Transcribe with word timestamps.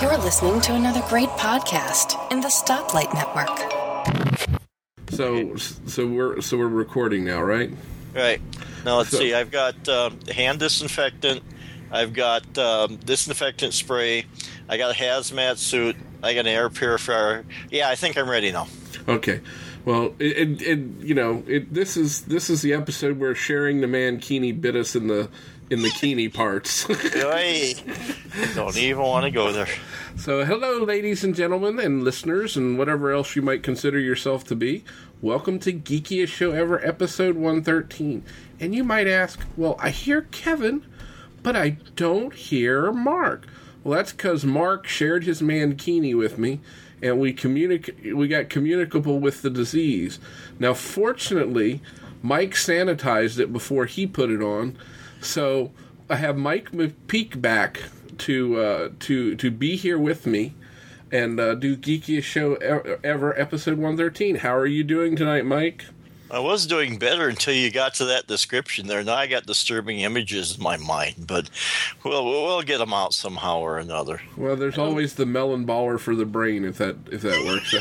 You're 0.00 0.16
listening 0.16 0.60
to 0.62 0.74
another 0.74 1.02
great 1.08 1.28
podcast 1.30 2.16
in 2.32 2.40
the 2.40 2.48
Stoplight 2.48 3.12
Network. 3.12 4.58
So, 5.10 5.54
so 5.86 6.06
we're 6.06 6.40
so 6.40 6.56
we're 6.56 6.66
recording 6.68 7.24
now, 7.26 7.42
right? 7.42 7.70
Right. 8.14 8.40
Now 8.86 8.96
let's 8.98 9.10
So- 9.10 9.18
see. 9.18 9.34
I've 9.34 9.50
got 9.50 9.86
um, 9.88 10.18
hand 10.34 10.60
disinfectant. 10.60 11.42
I've 11.90 12.14
got 12.14 12.56
um, 12.56 12.96
disinfectant 12.96 13.74
spray. 13.74 14.24
I 14.66 14.78
got 14.78 14.92
a 14.94 14.98
hazmat 14.98 15.58
suit. 15.58 15.96
I 16.22 16.32
got 16.32 16.40
an 16.40 16.46
air 16.48 16.70
purifier. 16.70 17.44
Yeah, 17.70 17.90
I 17.90 17.96
think 17.96 18.16
I'm 18.16 18.30
ready 18.30 18.52
now. 18.52 18.68
Okay. 19.06 19.40
Well, 19.84 20.14
it, 20.18 20.36
it, 20.38 20.62
it 20.62 20.78
you 21.00 21.14
know, 21.14 21.44
it, 21.46 21.72
this 21.72 21.98
is 21.98 22.22
this 22.22 22.48
is 22.48 22.62
the 22.62 22.72
episode 22.72 23.18
where 23.18 23.34
sharing 23.34 23.82
the 23.82 23.86
mankini 23.86 24.58
bit 24.58 24.74
us 24.74 24.96
in 24.96 25.08
the 25.08 25.28
in 25.68 25.82
the 25.82 25.90
Keeney 25.90 26.28
parts. 26.28 26.86
Don't 28.54 28.76
even 28.76 29.02
want 29.02 29.24
to 29.24 29.30
go 29.30 29.52
there. 29.52 29.68
so, 30.16 30.44
hello, 30.44 30.78
ladies 30.84 31.24
and 31.24 31.34
gentlemen, 31.34 31.78
and 31.78 32.04
listeners, 32.04 32.56
and 32.56 32.78
whatever 32.78 33.10
else 33.10 33.34
you 33.34 33.42
might 33.42 33.62
consider 33.62 33.98
yourself 33.98 34.44
to 34.44 34.54
be. 34.54 34.84
Welcome 35.20 35.58
to 35.60 35.72
Geekiest 35.72 36.28
Show 36.28 36.52
Ever, 36.52 36.84
episode 36.86 37.36
one 37.36 37.62
thirteen. 37.62 38.22
And 38.60 38.74
you 38.74 38.84
might 38.84 39.08
ask, 39.08 39.40
well, 39.56 39.76
I 39.80 39.90
hear 39.90 40.22
Kevin, 40.22 40.84
but 41.42 41.56
I 41.56 41.78
don't 41.96 42.32
hear 42.34 42.92
Mark. 42.92 43.46
Well, 43.82 43.96
that's 43.96 44.12
because 44.12 44.44
Mark 44.44 44.86
shared 44.86 45.24
his 45.24 45.42
mankini 45.42 46.16
with 46.16 46.38
me, 46.38 46.60
and 47.02 47.18
we 47.18 47.32
communic- 47.32 48.14
we 48.14 48.28
got 48.28 48.50
communicable 48.50 49.18
with 49.18 49.42
the 49.42 49.50
disease. 49.50 50.18
Now, 50.58 50.74
fortunately, 50.74 51.80
Mike 52.22 52.52
sanitized 52.52 53.38
it 53.38 53.52
before 53.52 53.86
he 53.86 54.06
put 54.06 54.30
it 54.30 54.42
on, 54.42 54.76
so 55.26 55.72
I 56.08 56.16
have 56.16 56.36
Mike 56.36 56.70
McPeak 56.72 57.40
back 57.40 57.82
to 58.18 58.60
uh, 58.60 58.88
to 59.00 59.34
to 59.36 59.50
be 59.50 59.76
here 59.76 59.98
with 59.98 60.26
me 60.26 60.54
and 61.12 61.38
uh, 61.38 61.54
do 61.54 61.76
geekiest 61.76 62.24
show 62.24 62.54
ever, 62.56 62.98
ever 63.04 63.38
episode 63.38 63.78
one 63.78 63.96
thirteen. 63.96 64.36
How 64.36 64.56
are 64.56 64.66
you 64.66 64.84
doing 64.84 65.16
tonight, 65.16 65.44
Mike? 65.44 65.86
I 66.30 66.40
was 66.40 66.66
doing 66.66 66.98
better 66.98 67.28
until 67.28 67.54
you 67.54 67.70
got 67.70 67.94
to 67.94 68.06
that 68.06 68.26
description 68.26 68.86
there. 68.86 69.04
Now 69.04 69.14
I 69.14 69.26
got 69.26 69.46
disturbing 69.46 70.00
images 70.00 70.56
in 70.56 70.62
my 70.62 70.76
mind, 70.76 71.26
but 71.26 71.48
we'll 72.04 72.24
we'll 72.24 72.62
get 72.62 72.78
them 72.78 72.92
out 72.92 73.14
somehow 73.14 73.60
or 73.60 73.78
another. 73.78 74.20
Well, 74.36 74.56
there's 74.56 74.78
always 74.78 75.14
the 75.14 75.26
melon 75.26 75.66
baller 75.66 76.00
for 76.00 76.16
the 76.16 76.26
brain 76.26 76.64
if 76.64 76.78
that 76.78 76.96
if 77.12 77.22
that 77.22 77.44
works. 77.44 77.72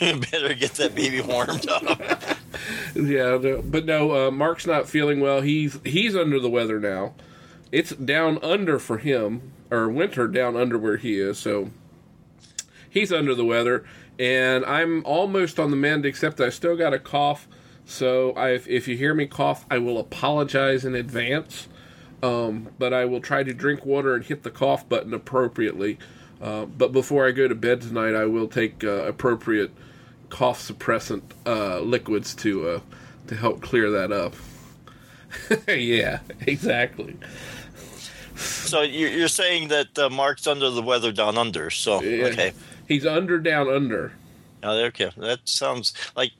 better 0.30 0.54
get 0.54 0.72
that 0.74 0.94
baby 0.94 1.20
warmed 1.20 1.68
up. 1.68 1.82
yeah, 2.94 3.38
no, 3.38 3.62
but 3.62 3.84
no, 3.84 4.28
uh, 4.28 4.30
Mark's 4.30 4.66
not 4.66 4.88
feeling 4.88 5.20
well. 5.20 5.42
He's 5.42 5.78
he's 5.84 6.16
under 6.16 6.40
the 6.40 6.50
weather 6.50 6.80
now. 6.80 7.14
It's 7.70 7.90
down 7.90 8.38
under 8.42 8.78
for 8.78 8.98
him, 8.98 9.52
or 9.70 9.88
winter 9.88 10.26
down 10.26 10.56
under 10.56 10.78
where 10.78 10.96
he 10.96 11.18
is. 11.18 11.38
So 11.38 11.70
he's 12.88 13.12
under 13.12 13.34
the 13.34 13.44
weather, 13.44 13.84
and 14.22 14.64
I'm 14.66 15.04
almost 15.04 15.58
on 15.58 15.72
the 15.72 15.76
mend, 15.76 16.06
except 16.06 16.40
I 16.40 16.48
still 16.50 16.76
got 16.76 16.94
a 16.94 17.00
cough. 17.00 17.48
So 17.84 18.30
I, 18.34 18.50
if 18.50 18.86
you 18.86 18.96
hear 18.96 19.14
me 19.14 19.26
cough, 19.26 19.66
I 19.68 19.78
will 19.78 19.98
apologize 19.98 20.84
in 20.84 20.94
advance. 20.94 21.66
Um, 22.22 22.68
but 22.78 22.92
I 22.94 23.04
will 23.04 23.20
try 23.20 23.42
to 23.42 23.52
drink 23.52 23.84
water 23.84 24.14
and 24.14 24.24
hit 24.24 24.44
the 24.44 24.50
cough 24.50 24.88
button 24.88 25.12
appropriately. 25.12 25.98
Uh, 26.40 26.66
but 26.66 26.92
before 26.92 27.26
I 27.26 27.32
go 27.32 27.48
to 27.48 27.56
bed 27.56 27.80
tonight, 27.80 28.14
I 28.14 28.26
will 28.26 28.46
take 28.46 28.84
uh, 28.84 29.06
appropriate 29.06 29.72
cough 30.28 30.62
suppressant 30.62 31.22
uh, 31.44 31.80
liquids 31.80 32.32
to 32.36 32.68
uh, 32.68 32.80
to 33.26 33.34
help 33.34 33.60
clear 33.60 33.90
that 33.90 34.12
up. 34.12 34.34
yeah, 35.68 36.20
exactly. 36.46 37.16
So 38.36 38.82
you're 38.82 39.10
you're 39.10 39.26
saying 39.26 39.68
that 39.68 39.98
uh, 39.98 40.10
Mark's 40.10 40.46
under 40.46 40.70
the 40.70 40.82
weather 40.82 41.10
down 41.10 41.36
under. 41.36 41.70
So 41.70 42.00
Yeah. 42.02 42.26
okay. 42.26 42.52
He's 42.92 43.06
under, 43.06 43.38
down, 43.38 43.70
under. 43.70 44.12
Oh, 44.62 44.78
okay. 44.84 45.10
That 45.16 45.40
sounds 45.44 45.94
like 46.14 46.32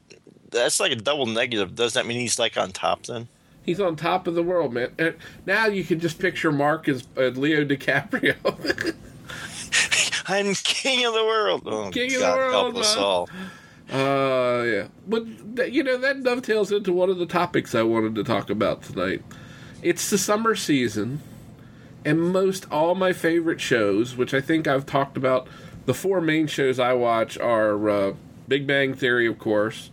that's 0.51 0.81
like 0.81 0.93
a 0.93 0.97
double 0.97 1.25
negative. 1.25 1.75
Does 1.75 1.95
that 1.95 2.07
mean 2.07 2.21
he's 2.21 2.39
like 2.39 2.59
on 2.59 2.73
top 2.73 3.07
then? 3.07 3.29
He's 3.65 3.81
on 3.81 3.97
top 3.97 4.27
of 4.27 4.35
the 4.35 4.43
world, 4.43 4.75
man. 4.75 4.93
And 4.99 5.15
now 5.47 5.67
you 5.67 5.83
can 5.83 5.99
just 5.99 6.19
picture 6.19 6.53
Mark 6.53 6.89
as 6.89 7.09
uh, 7.17 7.29
Leo 7.29 7.65
DiCaprio. 7.65 8.37
I'm 10.27 10.55
king 10.55 11.07
of 11.07 11.15
the 11.15 11.25
world. 11.25 11.63
Oh, 11.65 11.91
King 11.91 12.15
of 12.17 12.21
the 12.21 12.27
world, 12.27 12.53
help 12.53 12.77
us 12.77 12.97
all. 12.97 13.31
Uh, 13.91 14.63
yeah. 14.65 14.89
But, 15.07 15.73
you 15.73 15.83
know, 15.83 15.97
that 15.97 16.23
dovetails 16.23 16.71
into 16.71 16.93
one 16.93 17.09
of 17.09 17.19
the 17.19 17.27
topics 17.27 17.75
I 17.75 17.83
wanted 17.83 18.15
to 18.17 18.25
talk 18.25 18.51
about 18.51 18.83
tonight. 18.83 19.23
It's 19.83 20.11
the 20.11 20.19
summer 20.19 20.55
season, 20.55 21.21
and 22.05 22.21
most 22.21 22.67
all 22.71 22.95
my 22.95 23.13
favorite 23.13 23.61
shows, 23.61 24.17
which 24.17 24.35
I 24.35 24.41
think 24.41 24.67
I've 24.69 24.87
talked 24.87 25.17
about, 25.17 25.49
the 25.87 25.95
four 25.95 26.21
main 26.21 26.47
shows 26.47 26.79
I 26.79 26.93
watch 26.93 27.39
are 27.39 27.89
uh, 27.89 28.13
Big 28.49 28.67
Bang 28.67 28.95
Theory, 28.95 29.27
of 29.27 29.39
course, 29.39 29.91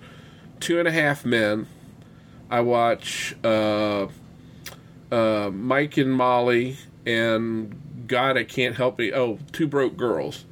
Two 0.60 0.80
and 0.80 0.88
a 0.88 0.92
Half 0.92 1.26
Men. 1.26 1.68
I 2.50 2.62
watch 2.62 3.36
uh, 3.44 4.08
uh, 5.12 5.50
Mike 5.54 5.98
and 5.98 6.14
Molly, 6.14 6.78
and 7.06 8.08
God, 8.08 8.38
I 8.38 8.44
can't 8.44 8.76
help 8.76 9.00
me. 9.00 9.14
Oh, 9.14 9.40
Two 9.52 9.68
Broke 9.68 9.96
Girls. 9.96 10.46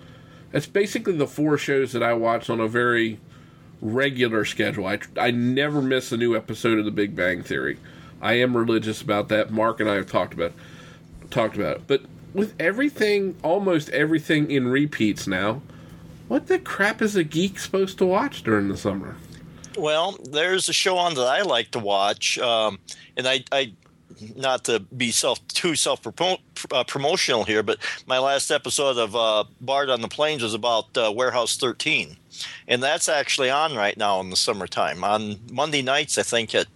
That's 0.51 0.67
basically 0.67 1.17
the 1.17 1.27
four 1.27 1.57
shows 1.57 1.91
that 1.91 2.03
I 2.03 2.13
watch 2.13 2.49
on 2.49 2.59
a 2.59 2.67
very 2.67 3.19
regular 3.81 4.45
schedule. 4.45 4.85
I, 4.85 4.99
I 5.19 5.31
never 5.31 5.81
miss 5.81 6.11
a 6.11 6.17
new 6.17 6.35
episode 6.35 6.79
of 6.79 6.85
The 6.85 6.91
Big 6.91 7.15
Bang 7.15 7.43
Theory. 7.43 7.77
I 8.21 8.33
am 8.33 8.55
religious 8.55 9.01
about 9.01 9.27
that. 9.29 9.51
Mark 9.51 9.79
and 9.79 9.89
I 9.89 9.95
have 9.95 10.09
talked 10.09 10.33
about 10.33 10.53
talked 11.29 11.55
about 11.55 11.77
it. 11.77 11.81
But 11.87 12.01
with 12.33 12.53
everything, 12.59 13.35
almost 13.43 13.89
everything 13.89 14.51
in 14.51 14.67
repeats 14.67 15.27
now, 15.27 15.61
what 16.27 16.47
the 16.47 16.59
crap 16.59 17.01
is 17.01 17.15
a 17.15 17.23
geek 17.23 17.59
supposed 17.59 17.97
to 17.99 18.05
watch 18.05 18.43
during 18.43 18.67
the 18.67 18.77
summer? 18.77 19.15
Well, 19.77 20.17
there's 20.23 20.67
a 20.69 20.73
show 20.73 20.97
on 20.97 21.13
that 21.15 21.27
I 21.27 21.43
like 21.43 21.71
to 21.71 21.79
watch, 21.79 22.39
um, 22.39 22.79
and 23.15 23.27
I, 23.27 23.43
I 23.51 23.73
not 24.35 24.63
to 24.65 24.79
be 24.79 25.11
self 25.11 25.45
too 25.47 25.75
self 25.75 26.01
uh, 26.05 26.83
promotional 26.85 27.43
here, 27.43 27.63
but 27.63 27.77
my 28.07 28.17
last 28.17 28.49
episode 28.51 28.97
of 28.97 29.15
uh, 29.15 29.43
Bard 29.61 29.89
on 29.89 30.01
the 30.01 30.07
Plains 30.07 30.41
was 30.41 30.53
about 30.53 30.97
uh, 30.97 31.11
Warehouse 31.15 31.57
13, 31.57 32.17
and 32.67 32.81
that's 32.81 33.07
actually 33.07 33.49
on 33.49 33.75
right 33.75 33.95
now 33.97 34.19
in 34.19 34.29
the 34.31 34.35
summertime 34.35 35.03
on 35.03 35.35
Monday 35.51 35.83
nights, 35.83 36.17
I 36.17 36.23
think 36.23 36.55
at 36.55 36.67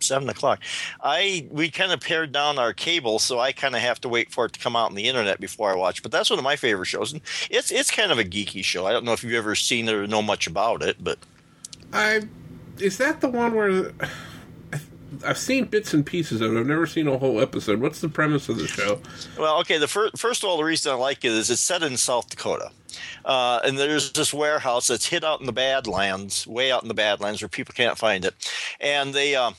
seven 0.00 0.28
o'clock. 0.28 0.60
I 1.02 1.48
we 1.50 1.70
kind 1.70 1.92
of 1.92 2.00
pared 2.00 2.32
down 2.32 2.58
our 2.58 2.72
cable, 2.72 3.18
so 3.18 3.38
I 3.38 3.52
kind 3.52 3.74
of 3.74 3.80
have 3.80 4.00
to 4.02 4.08
wait 4.08 4.30
for 4.32 4.46
it 4.46 4.52
to 4.54 4.60
come 4.60 4.76
out 4.76 4.90
on 4.90 4.94
the 4.94 5.08
internet 5.08 5.40
before 5.40 5.72
I 5.72 5.76
watch. 5.76 6.02
But 6.02 6.12
that's 6.12 6.30
one 6.30 6.38
of 6.38 6.44
my 6.44 6.56
favorite 6.56 6.86
shows, 6.86 7.12
and 7.12 7.22
it's 7.50 7.70
it's 7.70 7.90
kind 7.90 8.12
of 8.12 8.18
a 8.18 8.24
geeky 8.24 8.64
show. 8.64 8.86
I 8.86 8.92
don't 8.92 9.04
know 9.04 9.12
if 9.12 9.22
you've 9.22 9.34
ever 9.34 9.54
seen 9.54 9.88
it 9.88 9.94
or 9.94 10.06
know 10.06 10.22
much 10.22 10.46
about 10.46 10.82
it, 10.82 11.02
but 11.02 11.18
I 11.92 12.22
is 12.78 12.98
that 12.98 13.20
the 13.20 13.28
one 13.28 13.54
where 13.54 13.92
I've 15.24 15.38
seen 15.38 15.66
bits 15.66 15.94
and 15.94 16.04
pieces 16.04 16.40
of 16.40 16.54
it. 16.54 16.60
I've 16.60 16.66
never 16.66 16.86
seen 16.86 17.06
a 17.06 17.18
whole 17.18 17.40
episode. 17.40 17.80
What's 17.80 18.00
the 18.00 18.08
premise 18.08 18.48
of 18.48 18.58
the 18.58 18.66
show? 18.66 19.00
Well, 19.38 19.60
okay. 19.60 19.78
The 19.78 19.88
fir- 19.88 20.10
first 20.16 20.42
of 20.42 20.50
all, 20.50 20.56
the 20.56 20.64
reason 20.64 20.92
I 20.92 20.96
like 20.96 21.24
it 21.24 21.32
is 21.32 21.50
it's 21.50 21.60
set 21.60 21.82
in 21.82 21.96
South 21.96 22.28
Dakota, 22.28 22.70
uh, 23.24 23.60
and 23.64 23.78
there's 23.78 24.12
this 24.12 24.34
warehouse 24.34 24.88
that's 24.88 25.06
hid 25.06 25.24
out 25.24 25.40
in 25.40 25.46
the 25.46 25.52
Badlands, 25.52 26.46
way 26.46 26.72
out 26.72 26.82
in 26.82 26.88
the 26.88 26.94
Badlands, 26.94 27.40
where 27.40 27.48
people 27.48 27.74
can't 27.74 27.98
find 27.98 28.24
it, 28.24 28.34
and 28.80 29.14
they. 29.14 29.34
Uh, 29.34 29.52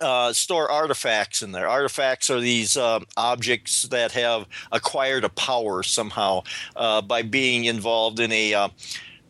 uh, 0.00 0.32
store 0.32 0.70
artifacts 0.70 1.42
in 1.42 1.52
there. 1.52 1.68
Artifacts 1.68 2.30
are 2.30 2.40
these 2.40 2.76
uh, 2.76 3.00
objects 3.16 3.84
that 3.84 4.12
have 4.12 4.46
acquired 4.72 5.24
a 5.24 5.28
power 5.28 5.82
somehow 5.82 6.42
uh, 6.76 7.02
by 7.02 7.22
being 7.22 7.64
involved 7.64 8.20
in 8.20 8.32
a. 8.32 8.54
Uh, 8.54 8.68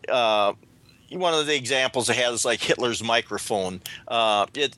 uh, 0.08 0.52
one 1.12 1.34
of 1.34 1.44
the 1.46 1.56
examples 1.56 2.08
it 2.08 2.14
has 2.14 2.44
like 2.44 2.60
Hitler's 2.60 3.02
microphone. 3.02 3.80
Uh, 4.06 4.46
it 4.54 4.76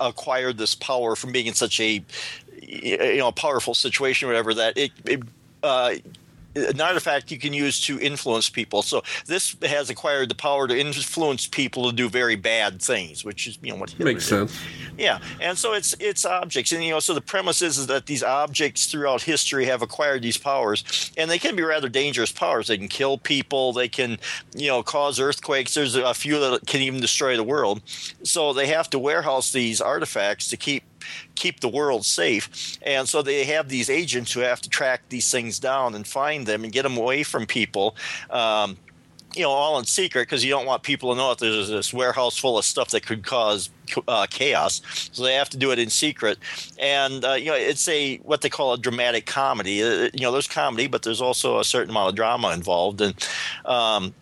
acquired 0.00 0.58
this 0.58 0.74
power 0.74 1.16
from 1.16 1.32
being 1.32 1.46
in 1.46 1.54
such 1.54 1.80
a 1.80 2.04
you 2.60 3.16
know 3.16 3.32
powerful 3.32 3.74
situation, 3.74 4.28
or 4.28 4.32
whatever 4.32 4.54
that 4.54 4.76
it. 4.76 4.92
it 5.06 5.22
an 6.54 6.80
artifact 6.80 7.30
you 7.30 7.38
can 7.38 7.52
use 7.52 7.80
to 7.82 7.98
influence 8.00 8.48
people. 8.48 8.82
So 8.82 9.02
this 9.26 9.56
has 9.62 9.90
acquired 9.90 10.28
the 10.28 10.34
power 10.34 10.68
to 10.68 10.78
influence 10.78 11.46
people 11.46 11.90
to 11.90 11.96
do 11.96 12.08
very 12.08 12.36
bad 12.36 12.80
things, 12.82 13.24
which 13.24 13.46
is 13.46 13.58
you 13.62 13.72
know 13.72 13.78
what 13.78 13.90
Hitler 13.90 14.06
Makes 14.06 14.28
did. 14.28 14.48
sense. 14.48 14.60
Yeah, 14.98 15.20
and 15.40 15.56
so 15.56 15.72
it's 15.72 15.94
it's 15.98 16.24
objects, 16.24 16.72
and 16.72 16.84
you 16.84 16.90
know, 16.90 17.00
so 17.00 17.14
the 17.14 17.20
premise 17.20 17.62
is, 17.62 17.78
is 17.78 17.86
that 17.86 18.06
these 18.06 18.22
objects 18.22 18.86
throughout 18.86 19.22
history 19.22 19.64
have 19.64 19.82
acquired 19.82 20.22
these 20.22 20.36
powers, 20.36 21.12
and 21.16 21.30
they 21.30 21.38
can 21.38 21.56
be 21.56 21.62
rather 21.62 21.88
dangerous 21.88 22.30
powers. 22.30 22.68
They 22.68 22.76
can 22.76 22.88
kill 22.88 23.18
people. 23.18 23.72
They 23.72 23.88
can, 23.88 24.18
you 24.54 24.68
know, 24.68 24.82
cause 24.82 25.18
earthquakes. 25.18 25.74
There's 25.74 25.94
a 25.94 26.14
few 26.14 26.38
that 26.40 26.66
can 26.66 26.82
even 26.82 27.00
destroy 27.00 27.36
the 27.36 27.44
world. 27.44 27.80
So 28.22 28.52
they 28.52 28.66
have 28.66 28.90
to 28.90 28.98
warehouse 28.98 29.52
these 29.52 29.80
artifacts 29.80 30.48
to 30.48 30.56
keep 30.56 30.84
keep 31.34 31.60
the 31.60 31.68
world 31.68 32.04
safe. 32.04 32.78
And 32.82 33.08
so 33.08 33.22
they 33.22 33.44
have 33.44 33.68
these 33.68 33.90
agents 33.90 34.32
who 34.32 34.40
have 34.40 34.60
to 34.62 34.68
track 34.68 35.02
these 35.08 35.30
things 35.30 35.58
down 35.58 35.94
and 35.94 36.06
find 36.06 36.46
them 36.46 36.64
and 36.64 36.72
get 36.72 36.82
them 36.82 36.96
away 36.96 37.22
from 37.22 37.46
people. 37.46 37.96
Um, 38.30 38.76
you 39.34 39.42
know, 39.42 39.50
all 39.50 39.78
in 39.78 39.84
secret 39.84 40.22
because 40.22 40.44
you 40.44 40.50
don't 40.50 40.66
want 40.66 40.82
people 40.82 41.10
to 41.10 41.16
know 41.16 41.30
that 41.30 41.38
there's 41.38 41.68
this 41.68 41.92
warehouse 41.92 42.36
full 42.36 42.58
of 42.58 42.64
stuff 42.64 42.88
that 42.90 43.06
could 43.06 43.24
cause 43.24 43.70
uh, 44.06 44.26
chaos. 44.28 44.82
So 45.12 45.22
they 45.22 45.34
have 45.34 45.48
to 45.50 45.56
do 45.56 45.70
it 45.70 45.78
in 45.78 45.88
secret, 45.88 46.38
and 46.78 47.24
uh, 47.24 47.32
you 47.32 47.46
know, 47.46 47.56
it's 47.56 47.88
a 47.88 48.18
what 48.18 48.42
they 48.42 48.50
call 48.50 48.74
a 48.74 48.78
dramatic 48.78 49.24
comedy. 49.24 49.82
Uh, 49.82 50.10
you 50.12 50.20
know, 50.20 50.32
there's 50.32 50.48
comedy, 50.48 50.86
but 50.86 51.02
there's 51.02 51.22
also 51.22 51.60
a 51.60 51.64
certain 51.64 51.90
amount 51.90 52.10
of 52.10 52.14
drama 52.14 52.52
involved, 52.52 53.00
and 53.00 53.14
um, 53.64 54.14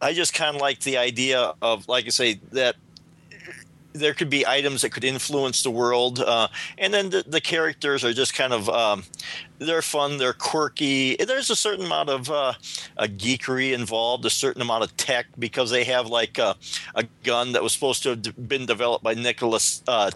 I 0.00 0.12
just 0.14 0.34
kind 0.34 0.56
of 0.56 0.62
like 0.62 0.80
the 0.80 0.96
idea 0.96 1.52
of, 1.60 1.86
like 1.88 2.06
I 2.06 2.10
say, 2.10 2.40
that 2.52 2.76
there 3.92 4.14
could 4.14 4.30
be 4.30 4.46
items 4.46 4.82
that 4.82 4.90
could 4.90 5.04
influence 5.04 5.62
the 5.62 5.70
world, 5.70 6.20
uh, 6.20 6.48
and 6.78 6.94
then 6.94 7.10
the, 7.10 7.24
the, 7.26 7.40
characters 7.40 8.04
are 8.04 8.12
just 8.12 8.34
kind 8.34 8.52
of 8.52 8.68
um, 8.68 9.02
they're 9.58 9.82
fun, 9.82 10.18
they're 10.18 10.32
quirky. 10.32 11.16
There's 11.16 11.50
a 11.50 11.56
certain 11.56 11.86
amount 11.86 12.08
of 12.08 12.30
uh, 12.30 12.52
a 12.96 13.08
geekery 13.08 13.72
involved, 13.72 14.24
a 14.24 14.30
certain 14.30 14.62
amount 14.62 14.84
of 14.84 14.96
tech 14.96 15.26
because 15.38 15.70
they 15.70 15.84
have 15.84 16.06
like 16.06 16.38
a, 16.38 16.56
a 16.94 17.04
gun 17.24 17.52
that 17.52 17.62
was 17.62 17.72
supposed 17.72 18.02
to 18.04 18.10
have 18.10 18.48
been 18.48 18.66
developed 18.66 19.04
by 19.04 19.14
Nicholas. 19.14 19.82
Uh, 19.86 20.10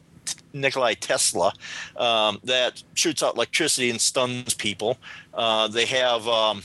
Nikolai 0.55 0.95
Tesla 0.95 1.53
um, 1.97 2.39
that 2.45 2.83
shoots 2.95 3.23
out 3.23 3.35
electricity 3.35 3.91
and 3.91 4.01
stuns 4.01 4.55
people. 4.55 4.99
Uh, 5.35 5.67
they 5.69 5.85
have, 5.85 6.27
um, 6.29 6.63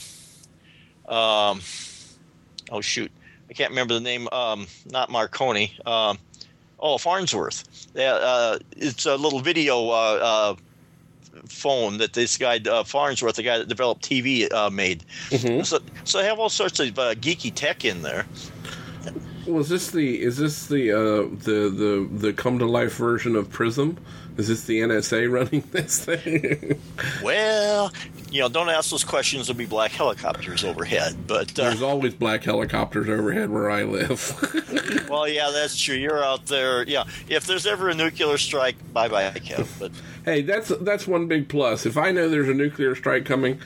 um, 1.08 1.60
oh 2.72 2.82
shoot, 2.82 3.12
I 3.50 3.54
can't 3.54 3.72
remember 3.72 3.96
the 3.96 4.00
name. 4.00 4.30
Um, 4.32 4.68
not 4.86 5.10
Marconi. 5.10 5.76
Oh, 6.80 6.98
Farnsworth. 6.98 7.88
Uh, 7.98 8.60
it's 8.78 9.06
a 9.06 9.16
little 9.16 9.40
video 9.40 9.90
uh, 9.90 10.20
uh, 10.22 10.56
phone 11.46 11.98
that 11.98 12.14
this 12.14 12.38
guy 12.38 12.60
uh, 12.70 12.84
Farnsworth, 12.84 13.36
the 13.36 13.44
guy 13.44 13.58
that 13.58 13.68
developed 13.68 14.04
TV, 14.04 14.52
uh, 14.54 14.70
made. 14.70 15.04
Mm-hmm. 15.30 15.64
So, 15.64 15.80
so 16.06 16.20
they 16.20 16.26
have 16.26 16.40
all 16.40 16.50
sorts 16.50 16.80
of 16.80 16.98
uh, 16.98 17.16
geeky 17.16 17.54
tech 17.54 17.84
in 17.84 18.02
there. 18.02 18.26
Was 19.50 19.70
this 19.70 19.90
the 19.92 20.22
is 20.22 20.38
this 20.38 20.68
the 20.68 20.92
uh, 20.92 21.24
the 21.24 21.70
the 21.70 22.08
the 22.12 22.34
come 22.34 22.60
to 22.60 22.66
life 22.66 22.96
version 22.96 23.36
of 23.36 23.50
Prism? 23.50 23.98
Is 24.38 24.48
this 24.48 24.64
the 24.66 24.80
NSA 24.82 25.30
running 25.32 25.64
this 25.72 26.06
thing? 26.06 26.80
well, 27.24 27.92
you 28.32 28.42
know, 28.42 28.50
don't 28.50 28.70
ask 28.70 28.92
those 28.92 29.04
questions. 29.04 29.48
There'll 29.48 29.58
be 29.58 29.66
black 29.66 29.92
helicopters 29.92 30.64
overhead. 30.64 31.28
But 31.28 31.60
uh, 31.60 31.64
there's 31.64 31.82
always 31.82 32.14
black 32.14 32.44
helicopters 32.44 33.10
overhead 33.10 33.50
where 33.50 33.70
I 33.72 33.84
live. 33.84 35.08
well, 35.10 35.28
yeah, 35.28 35.50
that's 35.52 35.78
true. 35.78 35.96
You're 35.96 36.24
out 36.24 36.46
there. 36.46 36.84
Yeah, 36.84 37.06
if 37.28 37.48
there's 37.48 37.66
ever 37.66 37.90
a 37.90 37.96
nuclear 37.96 38.38
strike, 38.38 38.76
bye 38.94 39.08
bye, 39.08 39.32
Kev. 39.32 39.68
But 39.80 39.92
hey, 40.26 40.42
that's 40.44 40.70
that's 40.70 41.08
one 41.08 41.28
big 41.28 41.50
plus. 41.50 41.86
If 41.86 41.98
I 41.98 42.12
know 42.12 42.30
there's 42.30 42.50
a 42.50 42.54
nuclear 42.54 42.94
strike 42.96 43.26
coming, 43.26 43.60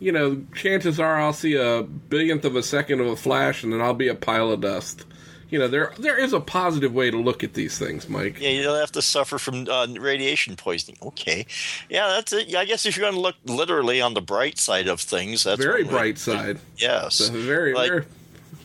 you 0.00 0.10
know, 0.10 0.42
chances 0.54 0.98
are 0.98 1.20
I'll 1.20 1.32
see 1.32 1.54
a 1.54 1.84
billionth 1.84 2.44
of 2.44 2.56
a 2.56 2.62
second 2.62 3.00
of 3.00 3.06
a 3.06 3.16
flash, 3.16 3.62
and 3.62 3.72
then 3.72 3.80
I'll 3.80 3.94
be 3.94 4.08
a 4.08 4.14
pile 4.14 4.50
of 4.50 4.60
dust 4.60 5.04
you 5.50 5.58
know 5.58 5.68
there 5.68 5.92
there 5.98 6.18
is 6.18 6.32
a 6.32 6.40
positive 6.40 6.92
way 6.92 7.10
to 7.10 7.16
look 7.16 7.42
at 7.42 7.54
these 7.54 7.78
things, 7.78 8.08
Mike. 8.08 8.40
Yeah, 8.40 8.50
you 8.50 8.62
don't 8.62 8.78
have 8.78 8.92
to 8.92 9.02
suffer 9.02 9.38
from 9.38 9.66
uh, 9.68 9.86
radiation 9.98 10.56
poisoning. 10.56 10.98
Okay, 11.02 11.46
yeah, 11.88 12.08
that's 12.08 12.32
it. 12.32 12.54
I 12.54 12.64
guess 12.64 12.84
if 12.84 12.96
you're 12.96 13.04
going 13.04 13.14
to 13.14 13.20
look 13.20 13.36
literally 13.44 14.00
on 14.00 14.14
the 14.14 14.20
bright 14.20 14.58
side 14.58 14.88
of 14.88 15.00
things, 15.00 15.44
that's 15.44 15.62
very 15.62 15.84
bright 15.84 16.18
side. 16.18 16.58
Yes, 16.76 17.28
very 17.28 17.74
like, 17.74 17.88
very 17.88 18.04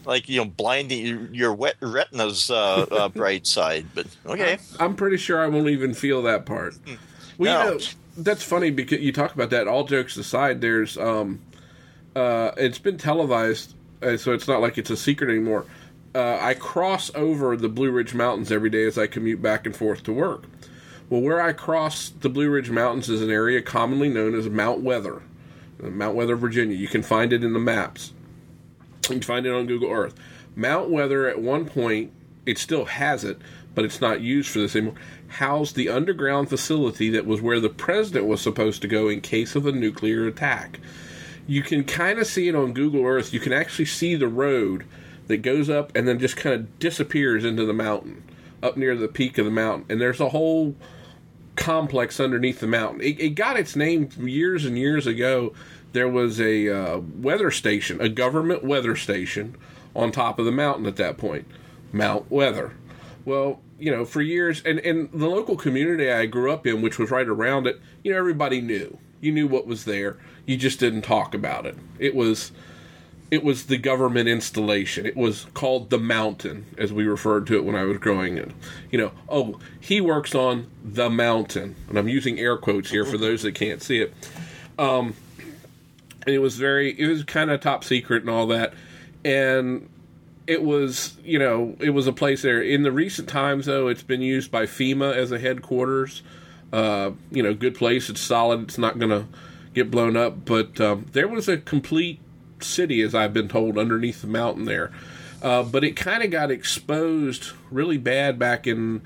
like 0.05 0.27
you 0.27 0.39
know 0.39 0.45
blinding 0.45 1.29
your 1.33 1.53
wet 1.53 1.75
retina's 1.79 2.51
uh, 2.51 2.85
uh, 2.91 3.09
bright 3.15 3.47
side. 3.47 3.85
But 3.95 4.07
okay, 4.25 4.57
I'm 4.79 4.95
pretty 4.95 5.17
sure 5.17 5.41
I 5.41 5.47
won't 5.47 5.69
even 5.69 5.93
feel 5.93 6.21
that 6.23 6.45
part. 6.45 6.75
Hmm. 6.75 6.95
Well, 7.37 7.65
no. 7.65 7.71
you 7.71 7.79
know, 7.79 7.85
that's 8.17 8.43
funny 8.43 8.71
because 8.71 8.99
you 8.99 9.13
talk 9.13 9.33
about 9.33 9.49
that. 9.51 9.67
All 9.67 9.85
jokes 9.85 10.17
aside, 10.17 10.59
there's 10.59 10.97
um, 10.97 11.39
uh, 12.13 12.51
it's 12.57 12.79
been 12.79 12.97
televised, 12.97 13.73
uh, 14.01 14.17
so 14.17 14.33
it's 14.33 14.49
not 14.49 14.59
like 14.61 14.77
it's 14.77 14.89
a 14.89 14.97
secret 14.97 15.29
anymore 15.29 15.65
uh, 16.15 16.37
I 16.39 16.53
cross 16.53 17.11
over 17.15 17.57
the 17.57 17.69
Blue 17.69 17.91
Ridge 17.91 18.13
Mountains 18.13 18.51
every 18.51 18.69
day 18.69 18.85
as 18.85 18.97
I 18.97 19.07
commute 19.07 19.41
back 19.41 19.65
and 19.65 19.75
forth 19.75 20.03
to 20.03 20.13
work. 20.13 20.45
Well, 21.09 21.21
where 21.21 21.41
I 21.41 21.53
cross 21.53 22.09
the 22.09 22.29
Blue 22.29 22.49
Ridge 22.49 22.69
Mountains 22.69 23.09
is 23.09 23.21
an 23.21 23.29
area 23.29 23.61
commonly 23.61 24.09
known 24.09 24.35
as 24.35 24.49
Mount 24.49 24.81
Weather, 24.81 25.21
uh, 25.83 25.87
Mount 25.87 26.15
Weather, 26.15 26.35
Virginia. 26.35 26.75
You 26.75 26.87
can 26.87 27.03
find 27.03 27.33
it 27.33 27.43
in 27.43 27.53
the 27.53 27.59
maps. 27.59 28.13
You 29.03 29.15
can 29.15 29.21
find 29.21 29.45
it 29.45 29.53
on 29.53 29.67
Google 29.67 29.91
Earth. 29.91 30.15
Mount 30.55 30.89
Weather, 30.89 31.27
at 31.27 31.41
one 31.41 31.65
point, 31.65 32.11
it 32.45 32.57
still 32.57 32.85
has 32.85 33.23
it, 33.23 33.39
but 33.75 33.85
it's 33.85 34.01
not 34.01 34.21
used 34.21 34.49
for 34.49 34.59
this 34.59 34.75
anymore. 34.75 34.95
Housed 35.27 35.75
the 35.75 35.89
underground 35.89 36.49
facility 36.49 37.09
that 37.09 37.25
was 37.25 37.41
where 37.41 37.59
the 37.59 37.69
president 37.69 38.25
was 38.25 38.41
supposed 38.41 38.81
to 38.83 38.87
go 38.87 39.07
in 39.09 39.19
case 39.21 39.55
of 39.55 39.65
a 39.65 39.71
nuclear 39.71 40.27
attack. 40.27 40.79
You 41.47 41.63
can 41.63 41.83
kind 41.83 42.19
of 42.19 42.27
see 42.27 42.47
it 42.47 42.55
on 42.55 42.73
Google 42.73 43.03
Earth. 43.03 43.33
You 43.33 43.39
can 43.39 43.51
actually 43.51 43.85
see 43.85 44.15
the 44.15 44.27
road 44.27 44.85
that 45.27 45.37
goes 45.37 45.69
up 45.69 45.95
and 45.95 46.07
then 46.07 46.19
just 46.19 46.35
kind 46.35 46.55
of 46.55 46.79
disappears 46.79 47.43
into 47.45 47.65
the 47.65 47.73
mountain 47.73 48.23
up 48.61 48.77
near 48.77 48.95
the 48.95 49.07
peak 49.07 49.37
of 49.37 49.45
the 49.45 49.51
mountain. 49.51 49.85
And 49.89 50.01
there's 50.01 50.21
a 50.21 50.29
whole 50.29 50.75
complex 51.55 52.19
underneath 52.19 52.59
the 52.59 52.67
mountain. 52.67 53.01
It, 53.01 53.19
it 53.19 53.29
got 53.29 53.57
its 53.57 53.75
name 53.75 54.09
years 54.17 54.65
and 54.65 54.77
years 54.77 55.05
ago. 55.05 55.53
There 55.91 56.09
was 56.09 56.39
a 56.39 56.69
uh, 56.69 56.97
weather 56.99 57.51
station, 57.51 58.01
a 58.01 58.09
government 58.09 58.63
weather 58.63 58.95
station 58.95 59.55
on 59.95 60.11
top 60.11 60.39
of 60.39 60.45
the 60.45 60.51
mountain 60.51 60.85
at 60.87 60.95
that 60.95 61.17
point, 61.17 61.45
Mount 61.91 62.31
Weather. 62.31 62.73
Well, 63.25 63.61
you 63.77 63.91
know, 63.91 64.05
for 64.05 64.21
years, 64.21 64.61
and, 64.65 64.79
and 64.79 65.09
the 65.11 65.27
local 65.27 65.55
community 65.55 66.09
I 66.09 66.25
grew 66.25 66.51
up 66.51 66.65
in, 66.65 66.81
which 66.81 66.97
was 66.97 67.11
right 67.11 67.27
around 67.27 67.67
it, 67.67 67.79
you 68.03 68.11
know, 68.11 68.17
everybody 68.17 68.61
knew. 68.61 68.97
You 69.21 69.31
knew 69.31 69.47
what 69.47 69.67
was 69.67 69.85
there. 69.85 70.17
You 70.45 70.57
just 70.57 70.79
didn't 70.79 71.03
talk 71.03 71.33
about 71.33 71.65
it. 71.65 71.77
It 71.99 72.15
was 72.15 72.51
it 73.33 73.43
was 73.43 73.65
the 73.65 73.77
government 73.77 74.29
installation. 74.29 75.07
It 75.07 75.17
was 75.17 75.47
called 75.55 75.89
the 75.89 75.97
Mountain, 75.97 76.67
as 76.77 76.93
we 76.93 77.05
referred 77.05 77.47
to 77.47 77.55
it 77.55 77.65
when 77.65 77.73
I 77.75 77.81
was 77.81 77.97
growing 77.97 78.37
it. 78.37 78.51
You 78.91 78.99
know, 78.99 79.11
oh, 79.27 79.59
he 79.79 80.01
works 80.01 80.35
on 80.35 80.67
the 80.83 81.09
Mountain, 81.09 81.75
and 81.89 81.97
I'm 81.97 82.07
using 82.07 82.37
air 82.37 82.57
quotes 82.57 82.91
here 82.91 83.03
for 83.03 83.17
those 83.17 83.41
that 83.41 83.55
can't 83.55 83.81
see 83.81 84.01
it. 84.01 84.13
Um, 84.77 85.15
and 86.27 86.35
it 86.35 86.37
was 86.37 86.57
very, 86.57 86.91
it 86.91 87.07
was 87.07 87.23
kind 87.23 87.49
of 87.49 87.59
top 87.59 87.83
secret 87.83 88.21
and 88.21 88.29
all 88.29 88.45
that, 88.47 88.75
and 89.25 89.89
it 90.45 90.61
was, 90.61 91.17
you 91.23 91.39
know, 91.39 91.75
it 91.79 91.89
was 91.89 92.05
a 92.05 92.13
place 92.13 92.43
there. 92.43 92.61
In 92.61 92.83
the 92.83 92.91
recent 92.91 93.27
times, 93.27 93.65
though, 93.65 93.87
it's 93.87 94.03
been 94.03 94.21
used 94.21 94.51
by 94.51 94.67
FEMA 94.67 95.11
as 95.15 95.31
a 95.31 95.39
headquarters. 95.39 96.21
Uh, 96.71 97.13
you 97.31 97.41
know, 97.41 97.55
good 97.55 97.73
place. 97.73 98.11
It's 98.11 98.21
solid. 98.21 98.61
It's 98.61 98.77
not 98.77 98.99
going 98.99 99.09
to 99.09 99.25
get 99.73 99.89
blown 99.89 100.15
up. 100.15 100.45
But 100.45 100.79
um, 100.79 101.07
there 101.13 101.27
was 101.27 101.47
a 101.47 101.57
complete 101.57 102.19
city, 102.63 103.01
as 103.01 103.15
I've 103.15 103.33
been 103.33 103.47
told, 103.47 103.77
underneath 103.77 104.21
the 104.21 104.27
mountain 104.27 104.65
there. 104.65 104.91
Uh, 105.41 105.63
but 105.63 105.83
it 105.83 105.95
kind 105.95 106.23
of 106.23 106.31
got 106.31 106.51
exposed 106.51 107.51
really 107.69 107.97
bad 107.97 108.39
back 108.39 108.65
in, 108.65 109.01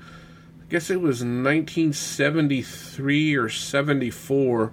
I 0.62 0.70
guess 0.70 0.90
it 0.90 1.00
was 1.00 1.20
1973 1.20 3.34
or 3.34 3.48
74, 3.48 4.72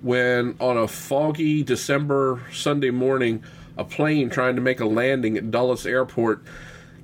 when 0.00 0.56
on 0.58 0.78
a 0.78 0.88
foggy 0.88 1.62
December 1.62 2.42
Sunday 2.52 2.90
morning, 2.90 3.44
a 3.76 3.84
plane 3.84 4.30
trying 4.30 4.56
to 4.56 4.62
make 4.62 4.80
a 4.80 4.86
landing 4.86 5.36
at 5.36 5.50
Dulles 5.50 5.86
Airport 5.86 6.42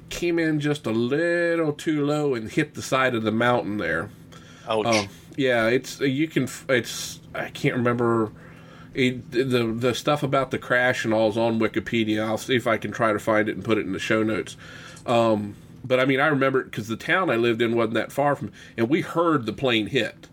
came 0.09 0.39
in 0.39 0.61
just 0.61 0.87
a 0.87 0.91
little 0.91 1.73
too 1.73 2.05
low 2.05 2.35
and 2.35 2.51
hit 2.51 2.75
the 2.75 2.83
side 2.83 3.15
of 3.15 3.23
the 3.23 3.33
mountain 3.33 3.77
there. 3.77 4.11
Ouch. 4.67 4.87
Uh, 4.87 5.07
yeah, 5.37 5.67
it's 5.67 6.01
you 6.01 6.29
can. 6.29 6.49
It's 6.69 7.21
I 7.35 7.51
can't 7.51 7.77
remember 7.77 8.33
it, 8.95 9.31
the 9.31 9.65
the 9.65 9.95
stuff 9.95 10.23
about 10.23 10.51
the 10.51 10.59
crash 10.59 11.05
and 11.05 11.13
all 11.13 11.29
is 11.29 11.37
on 11.37 11.59
Wikipedia. 11.59 12.25
I'll 12.25 12.39
see 12.39 12.57
if 12.57 12.67
I 12.67 12.77
can 12.77 12.91
try 12.91 13.13
to 13.13 13.19
find 13.19 13.49
it 13.49 13.57
and 13.57 13.65
put 13.65 13.79
it 13.79 13.87
in 13.87 13.93
the 13.93 13.99
show 13.99 14.23
notes. 14.23 14.57
Um, 15.07 15.57
but 15.85 16.01
I 16.01 16.05
mean, 16.05 16.21
I 16.21 16.27
remember 16.27 16.65
because 16.65 16.89
the 16.89 16.97
town 16.97 17.31
I 17.31 17.37
lived 17.37 17.63
in 17.63 17.77
wasn't 17.77 17.95
that 17.95 18.13
far 18.13 18.35
from, 18.35 18.53
and 18.77 18.89
we 18.89 19.03
heard 19.03 19.47
the 19.47 19.53
plane 19.53 19.87
hit. 19.87 20.29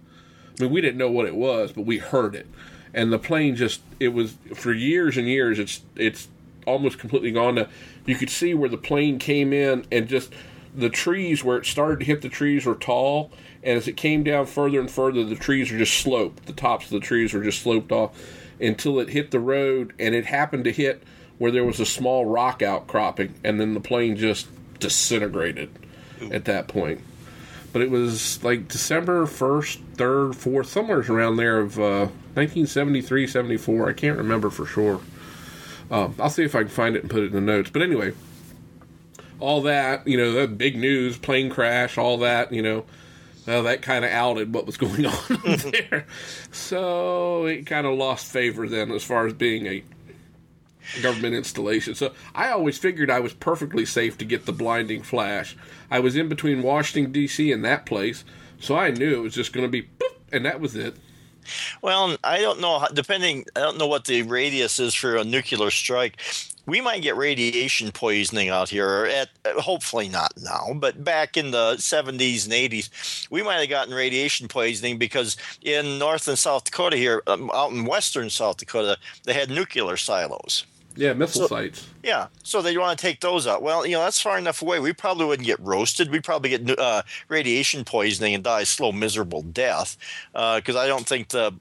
I 0.60 0.64
mean, 0.64 0.72
we 0.72 0.82
didn't 0.82 0.98
know 0.98 1.12
what 1.12 1.26
it 1.26 1.36
was, 1.36 1.72
but 1.72 1.86
we 1.86 1.98
heard 1.98 2.36
it, 2.36 2.48
and 2.94 3.12
the 3.12 3.20
plane 3.20 3.56
just 3.56 3.82
it 4.00 4.10
was 4.10 4.36
for 4.54 4.74
years 4.74 5.18
and 5.18 5.28
years. 5.28 5.60
It's 5.60 5.82
it's 5.96 6.28
almost 6.66 6.98
completely 6.98 7.32
gone. 7.32 7.56
Now, 7.56 7.68
you 8.06 8.16
could 8.16 8.30
see 8.30 8.54
where 8.54 8.70
the 8.70 8.78
plane 8.78 9.20
came 9.20 9.54
in, 9.54 9.86
and 9.92 10.08
just 10.08 10.34
the 10.74 10.90
trees 10.90 11.44
where 11.44 11.58
it 11.58 11.66
started 11.66 12.00
to 12.00 12.06
hit 12.06 12.22
the 12.22 12.30
trees 12.30 12.66
were 12.66 12.76
tall, 12.76 13.32
and 13.64 13.78
as 13.78 13.88
it 13.88 13.98
came 13.98 14.24
down 14.24 14.46
further 14.46 14.80
and 14.80 14.90
further, 14.90 15.24
the 15.24 15.36
trees 15.36 15.72
were 15.72 15.78
just 15.78 16.00
sloped. 16.00 16.46
The 16.48 16.54
tops 16.54 16.86
of 16.86 16.92
the 16.92 17.00
trees 17.00 17.34
were 17.34 17.44
just 17.44 17.62
sloped 17.62 17.92
off 17.92 18.18
until 18.60 19.00
it 19.00 19.10
hit 19.10 19.32
the 19.32 19.40
road, 19.40 19.94
and 20.00 20.16
it 20.16 20.26
happened 20.26 20.64
to 20.66 20.72
hit 20.72 21.04
where 21.38 21.52
there 21.52 21.66
was 21.66 21.80
a 21.80 21.86
small 21.86 22.26
rock 22.26 22.62
outcropping, 22.62 23.34
and 23.44 23.60
then 23.60 23.74
the 23.74 23.80
plane 23.80 24.16
just 24.16 24.48
disintegrated 24.80 25.70
at 26.32 26.46
that 26.46 26.68
point. 26.68 27.02
But 27.74 27.82
it 27.82 27.92
was 27.92 28.42
like 28.42 28.70
December 28.70 29.26
1st, 29.26 29.96
3rd, 29.96 30.34
4th, 30.34 30.68
somewhere 30.68 31.00
around 31.00 31.36
there 31.36 31.60
of 31.60 31.78
uh, 31.78 32.08
1973, 32.36 33.28
74. 33.28 33.90
I 33.90 33.94
can't 33.94 34.18
remember 34.18 34.50
for 34.50 34.66
sure. 34.66 35.02
Um, 35.92 36.16
I'll 36.20 36.30
see 36.30 36.44
if 36.44 36.56
I 36.56 36.60
can 36.60 36.70
find 36.70 36.96
it 36.96 37.02
and 37.02 37.12
put 37.12 37.24
it 37.24 37.28
in 37.28 37.34
the 37.34 37.42
notes. 37.42 37.70
But 37.70 37.82
anyway, 37.82 38.14
all 39.40 39.62
that, 39.64 40.08
you 40.08 40.18
know, 40.18 40.32
that 40.34 40.58
big 40.58 40.78
news, 40.78 41.18
plane 41.18 41.50
crash, 41.50 41.98
all 41.98 42.18
that, 42.20 42.54
you 42.54 42.62
know, 42.62 42.86
that 43.46 43.82
kind 43.82 44.04
of 44.04 44.12
outed 44.12 44.54
what 44.54 44.66
was 44.66 44.78
going 44.78 45.06
on 45.06 45.58
there. 45.72 46.06
So 46.52 47.46
it 47.46 47.66
kind 47.66 47.86
of 47.86 47.98
lost 47.98 48.25
favor 48.25 48.68
then 48.68 48.92
as 48.92 49.04
far 49.04 49.28
as 49.28 49.34
being 49.34 49.68
a 49.68 49.84
government 51.02 51.36
installation. 51.36 51.96
So 51.96 52.14
I 52.34 52.50
always 52.50 52.78
figured 52.78 53.10
I 53.10 53.20
was 53.20 53.34
perfectly 53.34 53.86
safe 53.86 54.18
to 54.20 54.25
get 54.25 54.46
the 54.46 54.52
blinding 54.52 55.04
flash. 55.04 55.56
I 55.90 56.00
was 56.00 56.16
in 56.16 56.30
between 56.30 56.64
Washington 56.64 57.12
D.C. 57.12 57.52
and 57.52 57.64
that 57.66 57.86
place, 57.86 58.24
so 58.60 58.75
I 58.75 58.92
knew 58.92 59.16
it 59.16 59.22
was 59.22 59.34
just 59.34 59.54
going 59.54 59.66
to 59.66 59.72
be, 59.72 59.84
boop, 59.84 60.16
and 60.32 60.46
that 60.46 60.60
was 60.60 60.75
it. 60.75 60.96
Well, 61.82 62.18
I 62.24 62.40
don't 62.40 62.60
know. 62.60 62.86
Depending, 62.94 63.46
I 63.56 63.60
don't 63.60 63.78
know 63.78 63.88
what 63.88 64.06
the 64.06 64.24
radius 64.24 64.80
is 64.80 64.96
for 64.96 65.16
a 65.16 65.24
nuclear 65.24 65.70
strike. 65.70 66.20
We 66.66 66.82
might 66.82 67.02
get 67.02 67.16
radiation 67.16 67.92
poisoning 67.92 68.50
out 68.50 68.70
here. 68.70 69.06
At 69.06 69.30
hopefully 69.58 70.10
not 70.10 70.34
now, 70.42 70.74
but 70.76 71.04
back 71.04 71.38
in 71.38 71.52
the 71.52 71.76
70s 71.76 72.46
and 72.46 72.54
80s, 72.54 73.30
we 73.30 73.44
might 73.44 73.60
have 73.60 73.70
gotten 73.70 73.94
radiation 73.94 74.48
poisoning 74.48 74.98
because 74.98 75.38
in 75.62 76.00
North 76.00 76.28
and 76.28 76.38
South 76.40 76.64
Dakota 76.64 76.98
here, 76.98 77.22
um, 77.28 77.52
out 77.54 77.72
in 77.72 77.86
western 77.86 78.30
South 78.30 78.58
Dakota, 78.58 78.98
they 79.24 79.34
had 79.34 79.50
nuclear 79.50 79.98
silos. 79.98 80.66
Yeah, 80.96 81.14
missile 81.14 81.42
So- 81.42 81.48
sites. 81.48 81.88
Yeah, 82.04 82.28
so 82.44 82.62
they 82.62 82.78
want 82.78 82.98
to 82.98 83.02
take 83.02 83.20
those 83.20 83.48
out. 83.48 83.62
Well, 83.64 83.86
you 83.86 83.94
know 83.94 84.02
that's 84.04 84.22
far 84.22 84.38
enough 84.38 84.62
away. 84.62 84.80
We 84.80 84.94
probably 84.94 85.25
wouldn't 85.25 85.46
get 85.48 85.60
roasted. 85.60 86.12
We'd 86.12 86.24
probably 86.24 86.52
get 86.52 86.80
uh, 86.80 87.02
radiation 87.28 87.84
poisoning 87.84 88.36
and 88.36 88.44
die 88.44 88.62
a 88.62 88.66
slow, 88.66 88.92
miserable 88.92 89.42
death. 89.42 89.98
Because 90.34 90.75
I 90.75 90.86
don't 90.88 91.08
think 91.08 91.30
the 91.30 91.54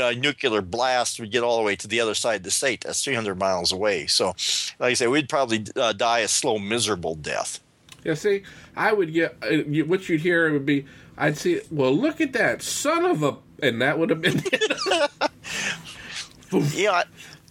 uh, 0.00 0.12
nuclear 0.18 0.60
blast 0.60 1.18
would 1.18 1.32
get 1.32 1.42
all 1.42 1.56
the 1.56 1.62
way 1.64 1.76
to 1.76 1.88
the 1.88 2.00
other 2.00 2.14
side 2.14 2.36
of 2.36 2.42
the 2.42 2.50
state. 2.50 2.82
That's 2.84 3.02
300 3.02 3.38
miles 3.38 3.72
away. 3.72 4.06
So, 4.06 4.26
like 4.78 4.90
I 4.90 4.94
say, 4.94 5.06
we'd 5.06 5.28
probably 5.28 5.64
uh, 5.76 5.92
die 5.94 6.20
a 6.20 6.28
slow, 6.28 6.58
miserable 6.58 7.14
death. 7.14 7.60
Yeah, 8.04 8.14
see, 8.14 8.42
I 8.76 8.92
would 8.92 9.12
get 9.12 9.36
uh, 9.42 9.56
what 9.86 10.08
you'd 10.08 10.20
hear 10.20 10.52
would 10.52 10.66
be, 10.66 10.84
I'd 11.18 11.38
see, 11.38 11.60
well, 11.70 11.92
look 11.92 12.20
at 12.20 12.34
that 12.34 12.62
son 12.62 13.04
of 13.06 13.22
a, 13.22 13.36
and 13.62 13.80
that 13.82 13.98
would 13.98 14.10
have 14.10 14.20
been 14.20 14.44
Yeah, 16.74 17.02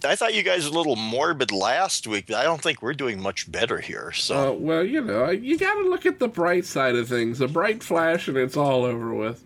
I 0.04 0.14
thought 0.14 0.34
you 0.34 0.42
guys 0.42 0.64
were 0.64 0.74
a 0.74 0.76
little 0.78 0.96
morbid 0.96 1.50
last 1.52 2.06
week, 2.06 2.26
but 2.28 2.36
I 2.36 2.42
don't 2.44 2.60
think 2.60 2.82
we're 2.82 2.94
doing 2.94 3.20
much 3.20 3.50
better 3.50 3.78
here. 3.80 4.12
So. 4.12 4.50
Uh, 4.50 4.52
well, 4.52 4.84
you 4.84 5.00
know, 5.00 5.30
you 5.30 5.58
got 5.58 5.74
to 5.74 5.88
look 5.88 6.04
at 6.06 6.18
the 6.18 6.28
bright 6.28 6.64
side 6.66 6.94
of 6.94 7.08
things. 7.08 7.40
A 7.40 7.48
bright 7.48 7.82
flash, 7.82 8.28
and 8.28 8.36
it's 8.36 8.56
all 8.56 8.84
over 8.84 9.14
with. 9.14 9.42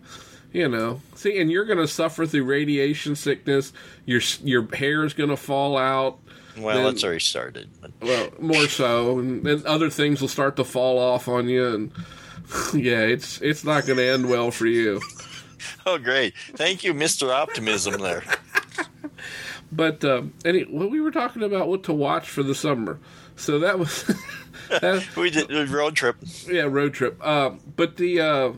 You 0.53 0.67
know, 0.67 1.01
see, 1.15 1.39
and 1.39 1.49
you're 1.49 1.63
going 1.63 1.77
to 1.79 1.87
suffer 1.87 2.25
through 2.25 2.43
radiation 2.43 3.15
sickness. 3.15 3.71
Your 4.05 4.19
your 4.43 4.75
hair 4.75 5.05
is 5.05 5.13
going 5.13 5.29
to 5.29 5.37
fall 5.37 5.77
out. 5.77 6.19
well, 6.57 6.83
then- 6.83 6.93
it's 6.93 7.03
already 7.05 7.21
started. 7.21 7.69
But. 7.79 7.91
Well, 8.01 8.29
more 8.39 8.67
so, 8.67 9.19
and 9.19 9.45
then 9.45 9.63
other 9.65 9.89
things 9.89 10.19
will 10.19 10.27
start 10.27 10.57
to 10.57 10.65
fall 10.65 10.99
off 10.99 11.29
on 11.29 11.47
you, 11.47 11.65
and 11.73 11.91
yeah, 12.73 12.99
it's 12.99 13.41
it's 13.41 13.63
not 13.63 13.85
going 13.85 13.97
to 13.97 14.05
end 14.05 14.29
well 14.29 14.51
for 14.51 14.67
you. 14.67 14.99
Oh, 15.85 15.99
great! 15.99 16.33
Thank 16.55 16.83
you, 16.83 16.91
Mister 16.93 17.31
Optimism. 17.31 18.01
There. 18.01 18.23
But 19.71 20.03
um, 20.03 20.33
any, 20.43 20.65
well, 20.65 20.89
we 20.89 20.99
were 20.99 21.11
talking 21.11 21.43
about 21.43 21.67
what 21.69 21.83
to 21.83 21.93
watch 21.93 22.29
for 22.29 22.43
the 22.43 22.53
summer, 22.55 22.99
so 23.35 23.57
that 23.59 23.79
was 23.79 24.03
that, 24.69 25.07
We 25.15 25.29
did 25.29 25.49
a 25.51 25.65
road 25.65 25.95
trip. 25.95 26.17
yeah, 26.47 26.63
road 26.63 26.93
trip. 26.93 27.17
Uh, 27.21 27.51
but 27.75 27.95
the, 27.97 28.19
uh, 28.19 28.51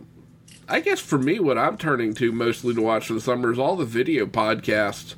I 0.67 0.79
guess 0.79 0.99
for 0.99 1.19
me, 1.19 1.39
what 1.39 1.57
I'm 1.57 1.77
turning 1.77 2.13
to 2.15 2.31
mostly 2.31 2.73
to 2.73 2.81
watch 2.81 3.07
for 3.07 3.13
the 3.13 3.21
summer 3.21 3.51
is 3.51 3.59
all 3.59 3.75
the 3.75 3.85
video 3.85 4.25
podcasts 4.25 5.15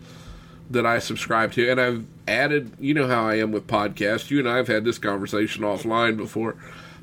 that 0.70 0.86
I 0.86 1.00
subscribe 1.00 1.54
to, 1.54 1.70
and 1.70 1.80
I've 1.80 2.06
added. 2.28 2.74
You 2.80 2.94
know 2.94 3.08
how 3.08 3.26
I 3.26 3.36
am 3.36 3.52
with 3.52 3.68
podcasts. 3.68 4.30
You 4.30 4.40
and 4.40 4.50
I 4.50 4.58
have 4.58 4.68
had 4.68 4.84
this 4.84 4.98
conversation 4.98 5.64
offline 5.64 6.18
before. 6.18 6.56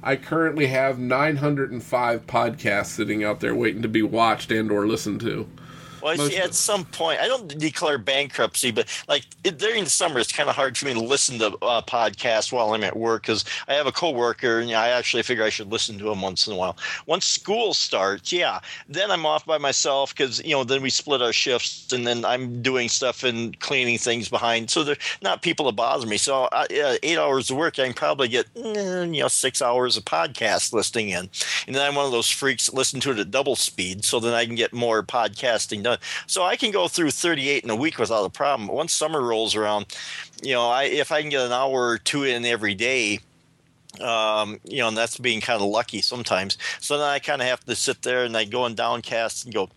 I 0.02 0.16
currently 0.16 0.66
have 0.66 0.99
905 0.99 2.26
podcasts 2.26 2.87
sitting 2.87 3.22
out 3.22 3.38
there 3.38 3.54
waiting 3.54 3.82
to 3.82 3.88
be 3.88 4.02
watched 4.02 4.50
and 4.50 4.70
or 4.70 4.87
listened 4.87 5.20
to. 5.20 5.49
Well, 6.02 6.16
see, 6.16 6.37
at 6.37 6.54
some 6.54 6.85
point, 6.85 7.21
I 7.21 7.28
don't 7.28 7.47
declare 7.59 7.99
bankruptcy, 7.99 8.71
but 8.71 8.88
like 9.09 9.25
it, 9.44 9.59
during 9.59 9.85
the 9.85 9.90
summer, 9.90 10.18
it's 10.18 10.32
kind 10.32 10.49
of 10.49 10.56
hard 10.56 10.76
for 10.76 10.87
me 10.87 10.94
to 10.94 11.00
listen 11.00 11.38
to 11.38 11.56
uh, 11.62 11.82
podcasts 11.82 12.52
while 12.52 12.75
I'm 12.75 12.82
at 12.82 12.97
work 12.97 13.23
because 13.23 13.44
I 13.68 13.75
have 13.75 13.87
a 13.87 13.92
coworker, 13.92 14.59
and 14.59 14.71
I 14.73 14.88
actually 14.88 15.23
figure 15.23 15.44
I 15.44 15.50
should 15.50 15.71
listen 15.71 15.99
to 15.99 16.11
him 16.11 16.21
once 16.21 16.47
in 16.47 16.52
a 16.52 16.56
while. 16.56 16.76
Once 17.06 17.25
school 17.25 17.73
starts, 17.73 18.32
yeah, 18.32 18.61
then 18.88 19.11
I'm 19.11 19.25
off 19.25 19.47
by 19.47 19.59
myself 19.59 20.14
because 20.14 20.42
you 20.44 20.52
know 20.52 20.64
then 20.64 20.82
we 20.82 20.90
split 20.90 21.23
our 21.23 21.32
shifts, 21.32 21.92
and 21.92 22.06
then 22.06 22.25
I'm 22.25 22.62
doing 22.62 22.88
stuff 22.88 23.23
and 23.23 23.59
cleaning 23.61 23.99
things 23.99 24.28
behind, 24.28 24.71
so 24.71 24.82
they're 24.82 24.97
not 25.23 25.42
people 25.42 25.66
to 25.66 25.73
bother 25.73 26.06
me. 26.06 26.16
So 26.16 26.44
uh, 26.52 26.66
eight 26.71 27.18
hours 27.18 27.50
of 27.50 27.56
work, 27.56 27.78
I 27.78 27.85
can 27.85 27.94
probably 27.94 28.28
get 28.28 28.47
eh, 28.56 29.04
you 29.04 29.23
know 29.23 29.28
six 29.28 29.62
hours 29.62 29.97
of 29.97 30.04
podcast 30.04 30.73
listening 30.73 31.11
in, 31.11 31.30
and 31.66 31.76
then 31.76 31.87
I'm 31.87 31.94
one 31.94 32.06
of 32.06 32.12
those 32.12 32.30
freaks 32.30 32.66
that 32.66 32.75
listen 32.75 32.99
to 33.00 33.12
it 33.12 33.18
at 33.18 33.30
double 33.30 33.56
speed, 33.56 34.04
so 34.04 34.18
then 34.18 34.35
I 34.35 34.47
can 34.47 34.56
get 34.56 34.73
more 34.73 35.02
podcasting 35.02 35.82
done. 35.82 35.91
So 36.26 36.42
I 36.42 36.56
can 36.56 36.70
go 36.70 36.88
through 36.88 37.11
38 37.11 37.64
in 37.64 37.70
a 37.70 37.76
week 37.76 37.99
without 37.99 38.25
a 38.25 38.30
problem. 38.30 38.68
Once 38.68 38.92
summer 38.92 39.20
rolls 39.20 39.54
around, 39.54 39.87
you 40.42 40.52
know, 40.52 40.68
I 40.68 40.84
if 40.84 41.12
I 41.12 41.20
can 41.20 41.30
get 41.30 41.46
an 41.46 41.52
hour 41.52 41.88
or 41.88 41.99
two 41.99 42.25
in 42.25 42.44
every 42.44 42.75
day, 42.75 43.20
um, 44.00 44.58
you 44.64 44.78
know, 44.78 44.88
and 44.88 44.96
that's 44.96 45.18
being 45.18 45.40
kind 45.40 45.61
of 45.61 45.68
lucky 45.68 46.00
sometimes. 46.00 46.56
So 46.80 46.99
then 46.99 47.08
I 47.08 47.18
kind 47.18 47.42
of 47.42 47.49
have 47.49 47.64
to 47.64 47.75
sit 47.75 48.02
there 48.02 48.25
and 48.25 48.37
I 48.37 48.44
go 48.44 48.66
in 48.66 48.75
downcast 48.75 49.44
and 49.44 49.54
go, 49.54 49.68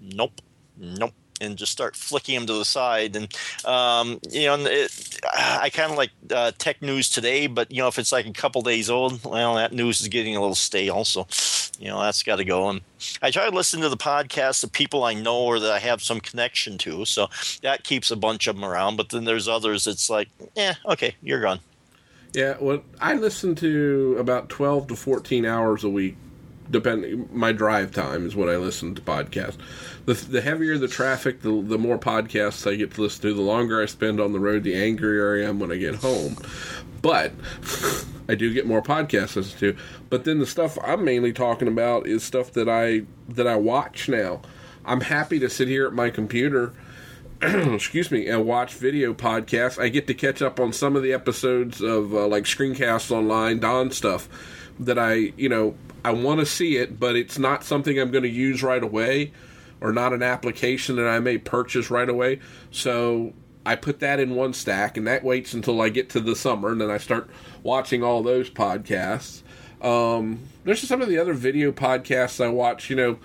nope, 0.00 0.40
nope. 0.76 1.12
And 1.42 1.56
just 1.56 1.72
start 1.72 1.96
flicking 1.96 2.34
them 2.34 2.46
to 2.48 2.52
the 2.52 2.66
side, 2.66 3.16
and 3.16 3.34
um, 3.64 4.20
you 4.28 4.44
know, 4.44 4.54
and 4.56 4.66
it, 4.66 5.20
I 5.32 5.70
kind 5.70 5.90
of 5.90 5.96
like 5.96 6.10
uh, 6.30 6.52
tech 6.58 6.82
news 6.82 7.08
today. 7.08 7.46
But 7.46 7.72
you 7.72 7.78
know, 7.78 7.88
if 7.88 7.98
it's 7.98 8.12
like 8.12 8.26
a 8.26 8.32
couple 8.32 8.60
days 8.60 8.90
old, 8.90 9.24
well, 9.24 9.54
that 9.54 9.72
news 9.72 10.02
is 10.02 10.08
getting 10.08 10.36
a 10.36 10.40
little 10.40 10.54
stale. 10.54 11.02
So, 11.02 11.26
you 11.80 11.88
know, 11.88 12.00
that's 12.00 12.22
got 12.22 12.36
to 12.36 12.44
go. 12.44 12.68
And 12.68 12.82
I 13.22 13.30
try 13.30 13.48
to 13.48 13.56
listen 13.56 13.80
to 13.80 13.88
the 13.88 13.96
podcasts 13.96 14.62
of 14.62 14.70
people 14.70 15.02
I 15.02 15.14
know 15.14 15.40
or 15.40 15.58
that 15.58 15.72
I 15.72 15.78
have 15.78 16.02
some 16.02 16.20
connection 16.20 16.76
to. 16.78 17.06
So 17.06 17.28
that 17.62 17.84
keeps 17.84 18.10
a 18.10 18.16
bunch 18.16 18.46
of 18.46 18.54
them 18.54 18.64
around. 18.64 18.96
But 18.96 19.08
then 19.08 19.24
there's 19.24 19.48
others. 19.48 19.86
It's 19.86 20.10
like, 20.10 20.28
yeah, 20.54 20.74
okay, 20.84 21.16
you're 21.22 21.40
gone. 21.40 21.60
Yeah, 22.34 22.56
well, 22.60 22.82
I 23.00 23.14
listen 23.14 23.54
to 23.56 24.16
about 24.20 24.48
twelve 24.50 24.86
to 24.88 24.94
fourteen 24.94 25.44
hours 25.44 25.82
a 25.82 25.88
week, 25.88 26.16
depending. 26.70 27.28
My 27.32 27.50
drive 27.50 27.92
time 27.92 28.24
is 28.24 28.36
what 28.36 28.48
I 28.48 28.56
listen 28.56 28.94
to 28.94 29.02
podcasts. 29.02 29.56
The, 30.04 30.14
the 30.14 30.40
heavier 30.40 30.78
the 30.78 30.86
traffic, 30.86 31.42
the 31.42 31.60
the 31.60 31.78
more 31.78 31.98
podcasts 31.98 32.70
I 32.70 32.76
get 32.76 32.94
to 32.94 33.00
listen 33.00 33.22
to. 33.22 33.34
The 33.34 33.40
longer 33.40 33.82
I 33.82 33.86
spend 33.86 34.20
on 34.20 34.32
the 34.32 34.38
road, 34.38 34.62
the 34.62 34.76
angrier 34.76 35.42
I 35.42 35.48
am 35.48 35.58
when 35.58 35.72
I 35.72 35.76
get 35.76 35.96
home. 35.96 36.36
But 37.02 37.32
I 38.28 38.34
do 38.34 38.52
get 38.52 38.66
more 38.66 38.82
podcasts 38.82 39.32
to 39.32 39.40
listen 39.40 39.58
to. 39.60 39.76
But 40.08 40.24
then 40.24 40.38
the 40.38 40.46
stuff 40.46 40.78
I'm 40.84 41.04
mainly 41.04 41.32
talking 41.32 41.68
about 41.68 42.06
is 42.06 42.22
stuff 42.22 42.52
that 42.52 42.68
I 42.68 43.02
that 43.28 43.46
I 43.46 43.56
watch 43.56 44.08
now. 44.08 44.42
I'm 44.84 45.02
happy 45.02 45.38
to 45.40 45.50
sit 45.50 45.68
here 45.68 45.86
at 45.86 45.92
my 45.92 46.10
computer 46.10 46.72
excuse 47.42 48.10
me, 48.10 48.28
and 48.28 48.44
watch 48.44 48.74
video 48.74 49.14
podcasts. 49.14 49.80
I 49.80 49.88
get 49.88 50.06
to 50.08 50.14
catch 50.14 50.42
up 50.42 50.60
on 50.60 50.74
some 50.74 50.94
of 50.94 51.02
the 51.02 51.14
episodes 51.14 51.80
of 51.80 52.12
uh, 52.12 52.26
like 52.26 52.44
screencasts 52.44 53.10
online, 53.10 53.60
Don 53.60 53.90
stuff 53.90 54.28
that 54.78 54.98
I, 54.98 55.32
you 55.38 55.48
know, 55.48 55.74
I 56.04 56.12
want 56.12 56.40
to 56.40 56.46
see 56.46 56.76
it, 56.76 57.00
but 57.00 57.16
it's 57.16 57.38
not 57.38 57.64
something 57.64 57.98
I'm 57.98 58.10
going 58.10 58.24
to 58.24 58.30
use 58.30 58.62
right 58.62 58.82
away 58.82 59.32
or 59.80 59.90
not 59.90 60.12
an 60.12 60.22
application 60.22 60.96
that 60.96 61.08
I 61.08 61.18
may 61.18 61.38
purchase 61.38 61.90
right 61.90 62.08
away. 62.08 62.40
So 62.70 63.32
I 63.64 63.76
put 63.76 64.00
that 64.00 64.20
in 64.20 64.34
one 64.34 64.52
stack 64.54 64.96
and 64.96 65.06
that 65.06 65.22
waits 65.22 65.52
until 65.52 65.80
I 65.80 65.90
get 65.90 66.08
to 66.10 66.20
the 66.20 66.34
summer 66.34 66.70
and 66.70 66.80
then 66.80 66.90
I 66.90 66.98
start 66.98 67.28
watching 67.62 68.02
all 68.02 68.22
those 68.22 68.50
podcasts. 68.50 69.42
Um, 69.82 70.40
there's 70.64 70.80
some 70.80 71.02
of 71.02 71.08
the 71.08 71.18
other 71.18 71.34
video 71.34 71.72
podcasts 71.72 72.42
I 72.42 72.48
watch, 72.48 72.90
you 72.90 72.96
know, 72.96 73.18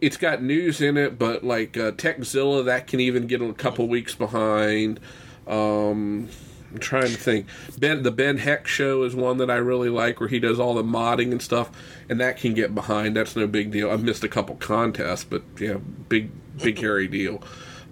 it's 0.00 0.16
got 0.16 0.42
news 0.42 0.80
in 0.80 0.96
it, 0.96 1.18
but 1.18 1.44
like 1.44 1.76
uh, 1.76 1.92
Tekzilla, 1.92 2.64
that 2.64 2.86
can 2.86 3.00
even 3.00 3.26
get 3.26 3.40
a 3.40 3.52
couple 3.52 3.88
weeks 3.88 4.14
behind. 4.14 5.00
Um, 5.46 6.28
I'm 6.70 6.78
trying 6.80 7.08
to 7.08 7.16
think. 7.16 7.46
Ben, 7.78 8.02
the 8.02 8.10
Ben 8.10 8.38
Heck 8.38 8.66
show 8.66 9.04
is 9.04 9.14
one 9.14 9.38
that 9.38 9.50
I 9.50 9.56
really 9.56 9.88
like, 9.88 10.20
where 10.20 10.28
he 10.28 10.40
does 10.40 10.58
all 10.58 10.74
the 10.74 10.82
modding 10.82 11.30
and 11.30 11.40
stuff, 11.40 11.70
and 12.08 12.20
that 12.20 12.36
can 12.36 12.52
get 12.52 12.74
behind. 12.74 13.16
That's 13.16 13.36
no 13.36 13.46
big 13.46 13.70
deal. 13.70 13.90
I've 13.90 14.02
missed 14.02 14.24
a 14.24 14.28
couple 14.28 14.56
contests, 14.56 15.24
but 15.24 15.42
yeah, 15.58 15.78
big, 16.08 16.30
big 16.58 16.78
hairy 16.78 17.06
deal. 17.06 17.42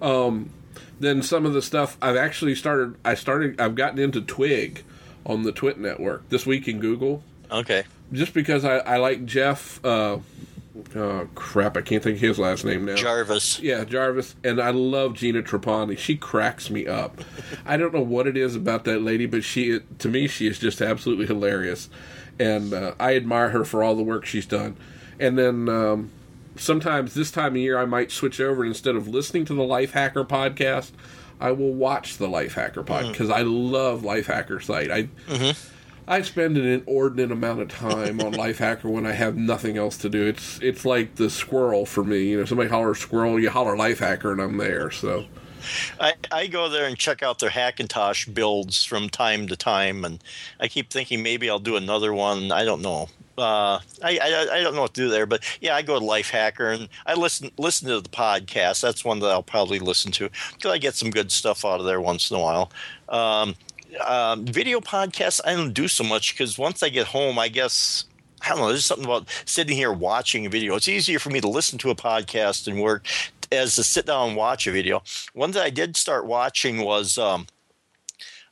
Um, 0.01 0.49
then 0.99 1.21
some 1.21 1.45
of 1.45 1.53
the 1.53 1.61
stuff 1.61 1.97
I've 2.01 2.15
actually 2.17 2.55
started. 2.55 2.95
I 3.03 3.15
started. 3.15 3.59
I've 3.59 3.75
gotten 3.75 3.99
into 3.99 4.21
Twig 4.21 4.83
on 5.25 5.43
the 5.43 5.51
Twit 5.51 5.77
network 5.79 6.27
this 6.29 6.45
week 6.45 6.67
in 6.67 6.79
Google 6.79 7.23
Okay. 7.51 7.83
just 8.11 8.33
because 8.33 8.65
I, 8.65 8.77
I 8.79 8.97
like 8.97 9.25
Jeff. 9.25 9.83
Uh, 9.85 10.19
oh 10.95 11.27
crap! 11.35 11.77
I 11.77 11.81
can't 11.81 12.01
think 12.03 12.15
of 12.17 12.21
his 12.21 12.39
last 12.39 12.65
name 12.65 12.85
now. 12.85 12.95
Jarvis. 12.95 13.59
yeah, 13.59 13.83
Jarvis, 13.83 14.35
and 14.43 14.59
I 14.61 14.71
love 14.71 15.13
Gina 15.15 15.41
Trapani. 15.43 15.97
She 15.97 16.15
cracks 16.17 16.69
me 16.69 16.87
up. 16.87 17.21
I 17.65 17.77
don't 17.77 17.93
know 17.93 18.01
what 18.01 18.27
it 18.27 18.35
is 18.37 18.55
about 18.55 18.83
that 18.85 19.01
lady, 19.01 19.25
but 19.25 19.43
she, 19.43 19.79
to 19.99 20.09
me, 20.09 20.27
she 20.27 20.47
is 20.47 20.59
just 20.59 20.81
absolutely 20.81 21.25
hilarious, 21.27 21.89
and 22.39 22.73
uh, 22.73 22.95
I 22.99 23.15
admire 23.15 23.49
her 23.49 23.63
for 23.65 23.83
all 23.83 23.95
the 23.95 24.03
work 24.03 24.25
she's 24.25 24.45
done. 24.47 24.75
And 25.19 25.37
then 25.37 25.69
um, 25.69 26.11
sometimes 26.55 27.13
this 27.13 27.31
time 27.31 27.53
of 27.53 27.57
year, 27.57 27.77
I 27.77 27.85
might 27.85 28.11
switch 28.11 28.39
over 28.39 28.63
and 28.63 28.71
instead 28.71 28.95
of 28.95 29.07
listening 29.07 29.45
to 29.45 29.53
the 29.53 29.63
Life 29.63 29.91
Hacker 29.91 30.23
podcast. 30.23 30.91
I 31.39 31.51
will 31.51 31.73
watch 31.73 32.17
the 32.17 32.27
Life 32.27 32.53
Hacker 32.53 32.83
podcast 32.83 33.11
because 33.11 33.27
mm-hmm. 33.27 33.39
I 33.39 33.41
love 33.41 34.03
Life 34.03 34.27
Hacker 34.27 34.61
site. 34.61 34.89
I 34.89 35.03
mm-hmm. 35.27 35.51
I 36.07 36.21
spend 36.21 36.57
an 36.57 36.65
inordinate 36.65 37.31
amount 37.31 37.61
of 37.61 37.69
time 37.69 38.19
on 38.19 38.33
Lifehacker 38.33 38.85
when 38.85 39.05
I 39.05 39.13
have 39.13 39.37
nothing 39.37 39.77
else 39.77 39.97
to 39.99 40.09
do. 40.09 40.25
It's 40.27 40.59
it's 40.61 40.85
like 40.85 41.15
the 41.15 41.29
squirrel 41.29 41.85
for 41.85 42.03
me. 42.03 42.29
You 42.29 42.39
know, 42.39 42.45
somebody 42.45 42.69
holler 42.69 42.93
squirrel, 42.95 43.39
you 43.39 43.49
holler 43.49 43.75
Lifehacker, 43.75 44.31
and 44.31 44.41
I'm 44.41 44.57
there. 44.57 44.91
So, 44.91 45.25
I, 45.99 46.13
I 46.31 46.47
go 46.47 46.67
there 46.67 46.85
and 46.85 46.97
check 46.97 47.23
out 47.23 47.39
their 47.39 47.49
Hackintosh 47.49 48.33
builds 48.33 48.83
from 48.83 49.09
time 49.09 49.47
to 49.47 49.55
time, 49.55 50.03
and 50.03 50.21
I 50.59 50.67
keep 50.67 50.91
thinking 50.91 51.23
maybe 51.23 51.49
I'll 51.49 51.59
do 51.59 51.77
another 51.77 52.13
one. 52.13 52.51
I 52.51 52.65
don't 52.65 52.81
know. 52.81 53.07
Uh, 53.37 53.79
I, 54.03 54.19
I 54.21 54.47
I 54.53 54.61
don't 54.61 54.75
know 54.75 54.81
what 54.81 54.93
to 54.93 55.01
do 55.01 55.09
there, 55.09 55.25
but 55.25 55.43
yeah, 55.59 55.75
I 55.75 55.81
go 55.81 55.99
to 55.99 56.05
Lifehacker 56.05 56.75
and 56.75 56.87
I 57.05 57.15
listen 57.15 57.49
listen 57.57 57.87
to 57.87 57.99
the 57.99 58.09
podcast. 58.09 58.81
That's 58.81 59.03
one 59.03 59.19
that 59.19 59.31
I'll 59.31 59.41
probably 59.41 59.79
listen 59.79 60.11
to 60.13 60.29
because 60.51 60.71
I 60.71 60.77
get 60.77 60.93
some 60.93 61.09
good 61.09 61.31
stuff 61.31 61.65
out 61.65 61.79
of 61.79 61.85
there 61.85 61.99
once 61.99 62.29
in 62.29 62.37
a 62.37 62.39
while. 62.39 62.71
Um, 63.09 63.55
um, 64.05 64.45
video 64.45 64.79
podcasts 64.79 65.41
I 65.45 65.53
don't 65.55 65.73
do 65.73 65.87
so 65.87 66.03
much 66.03 66.33
because 66.33 66.57
once 66.59 66.83
I 66.83 66.89
get 66.89 67.07
home, 67.07 67.39
I 67.39 67.47
guess 67.47 68.05
I 68.41 68.49
don't 68.49 68.59
know. 68.59 68.67
There's 68.67 68.85
something 68.85 69.05
about 69.05 69.27
sitting 69.45 69.75
here 69.75 69.91
watching 69.91 70.45
a 70.45 70.49
video. 70.49 70.75
It's 70.75 70.87
easier 70.87 71.17
for 71.17 71.31
me 71.31 71.41
to 71.41 71.49
listen 71.49 71.79
to 71.79 71.89
a 71.89 71.95
podcast 71.95 72.67
and 72.67 72.81
work 72.81 73.05
as 73.51 73.75
to 73.75 73.83
sit 73.83 74.05
down 74.05 74.29
and 74.29 74.37
watch 74.37 74.67
a 74.67 74.71
video. 74.71 75.01
One 75.33 75.51
that 75.51 75.63
I 75.63 75.69
did 75.69 75.95
start 75.95 76.25
watching 76.25 76.81
was 76.81 77.17
um, 77.17 77.47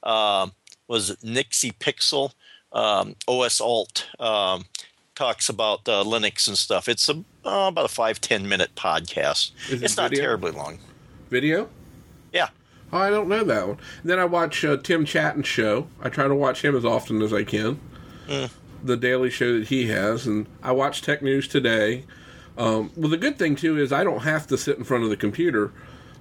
uh, 0.04 0.48
was 0.88 1.22
Nixie 1.24 1.72
Pixel 1.72 2.34
um, 2.74 3.16
OS 3.28 3.60
Alt. 3.62 4.08
Um, 4.20 4.66
talks 5.16 5.50
about 5.50 5.88
uh, 5.88 6.04
Linux 6.04 6.48
and 6.48 6.58
stuff. 6.58 6.88
It's 6.90 7.08
a, 7.10 7.24
uh, 7.46 7.68
about 7.68 7.86
a 7.86 7.90
five 7.90 8.20
ten 8.22 8.48
minute 8.48 8.72
podcast. 8.76 9.52
It 9.72 9.84
It's 9.84 9.98
not 9.98 10.10
video? 10.10 10.24
terribly 10.26 10.52
long. 10.52 10.80
Video? 11.30 11.70
Yeah. 12.34 12.50
Oh, 12.94 12.98
I 12.98 13.10
don't 13.10 13.30
know 13.30 13.44
that 13.44 13.68
one. 13.68 13.78
Then 14.04 14.20
I 14.20 14.26
watch 14.26 14.66
uh, 14.66 14.78
Tim 14.78 15.06
Chatton's 15.06 15.48
show. 15.48 15.88
I 16.02 16.10
try 16.10 16.28
to 16.28 16.36
watch 16.36 16.64
him 16.64 16.76
as 16.76 16.84
often 16.86 17.22
as 17.22 17.32
I 17.34 17.44
can. 17.44 17.80
The 18.84 18.98
daily 18.98 19.30
show 19.30 19.60
that 19.60 19.68
he 19.68 19.88
has, 19.88 20.26
and 20.26 20.48
I 20.64 20.72
watch 20.72 21.02
Tech 21.02 21.22
News 21.22 21.48
Today. 21.48 22.06
Um, 22.58 22.92
well, 22.96 23.10
the 23.10 23.18
good 23.18 23.38
thing 23.38 23.56
too 23.56 23.78
is 23.78 23.92
I 23.94 24.04
don't 24.04 24.22
have 24.24 24.48
to 24.48 24.58
sit 24.58 24.78
in 24.78 24.84
front 24.86 25.04
of 25.04 25.10
the 25.10 25.18
computer. 25.18 25.72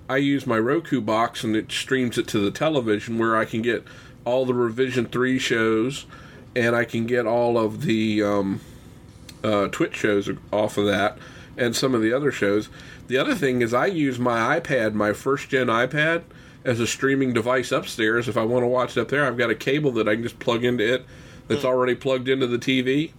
I 0.09 0.17
use 0.19 0.47
my 0.47 0.59
Roku 0.59 1.01
box, 1.01 1.43
and 1.45 1.55
it 1.57 1.71
streams 1.73 2.19
it 2.19 2.27
to 2.29 2.39
the 2.41 2.51
television, 2.51 3.17
where 3.19 3.37
I 3.37 3.45
can 3.47 3.63
get 3.63 3.85
all 4.25 4.45
the 4.45 4.55
Revision 4.55 5.07
Three 5.07 5.39
shows, 5.39 6.05
and 6.55 6.75
I 6.75 6.85
can 6.85 7.07
get 7.07 7.27
all 7.27 7.59
of 7.59 7.83
the 7.83 8.23
um, 8.23 8.61
uh, 9.45 9.69
TWiT 9.69 9.95
shows 9.95 10.29
off 10.53 10.77
of 10.79 10.87
that, 10.87 11.19
and 11.57 11.75
some 11.77 11.95
of 11.95 12.03
the 12.03 12.13
other 12.13 12.33
shows. 12.33 12.69
The 13.09 13.19
other 13.19 13.35
thing 13.35 13.61
is 13.63 13.75
I 13.75 13.87
use 13.87 14.19
my 14.19 14.61
iPad, 14.61 14.95
my 14.95 15.13
first 15.13 15.49
gen 15.49 15.67
iPad, 15.67 16.23
as 16.65 16.79
a 16.81 16.87
streaming 16.87 17.33
device 17.33 17.73
upstairs. 17.73 18.29
If 18.29 18.37
I 18.37 18.45
want 18.45 18.63
to 18.63 18.69
watch 18.69 18.97
it 18.97 19.01
up 19.01 19.09
there, 19.09 19.25
I've 19.27 19.39
got 19.39 19.51
a 19.51 19.55
cable 19.55 19.91
that 19.93 20.09
I 20.09 20.15
can 20.15 20.23
just 20.23 20.39
plug 20.39 20.65
into 20.65 20.95
it 20.95 21.05
that's 21.49 21.65
already 21.65 21.95
plugged 21.97 22.29
into 22.29 22.47
the 22.47 22.59
TV. 22.59 23.11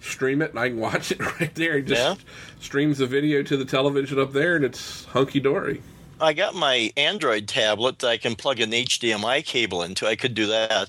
Stream 0.00 0.42
it, 0.42 0.50
and 0.50 0.58
I 0.58 0.68
can 0.68 0.78
watch 0.78 1.12
it 1.12 1.20
right 1.40 1.54
there. 1.54 1.78
It 1.78 1.86
just 1.86 2.00
Yeah. 2.00 2.16
streams 2.60 2.98
the 2.98 3.06
video 3.06 3.42
to 3.42 3.56
the 3.56 3.64
television 3.64 4.18
up 4.18 4.32
there, 4.32 4.56
and 4.56 4.64
it's 4.64 5.04
hunky 5.06 5.40
dory. 5.40 5.82
I 6.20 6.32
got 6.32 6.54
my 6.54 6.92
Android 6.96 7.48
tablet 7.48 7.98
that 8.00 8.08
I 8.08 8.16
can 8.18 8.34
plug 8.36 8.60
an 8.60 8.70
HDMI 8.72 9.44
cable 9.44 9.82
into. 9.82 10.06
I 10.06 10.14
could 10.16 10.34
do 10.34 10.46
that. 10.46 10.88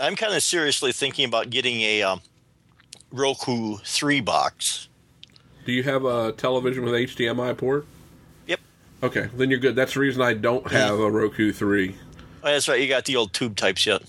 I'm 0.00 0.16
kind 0.16 0.34
of 0.34 0.42
seriously 0.42 0.92
thinking 0.92 1.26
about 1.26 1.50
getting 1.50 1.80
a 1.82 2.02
um, 2.02 2.20
Roku 3.12 3.78
3 3.78 4.20
box. 4.20 4.88
Do 5.64 5.72
you 5.72 5.82
have 5.82 6.04
a 6.04 6.32
television 6.32 6.84
with 6.84 6.94
HDMI 6.94 7.56
port? 7.56 7.86
Yep. 8.46 8.60
Okay, 9.02 9.28
then 9.36 9.50
you're 9.50 9.58
good. 9.58 9.76
That's 9.76 9.94
the 9.94 10.00
reason 10.00 10.22
I 10.22 10.34
don't 10.34 10.64
mm-hmm. 10.64 10.74
have 10.74 10.98
a 10.98 11.10
Roku 11.10 11.52
3. 11.52 11.94
Oh, 12.42 12.46
that's 12.46 12.68
right. 12.68 12.80
You 12.80 12.88
got 12.88 13.04
the 13.04 13.16
old 13.16 13.32
tube 13.32 13.56
types 13.56 13.84
yet. 13.84 14.02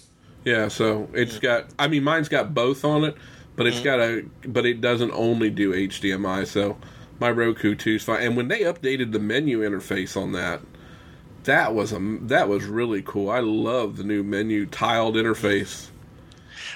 Yeah, 0.45 0.69
so 0.69 1.09
it's 1.13 1.33
mm-hmm. 1.33 1.41
got. 1.41 1.65
I 1.77 1.87
mean, 1.87 2.03
mine's 2.03 2.29
got 2.29 2.53
both 2.53 2.85
on 2.85 3.03
it, 3.03 3.15
but 3.55 3.67
it's 3.67 3.77
mm-hmm. 3.77 3.85
got 3.85 3.99
a. 3.99 4.25
But 4.47 4.65
it 4.65 4.81
doesn't 4.81 5.11
only 5.11 5.49
do 5.49 5.73
HDMI. 5.73 6.47
So 6.47 6.77
my 7.19 7.29
Roku 7.29 7.75
2 7.75 7.95
is 7.95 8.03
fine. 8.03 8.23
And 8.23 8.37
when 8.37 8.47
they 8.47 8.61
updated 8.61 9.11
the 9.11 9.19
menu 9.19 9.59
interface 9.59 10.19
on 10.19 10.31
that, 10.31 10.61
that 11.43 11.73
was 11.73 11.91
a 11.91 11.99
that 12.21 12.47
was 12.47 12.65
really 12.65 13.01
cool. 13.01 13.29
I 13.29 13.39
love 13.39 13.97
the 13.97 14.03
new 14.03 14.23
menu 14.23 14.65
tiled 14.65 15.15
interface. 15.15 15.89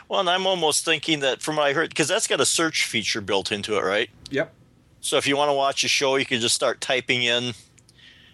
Well, 0.08 0.20
and 0.20 0.30
I'm 0.30 0.46
almost 0.46 0.86
thinking 0.86 1.20
that 1.22 1.42
from 1.42 1.56
what 1.56 1.66
I 1.66 1.74
heard, 1.74 1.90
because 1.90 2.08
that's 2.08 2.28
got 2.28 2.40
a 2.40 2.46
search 2.46 2.86
feature 2.86 3.22
built 3.22 3.52
into 3.52 3.78
it, 3.78 3.84
right? 3.84 4.10
Yep. 4.30 4.54
So 5.02 5.18
if 5.18 5.28
you 5.28 5.38
want 5.38 5.50
to 5.50 5.54
watch 5.54 5.84
a 5.84 5.88
show, 5.88 6.16
you 6.16 6.26
can 6.26 6.40
just 6.40 6.56
start 6.56 6.82
typing 6.82 7.24
in 7.24 7.54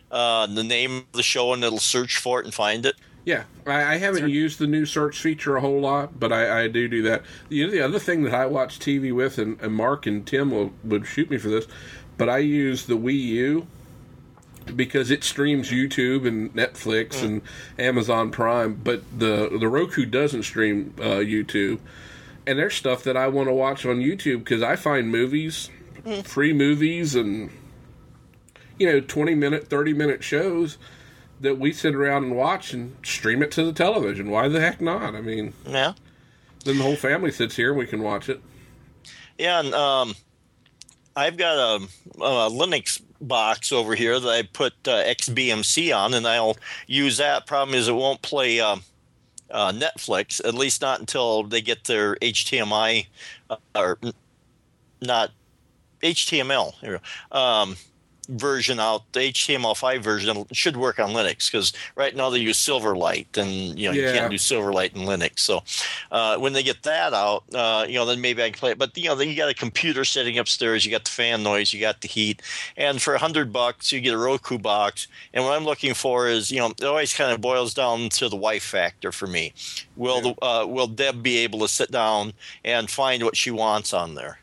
uh, 0.10 0.48
the 0.48 0.64
name 0.64 0.98
of 0.98 1.12
the 1.14 1.24
show 1.24 1.54
and 1.54 1.64
it'll 1.64 1.80
search 1.80 2.18
for 2.18 2.40
it 2.40 2.46
and 2.46 2.54
find 2.54 2.86
it. 2.86 2.96
Yeah, 3.24 3.44
I, 3.68 3.94
I 3.94 3.98
haven't 3.98 4.30
used 4.30 4.58
the 4.58 4.68
new 4.68 4.86
search 4.86 5.20
feature 5.20 5.56
a 5.56 5.62
whole 5.62 5.80
lot, 5.80 6.20
but 6.20 6.32
I, 6.32 6.64
I 6.64 6.68
do 6.68 6.88
do 6.88 7.04
that. 7.04 7.24
The, 7.50 7.70
the 7.70 7.82
other 7.82 8.00
thing 8.00 8.24
that 8.24 8.34
I 8.34 8.48
watch 8.48 8.80
TV 8.80 9.14
with, 9.14 9.38
and, 9.38 9.62
and 9.62 9.74
Mark 9.74 10.08
and 10.08 10.26
Tim 10.26 10.50
will 10.50 10.74
would 10.84 11.06
shoot 11.06 11.30
me 11.30 11.38
for 11.38 11.50
this, 11.50 11.68
but 12.18 12.30
I 12.30 12.40
use 12.40 12.86
the 12.86 12.98
Wii 12.98 13.20
U 13.20 13.68
because 14.76 15.12
it 15.12 15.24
streams 15.24 15.70
YouTube 15.72 16.28
and 16.28 16.54
Netflix 16.54 17.24
and 17.24 17.42
Amazon 17.80 18.32
Prime, 18.32 18.76
but 18.76 19.02
the 19.18 19.50
the 19.60 19.68
Roku 19.68 20.06
doesn't 20.06 20.44
stream 20.44 20.94
uh, 21.00 21.20
YouTube. 21.22 21.80
And 22.48 22.58
there's 22.58 22.74
stuff 22.74 23.04
that 23.04 23.16
I 23.16 23.28
want 23.28 23.50
to 23.50 23.54
watch 23.54 23.86
on 23.86 23.98
YouTube 23.98 24.40
because 24.40 24.64
I 24.64 24.76
find 24.76 25.12
movies, 25.12 25.70
free 26.24 26.54
movies, 26.54 27.14
and 27.16 27.52
you 28.80 28.92
know, 28.92 29.00
20 29.00 29.36
minute, 29.36 29.68
30 29.68 29.94
minute 29.94 30.24
shows 30.24 30.78
that 31.40 31.60
we 31.60 31.72
sit 31.72 31.94
around 31.96 32.24
and 32.24 32.36
watch 32.36 32.74
and 32.74 32.96
stream 33.04 33.44
it 33.44 33.52
to 33.52 33.64
the 33.64 33.74
television. 33.74 34.30
Why 34.32 34.48
the 34.48 34.60
heck 34.60 34.82
not? 34.82 35.14
I 35.16 35.22
mean, 35.22 35.54
Yeah. 35.68 35.94
then 36.66 36.78
the 36.78 36.84
whole 36.84 36.96
family 36.96 37.32
sits 37.32 37.56
here 37.56 37.70
and 37.70 37.78
we 37.80 37.86
can 37.86 38.02
watch 38.02 38.28
it. 38.30 38.42
Yeah, 39.38 39.60
and 39.60 39.74
um, 39.74 40.16
I've 41.16 41.38
got 41.38 41.58
a, 41.58 41.84
a 42.18 42.50
Linux 42.50 43.02
box 43.20 43.72
over 43.72 43.96
here 43.96 44.20
that 44.20 44.30
I 44.30 44.44
put 44.44 44.74
uh, 44.88 45.04
XBMC 45.04 45.96
on, 45.96 46.14
and 46.14 46.28
I'll 46.28 46.58
use 46.88 47.18
that. 47.18 47.46
Problem 47.46 47.78
is, 47.78 47.88
it 47.88 47.94
won't 47.94 48.22
play 48.22 48.60
um 48.60 48.84
uh, 49.52 49.72
Netflix, 49.72 50.44
at 50.46 50.54
least 50.54 50.82
not 50.82 51.00
until 51.00 51.44
they 51.44 51.62
get 51.62 51.86
their 51.86 52.16
HTMI 52.16 53.08
uh, 53.50 53.58
or 53.76 54.00
not 55.02 55.32
HTML 56.02 56.74
um, 57.32 57.76
version 58.30 58.80
out. 58.80 59.12
The 59.14 59.32
HTML5 59.32 60.02
version 60.02 60.46
should 60.52 60.78
work 60.78 61.00
on 61.00 61.12
Linux 61.12 61.52
because 61.52 61.74
right 61.96 62.16
now 62.16 62.30
they 62.30 62.40
use 62.40 62.58
Silverlight, 62.58 63.38
and 63.38 63.78
you 63.78 63.88
know 63.88 63.94
you 63.94 64.04
can't 64.04 64.32
do 64.32 64.38
Silverlight 64.38 64.96
in 64.96 65.04
Linux. 65.04 65.40
So 65.40 65.64
uh, 66.12 66.38
when 66.38 66.54
they 66.54 66.64
get 66.64 66.84
that 66.84 67.14
out, 67.14 67.44
uh, 67.54 67.86
you 67.88 67.96
know, 67.96 68.06
then 68.06 68.22
maybe 68.22 68.44
I 68.44 68.50
can 68.50 68.60
play 68.60 68.72
it. 68.72 68.78
But 68.78 68.98
you 68.98 69.06
know, 69.06 69.16
then 69.16 69.30
you 69.30 69.36
got 69.36 69.50
a 69.50 69.54
computer 69.54 70.06
sitting 70.06 70.38
upstairs, 70.38 70.86
you 70.86 70.92
got 70.92 71.06
the 71.06 71.12
fan 71.12 71.44
noise, 71.44 71.74
you 71.74 71.80
got 71.80 72.02
the 72.02 72.08
heat, 72.08 72.42
and 72.78 73.02
for 73.02 73.14
a 73.16 73.20
hundred 73.20 73.52
bucks, 73.52 73.92
you 73.92 74.00
get 74.00 74.14
a 74.14 74.18
Roku 74.18 74.58
box. 74.58 75.08
And 75.34 75.44
what 75.44 75.56
I'm 75.56 75.66
looking 75.66 75.94
for 75.94 76.28
is, 76.28 76.52
you 76.52 76.60
know, 76.60 76.68
it 76.68 76.84
always 76.84 77.14
kind 77.14 77.32
of 77.32 77.42
boils 77.42 77.74
down 77.74 78.10
to 78.10 78.30
the 78.30 78.36
wife 78.36 78.64
factor 78.64 79.12
for 79.12 79.28
me. 79.28 79.54
Will 79.96 80.22
the 80.22 80.46
uh, 80.46 80.66
will 80.66 80.88
Deb 80.88 81.24
be 81.24 81.38
able 81.40 81.60
to 81.60 81.68
sit 81.68 81.92
down 81.92 82.34
and 82.64 82.90
find 82.90 83.24
what 83.24 83.36
she 83.36 83.52
wants 83.52 83.94
on 83.94 84.16
there? 84.16 84.40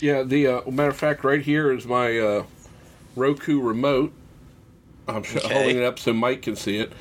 Yeah, 0.00 0.24
the 0.24 0.48
uh, 0.48 0.70
matter 0.70 0.90
of 0.90 0.96
fact, 0.96 1.22
right 1.22 1.40
here 1.40 1.70
is 1.72 1.86
my 1.86 2.18
uh, 2.18 2.44
Roku 3.16 3.60
remote. 3.60 4.12
I'm 5.08 5.16
Okay. 5.22 5.52
holding 5.52 5.76
it 5.78 5.82
up 5.82 5.98
so 5.98 6.12
Mike 6.12 6.42
can 6.42 6.56
see 6.56 6.78
it. 6.78 6.92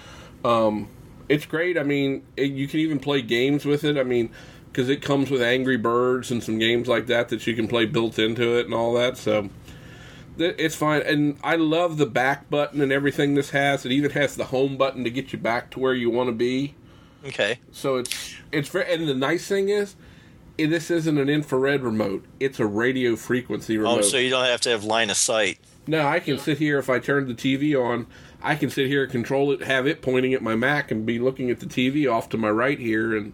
Um, 0.43 0.87
it's 1.29 1.45
great. 1.45 1.77
I 1.77 1.83
mean, 1.83 2.23
it, 2.35 2.51
you 2.51 2.67
can 2.67 2.79
even 2.79 2.99
play 2.99 3.21
games 3.21 3.63
with 3.65 3.83
it. 3.83 3.97
I 3.97 4.03
mean, 4.03 4.29
because 4.71 4.89
it 4.89 5.01
comes 5.01 5.29
with 5.29 5.41
Angry 5.41 5.77
Birds 5.77 6.31
and 6.31 6.43
some 6.43 6.57
games 6.57 6.87
like 6.87 7.07
that 7.07 7.29
that 7.29 7.45
you 7.45 7.55
can 7.55 7.67
play 7.67 7.85
built 7.85 8.17
into 8.19 8.57
it 8.57 8.65
and 8.65 8.73
all 8.73 8.93
that. 8.95 9.17
So 9.17 9.49
it's 10.37 10.75
fine. 10.75 11.01
And 11.03 11.37
I 11.43 11.55
love 11.57 11.97
the 11.97 12.05
back 12.05 12.49
button 12.49 12.81
and 12.81 12.91
everything 12.91 13.35
this 13.35 13.51
has. 13.51 13.85
It 13.85 13.91
even 13.91 14.11
has 14.11 14.35
the 14.35 14.45
home 14.45 14.77
button 14.77 15.03
to 15.03 15.09
get 15.09 15.31
you 15.33 15.39
back 15.39 15.69
to 15.71 15.79
where 15.79 15.93
you 15.93 16.09
want 16.09 16.29
to 16.29 16.33
be. 16.33 16.75
Okay. 17.25 17.59
So 17.71 17.97
it's 17.97 18.35
it's 18.51 18.69
very. 18.69 18.91
And 18.91 19.07
the 19.07 19.13
nice 19.13 19.47
thing 19.47 19.69
is, 19.69 19.95
this 20.57 20.89
isn't 20.89 21.17
an 21.17 21.29
infrared 21.29 21.83
remote. 21.83 22.25
It's 22.39 22.59
a 22.59 22.65
radio 22.65 23.15
frequency 23.15 23.77
remote. 23.77 23.99
Oh, 23.99 24.01
so 24.01 24.17
you 24.17 24.29
don't 24.31 24.45
have 24.45 24.61
to 24.61 24.69
have 24.69 24.83
line 24.83 25.09
of 25.09 25.17
sight. 25.17 25.59
No, 25.87 26.07
I 26.07 26.19
can 26.19 26.37
sit 26.37 26.57
here 26.59 26.77
if 26.77 26.89
I 26.89 26.99
turn 26.99 27.27
the 27.27 27.33
TV 27.33 27.79
on. 27.79 28.07
I 28.41 28.55
can 28.55 28.69
sit 28.69 28.87
here, 28.87 29.07
control 29.07 29.51
it, 29.51 29.61
have 29.63 29.87
it 29.87 30.01
pointing 30.01 30.33
at 30.33 30.41
my 30.41 30.55
Mac, 30.55 30.91
and 30.91 31.05
be 31.05 31.19
looking 31.19 31.49
at 31.49 31.59
the 31.59 31.65
TV 31.65 32.11
off 32.11 32.29
to 32.29 32.37
my 32.37 32.49
right 32.49 32.79
here, 32.79 33.15
and 33.15 33.33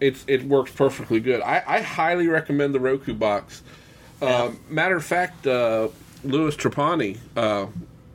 it's 0.00 0.24
it 0.26 0.44
works 0.44 0.70
perfectly 0.72 1.20
good. 1.20 1.40
I, 1.42 1.62
I 1.66 1.80
highly 1.80 2.28
recommend 2.28 2.74
the 2.74 2.80
Roku 2.80 3.14
box. 3.14 3.62
Uh, 4.20 4.52
matter 4.68 4.96
of 4.96 5.04
fact, 5.04 5.46
uh, 5.46 5.88
Louis 6.22 6.56
Trapani, 6.56 7.18
uh, 7.36 7.66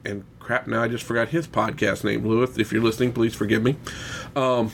and 0.05 0.23
crap, 0.39 0.67
now 0.67 0.81
I 0.83 0.87
just 0.87 1.03
forgot 1.03 1.29
his 1.29 1.47
podcast 1.47 2.03
name. 2.03 2.25
Louis, 2.27 2.57
if 2.57 2.71
you're 2.71 2.81
listening, 2.81 3.13
please 3.13 3.35
forgive 3.35 3.63
me. 3.63 3.75
Um, 4.35 4.71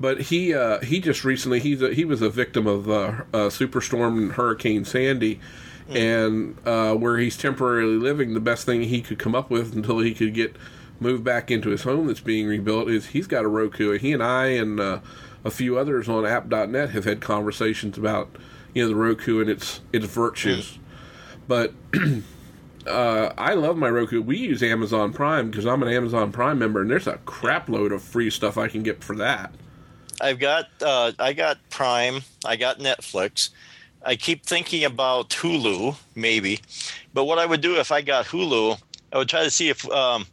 but 0.00 0.22
he 0.22 0.54
uh, 0.54 0.80
he 0.80 1.00
just 1.00 1.24
recently 1.24 1.60
he's 1.60 1.82
a, 1.82 1.92
he 1.92 2.04
was 2.04 2.22
a 2.22 2.30
victim 2.30 2.66
of 2.66 2.88
uh, 2.88 2.92
uh, 2.92 3.48
Superstorm 3.48 4.18
and 4.18 4.32
Hurricane 4.32 4.84
Sandy, 4.84 5.40
and 5.88 6.58
uh, 6.66 6.94
where 6.94 7.18
he's 7.18 7.36
temporarily 7.36 7.96
living, 7.96 8.34
the 8.34 8.40
best 8.40 8.66
thing 8.66 8.82
he 8.82 9.00
could 9.00 9.18
come 9.18 9.34
up 9.34 9.50
with 9.50 9.74
until 9.74 10.00
he 10.00 10.14
could 10.14 10.34
get 10.34 10.56
moved 11.00 11.24
back 11.24 11.50
into 11.50 11.70
his 11.70 11.82
home 11.82 12.08
that's 12.08 12.20
being 12.20 12.46
rebuilt 12.46 12.88
is 12.88 13.06
he's 13.06 13.26
got 13.26 13.44
a 13.44 13.48
Roku. 13.48 13.96
He 13.98 14.12
and 14.12 14.22
I 14.22 14.46
and 14.46 14.80
uh, 14.80 15.00
a 15.44 15.50
few 15.50 15.78
others 15.78 16.08
on 16.08 16.26
App.net 16.26 16.90
have 16.90 17.04
had 17.04 17.20
conversations 17.20 17.96
about 17.96 18.28
you 18.74 18.82
know 18.82 18.88
the 18.88 18.96
Roku 18.96 19.40
and 19.40 19.48
its 19.50 19.80
its 19.92 20.06
virtues, 20.06 20.78
but. 21.46 21.72
uh, 22.86 23.32
I 23.36 23.54
love 23.54 23.76
my 23.76 23.88
Roku. 23.88 24.22
We 24.22 24.38
use 24.38 24.62
Amazon 24.62 25.12
Prime 25.12 25.50
because 25.50 25.66
I'm 25.66 25.82
an 25.82 25.88
Amazon 25.88 26.32
Prime 26.32 26.58
member, 26.58 26.80
and 26.80 26.90
there's 26.90 27.06
a 27.06 27.18
crap 27.18 27.68
load 27.68 27.92
of 27.92 28.02
free 28.02 28.30
stuff 28.30 28.56
I 28.56 28.68
can 28.68 28.82
get 28.82 29.04
for 29.04 29.14
that. 29.16 29.52
I've 30.20 30.38
got 30.38 30.66
uh, 30.80 31.12
I 31.18 31.32
got 31.32 31.58
Prime, 31.70 32.22
I 32.44 32.56
got 32.56 32.78
Netflix. 32.78 33.50
I 34.08 34.16
keep 34.16 34.46
thinking 34.46 34.84
about 34.84 35.28
Hulu, 35.28 35.94
maybe, 36.14 36.60
but 37.12 37.26
what 37.26 37.38
I 37.38 37.44
would 37.44 37.60
do 37.60 37.76
if 37.76 37.92
I 37.92 38.00
got 38.00 38.24
Hulu, 38.24 38.80
I 39.12 39.18
would 39.18 39.28
try 39.28 39.42
to 39.42 39.50
see 39.50 39.68
if, 39.68 39.86
um, 39.90 40.24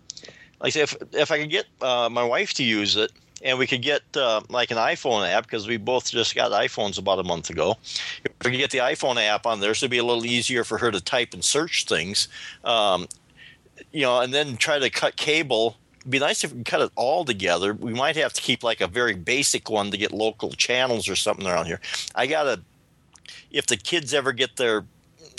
like, 0.61 0.77
if 0.77 0.95
if 1.11 1.29
I 1.29 1.39
could 1.39 1.49
get 1.49 1.65
uh, 1.81 2.07
my 2.09 2.23
wife 2.23 2.53
to 2.53 2.63
use 2.63 2.95
it, 2.95 3.11
and 3.43 3.59
we 3.59 3.67
could 3.67 3.81
get 3.81 4.01
uh, 4.15 4.39
like 4.47 4.71
an 4.71 4.77
iPhone 4.77 5.29
app 5.29 5.43
because 5.43 5.67
we 5.67 5.75
both 5.75 6.09
just 6.09 6.35
got 6.35 6.53
iPhones 6.53 6.97
about 6.97 7.19
a 7.19 7.23
month 7.23 7.49
ago. 7.49 7.75
If 8.23 8.31
we 8.45 8.51
could 8.51 8.59
get 8.59 8.71
the 8.71 8.77
iPhone 8.77 9.17
app 9.17 9.45
on 9.45 9.59
there, 9.59 9.73
so 9.73 9.83
it'd 9.83 9.91
be 9.91 9.97
a 9.97 10.05
little 10.05 10.25
easier 10.25 10.63
for 10.63 10.77
her 10.77 10.89
to 10.89 11.01
type 11.01 11.33
and 11.33 11.43
search 11.43 11.83
things, 11.83 12.29
um, 12.63 13.07
you 13.91 14.03
know, 14.03 14.21
and 14.21 14.33
then 14.33 14.55
try 14.55 14.79
to 14.79 14.89
cut 14.89 15.17
cable. 15.17 15.75
It'd 15.99 16.11
be 16.11 16.19
nice 16.19 16.45
if 16.45 16.53
we 16.53 16.63
cut 16.63 16.79
it 16.79 16.91
all 16.95 17.25
together. 17.25 17.73
We 17.73 17.93
might 17.93 18.15
have 18.15 18.31
to 18.31 18.41
keep 18.41 18.63
like 18.63 18.79
a 18.79 18.87
very 18.87 19.15
basic 19.15 19.69
one 19.69 19.91
to 19.91 19.97
get 19.97 20.13
local 20.13 20.51
channels 20.51 21.09
or 21.09 21.17
something 21.17 21.45
around 21.45 21.65
here. 21.65 21.81
I 22.15 22.25
gotta 22.25 22.61
if 23.51 23.67
the 23.67 23.77
kids 23.77 24.13
ever 24.13 24.31
get 24.31 24.57
their 24.57 24.85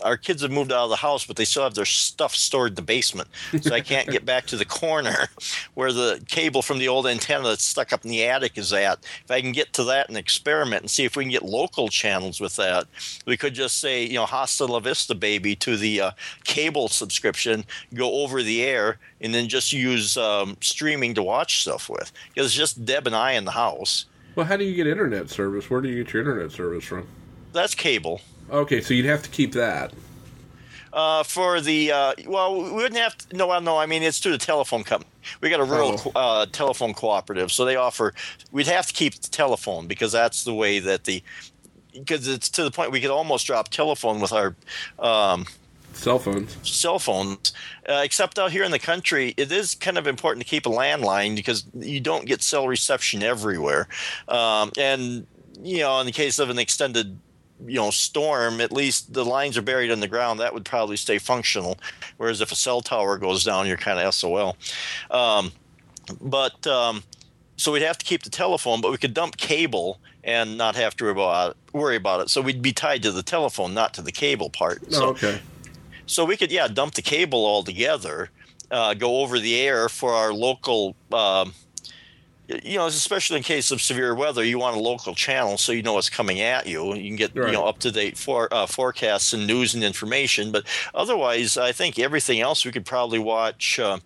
our 0.04 0.16
kids 0.16 0.42
have 0.42 0.50
moved 0.50 0.72
out 0.72 0.84
of 0.84 0.90
the 0.90 0.96
house, 0.96 1.24
but 1.26 1.36
they 1.36 1.44
still 1.44 1.62
have 1.62 1.74
their 1.74 1.84
stuff 1.84 2.34
stored 2.34 2.72
in 2.72 2.74
the 2.74 2.82
basement. 2.82 3.28
So 3.60 3.74
I 3.74 3.80
can't 3.80 4.08
get 4.08 4.24
back 4.24 4.46
to 4.46 4.56
the 4.56 4.64
corner 4.64 5.28
where 5.74 5.92
the 5.92 6.22
cable 6.28 6.62
from 6.62 6.78
the 6.78 6.88
old 6.88 7.06
antenna 7.06 7.44
that's 7.48 7.64
stuck 7.64 7.92
up 7.92 8.04
in 8.04 8.10
the 8.10 8.24
attic 8.24 8.58
is 8.58 8.72
at. 8.72 8.98
If 9.24 9.30
I 9.30 9.40
can 9.40 9.52
get 9.52 9.72
to 9.74 9.84
that 9.84 10.08
and 10.08 10.16
experiment 10.16 10.82
and 10.82 10.90
see 10.90 11.04
if 11.04 11.16
we 11.16 11.24
can 11.24 11.30
get 11.30 11.44
local 11.44 11.88
channels 11.88 12.40
with 12.40 12.56
that, 12.56 12.86
we 13.26 13.36
could 13.36 13.54
just 13.54 13.80
say, 13.80 14.04
you 14.04 14.14
know, 14.14 14.26
Hasta 14.26 14.66
La 14.66 14.80
Vista 14.80 15.14
Baby 15.14 15.56
to 15.56 15.76
the 15.76 16.00
uh, 16.00 16.10
cable 16.44 16.88
subscription, 16.88 17.64
go 17.94 18.22
over 18.22 18.42
the 18.42 18.62
air, 18.62 18.98
and 19.20 19.34
then 19.34 19.48
just 19.48 19.72
use 19.72 20.16
um, 20.16 20.56
streaming 20.60 21.14
to 21.14 21.22
watch 21.22 21.62
stuff 21.62 21.88
with. 21.88 22.12
Because 22.28 22.46
it's 22.46 22.54
just 22.54 22.84
Deb 22.84 23.06
and 23.06 23.16
I 23.16 23.32
in 23.32 23.44
the 23.44 23.52
house. 23.52 24.06
Well, 24.34 24.44
how 24.44 24.56
do 24.58 24.64
you 24.64 24.74
get 24.74 24.86
internet 24.86 25.30
service? 25.30 25.70
Where 25.70 25.80
do 25.80 25.88
you 25.88 26.04
get 26.04 26.12
your 26.12 26.20
internet 26.20 26.52
service 26.52 26.84
from? 26.84 27.08
That's 27.56 27.74
cable. 27.74 28.20
Okay, 28.50 28.80
so 28.80 28.94
you'd 28.94 29.06
have 29.06 29.22
to 29.24 29.30
keep 29.30 29.52
that. 29.52 29.92
Uh, 30.92 31.22
for 31.24 31.60
the 31.60 31.92
uh, 31.92 32.12
well, 32.26 32.62
we 32.62 32.70
wouldn't 32.72 32.96
have 33.00 33.18
to. 33.18 33.36
No, 33.36 33.48
well, 33.48 33.60
no. 33.60 33.76
I 33.76 33.86
mean, 33.86 34.02
it's 34.02 34.18
through 34.18 34.32
the 34.32 34.38
telephone 34.38 34.82
company. 34.84 35.10
We 35.42 35.50
got 35.50 35.60
a 35.60 35.64
rural 35.64 36.00
Oh. 36.06 36.12
uh, 36.14 36.46
telephone 36.46 36.94
cooperative, 36.94 37.50
so 37.52 37.64
they 37.64 37.76
offer. 37.76 38.14
We'd 38.52 38.66
have 38.68 38.86
to 38.86 38.92
keep 38.94 39.14
the 39.14 39.28
telephone 39.28 39.86
because 39.88 40.12
that's 40.12 40.44
the 40.44 40.54
way 40.54 40.78
that 40.78 41.04
the 41.04 41.22
because 41.92 42.28
it's 42.28 42.48
to 42.50 42.62
the 42.64 42.70
point 42.70 42.92
we 42.92 43.00
could 43.00 43.10
almost 43.10 43.46
drop 43.46 43.68
telephone 43.68 44.20
with 44.20 44.32
our 44.32 44.54
um, 44.98 45.44
Cell 45.92 46.18
phones. 46.18 46.56
cell 46.62 46.98
phones. 46.98 47.52
Uh, 47.88 48.00
except 48.04 48.38
out 48.38 48.52
here 48.52 48.64
in 48.64 48.70
the 48.70 48.78
country, 48.78 49.34
it 49.36 49.50
is 49.52 49.74
kind 49.74 49.98
of 49.98 50.06
important 50.06 50.44
to 50.44 50.48
keep 50.48 50.66
a 50.66 50.70
landline 50.70 51.34
because 51.36 51.64
you 51.74 52.00
don't 52.00 52.26
get 52.26 52.42
cell 52.42 52.68
reception 52.68 53.22
everywhere. 53.22 53.88
Um, 54.28 54.72
and 54.78 55.26
you 55.62 55.78
know, 55.80 55.98
in 56.00 56.06
the 56.06 56.12
case 56.12 56.38
of 56.38 56.48
an 56.50 56.58
extended 56.58 57.18
you 57.64 57.76
know 57.76 57.90
storm, 57.90 58.60
at 58.60 58.72
least 58.72 59.12
the 59.14 59.24
lines 59.24 59.56
are 59.56 59.62
buried 59.62 59.90
in 59.90 60.00
the 60.00 60.08
ground. 60.08 60.40
That 60.40 60.52
would 60.54 60.64
probably 60.64 60.96
stay 60.96 61.18
functional. 61.18 61.78
Whereas 62.16 62.40
if 62.40 62.52
a 62.52 62.56
cell 62.56 62.80
tower 62.80 63.18
goes 63.18 63.44
down, 63.44 63.66
you're 63.66 63.76
kind 63.76 63.98
of 63.98 64.14
SOL. 64.14 64.56
Um, 65.10 65.52
but 66.20 66.66
um, 66.66 67.02
so 67.56 67.72
we'd 67.72 67.82
have 67.82 67.98
to 67.98 68.04
keep 68.04 68.22
the 68.22 68.30
telephone, 68.30 68.80
but 68.80 68.90
we 68.90 68.98
could 68.98 69.14
dump 69.14 69.36
cable 69.36 69.98
and 70.24 70.58
not 70.58 70.76
have 70.76 70.96
to 70.96 71.04
worry 71.04 71.12
about 71.12 71.56
worry 71.72 71.96
about 71.96 72.20
it. 72.20 72.30
So 72.30 72.40
we'd 72.40 72.62
be 72.62 72.72
tied 72.72 73.02
to 73.04 73.12
the 73.12 73.22
telephone, 73.22 73.74
not 73.74 73.94
to 73.94 74.02
the 74.02 74.12
cable 74.12 74.50
part. 74.50 74.82
Oh, 74.88 74.90
So 74.90 75.06
okay. 75.10 75.40
so 76.06 76.24
we 76.24 76.36
could, 76.36 76.50
yeah, 76.52 76.68
dump 76.68 76.94
the 76.94 77.02
cable 77.02 77.44
altogether, 77.46 78.30
uh, 78.70 78.94
go 78.94 79.18
over 79.20 79.38
the 79.38 79.56
air 79.60 79.88
for 79.88 80.12
our 80.12 80.32
local, 80.32 80.96
um, 81.12 81.54
you 82.48 82.78
know, 82.78 82.86
especially 82.86 83.38
in 83.38 83.42
case 83.42 83.70
of 83.70 83.80
severe 83.80 84.14
weather, 84.14 84.44
you 84.44 84.58
want 84.58 84.76
a 84.76 84.80
local 84.80 85.14
channel 85.14 85.58
so 85.58 85.72
you 85.72 85.82
know 85.82 85.94
what's 85.94 86.10
coming 86.10 86.40
at 86.40 86.66
you. 86.66 86.94
You 86.94 87.08
can 87.08 87.16
get, 87.16 87.34
Right. 87.36 87.48
you 87.48 87.52
know, 87.52 87.64
up 87.64 87.78
to 87.80 87.90
date 87.90 88.16
for, 88.16 88.52
uh, 88.54 88.66
forecasts 88.66 89.32
and 89.32 89.46
news 89.46 89.74
and 89.74 89.82
information. 89.82 90.52
But 90.52 90.64
otherwise, 90.94 91.56
I 91.58 91.72
think 91.72 91.98
everything 91.98 92.40
else 92.40 92.64
we 92.64 92.70
could 92.72 92.86
probably 92.86 93.18
watch, 93.18 93.78
uh, 93.80 93.98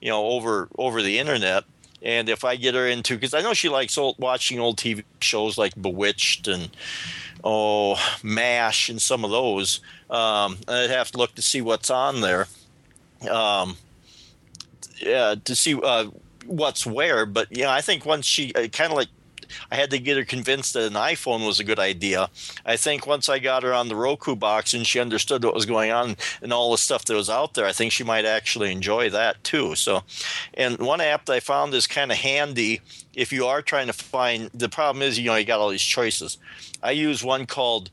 you 0.00 0.08
know, 0.08 0.26
over 0.26 0.68
over 0.78 1.00
the 1.02 1.18
internet. 1.18 1.64
And 2.02 2.28
if 2.28 2.44
I 2.44 2.56
get 2.56 2.74
her 2.74 2.86
into, 2.86 3.14
because 3.14 3.34
I 3.34 3.40
know 3.40 3.54
she 3.54 3.68
likes 3.68 3.96
old, 3.96 4.16
watching 4.18 4.58
old 4.60 4.76
TV 4.78 5.02
shows 5.20 5.56
like 5.56 5.80
Bewitched 5.80 6.46
and 6.46 6.70
oh 7.42 7.96
Mash 8.22 8.88
and 8.88 9.00
some 9.00 9.24
of 9.24 9.30
those. 9.30 9.80
Um, 10.10 10.58
I'd 10.68 10.90
have 10.90 11.10
to 11.12 11.18
look 11.18 11.34
to 11.36 11.42
see 11.42 11.60
what's 11.62 11.90
on 11.90 12.20
there. 12.20 12.46
Um, 13.30 13.76
yeah, 14.98 15.34
to 15.44 15.56
see 15.56 15.74
uh, 15.82 16.06
what's 16.46 16.86
where. 16.86 17.26
But 17.26 17.48
yeah, 17.50 17.70
I 17.70 17.80
think 17.80 18.04
once 18.04 18.26
she 18.26 18.54
uh, 18.54 18.68
kind 18.68 18.92
of 18.92 18.96
like. 18.96 19.08
I 19.70 19.76
had 19.76 19.90
to 19.90 20.00
get 20.00 20.16
her 20.16 20.24
convinced 20.24 20.74
that 20.74 20.88
an 20.88 20.94
iPhone 20.94 21.46
was 21.46 21.60
a 21.60 21.64
good 21.64 21.78
idea. 21.78 22.28
I 22.64 22.76
think 22.76 23.06
once 23.06 23.28
I 23.28 23.38
got 23.38 23.62
her 23.62 23.72
on 23.72 23.88
the 23.88 23.94
Roku 23.94 24.34
box 24.34 24.74
and 24.74 24.84
she 24.84 24.98
understood 24.98 25.44
what 25.44 25.54
was 25.54 25.66
going 25.66 25.92
on 25.92 26.16
and 26.42 26.52
all 26.52 26.72
the 26.72 26.78
stuff 26.78 27.04
that 27.04 27.14
was 27.14 27.30
out 27.30 27.54
there, 27.54 27.64
I 27.64 27.70
think 27.70 27.92
she 27.92 28.02
might 28.02 28.24
actually 28.24 28.72
enjoy 28.72 29.08
that 29.10 29.44
too. 29.44 29.76
So, 29.76 30.02
and 30.54 30.76
one 30.78 31.00
app 31.00 31.26
that 31.26 31.34
I 31.34 31.38
found 31.38 31.72
is 31.74 31.86
kind 31.86 32.10
of 32.10 32.18
handy 32.18 32.80
if 33.14 33.32
you 33.32 33.46
are 33.46 33.62
trying 33.62 33.86
to 33.86 33.92
find. 33.92 34.50
The 34.52 34.68
problem 34.68 35.00
is, 35.00 35.16
you 35.16 35.26
know, 35.26 35.36
you 35.36 35.44
got 35.44 35.60
all 35.60 35.70
these 35.70 35.80
choices. 35.80 36.38
I 36.82 36.90
use 36.90 37.22
one 37.22 37.46
called 37.46 37.88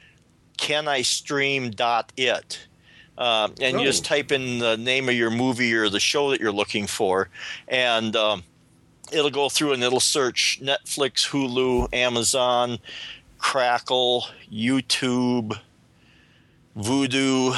canistream.it. 0.58 2.68
Uh, 3.18 3.50
and 3.62 3.80
you 3.80 3.86
just 3.86 4.04
Oh. 4.06 4.08
type 4.16 4.32
in 4.32 4.58
the 4.60 4.76
name 4.78 5.08
of 5.08 5.16
your 5.16 5.30
movie 5.30 5.74
or 5.74 5.88
the 5.90 6.00
show 6.00 6.32
that 6.32 6.40
you're 6.42 6.52
looking 6.52 6.88
for, 6.88 7.30
and 7.68 8.16
um, 8.16 8.44
it'll 9.12 9.30
go 9.30 9.50
through 9.50 9.74
and 9.74 9.84
it'll 9.84 10.00
search 10.00 10.60
Netflix, 10.62 11.28
Hulu, 11.30 11.94
Amazon, 11.94 12.80
Crackle, 13.38 14.26
YouTube, 14.52 15.60
Vudu. 16.78 17.56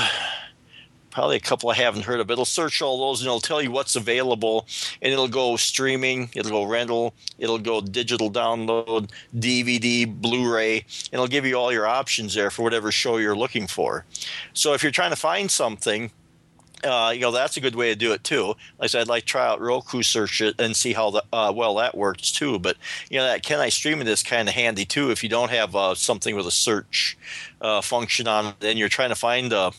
Probably 1.15 1.37
a 1.37 1.39
couple 1.39 1.69
I 1.69 1.75
haven't 1.75 2.03
heard 2.03 2.19
of. 2.19 2.29
It'll 2.29 2.43
search 2.43 2.81
all 2.81 2.99
those 2.99 3.21
and 3.21 3.27
it'll 3.27 3.39
tell 3.39 3.61
you 3.61 3.71
what's 3.71 3.95
available, 3.95 4.67
and 5.01 5.13
it'll 5.13 5.29
go 5.29 5.55
streaming, 5.55 6.29
it'll 6.35 6.51
go 6.51 6.63
rental, 6.63 7.13
it'll 7.39 7.57
go 7.57 7.79
digital 7.79 8.29
download, 8.29 9.09
DVD, 9.33 10.05
Blu-ray, 10.05 10.79
and 10.79 11.13
it'll 11.13 11.27
give 11.27 11.45
you 11.45 11.55
all 11.55 11.71
your 11.71 11.87
options 11.87 12.33
there 12.33 12.51
for 12.51 12.63
whatever 12.63 12.91
show 12.91 13.15
you're 13.15 13.33
looking 13.33 13.65
for. 13.65 14.03
So 14.51 14.73
if 14.73 14.83
you're 14.83 14.91
trying 14.91 15.11
to 15.11 15.15
find 15.15 15.49
something, 15.49 16.11
uh, 16.83 17.11
you 17.13 17.21
know 17.21 17.31
that's 17.31 17.57
a 17.57 17.61
good 17.61 17.75
way 17.75 17.89
to 17.89 17.95
do 17.95 18.11
it 18.11 18.23
too. 18.23 18.47
Like 18.47 18.55
I 18.81 18.87
said, 18.87 19.01
I'd 19.01 19.07
like 19.07 19.23
to 19.23 19.29
try 19.29 19.47
out 19.47 19.61
Roku 19.61 20.03
search 20.03 20.41
it 20.41 20.59
and 20.59 20.75
see 20.75 20.93
how 20.93 21.11
the, 21.11 21.23
uh, 21.31 21.51
well 21.55 21.75
that 21.75 21.95
works 21.95 22.31
too. 22.31 22.59
But 22.59 22.77
you 23.09 23.17
know 23.17 23.25
that 23.25 23.43
can 23.43 23.59
I 23.59 23.69
stream 23.69 24.01
it 24.01 24.07
is 24.07 24.23
kind 24.23 24.47
of 24.47 24.55
handy 24.55 24.85
too 24.85 25.11
if 25.11 25.23
you 25.23 25.29
don't 25.29 25.51
have 25.51 25.75
uh, 25.75 25.95
something 25.95 26.35
with 26.35 26.47
a 26.47 26.51
search 26.51 27.17
uh, 27.61 27.81
function 27.81 28.27
on 28.27 28.47
it 28.47 28.55
and 28.61 28.79
you're 28.79 28.89
trying 28.89 29.09
to 29.09 29.15
find 29.15 29.53
a 29.53 29.71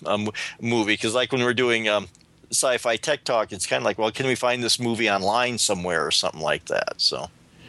movie. 0.60 0.94
Because 0.94 1.14
like 1.14 1.32
when 1.32 1.42
we're 1.42 1.54
doing 1.54 1.88
um, 1.88 2.08
sci-fi 2.50 2.96
tech 2.96 3.24
talk, 3.24 3.52
it's 3.52 3.66
kind 3.66 3.80
of 3.80 3.84
like, 3.84 3.98
well, 3.98 4.10
can 4.10 4.26
we 4.26 4.34
find 4.34 4.62
this 4.62 4.80
movie 4.80 5.10
online 5.10 5.58
somewhere 5.58 6.06
or 6.06 6.10
something 6.10 6.40
like 6.40 6.66
that? 6.66 6.94
So 6.96 7.28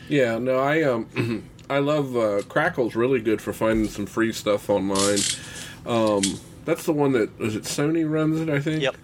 Yeah, 0.09 0.37
no, 0.37 0.59
I 0.59 0.83
um, 0.83 1.49
I 1.69 1.79
love 1.79 2.15
uh, 2.15 2.41
Crackle's 2.47 2.95
really 2.95 3.19
good 3.19 3.41
for 3.41 3.53
finding 3.53 3.89
some 3.89 4.05
free 4.05 4.31
stuff 4.31 4.69
online. 4.69 5.19
Um, 5.85 6.21
that's 6.65 6.85
the 6.85 6.93
one 6.93 7.13
that 7.13 7.29
is 7.39 7.55
it 7.55 7.63
Sony 7.63 8.09
runs 8.09 8.39
it, 8.41 8.49
I 8.49 8.59
think. 8.59 8.81
Yep. 8.81 8.95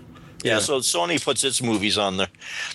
Yeah, 0.43 0.53
Yeah. 0.53 0.60
so 0.60 0.79
Sony 0.79 1.23
puts 1.23 1.43
its 1.43 1.62
movies 1.62 1.97
on 1.97 2.17
there 2.17 2.27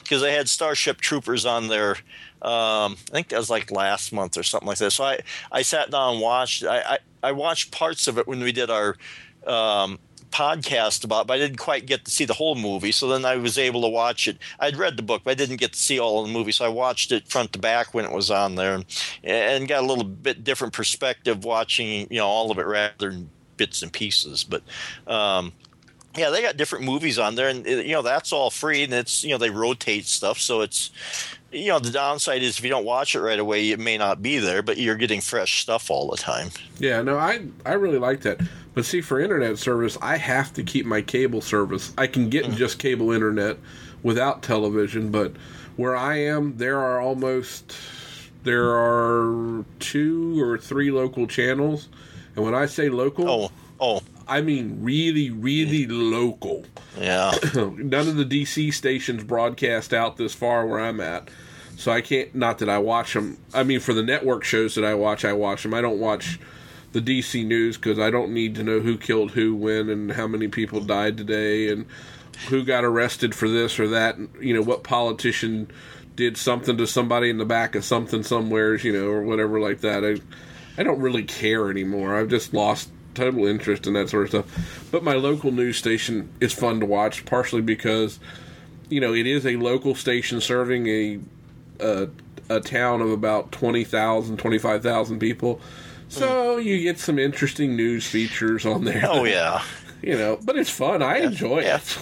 because 0.03 0.21
they 0.23 0.33
had 0.33 0.49
Starship 0.49 1.01
Troopers 1.01 1.47
on 1.47 1.69
there. 1.69 1.97
Um, 2.41 2.97
I 3.11 3.13
think 3.13 3.29
that 3.29 3.39
was 3.39 3.51
like 3.51 3.71
last 3.71 4.13
month 4.13 4.37
or 4.37 4.43
something 4.43 4.67
like 4.67 4.79
that. 4.79 4.91
So 4.93 5.05
I, 5.05 5.21
I 5.53 5.63
sat 5.63 5.91
down 5.91 6.15
and 6.15 6.23
watched. 6.23 6.65
I, 6.65 6.79
I, 6.81 6.99
I 7.23 7.33
watched 7.33 7.73
parts 7.73 8.07
of 8.09 8.17
it 8.19 8.27
when 8.29 8.41
we 8.41 8.53
did 8.53 8.71
our 8.71 8.97
um, 9.47 9.99
podcast 10.31 11.05
about, 11.05 11.23
it, 11.23 11.27
but 11.27 11.35
I 11.35 11.39
didn't 11.39 11.59
quite 11.59 11.87
get 11.87 12.05
to 12.05 12.11
see 12.11 12.25
the 12.25 12.35
whole 12.35 12.55
movie. 12.55 12.93
So 12.93 13.09
then 13.09 13.25
I 13.25 13.37
was 13.37 13.59
able 13.59 13.83
to 13.83 13.89
watch 13.89 14.29
it. 14.29 14.39
I'd 14.61 14.77
read 14.77 14.97
the 14.97 15.03
book, 15.03 15.23
but 15.25 15.33
I 15.33 15.35
didn't 15.35 15.57
get 15.57 15.73
to 15.73 15.79
see 15.79 15.99
all 15.99 16.21
of 16.21 16.27
the 16.29 16.33
movie. 16.33 16.53
So 16.53 16.65
I 16.65 16.69
watched 16.69 17.11
it 17.13 17.27
front 17.29 17.53
to 17.55 17.59
back 17.59 17.93
when 17.93 18.05
it 18.05 18.13
was 18.13 18.31
on 18.31 18.55
there, 18.55 18.75
and, 18.75 18.85
and 19.25 19.67
got 19.69 19.83
a 19.83 19.87
little 19.87 20.05
bit 20.05 20.45
different 20.45 20.73
perspective 20.75 21.45
watching 21.45 22.07
you 22.11 22.19
know 22.19 22.27
all 22.27 22.51
of 22.51 22.59
it 22.59 22.67
rather 22.67 23.11
than 23.11 23.31
bits 23.57 23.83
and 23.83 23.93
pieces. 23.93 24.45
But 24.45 24.63
um, 25.13 25.53
yeah, 26.19 26.31
they 26.31 26.43
got 26.43 26.57
different 26.57 26.85
movies 26.85 27.19
on 27.19 27.35
there, 27.35 27.49
and 27.49 27.67
you 27.67 27.93
know 27.93 28.03
that's 28.03 28.33
all 28.33 28.51
free, 28.51 28.85
and 28.85 28.93
it's 28.93 29.25
you 29.25 29.31
know 29.31 29.39
they 29.39 29.51
rotate 29.51 30.07
stuff, 30.07 30.39
so 30.39 30.61
it's 30.61 30.91
you 31.51 31.69
know 31.69 31.79
the 31.79 31.91
downside 31.91 32.43
is 32.43 32.59
if 32.59 32.65
you 32.65 32.71
don't 32.71 32.85
watch 32.85 33.15
it 33.15 33.21
right 33.21 33.39
away, 33.39 33.71
it 33.71 33.79
may 33.79 33.97
not 33.97 34.23
be 34.23 34.39
there, 34.39 34.63
but 34.63 34.79
you're 34.79 34.97
getting 34.97 35.21
fresh 35.21 35.63
stuff 35.63 35.91
all 35.91 36.11
the 36.11 36.17
time. 36.17 36.51
Yeah, 36.79 37.03
no, 37.03 37.19
I 37.19 37.47
I 37.65 37.75
really 37.75 37.99
like 37.99 38.21
that. 38.23 38.41
But 38.75 38.85
see, 38.85 39.01
for 39.01 39.21
internet 39.21 39.59
service, 39.59 39.99
I 40.01 40.17
have 40.17 40.53
to 40.55 40.63
keep 40.63 40.87
my 40.87 41.03
cable 41.03 41.41
service. 41.41 41.93
I 41.99 42.07
can 42.07 42.29
get 42.29 42.45
mm-hmm. 42.45 42.57
just 42.57 42.79
cable 42.79 43.13
internet 43.13 43.57
without 44.03 44.43
television, 44.43 45.11
but 45.11 45.33
where 45.77 45.97
I 45.97 46.17
am, 46.17 46.57
there 46.57 46.79
are 46.79 47.01
almost 47.01 47.75
there 48.45 48.71
are 48.71 49.65
two 49.79 50.41
or 50.43 50.59
three 50.59 50.91
local 50.91 51.27
channels, 51.27 51.89
and 52.37 52.45
when 52.45 52.55
I 52.55 52.67
say 52.67 52.89
local, 52.89 53.29
Oh, 53.29 53.51
oh, 53.81 54.03
I 54.29 54.43
mean, 54.43 54.79
really, 54.83 55.31
really 55.31 55.87
local. 55.87 56.65
Yeah. 56.99 57.33
None 57.55 58.09
of 58.09 58.17
the 58.17 58.25
DC 58.25 58.73
stations 58.73 59.25
broadcast 59.25 59.95
out 59.95 60.17
this 60.17 60.35
far 60.35 60.67
where 60.67 60.81
I'm 60.81 61.01
at, 61.01 61.31
so 61.77 61.93
I 61.93 62.01
can't. 62.01 62.35
Not 62.35 62.59
that 62.59 62.69
I 62.69 62.79
watch 62.79 63.15
them. 63.15 63.39
I 63.55 63.63
mean, 63.63 63.81
for 63.81 63.95
the 63.95 64.03
network 64.03 64.45
shows 64.45 64.75
that 64.75 64.85
I 64.85 64.95
watch, 64.95 65.25
I 65.25 65.33
watch 65.33 65.63
them. 65.63 65.75
I 65.75 65.81
don't 65.81 65.99
watch 65.99 66.39
the 66.93 67.01
DC 67.01 67.45
news 67.47 67.77
because 67.77 67.99
I 67.99 68.11
don't 68.11 68.33
need 68.33 68.55
to 68.57 68.63
know 68.63 68.81
who 68.81 68.97
killed 68.99 69.33
who, 69.33 69.55
when, 69.55 69.89
and 69.89 70.13
how 70.13 70.27
many 70.27 70.49
people 70.49 70.81
died 70.81 71.17
today, 71.17 71.69
and 71.69 71.87
who 72.49 72.65
got 72.65 72.85
arrested 72.85 73.35
for 73.35 73.49
this 73.49 73.81
or 73.81 73.89
that. 73.89 74.17
And, 74.17 74.29
you 74.41 74.55
know, 74.55 74.63
what 74.63 74.85
politician 74.85 75.71
did 76.19 76.37
something 76.37 76.77
to 76.77 76.87
somebody 76.87 77.31
in 77.31 77.39
the 77.39 77.45
back 77.45 77.75
of 77.77 77.85
something 77.85 78.23
somewheres, 78.23 78.83
you 78.83 78.93
know, 78.93 79.07
or 79.07 79.23
whatever 79.23 79.61
like 79.61 79.81
that. 79.83 80.05
I, 80.05 80.17
I 80.79 80.83
don't 80.83 81.01
really 81.01 81.23
care 81.23 81.71
anymore. 81.71 82.17
I've 82.17 82.29
just 82.29 82.53
lost 82.53 82.91
total 83.19 83.47
interest 83.47 83.87
in 83.87 83.93
that 83.95 84.09
sort 84.09 84.25
of 84.25 84.29
stuff. 84.31 84.89
But 84.91 85.03
my 85.03 85.15
local 85.15 85.53
news 85.53 85.77
station 85.77 86.31
is 86.41 86.53
fun 86.53 86.81
to 86.81 86.87
watch, 86.87 87.25
partially 87.25 87.63
because, 87.63 88.19
you 88.89 89.01
know, 89.01 89.13
it 89.15 89.27
is 89.27 89.45
a 89.47 89.57
local 89.57 89.95
station 89.95 90.41
serving 90.41 90.87
a 90.89 91.19
a, 91.81 92.09
a 92.49 92.61
town 92.61 93.01
of 93.01 93.11
about 93.11 93.53
20,000, 93.53 94.37
25,000 94.37 95.19
people. 95.21 95.61
So 96.09 96.57
hmm. 96.57 96.67
you 96.67 96.81
get 96.83 96.99
some 96.99 97.19
interesting 97.19 97.77
news 97.77 98.07
features 98.07 98.67
on 98.67 98.85
there. 98.85 99.05
Oh 99.09 99.25
yeah. 99.25 99.63
You 100.01 100.17
know, 100.17 100.39
but 100.45 100.57
it's 100.57 100.71
fun. 100.71 101.03
I 101.03 101.19
enjoy 101.19 101.63
Yeah. 101.63 101.79
it. 101.79 101.99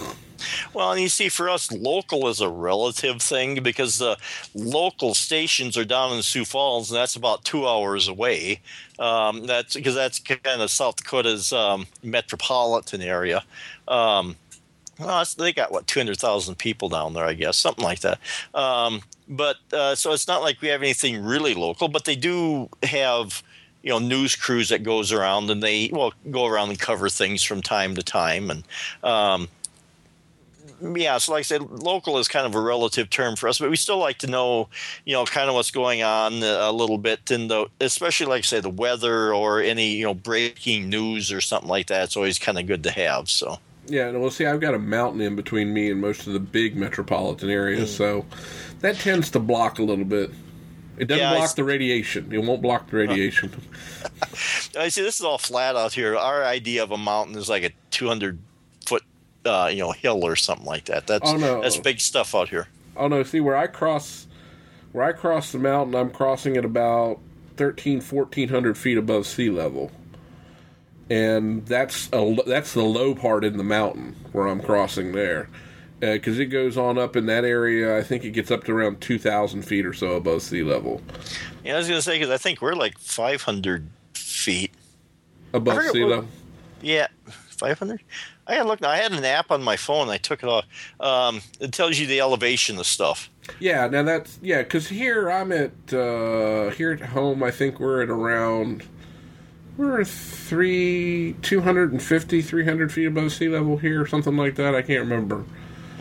Well, 0.73 0.91
and 0.91 1.01
you 1.01 1.09
see, 1.09 1.29
for 1.29 1.49
us, 1.49 1.71
local 1.71 2.27
is 2.27 2.41
a 2.41 2.49
relative 2.49 3.21
thing 3.21 3.61
because 3.63 3.97
the 3.97 4.17
local 4.53 5.13
stations 5.13 5.77
are 5.77 5.85
down 5.85 6.15
in 6.15 6.23
Sioux 6.23 6.45
Falls, 6.45 6.91
and 6.91 6.97
that's 6.97 7.15
about 7.15 7.43
two 7.43 7.67
hours 7.67 8.07
away. 8.07 8.61
Um, 8.99 9.45
that's 9.45 9.75
because 9.75 9.95
that's 9.95 10.19
kind 10.19 10.61
of 10.61 10.71
South 10.71 10.97
Dakota's 10.97 11.53
um, 11.53 11.87
metropolitan 12.03 13.01
area. 13.01 13.43
Um, 13.87 14.35
well, 14.99 15.23
they 15.37 15.53
got 15.53 15.71
what 15.71 15.87
two 15.87 15.99
hundred 15.99 16.17
thousand 16.17 16.55
people 16.55 16.89
down 16.89 17.13
there, 17.13 17.25
I 17.25 17.33
guess, 17.33 17.57
something 17.57 17.83
like 17.83 17.99
that. 17.99 18.19
Um, 18.53 19.01
but 19.27 19.57
uh, 19.73 19.95
so 19.95 20.13
it's 20.13 20.27
not 20.27 20.41
like 20.41 20.61
we 20.61 20.69
have 20.69 20.81
anything 20.81 21.23
really 21.23 21.53
local, 21.53 21.87
but 21.87 22.05
they 22.05 22.15
do 22.15 22.69
have 22.83 23.43
you 23.83 23.89
know 23.91 23.99
news 23.99 24.35
crews 24.35 24.69
that 24.69 24.83
goes 24.83 25.11
around 25.11 25.49
and 25.49 25.61
they 25.61 25.89
well 25.93 26.13
go 26.31 26.45
around 26.45 26.69
and 26.69 26.79
cover 26.79 27.09
things 27.09 27.43
from 27.43 27.61
time 27.61 27.95
to 27.95 28.03
time 28.03 28.49
and 28.49 28.63
um, 29.03 29.47
yeah, 30.81 31.17
so 31.17 31.31
like 31.31 31.39
I 31.39 31.43
said, 31.43 31.61
local 31.61 32.17
is 32.17 32.27
kind 32.27 32.45
of 32.45 32.55
a 32.55 32.61
relative 32.61 33.09
term 33.09 33.35
for 33.35 33.47
us, 33.49 33.59
but 33.59 33.69
we 33.69 33.75
still 33.75 33.97
like 33.97 34.19
to 34.19 34.27
know, 34.27 34.69
you 35.05 35.13
know, 35.13 35.25
kind 35.25 35.49
of 35.49 35.55
what's 35.55 35.71
going 35.71 36.03
on 36.03 36.43
a 36.43 36.71
little 36.71 36.97
bit, 36.97 37.31
and 37.31 37.49
the 37.49 37.67
especially 37.81 38.27
like 38.27 38.39
I 38.39 38.41
say 38.41 38.59
the 38.59 38.69
weather 38.69 39.33
or 39.33 39.61
any 39.61 39.91
you 39.95 40.03
know 40.05 40.13
breaking 40.13 40.89
news 40.89 41.31
or 41.31 41.41
something 41.41 41.69
like 41.69 41.87
that. 41.87 42.03
It's 42.05 42.17
always 42.17 42.39
kind 42.39 42.57
of 42.59 42.67
good 42.67 42.83
to 42.83 42.91
have. 42.91 43.29
So 43.29 43.57
Yeah, 43.87 44.07
and 44.09 44.21
well, 44.21 44.29
see, 44.31 44.45
I've 44.45 44.59
got 44.59 44.73
a 44.73 44.79
mountain 44.79 45.21
in 45.21 45.35
between 45.35 45.73
me 45.73 45.89
and 45.91 45.99
most 46.01 46.27
of 46.27 46.33
the 46.33 46.39
big 46.39 46.75
metropolitan 46.75 47.49
areas, 47.49 47.89
Mm. 47.91 47.97
so 47.97 48.25
that 48.81 48.97
tends 48.97 49.31
to 49.31 49.39
block 49.39 49.79
a 49.79 49.83
little 49.83 50.05
bit. 50.05 50.29
It 50.97 51.05
doesn't 51.07 51.23
Yeah, 51.23 51.35
block 51.35 51.55
the 51.55 51.63
radiation. 51.63 52.31
It 52.33 52.39
won't 52.39 52.61
block 52.61 52.89
the 52.89 52.97
radiation. 52.97 53.51
I 54.77 54.89
see 54.89 55.01
this 55.03 55.19
is 55.19 55.25
all 55.25 55.37
flat 55.37 55.75
out 55.75 55.93
here. 55.93 56.17
Our 56.17 56.43
idea 56.43 56.81
of 56.83 56.91
a 56.91 56.97
mountain 56.97 57.35
is 57.37 57.49
like 57.49 57.63
a 57.63 57.71
200 57.91 58.39
foot, 58.39 58.46
uh, 59.47 59.67
you 59.71 59.79
know, 59.79 59.91
hill 59.91 60.23
or 60.25 60.35
something 60.35 60.65
like 60.65 60.85
that. 60.85 61.07
That's 61.07 61.29
Oh, 61.29 61.37
no. 61.37 61.61
that's 61.61 61.77
big 61.77 61.99
stuff 61.99 62.35
out 62.35 62.49
here. 62.49 62.67
oh 62.95 63.07
no, 63.07 63.23
see 63.23 63.39
where 63.39 63.55
I 63.57 63.67
cross, 63.67 64.27
where 64.91 65.03
I 65.05 65.11
cross 65.13 65.51
the 65.51 65.59
mountain, 65.59 65.95
I'm 65.95 66.09
crossing 66.11 66.57
at 66.57 66.65
about 66.65 67.19
13, 67.55 68.01
1400 68.01 68.77
feet 68.77 68.97
above 68.97 69.25
sea 69.25 69.49
level, 69.49 69.91
and 71.09 71.65
that's 71.65 72.09
a 72.13 72.35
that's 72.45 72.73
the 72.73 72.83
low 72.83 73.15
part 73.15 73.43
in 73.43 73.57
the 73.57 73.63
mountain 73.63 74.15
where 74.31 74.47
I'm 74.47 74.61
crossing 74.61 75.13
there. 75.13 75.49
Because 75.99 76.37
it 76.37 76.47
goes 76.47 76.77
on 76.77 76.99
up 76.99 77.15
in 77.15 77.25
that 77.25 77.43
area, 77.43 77.97
I 77.97 78.03
think 78.03 78.23
it 78.23 78.29
gets 78.29 78.51
up 78.51 78.65
to 78.65 78.71
around 78.71 79.01
two 79.01 79.17
thousand 79.17 79.63
feet 79.63 79.83
or 79.85 79.93
so 79.93 80.11
above 80.11 80.43
sea 80.43 80.61
level. 80.61 81.01
Yeah, 81.63 81.73
I 81.73 81.77
was 81.77 81.87
gonna 81.87 82.03
say 82.03 82.19
because 82.19 82.29
I 82.29 82.37
think 82.37 82.61
we're 82.61 82.75
like 82.75 82.99
500 82.99 83.87
feet. 84.13 84.71
Above 85.53 85.81
sea 85.87 86.03
level. 86.05 86.27
Yeah, 86.83 87.07
500. 87.25 88.01
I 88.47 88.55
had 88.55 88.65
looked. 88.65 88.85
I 88.85 88.97
had 88.97 89.11
an 89.11 89.23
app 89.25 89.51
on 89.51 89.61
my 89.63 89.75
phone. 89.75 90.09
I 90.09 90.17
took 90.17 90.41
it 90.41 90.49
off. 90.49 90.65
Um, 90.99 91.41
it 91.59 91.71
tells 91.73 91.99
you 91.99 92.07
the 92.07 92.21
elevation 92.21 92.77
of 92.79 92.85
stuff. 92.85 93.29
Yeah, 93.59 93.87
now 93.87 94.03
that's 94.03 94.39
yeah, 94.41 94.63
because 94.63 94.87
here 94.87 95.29
I'm 95.29 95.51
at 95.51 95.71
uh 95.93 96.69
here 96.71 96.91
at 96.93 97.01
home. 97.01 97.43
I 97.43 97.51
think 97.51 97.79
we're 97.79 98.01
at 98.03 98.09
around 98.09 98.83
we're 99.77 100.03
three 100.03 101.35
250 101.43 102.41
300 102.41 102.91
feet 102.91 103.05
above 103.05 103.31
sea 103.31 103.49
level 103.49 103.77
here, 103.77 104.05
something 104.07 104.35
like 104.35 104.55
that. 104.55 104.73
I 104.75 104.81
can't 104.81 105.01
remember 105.01 105.43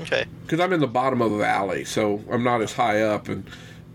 Okay. 0.00 0.24
because 0.42 0.61
I'm 0.61 0.72
in 0.72 0.80
the 0.80 0.87
bottom 0.87 1.20
of 1.22 1.30
the 1.30 1.38
valley, 1.38 1.85
so 1.85 2.22
I'm 2.30 2.42
not 2.44 2.62
as 2.62 2.72
high 2.72 3.02
up. 3.02 3.28
And 3.28 3.44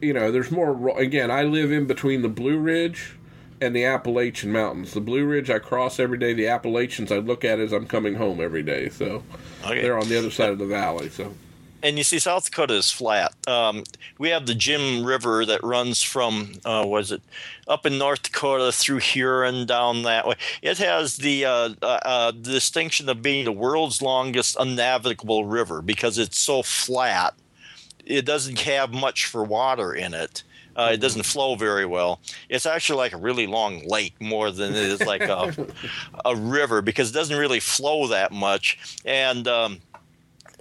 you 0.01 0.13
know, 0.13 0.31
there's 0.31 0.51
more. 0.51 0.97
Again, 0.99 1.29
I 1.31 1.43
live 1.43 1.71
in 1.71 1.85
between 1.87 2.21
the 2.21 2.29
Blue 2.29 2.57
Ridge 2.57 3.15
and 3.61 3.75
the 3.75 3.85
Appalachian 3.85 4.51
Mountains. 4.51 4.93
The 4.93 5.01
Blue 5.01 5.23
Ridge 5.25 5.49
I 5.49 5.59
cross 5.59 5.99
every 5.99 6.17
day. 6.17 6.33
The 6.33 6.47
Appalachians 6.47 7.11
I 7.11 7.19
look 7.19 7.45
at 7.45 7.59
as 7.59 7.71
I'm 7.71 7.85
coming 7.85 8.15
home 8.15 8.41
every 8.41 8.63
day. 8.63 8.89
So 8.89 9.23
Okay. 9.63 9.81
they're 9.81 9.97
on 9.97 10.09
the 10.09 10.17
other 10.17 10.31
side 10.31 10.49
of 10.49 10.57
the 10.57 10.65
valley. 10.65 11.09
So 11.09 11.33
and 11.83 11.97
you 11.97 12.03
see 12.03 12.19
South 12.19 12.45
Dakota 12.45 12.75
is 12.75 12.91
flat. 12.91 13.33
Um, 13.47 13.83
we 14.19 14.29
have 14.29 14.45
the 14.45 14.53
Jim 14.53 15.03
River 15.03 15.45
that 15.45 15.63
runs 15.63 16.01
from 16.03 16.53
uh, 16.65 16.83
was 16.85 17.11
it 17.11 17.21
up 17.67 17.85
in 17.85 17.97
North 17.97 18.23
Dakota 18.23 18.71
through 18.71 18.99
Huron 18.99 19.65
down 19.65 20.03
that 20.03 20.27
way. 20.27 20.35
It 20.61 20.77
has 20.79 21.17
the 21.17 21.45
uh, 21.45 21.69
uh, 21.81 21.85
uh, 22.03 22.31
distinction 22.31 23.09
of 23.09 23.21
being 23.21 23.45
the 23.45 23.51
world's 23.51 24.01
longest 24.01 24.57
unnavigable 24.59 25.45
river 25.45 25.81
because 25.81 26.17
it's 26.17 26.37
so 26.39 26.61
flat. 26.63 27.33
It 28.05 28.25
doesn't 28.25 28.59
have 28.61 28.91
much 28.91 29.25
for 29.25 29.43
water 29.43 29.93
in 29.93 30.13
it. 30.13 30.43
Uh, 30.75 30.91
it 30.93 30.97
doesn't 30.97 31.23
flow 31.23 31.55
very 31.55 31.85
well. 31.85 32.19
It's 32.49 32.65
actually 32.65 32.97
like 32.97 33.13
a 33.13 33.17
really 33.17 33.47
long 33.47 33.85
lake 33.87 34.15
more 34.19 34.51
than 34.51 34.71
it 34.71 34.83
is 34.83 35.01
like 35.01 35.21
a, 35.21 35.53
a 36.25 36.35
river 36.35 36.81
because 36.81 37.09
it 37.09 37.13
doesn't 37.13 37.37
really 37.37 37.59
flow 37.59 38.07
that 38.07 38.31
much. 38.31 38.99
And 39.05 39.47
um, 39.47 39.79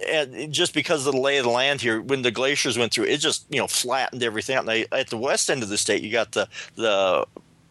and 0.07 0.51
just 0.51 0.73
because 0.73 1.05
of 1.05 1.13
the 1.13 1.19
lay 1.19 1.37
of 1.37 1.45
the 1.45 1.51
land 1.51 1.81
here, 1.81 2.01
when 2.01 2.21
the 2.21 2.31
glaciers 2.31 2.77
went 2.77 2.93
through, 2.93 3.05
it 3.05 3.17
just 3.17 3.45
you 3.49 3.59
know 3.59 3.67
flattened 3.67 4.23
everything 4.23 4.55
out. 4.55 4.67
And 4.67 4.87
at 4.91 5.09
the 5.09 5.17
west 5.17 5.49
end 5.49 5.63
of 5.63 5.69
the 5.69 5.77
state, 5.77 6.03
you 6.03 6.11
got 6.11 6.31
the 6.31 6.47
the 6.75 7.25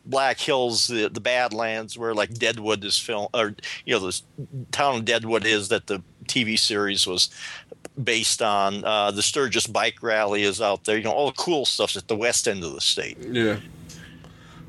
Black 0.06 0.38
Hills, 0.40 0.86
the, 0.86 1.08
the 1.08 1.20
Badlands, 1.20 1.98
where 1.98 2.14
like 2.14 2.34
Deadwood 2.34 2.84
is 2.84 2.98
filmed, 2.98 3.28
or 3.34 3.54
you 3.84 3.94
know 3.94 4.00
the 4.00 4.20
town 4.72 4.96
of 4.96 5.04
Deadwood 5.04 5.44
is 5.44 5.68
that 5.68 5.86
the 5.86 6.02
TV 6.26 6.58
series 6.58 7.06
was 7.06 7.30
based 8.02 8.42
on. 8.42 8.84
Uh, 8.84 9.10
the 9.10 9.22
Sturgis 9.22 9.66
Bike 9.66 10.02
Rally 10.02 10.42
is 10.42 10.60
out 10.60 10.84
there. 10.84 10.96
You 10.96 11.04
know 11.04 11.12
all 11.12 11.26
the 11.28 11.36
cool 11.36 11.64
stuff's 11.64 11.96
at 11.96 12.08
the 12.08 12.16
west 12.16 12.46
end 12.48 12.64
of 12.64 12.72
the 12.74 12.80
state. 12.80 13.18
yeah, 13.20 13.56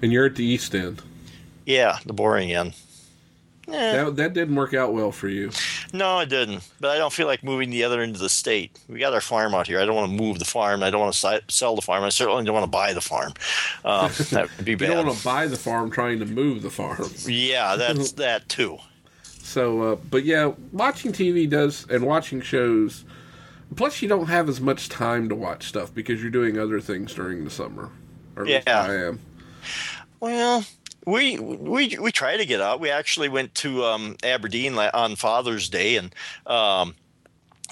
and 0.02 0.12
you're 0.12 0.26
at 0.26 0.36
the 0.36 0.44
east 0.46 0.74
end. 0.76 1.02
Yeah, 1.66 2.00
the 2.06 2.14
boring 2.14 2.52
end. 2.52 2.74
Eh, 3.68 3.94
That 4.04 4.16
that 4.18 4.34
didn't 4.34 4.56
work 4.56 4.74
out 4.74 4.92
well 4.94 5.12
for 5.12 5.30
you. 5.30 5.52
no, 5.94 6.20
it 6.20 6.28
didn't. 6.30 6.68
But 6.82 6.90
I 6.90 6.98
don't 6.98 7.14
feel 7.14 7.28
like 7.28 7.44
moving 7.44 7.70
the 7.70 7.84
other 7.84 8.02
end 8.02 8.16
of 8.16 8.22
the 8.22 8.28
state. 8.28 8.78
We 8.90 9.00
got 9.00 9.14
our 9.14 9.22
farm 9.22 9.54
out 9.54 9.68
here. 9.68 9.80
I 9.80 9.86
don't 9.86 9.96
want 9.96 10.12
to 10.12 10.18
move 10.22 10.40
the 10.40 10.46
farm. 10.46 10.82
I 10.84 10.90
don't 10.90 11.00
want 11.00 11.14
to 11.14 11.20
si- 11.20 11.40
sell 11.48 11.76
the 11.76 11.82
farm. 11.82 12.04
I 12.04 12.10
certainly 12.10 12.44
don't 12.44 12.56
want 12.56 12.66
to 12.66 12.70
buy 12.72 12.92
the 12.94 13.00
farm. 13.02 13.34
Um, 13.86 14.12
that 14.32 14.50
would 14.58 14.66
be 14.66 14.76
bad. 14.76 14.90
You 14.90 14.96
don't 14.96 15.06
want 15.06 15.18
to 15.20 15.24
buy 15.24 15.48
the 15.48 15.56
farm 15.56 15.90
trying 15.92 16.20
to 16.20 16.26
move 16.26 16.64
the 16.64 16.72
farm. 16.72 17.06
yeah, 17.28 17.76
that's 17.78 18.14
that 18.14 18.50
too. 18.50 18.80
So, 19.52 19.82
uh, 19.82 19.96
but 19.96 20.24
yeah, 20.24 20.54
watching 20.72 21.12
TV 21.12 21.50
does 21.50 21.86
and 21.90 22.06
watching 22.06 22.40
shows. 22.40 23.04
Plus, 23.76 24.02
you 24.02 24.08
don't 24.08 24.28
have 24.28 24.48
as 24.48 24.62
much 24.62 24.88
time 24.88 25.28
to 25.28 25.36
watch 25.36 25.68
stuff 25.68 25.94
because 25.94 26.22
you're 26.22 26.32
doing 26.32 26.58
other 26.58 26.80
things 26.80 27.14
during 27.14 27.44
the 27.44 27.50
summer. 27.50 27.90
Or 28.38 28.44
at 28.44 28.48
least 28.48 28.64
Yeah. 28.68 28.82
I 28.82 28.96
am. 28.96 29.20
Well, 30.22 30.66
we 31.06 31.38
we 31.38 31.98
we 31.98 32.12
try 32.14 32.38
to 32.38 32.46
get 32.46 32.62
out. 32.62 32.80
We 32.80 32.90
actually 32.92 33.28
went 33.28 33.54
to 33.56 33.84
um, 33.84 34.16
Aberdeen 34.24 34.78
on 34.78 35.18
Father's 35.18 35.68
Day, 35.68 35.98
and 35.98 36.16
um, 36.48 36.96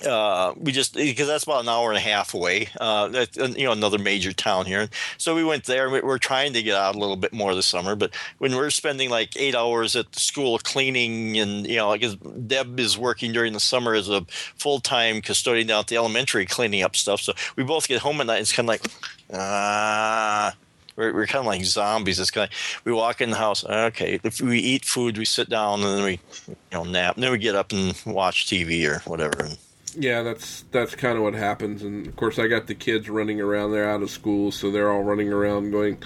uh, 0.05 0.53
we 0.57 0.71
just 0.71 0.93
because 0.95 1.27
that's 1.27 1.43
about 1.43 1.63
an 1.63 1.69
hour 1.69 1.89
and 1.89 1.97
a 1.97 2.01
half 2.01 2.33
away. 2.33 2.69
Uh, 2.79 3.25
uh, 3.39 3.47
you 3.55 3.65
know, 3.65 3.71
another 3.71 3.97
major 3.97 4.31
town 4.33 4.65
here. 4.65 4.89
So 5.17 5.35
we 5.35 5.43
went 5.43 5.65
there. 5.65 5.89
We- 5.89 6.01
We're 6.01 6.17
trying 6.17 6.53
to 6.53 6.61
get 6.63 6.75
out 6.75 6.95
a 6.95 6.99
little 6.99 7.15
bit 7.15 7.33
more 7.33 7.53
this 7.55 7.65
summer, 7.65 7.95
but 7.95 8.13
when 8.37 8.55
we're 8.55 8.69
spending 8.69 9.09
like 9.09 9.35
eight 9.37 9.55
hours 9.55 9.95
at 9.95 10.11
the 10.11 10.19
school 10.19 10.57
cleaning, 10.59 11.37
and 11.37 11.67
you 11.67 11.77
know, 11.77 11.93
because 11.93 12.15
Deb 12.15 12.79
is 12.79 12.97
working 12.97 13.31
during 13.33 13.53
the 13.53 13.59
summer 13.59 13.93
as 13.93 14.09
a 14.09 14.25
full 14.29 14.79
time 14.79 15.21
custodian 15.21 15.67
down 15.67 15.81
at 15.81 15.87
the 15.87 15.97
elementary, 15.97 16.45
cleaning 16.45 16.83
up 16.83 16.95
stuff. 16.95 17.21
So 17.21 17.33
we 17.55 17.63
both 17.63 17.87
get 17.87 18.01
home 18.01 18.21
at 18.21 18.27
night. 18.27 18.35
And 18.35 18.41
it's 18.41 18.53
kind 18.53 18.67
of 18.67 18.73
like 18.73 18.85
ah. 19.33 20.55
We're, 20.95 21.13
we're 21.13 21.27
kind 21.27 21.39
of 21.39 21.45
like 21.45 21.63
zombies. 21.63 22.19
It's 22.19 22.29
kind 22.29 22.49
of 22.51 22.81
we 22.83 22.91
walk 22.91 23.21
in 23.21 23.29
the 23.29 23.37
house. 23.37 23.63
Okay, 23.63 24.19
if 24.21 24.41
we 24.41 24.59
eat 24.59 24.83
food, 24.83 25.17
we 25.17 25.23
sit 25.23 25.47
down 25.49 25.81
and 25.81 25.97
then 25.97 26.03
we, 26.03 26.19
you 26.49 26.55
know, 26.73 26.83
nap. 26.83 27.15
And 27.15 27.23
then 27.23 27.31
we 27.31 27.37
get 27.37 27.55
up 27.55 27.71
and 27.71 27.95
watch 28.05 28.47
TV 28.47 28.85
or 28.85 28.99
whatever. 29.09 29.45
And 29.45 29.57
Yeah, 29.99 30.21
that's 30.23 30.63
that's 30.71 30.95
kind 30.95 31.17
of 31.17 31.23
what 31.23 31.33
happens. 31.33 31.83
And 31.83 32.07
of 32.07 32.15
course, 32.15 32.39
I 32.39 32.47
got 32.47 32.67
the 32.67 32.75
kids 32.75 33.09
running 33.09 33.41
around. 33.41 33.71
They're 33.71 33.89
out 33.89 34.01
of 34.01 34.09
school, 34.09 34.51
so 34.51 34.71
they're 34.71 34.91
all 34.91 35.03
running 35.03 35.31
around 35.31 35.71
going 35.71 36.01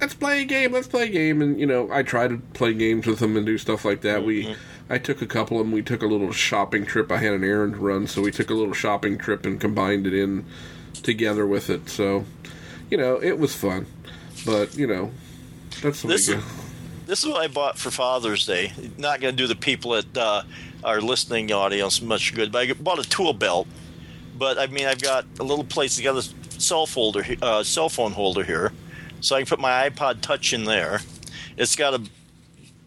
let's 0.00 0.14
play 0.14 0.42
a 0.42 0.44
game, 0.44 0.72
let's 0.72 0.86
play 0.86 1.04
a 1.04 1.08
game, 1.08 1.42
and 1.42 1.58
you 1.58 1.66
know, 1.66 1.90
I 1.90 2.02
try 2.04 2.28
to 2.28 2.38
play 2.54 2.72
games 2.72 3.06
with 3.06 3.18
them 3.18 3.36
and 3.36 3.44
do 3.44 3.58
stuff 3.58 3.84
like 3.84 4.02
that. 4.02 4.24
We, 4.24 4.54
I 4.88 4.98
took 4.98 5.22
a 5.22 5.26
couple 5.26 5.58
of 5.60 5.66
them. 5.66 5.72
We 5.72 5.82
took 5.82 6.02
a 6.02 6.06
little 6.06 6.30
shopping 6.32 6.86
trip. 6.86 7.10
I 7.10 7.16
had 7.16 7.32
an 7.32 7.42
errand 7.44 7.74
to 7.74 7.80
run, 7.80 8.06
so 8.06 8.22
we 8.22 8.30
took 8.30 8.48
a 8.50 8.54
little 8.54 8.74
shopping 8.74 9.18
trip 9.18 9.44
and 9.44 9.60
combined 9.60 10.06
it 10.06 10.14
in 10.14 10.44
together 11.02 11.46
with 11.46 11.68
it. 11.68 11.88
So, 11.88 12.24
you 12.90 12.96
know, 12.96 13.20
it 13.20 13.38
was 13.38 13.54
fun. 13.54 13.86
But 14.46 14.76
you 14.76 14.86
know, 14.86 15.10
that's 15.82 16.02
the 16.02 16.08
This 16.08 16.28
way 16.28 16.36
is- 16.36 16.44
This 17.06 17.18
is 17.20 17.26
what 17.26 17.42
I 17.42 17.48
bought 17.48 17.76
for 17.78 17.90
Father's 17.90 18.46
Day. 18.46 18.72
Not 18.98 19.20
going 19.20 19.34
to 19.34 19.42
do 19.42 19.46
the 19.48 19.56
people 19.56 19.94
at. 19.96 20.16
uh, 20.16 20.42
are 20.84 21.00
listening 21.00 21.50
audience 21.52 22.00
much 22.00 22.34
good, 22.34 22.52
but 22.52 22.68
I 22.68 22.72
bought 22.72 22.98
a 22.98 23.08
tool 23.08 23.32
belt. 23.32 23.66
But 24.36 24.58
I 24.58 24.66
mean, 24.68 24.86
I've 24.86 25.02
got 25.02 25.26
a 25.40 25.42
little 25.42 25.64
place. 25.64 25.98
I 25.98 26.02
got 26.02 26.16
a 26.16 26.60
cell 26.60 26.86
folder, 26.86 27.24
uh, 27.42 27.62
cell 27.62 27.88
phone 27.88 28.12
holder 28.12 28.44
here, 28.44 28.72
so 29.20 29.36
I 29.36 29.40
can 29.40 29.46
put 29.46 29.58
my 29.58 29.88
iPod 29.90 30.20
Touch 30.20 30.52
in 30.52 30.64
there. 30.64 31.00
It's 31.56 31.74
got 31.74 31.94
a 31.94 32.02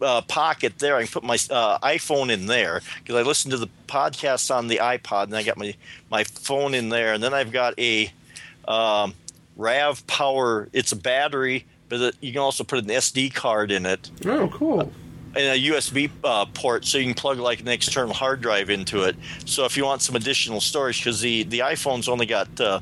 uh, 0.00 0.22
pocket 0.22 0.78
there. 0.78 0.96
I 0.96 1.04
can 1.04 1.12
put 1.12 1.24
my 1.24 1.36
uh, 1.50 1.78
iPhone 1.80 2.30
in 2.30 2.46
there 2.46 2.80
because 2.98 3.16
I 3.16 3.22
listen 3.22 3.50
to 3.50 3.56
the 3.58 3.68
podcast 3.86 4.54
on 4.54 4.68
the 4.68 4.78
iPod, 4.78 5.24
and 5.24 5.36
I 5.36 5.42
got 5.42 5.58
my 5.58 5.74
my 6.10 6.24
phone 6.24 6.74
in 6.74 6.88
there, 6.88 7.12
and 7.12 7.22
then 7.22 7.34
I've 7.34 7.52
got 7.52 7.78
a 7.78 8.10
um, 8.66 9.14
Rav 9.56 10.06
Power. 10.06 10.68
It's 10.72 10.92
a 10.92 10.96
battery, 10.96 11.66
but 11.88 12.00
it, 12.00 12.16
you 12.20 12.32
can 12.32 12.40
also 12.40 12.64
put 12.64 12.78
an 12.78 12.86
SD 12.86 13.34
card 13.34 13.70
in 13.70 13.84
it 13.84 14.10
Oh, 14.24 14.48
cool. 14.48 14.90
And 15.34 15.46
a 15.46 15.70
USB 15.70 16.10
uh, 16.24 16.44
port, 16.46 16.84
so 16.84 16.98
you 16.98 17.04
can 17.04 17.14
plug 17.14 17.38
like 17.38 17.60
an 17.60 17.68
external 17.68 18.14
hard 18.14 18.40
drive 18.40 18.70
into 18.70 19.02
it. 19.02 19.16
So 19.44 19.64
if 19.64 19.76
you 19.76 19.84
want 19.84 20.02
some 20.02 20.16
additional 20.16 20.60
storage, 20.60 20.98
because 20.98 21.20
the 21.20 21.44
the 21.44 21.60
iPhone's 21.60 22.08
only 22.08 22.26
got 22.26 22.60
uh, 22.60 22.80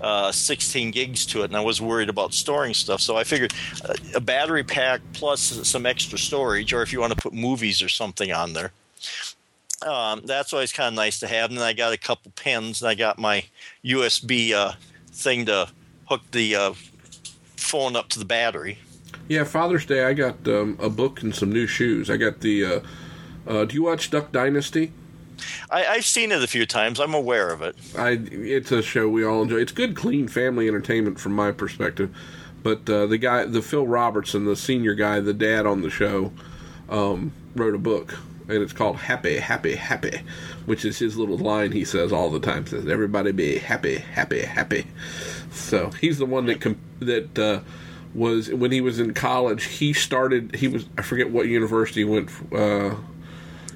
uh, 0.00 0.32
16 0.32 0.90
gigs 0.90 1.26
to 1.26 1.42
it, 1.42 1.46
and 1.46 1.56
I 1.56 1.60
was 1.60 1.80
worried 1.80 2.08
about 2.08 2.34
storing 2.34 2.74
stuff, 2.74 3.00
so 3.00 3.16
I 3.16 3.24
figured 3.24 3.52
uh, 3.84 3.94
a 4.14 4.20
battery 4.20 4.64
pack 4.64 5.00
plus 5.12 5.40
some 5.68 5.86
extra 5.86 6.18
storage, 6.18 6.72
or 6.72 6.82
if 6.82 6.92
you 6.92 7.00
want 7.00 7.12
to 7.12 7.20
put 7.20 7.32
movies 7.32 7.82
or 7.82 7.88
something 7.88 8.32
on 8.32 8.52
there. 8.52 8.72
Um, 9.86 10.22
that's 10.24 10.52
always 10.52 10.72
kind 10.72 10.88
of 10.88 10.94
nice 10.94 11.20
to 11.20 11.28
have. 11.28 11.50
And 11.50 11.58
then 11.58 11.64
I 11.64 11.72
got 11.72 11.92
a 11.92 11.98
couple 11.98 12.32
pens, 12.34 12.82
and 12.82 12.88
I 12.88 12.94
got 12.94 13.18
my 13.18 13.44
USB 13.84 14.52
uh, 14.52 14.72
thing 15.12 15.46
to 15.46 15.68
hook 16.06 16.22
the 16.32 16.56
uh, 16.56 16.72
phone 17.56 17.96
up 17.96 18.08
to 18.10 18.18
the 18.18 18.24
battery. 18.24 18.78
Yeah, 19.28 19.44
Father's 19.44 19.84
Day, 19.84 20.04
I 20.04 20.14
got 20.14 20.48
um, 20.48 20.78
a 20.80 20.88
book 20.88 21.22
and 21.22 21.34
some 21.34 21.52
new 21.52 21.66
shoes. 21.66 22.08
I 22.10 22.16
got 22.16 22.40
the. 22.40 22.64
Uh, 22.64 22.80
uh, 23.46 23.64
do 23.66 23.74
you 23.74 23.82
watch 23.82 24.10
Duck 24.10 24.32
Dynasty? 24.32 24.92
I, 25.70 25.86
I've 25.86 26.04
seen 26.04 26.32
it 26.32 26.42
a 26.42 26.46
few 26.46 26.66
times. 26.66 26.98
I'm 26.98 27.14
aware 27.14 27.50
of 27.50 27.62
it. 27.62 27.76
I 27.96 28.20
it's 28.30 28.72
a 28.72 28.82
show 28.82 29.08
we 29.08 29.24
all 29.24 29.42
enjoy. 29.42 29.56
It's 29.56 29.72
good, 29.72 29.94
clean 29.94 30.28
family 30.28 30.66
entertainment 30.66 31.20
from 31.20 31.32
my 31.32 31.52
perspective. 31.52 32.14
But 32.62 32.88
uh, 32.88 33.06
the 33.06 33.18
guy, 33.18 33.44
the 33.44 33.62
Phil 33.62 33.86
Robertson, 33.86 34.44
the 34.44 34.56
senior 34.56 34.94
guy, 34.94 35.20
the 35.20 35.34
dad 35.34 35.66
on 35.66 35.82
the 35.82 35.90
show, 35.90 36.32
um, 36.88 37.32
wrote 37.54 37.74
a 37.74 37.78
book, 37.78 38.18
and 38.48 38.62
it's 38.62 38.72
called 38.72 38.96
"Happy, 38.96 39.36
Happy, 39.36 39.76
Happy," 39.76 40.22
which 40.66 40.84
is 40.84 40.98
his 40.98 41.16
little 41.16 41.38
line 41.38 41.72
he 41.72 41.84
says 41.84 42.12
all 42.12 42.30
the 42.30 42.40
time. 42.40 42.66
Says 42.66 42.86
everybody 42.86 43.32
be 43.32 43.58
happy, 43.58 43.98
happy, 43.98 44.40
happy. 44.40 44.86
So 45.52 45.90
he's 46.00 46.18
the 46.18 46.26
one 46.26 46.46
that 46.46 46.60
com- 46.60 46.80
that 47.00 47.38
uh, 47.38 47.60
was 48.14 48.50
when 48.50 48.70
he 48.72 48.80
was 48.80 48.98
in 48.98 49.14
college. 49.14 49.64
He 49.64 49.92
started. 49.92 50.54
He 50.56 50.68
was 50.68 50.86
I 50.96 51.02
forget 51.02 51.30
what 51.30 51.46
university 51.46 52.00
he 52.00 52.04
went. 52.04 52.30
Uh, 52.52 52.94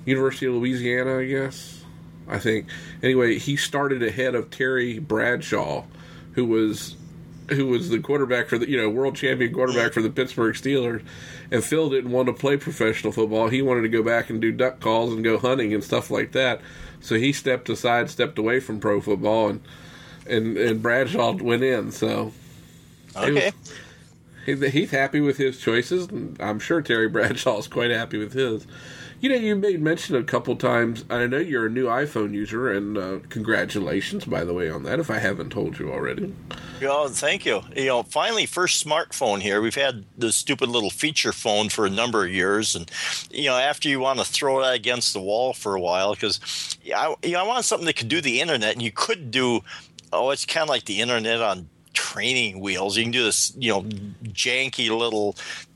University 0.04 0.46
of 0.46 0.54
Louisiana, 0.54 1.18
I 1.18 1.26
guess. 1.26 1.84
I 2.28 2.38
think. 2.38 2.66
Anyway, 3.02 3.38
he 3.38 3.56
started 3.56 4.02
ahead 4.02 4.34
of 4.34 4.50
Terry 4.50 4.98
Bradshaw, 4.98 5.84
who 6.32 6.44
was 6.46 6.96
who 7.50 7.66
was 7.66 7.90
the 7.90 7.98
quarterback 7.98 8.48
for 8.48 8.58
the 8.58 8.68
you 8.68 8.76
know 8.76 8.88
world 8.88 9.16
champion 9.16 9.52
quarterback 9.52 9.92
for 9.92 10.02
the 10.02 10.10
Pittsburgh 10.10 10.54
Steelers. 10.54 11.02
And 11.50 11.62
Phil 11.62 11.90
didn't 11.90 12.10
want 12.12 12.26
to 12.28 12.32
play 12.32 12.56
professional 12.56 13.12
football. 13.12 13.48
He 13.48 13.60
wanted 13.60 13.82
to 13.82 13.88
go 13.90 14.02
back 14.02 14.30
and 14.30 14.40
do 14.40 14.50
duck 14.52 14.80
calls 14.80 15.12
and 15.12 15.22
go 15.22 15.36
hunting 15.38 15.74
and 15.74 15.84
stuff 15.84 16.10
like 16.10 16.32
that. 16.32 16.62
So 17.00 17.16
he 17.16 17.32
stepped 17.32 17.68
aside, 17.68 18.08
stepped 18.08 18.38
away 18.38 18.58
from 18.60 18.80
pro 18.80 19.00
football, 19.00 19.48
and 19.50 19.60
and 20.26 20.56
and 20.56 20.80
Bradshaw 20.82 21.32
went 21.32 21.62
in. 21.62 21.90
So 21.92 22.32
Okay. 23.14 23.50
he- 23.50 23.70
he's 24.44 24.90
happy 24.90 25.20
with 25.20 25.36
his 25.36 25.58
choices, 25.58 26.08
and 26.08 26.36
I'm 26.40 26.58
sure 26.58 26.82
Terry 26.82 27.08
Bradshaw 27.08 27.58
is 27.58 27.68
quite 27.68 27.90
happy 27.90 28.18
with 28.18 28.32
his. 28.32 28.66
You 29.20 29.28
know, 29.28 29.36
you 29.36 29.54
made 29.54 29.80
mention 29.80 30.16
a 30.16 30.24
couple 30.24 30.56
times. 30.56 31.04
I 31.08 31.28
know 31.28 31.38
you're 31.38 31.66
a 31.66 31.70
new 31.70 31.86
iPhone 31.86 32.34
user, 32.34 32.72
and 32.72 32.98
uh, 32.98 33.18
congratulations, 33.28 34.24
by 34.24 34.42
the 34.44 34.52
way, 34.52 34.68
on 34.68 34.82
that. 34.82 34.98
If 34.98 35.10
I 35.10 35.18
haven't 35.18 35.50
told 35.50 35.78
you 35.78 35.92
already, 35.92 36.34
Oh, 36.82 37.08
thank 37.08 37.46
you. 37.46 37.62
You 37.76 37.86
know, 37.86 38.02
finally, 38.02 38.46
first 38.46 38.84
smartphone 38.84 39.40
here. 39.40 39.60
We've 39.60 39.76
had 39.76 40.04
the 40.18 40.32
stupid 40.32 40.68
little 40.68 40.90
feature 40.90 41.32
phone 41.32 41.68
for 41.68 41.86
a 41.86 41.90
number 41.90 42.24
of 42.24 42.32
years, 42.32 42.74
and 42.74 42.90
you 43.30 43.46
know, 43.46 43.56
after 43.56 43.88
you 43.88 44.00
want 44.00 44.18
to 44.18 44.24
throw 44.24 44.60
that 44.60 44.74
against 44.74 45.12
the 45.12 45.20
wall 45.20 45.52
for 45.52 45.76
a 45.76 45.80
while, 45.80 46.14
because 46.14 46.76
yeah, 46.82 46.98
I, 46.98 47.14
you 47.22 47.32
know, 47.32 47.44
I 47.44 47.46
want 47.46 47.64
something 47.64 47.86
that 47.86 47.96
could 47.96 48.08
do 48.08 48.20
the 48.20 48.40
internet, 48.40 48.72
and 48.72 48.82
you 48.82 48.90
could 48.90 49.30
do. 49.30 49.60
Oh, 50.12 50.30
it's 50.30 50.44
kind 50.44 50.62
of 50.62 50.68
like 50.68 50.84
the 50.84 51.00
internet 51.00 51.40
on 51.40 51.68
training 51.92 52.60
wheels. 52.60 52.96
You 52.96 53.04
can 53.04 53.12
do 53.12 53.24
this, 53.24 53.52
you 53.56 53.72
know, 53.72 53.82
janky 53.82 54.96
little 54.96 55.34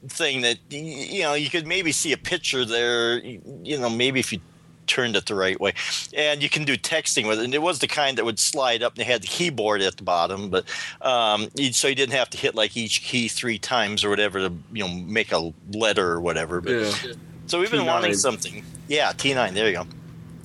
thing 0.09 0.43
that 0.43 0.59
you 0.71 1.23
know 1.23 1.35
you 1.35 1.51
could 1.51 1.67
maybe 1.67 1.93
see 1.93 2.13
a 2.13 2.17
picture 2.17 2.65
there. 2.65 3.19
You 3.19 3.79
know, 3.79 3.91
maybe 3.91 4.21
if 4.21 4.33
you 4.33 4.41
turned 4.87 5.17
it 5.17 5.27
the 5.27 5.35
right 5.35 5.61
way. 5.61 5.75
And 6.15 6.43
you 6.43 6.49
can 6.49 6.65
do 6.65 6.77
texting 6.77 7.27
with 7.27 7.41
it. 7.41 7.45
And 7.45 7.55
it 7.55 7.63
was 7.63 7.81
the 7.81 7.87
kind 7.87 8.17
that 8.19 8.25
would 8.25 8.39
slide 8.39 8.83
up 8.83 8.95
and 8.95 9.03
it 9.03 9.07
had 9.07 9.23
the 9.23 9.27
keyboard 9.27 9.83
at 9.83 9.97
the 9.97 10.03
bottom, 10.03 10.49
but 10.49 10.65
um, 11.03 11.49
so 11.73 11.89
you 11.89 11.95
didn't 11.95 12.15
have 12.15 12.31
to 12.31 12.39
hit 12.39 12.55
like 12.55 12.77
each 12.77 13.03
key 13.03 13.29
three 13.29 13.59
times 13.59 14.05
or 14.05 14.11
whatever 14.11 14.39
to 14.39 14.53
you 14.73 14.85
know 14.85 14.89
make 14.89 15.33
a 15.33 15.53
letter 15.73 16.13
or 16.13 16.21
whatever. 16.21 16.61
But 16.61 16.73
yeah, 16.73 17.13
so 17.47 17.61
we've 17.61 17.71
been 17.71 17.81
T9. 17.81 17.87
wanting 17.87 18.15
something. 18.15 18.65
Yeah, 18.89 19.13
T9. 19.13 19.53
There 19.53 19.69
you 19.69 19.75
go. 19.75 19.87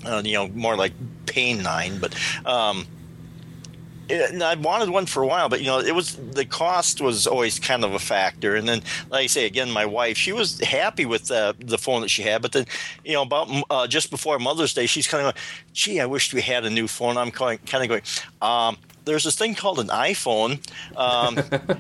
Uh, 0.04 0.22
you 0.26 0.34
know, 0.34 0.48
more 0.50 0.76
like 0.76 0.94
Pain 1.26 1.62
Nine, 1.62 2.00
but. 2.00 2.16
Um, 2.46 2.88
and 4.12 4.44
I 4.44 4.56
wanted 4.56 4.90
one 4.90 5.06
for 5.06 5.24
a 5.24 5.28
while, 5.28 5.50
but 5.50 5.62
you 5.62 5.68
know, 5.68 5.80
it 5.80 5.96
was 5.96 6.16
the 6.16 6.46
cost 6.46 7.02
was 7.02 7.28
always 7.28 7.60
kind 7.60 7.84
of 7.84 7.94
a 7.94 8.00
factor. 8.00 8.56
And 8.56 8.68
then, 8.68 8.82
like 9.10 9.24
I 9.24 9.28
say 9.28 9.46
again, 9.46 9.72
my 9.72 9.86
wife, 9.86 10.18
she 10.18 10.32
was 10.34 10.60
happy 10.60 11.06
with 11.06 11.26
the 11.28 11.56
the 11.60 11.78
phone 11.78 12.02
that 12.02 12.10
she 12.10 12.24
had, 12.24 12.42
but 12.42 12.52
then, 12.52 12.66
you 13.04 13.14
know, 13.14 13.24
about 13.24 13.50
uh, 13.70 13.88
just 13.88 14.12
before 14.12 14.40
Mother's 14.40 14.74
Day, 14.74 14.86
she's 14.86 15.08
kind 15.08 15.22
of 15.22 15.28
like, 15.28 15.38
"Gee, 15.74 16.00
I 16.00 16.06
wish 16.06 16.34
we 16.34 16.42
had 16.42 16.66
a 16.66 16.70
new 16.70 16.88
phone." 16.88 17.18
I'm 17.18 17.32
kind 17.32 17.60
of 17.74 17.88
going, 17.88 18.02
um, 18.42 18.78
"There's 19.06 19.24
this 19.24 19.36
thing 19.36 19.56
called 19.56 19.80
an 19.80 19.88
iPhone." 19.88 20.60
Um, 20.96 21.38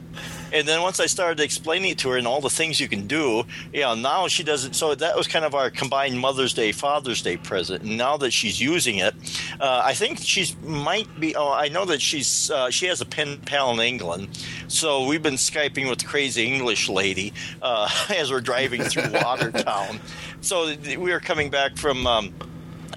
and 0.54 0.68
then 0.68 0.82
once 0.82 1.00
I 1.00 1.06
started 1.06 1.40
explaining 1.42 1.92
it 1.92 1.98
to 2.00 2.10
her 2.10 2.18
and 2.18 2.28
all 2.28 2.42
the 2.42 2.50
things 2.50 2.80
you 2.80 2.88
can 2.88 3.08
do, 3.08 3.44
you 3.74 3.82
know, 3.82 3.96
now 3.96 4.28
she 4.28 4.44
does 4.44 4.66
it. 4.66 4.76
So 4.76 4.96
that 4.96 5.16
was 5.16 5.28
kind 5.28 5.46
of 5.46 5.56
our 5.56 5.70
combined 5.70 6.20
Mother's 6.20 6.54
Day, 6.54 6.72
Father's 6.72 7.22
Day 7.22 7.38
present. 7.38 7.84
And 7.84 7.98
now 7.98 8.18
that 8.18 8.32
she's 8.32 8.60
using 8.60 8.98
it, 8.98 9.14
uh, 9.60 9.82
I 9.84 9.94
think 9.94 10.20
she's 10.20 10.56
might 10.62 11.08
be. 11.20 11.36
Oh, 11.36 11.52
I 11.52 11.70
know 11.70 11.86
that 11.86 12.02
she's 12.02 12.52
uh, 12.52 12.70
she 12.70 12.86
has 12.88 13.02
a 13.02 13.06
pen 13.06 13.38
pal 13.40 13.72
in 13.72 13.80
England, 13.80 14.30
so 14.68 15.06
we've 15.06 15.24
been 15.24 15.36
skyping 15.36 15.90
with 15.90 16.00
the 16.00 16.06
crazy 16.06 16.46
English 16.46 16.90
lady 16.90 17.34
uh, 17.62 17.90
as 18.16 18.32
we're 18.32 18.42
driving 18.42 18.84
through 18.84 19.12
Watertown. 19.14 20.00
So 20.42 20.76
th- 20.76 20.98
we 20.98 21.12
were 21.12 21.20
coming 21.20 21.50
back 21.50 21.78
from. 21.78 22.08
Um, 22.08 22.34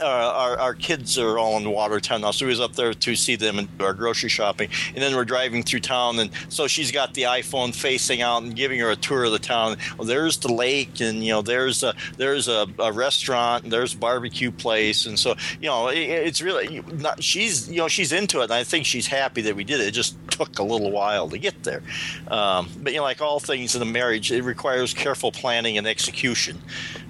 our, 0.03 0.59
our 0.59 0.75
kids 0.75 1.19
are 1.19 1.39
all 1.39 1.57
in 1.57 1.69
Watertown 1.69 2.21
now, 2.21 2.31
so 2.31 2.47
we 2.47 2.51
was 2.51 2.61
up 2.61 2.75
there 2.75 2.95
to 2.95 3.17
see 3.17 3.37
them 3.37 3.59
and 3.59 3.79
do 3.79 3.85
our 3.85 3.95
grocery 3.95 4.29
shopping. 4.29 4.69
And 4.89 5.03
then 5.03 5.15
we're 5.15 5.25
driving 5.25 5.63
through 5.63 5.81
town, 5.81 6.19
and 6.19 6.31
so 6.49 6.67
she's 6.67 6.91
got 6.91 7.15
the 7.15 7.23
iPhone 7.23 7.75
facing 7.75 8.23
out 8.23 8.43
and 8.43 8.55
giving 8.55 8.79
her 8.81 8.91
a 8.91 8.97
tour 8.97 9.25
of 9.25 9.33
the 9.33 9.39
town. 9.39 9.77
Well, 9.99 10.07
there's 10.07 10.39
the 10.39 10.53
lake, 10.53 11.01
and 11.01 11.25
you 11.25 11.33
know, 11.33 11.43
there's 11.43 11.83
a 11.83 11.95
there's 12.17 12.49
a, 12.49 12.67
a 12.79 12.93
restaurant, 12.93 13.65
and 13.65 13.73
there's 13.73 13.95
a 13.95 13.99
barbecue 13.99 14.51
place, 14.51 15.07
and 15.07 15.19
so 15.19 15.35
you 15.61 15.69
know, 15.69 15.89
it, 15.89 15.99
it's 15.99 16.43
really 16.43 16.83
not. 16.93 17.23
She's 17.23 17.71
you 17.71 17.79
know, 17.79 17.89
she's 17.89 18.13
into 18.13 18.41
it, 18.41 18.45
and 18.45 18.53
I 18.53 18.65
think 18.65 18.87
she's 18.87 19.07
happy 19.07 19.43
that 19.43 19.57
we 19.57 19.65
did 19.65 19.81
it. 19.81 19.89
It 19.89 19.93
just 19.93 20.17
took 20.31 20.59
a 20.59 20.63
little 20.63 20.91
while 20.91 21.29
to 21.29 21.39
get 21.39 21.63
there, 21.63 21.83
um, 22.29 22.69
but 22.83 22.93
you 22.93 22.99
know, 22.99 23.05
like 23.05 23.21
all 23.21 23.41
things 23.41 23.75
in 23.75 23.83
a 23.83 23.87
marriage, 23.87 24.33
it 24.33 24.43
requires 24.43 24.95
careful 24.95 25.33
planning 25.33 25.79
and 25.79 25.87
execution. 25.87 26.61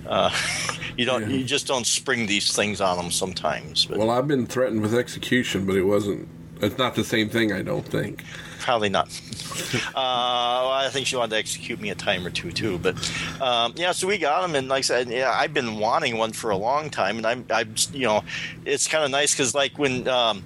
Uh, 0.06 0.30
you 0.96 1.04
don't, 1.04 1.22
Yeah. 1.22 1.36
you 1.36 1.44
just 1.44 1.66
don't 1.66 1.86
spring 1.86 2.26
these 2.26 2.54
things 2.54 2.80
on 2.80 2.96
them 2.96 3.10
sometimes. 3.10 3.86
But 3.86 3.98
well, 3.98 4.10
I've 4.10 4.28
been 4.28 4.46
threatened 4.46 4.82
with 4.82 4.94
execution, 4.94 5.66
but 5.66 5.76
it 5.76 5.82
wasn't. 5.84 6.28
It's 6.60 6.78
not 6.78 6.94
the 6.94 7.04
same 7.04 7.28
thing, 7.28 7.52
I 7.52 7.62
don't 7.62 7.86
think. 7.86 8.22
probably 8.60 8.88
not. 8.88 9.08
uh, 9.74 9.90
well, 9.94 10.70
I 10.70 10.88
think 10.90 11.06
she 11.06 11.16
wanted 11.16 11.30
to 11.30 11.36
execute 11.36 11.80
me 11.80 11.90
a 11.90 11.94
time 11.94 12.24
or 12.26 12.30
two 12.30 12.52
too. 12.52 12.78
But 12.78 12.96
um, 13.42 13.74
yeah, 13.76 13.92
so 13.92 14.06
we 14.06 14.18
got 14.18 14.42
them, 14.42 14.54
and 14.54 14.68
like 14.68 14.78
I 14.78 14.82
said, 14.82 15.08
yeah, 15.08 15.30
I've 15.32 15.52
been 15.52 15.78
wanting 15.78 16.16
one 16.16 16.32
for 16.32 16.50
a 16.50 16.56
long 16.56 16.90
time, 16.90 17.18
and 17.18 17.26
I'm, 17.26 17.44
I'm, 17.50 17.74
you 17.92 18.06
know, 18.06 18.22
it's 18.64 18.88
kind 18.88 19.04
of 19.04 19.10
nice 19.10 19.32
because 19.32 19.54
like 19.54 19.78
when. 19.78 20.08
Um, 20.08 20.44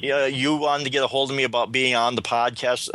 yeah, 0.00 0.26
you 0.26 0.56
wanted 0.56 0.84
to 0.84 0.90
get 0.90 1.02
a 1.02 1.06
hold 1.06 1.30
of 1.30 1.36
me 1.36 1.44
about 1.44 1.72
being 1.72 1.94
on 1.94 2.14
the 2.14 2.22
podcast 2.22 2.90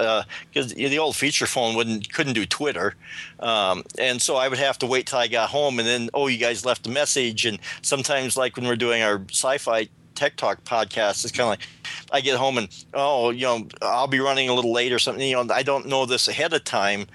because 0.52 0.74
the 0.74 1.00
old 1.00 1.16
feature 1.16 1.45
phone 1.45 1.76
wouldn't 1.76 2.12
couldn't 2.14 2.34
do 2.34 2.45
Twitter, 2.45 2.95
um, 3.39 3.84
and 3.97 4.22
so 4.22 4.36
I 4.36 4.47
would 4.47 4.60
have 4.60 4.78
to 4.80 4.86
wait 4.86 5.08
till 5.08 5.20
I 5.20 5.28
got 5.28 5.50
home, 5.50 5.80
and 5.80 5.88
then 5.88 6.10
oh, 6.14 6.28
you 6.28 6.38
guys 6.38 6.66
left 6.66 6.86
a 6.88 6.89
message, 6.89 7.45
and 7.45 7.60
sometimes 7.82 8.38
like 8.38 8.56
when 8.58 8.68
we're 8.68 8.76
doing 8.76 9.02
our 9.02 9.22
sci-fi 9.32 9.88
tech 10.16 10.36
talk 10.36 10.64
podcast, 10.66 11.24
it's 11.24 11.32
kind 11.32 11.45
of 11.45 11.50
like 11.50 11.68
I 12.12 12.22
get 12.22 12.38
home 12.38 12.58
and 12.58 12.68
oh, 12.93 13.30
you 13.30 13.43
know, 13.43 13.68
I'll 13.82 14.08
be 14.08 14.20
running 14.20 14.50
a 14.50 14.54
little 14.54 14.74
late 14.74 14.91
or 14.91 15.00
something. 15.00 15.26
You 15.26 15.43
know, 15.43 15.54
I 15.54 15.64
don't 15.64 15.88
know 15.88 16.06
this 16.06 16.28
ahead 16.28 16.54
of 16.54 16.64
time. 16.64 17.08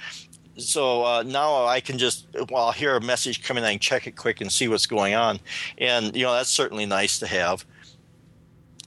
so 0.56 1.04
uh, 1.04 1.22
now 1.26 1.66
I 1.66 1.80
can 1.80 1.98
just 1.98 2.26
well 2.50 2.66
I'll 2.66 2.72
hear 2.72 2.96
a 2.96 3.00
message 3.00 3.42
coming, 3.42 3.64
I 3.64 3.72
can 3.72 3.80
check 3.80 4.06
it 4.06 4.16
quick 4.16 4.40
and 4.40 4.50
see 4.52 4.68
what's 4.68 4.86
going 4.86 5.14
on, 5.14 5.40
and 5.78 6.14
you 6.16 6.22
know 6.22 6.32
that's 6.32 6.50
certainly 6.50 6.86
nice 6.86 7.18
to 7.18 7.26
have. 7.26 7.64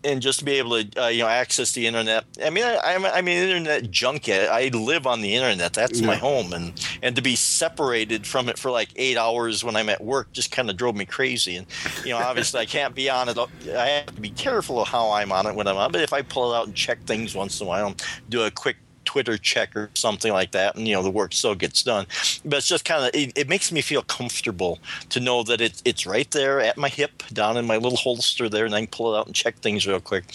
And 0.04 0.22
just 0.22 0.40
to 0.40 0.46
be 0.46 0.54
able 0.54 0.84
to 0.84 1.04
uh, 1.04 1.08
you 1.08 1.24
know 1.24 1.28
access 1.28 1.72
the 1.72 1.88
internet. 1.88 2.26
I 2.44 2.50
mean, 2.50 2.64
I, 2.64 2.80
I'm 2.84 3.06
I'm 3.06 3.28
an 3.28 3.34
internet 3.34 3.90
junkie. 3.92 4.34
I 4.34 4.68
live 4.70 5.08
on 5.08 5.22
the 5.22 5.36
internet. 5.36 5.74
That's 5.74 6.02
my 6.02 6.16
home, 6.16 6.54
and 6.54 6.74
and 7.02 7.16
to 7.16 7.22
be 7.22 7.36
separated 7.36 8.26
from 8.28 8.50
it 8.50 8.58
for 8.58 8.72
like 8.72 8.90
eight 8.96 9.18
hours 9.18 9.64
when 9.64 9.76
I'm 9.76 9.90
at 9.90 10.04
work 10.04 10.32
just 10.34 10.52
kind 10.52 10.70
of 10.70 10.78
drove 10.78 10.96
me 10.96 11.06
crazy. 11.06 11.58
And 11.58 11.68
you 12.04 12.12
know, 12.12 12.18
obviously, 12.18 12.62
I 12.62 12.66
can't 12.66 12.96
be 12.96 13.10
on 13.10 13.30
it. 13.30 13.38
I 13.38 13.88
have 13.88 14.16
to 14.16 14.22
be 14.22 14.30
careful 14.30 14.82
of 14.82 14.88
how 14.88 15.12
I'm 15.12 15.32
on 15.32 15.46
it 15.48 15.56
when 15.56 15.68
I'm 15.68 15.78
on. 15.78 15.92
But 15.92 16.02
if 16.02 16.14
I 16.14 16.22
pull 16.22 16.54
it 16.54 16.58
out 16.58 16.68
and 16.68 16.76
check 16.76 17.04
things 17.06 17.36
once 17.36 17.60
in 17.60 17.66
a 17.66 17.68
while, 17.68 17.96
do 18.30 18.44
a 18.44 18.52
quick 18.52 18.78
Twitter 19.08 19.38
check 19.38 19.74
or 19.76 19.90
something 19.96 20.34
like 20.34 20.52
that, 20.52 20.76
and 20.76 20.86
you 20.88 20.94
know 20.94 21.02
the 21.02 21.10
work 21.10 21.32
still 21.34 21.56
gets 21.56 21.82
done. 21.82 22.06
But 22.46 22.58
it's 22.58 22.68
just 22.68 22.84
kind 22.86 23.06
of 23.06 23.10
it, 23.16 23.32
it 23.38 23.48
makes 23.48 23.72
me 23.72 23.82
feel 23.82 24.02
comfortable 24.04 24.80
to 25.10 25.20
know 25.22 25.42
that 25.44 25.62
it, 25.62 25.82
it's 25.86 26.06
right 26.06 26.30
there 26.32 26.60
at 26.60 26.78
my 26.78 26.90
hip, 26.90 27.24
down 27.32 27.56
in 27.58 27.66
my 27.66 27.78
little 27.78 27.98
holster 27.98 28.50
there, 28.50 28.66
and 28.66 28.76
I 28.76 28.82
can 28.82 28.88
pull 28.88 29.16
it 29.16 29.20
out 29.20 29.26
and 29.28 29.34
check 29.34 29.56
things 29.60 29.88
real 29.88 30.02
quick. 30.02 30.26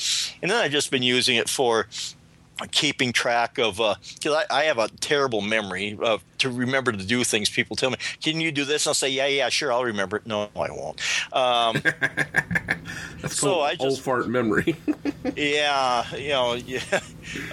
And 0.41 0.51
then 0.51 0.59
I've 0.59 0.73
just 0.73 0.91
been 0.91 1.03
using 1.03 1.37
it 1.37 1.49
for 1.51 1.87
keeping 2.71 3.13
track 3.13 3.59
of 3.59 3.77
because 4.15 4.45
I, 4.51 4.61
I 4.61 4.63
have 4.65 4.79
a 4.79 4.89
terrible 5.01 5.41
memory 5.41 5.99
uh, 6.03 6.19
to 6.39 6.49
remember 6.51 6.93
to 6.93 7.05
do 7.05 7.25
things. 7.25 7.51
People 7.51 7.77
tell 7.77 7.91
me, 7.91 7.97
"Can 8.23 8.41
you 8.41 8.53
do 8.53 8.65
this?" 8.65 8.87
I'll 8.87 8.95
say, 8.95 9.09
"Yeah, 9.11 9.27
yeah, 9.27 9.49
sure, 9.49 9.73
I'll 9.73 9.85
remember 9.85 10.17
it." 10.19 10.27
No, 10.27 10.49
I 10.57 10.71
won't. 10.71 11.01
Um, 11.33 11.83
That's 13.21 13.37
So 13.39 13.61
I 13.61 13.77
old 13.79 13.91
just- 13.91 14.03
fart 14.03 14.29
memory. 14.29 14.77
yeah, 15.37 16.05
you 16.15 16.29
know, 16.31 16.55
yeah. 16.55 16.81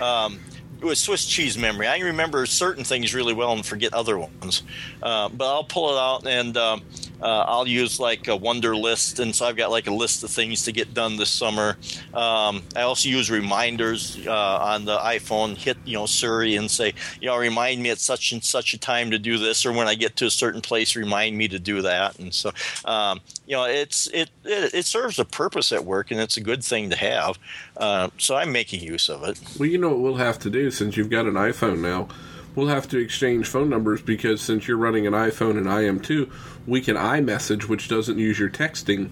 Um, 0.01 0.39
it 0.81 0.85
was 0.85 0.99
Swiss 0.99 1.25
cheese 1.25 1.57
memory. 1.57 1.87
I 1.87 1.99
remember 1.99 2.45
certain 2.45 2.83
things 2.83 3.13
really 3.13 3.33
well 3.33 3.51
and 3.51 3.65
forget 3.65 3.93
other 3.93 4.17
ones. 4.17 4.63
Uh, 5.03 5.29
but 5.29 5.45
I'll 5.53 5.63
pull 5.63 5.91
it 5.91 5.99
out 5.99 6.27
and 6.27 6.55
um, 6.57 6.81
uh, 7.21 7.45
I'll 7.47 7.67
use 7.67 7.99
like 7.99 8.27
a 8.27 8.37
Wunderlist. 8.37 9.19
And 9.19 9.35
so 9.35 9.45
I've 9.45 9.57
got 9.57 9.71
like 9.71 9.87
a 9.87 9.93
list 9.93 10.23
of 10.23 10.29
things 10.29 10.63
to 10.63 10.71
get 10.71 10.93
done 10.93 11.17
this 11.17 11.29
summer. 11.29 11.77
Um, 12.13 12.63
I 12.75 12.81
also 12.81 13.09
use 13.09 13.29
reminders 13.29 14.25
uh, 14.25 14.57
on 14.61 14.85
the 14.85 14.97
iPhone. 14.97 15.55
Hit 15.55 15.77
you 15.85 15.95
know 15.95 16.05
Siri 16.05 16.55
and 16.55 16.69
say 16.69 16.93
you 17.21 17.27
know 17.27 17.37
remind 17.37 17.81
me 17.81 17.89
at 17.89 17.99
such 17.99 18.31
and 18.31 18.43
such 18.43 18.73
a 18.73 18.77
time 18.77 19.11
to 19.11 19.19
do 19.19 19.37
this, 19.37 19.65
or 19.65 19.71
when 19.71 19.87
I 19.87 19.95
get 19.95 20.15
to 20.17 20.25
a 20.25 20.31
certain 20.31 20.61
place, 20.61 20.95
remind 20.95 21.37
me 21.37 21.47
to 21.47 21.59
do 21.59 21.81
that. 21.81 22.17
And 22.19 22.33
so 22.33 22.51
um, 22.85 23.19
you 23.45 23.55
know 23.55 23.65
it's 23.65 24.07
it, 24.07 24.29
it 24.43 24.73
it 24.73 24.85
serves 24.85 25.19
a 25.19 25.25
purpose 25.25 25.71
at 25.71 25.85
work, 25.85 26.11
and 26.11 26.19
it's 26.19 26.37
a 26.37 26.41
good 26.41 26.63
thing 26.63 26.89
to 26.89 26.95
have. 26.95 27.37
Uh, 27.77 28.09
so 28.17 28.35
I'm 28.35 28.51
making 28.51 28.81
use 28.81 29.09
of 29.09 29.23
it. 29.23 29.39
Well, 29.59 29.69
you 29.69 29.77
know 29.77 29.89
what 29.89 29.99
we'll 29.99 30.15
have 30.15 30.39
to 30.39 30.49
do 30.49 30.71
since 30.71 30.97
you've 30.97 31.09
got 31.09 31.25
an 31.25 31.33
iPhone 31.33 31.79
now. 31.79 32.07
We'll 32.55 32.67
have 32.67 32.89
to 32.89 32.97
exchange 32.97 33.47
phone 33.47 33.69
numbers 33.69 34.01
because 34.01 34.41
since 34.41 34.67
you're 34.67 34.77
running 34.77 35.07
an 35.07 35.13
iPhone 35.13 35.57
and 35.57 35.69
I 35.69 35.83
am 35.83 35.99
too, 35.99 36.31
we 36.67 36.81
can 36.81 36.95
iMessage, 36.95 37.63
which 37.63 37.87
doesn't 37.87 38.17
use 38.17 38.39
your 38.39 38.49
texting 38.49 39.09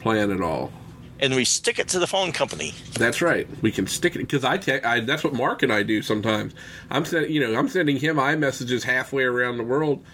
plan 0.00 0.30
at 0.30 0.40
all. 0.40 0.72
And 1.20 1.34
we 1.34 1.44
stick 1.44 1.78
it 1.78 1.88
to 1.88 1.98
the 1.98 2.06
phone 2.06 2.30
company. 2.30 2.74
That's 2.94 3.20
right. 3.20 3.48
We 3.60 3.72
can 3.72 3.86
stick 3.88 4.14
it 4.14 4.20
because 4.20 4.44
I, 4.44 4.56
te- 4.56 4.82
I 4.82 5.00
that's 5.00 5.24
what 5.24 5.34
Mark 5.34 5.62
and 5.64 5.72
I 5.72 5.82
do 5.82 6.00
sometimes. 6.00 6.54
I'm 6.90 7.04
sending 7.04 7.32
you 7.32 7.40
know 7.40 7.58
I'm 7.58 7.68
sending 7.68 7.96
him 7.96 8.16
iMessages 8.16 8.84
halfway 8.84 9.24
around 9.24 9.56
the 9.56 9.64
world. 9.64 10.04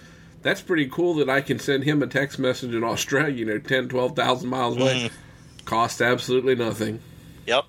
That's 0.43 0.63
pretty 0.63 0.89
cool 0.89 1.15
that 1.15 1.29
I 1.29 1.41
can 1.41 1.59
send 1.59 1.85
him 1.85 2.03
a 2.03 2.07
text 2.07 2.39
message 2.39 2.75
in 2.75 2.85
Australia, 2.85 3.35
you 3.35 3.47
know, 3.47 3.59
10, 3.59 3.89
12,000 3.89 4.47
miles 4.47 4.77
away. 4.77 5.05
Mm-hmm. 5.05 5.65
Cost 5.65 6.03
absolutely 6.03 6.55
nothing. 6.55 7.01
Yep. 7.47 7.65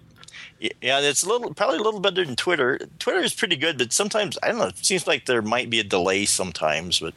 Yeah, 0.60 1.00
it's 1.00 1.24
a 1.24 1.30
little 1.30 1.54
probably 1.54 1.80
a 1.80 1.82
little 1.82 2.00
better 2.00 2.26
than 2.26 2.36
Twitter. 2.36 2.80
Twitter 3.00 3.20
is 3.20 3.34
pretty 3.34 3.56
good, 3.56 3.78
but 3.78 3.92
sometimes 3.92 4.38
I 4.42 4.50
don't 4.50 4.58
know. 4.58 4.68
It 4.68 4.86
seems 4.86 5.08
like 5.08 5.26
there 5.26 5.42
might 5.42 5.70
be 5.70 5.80
a 5.80 5.84
delay 5.84 6.26
sometimes, 6.26 7.00
but 7.00 7.14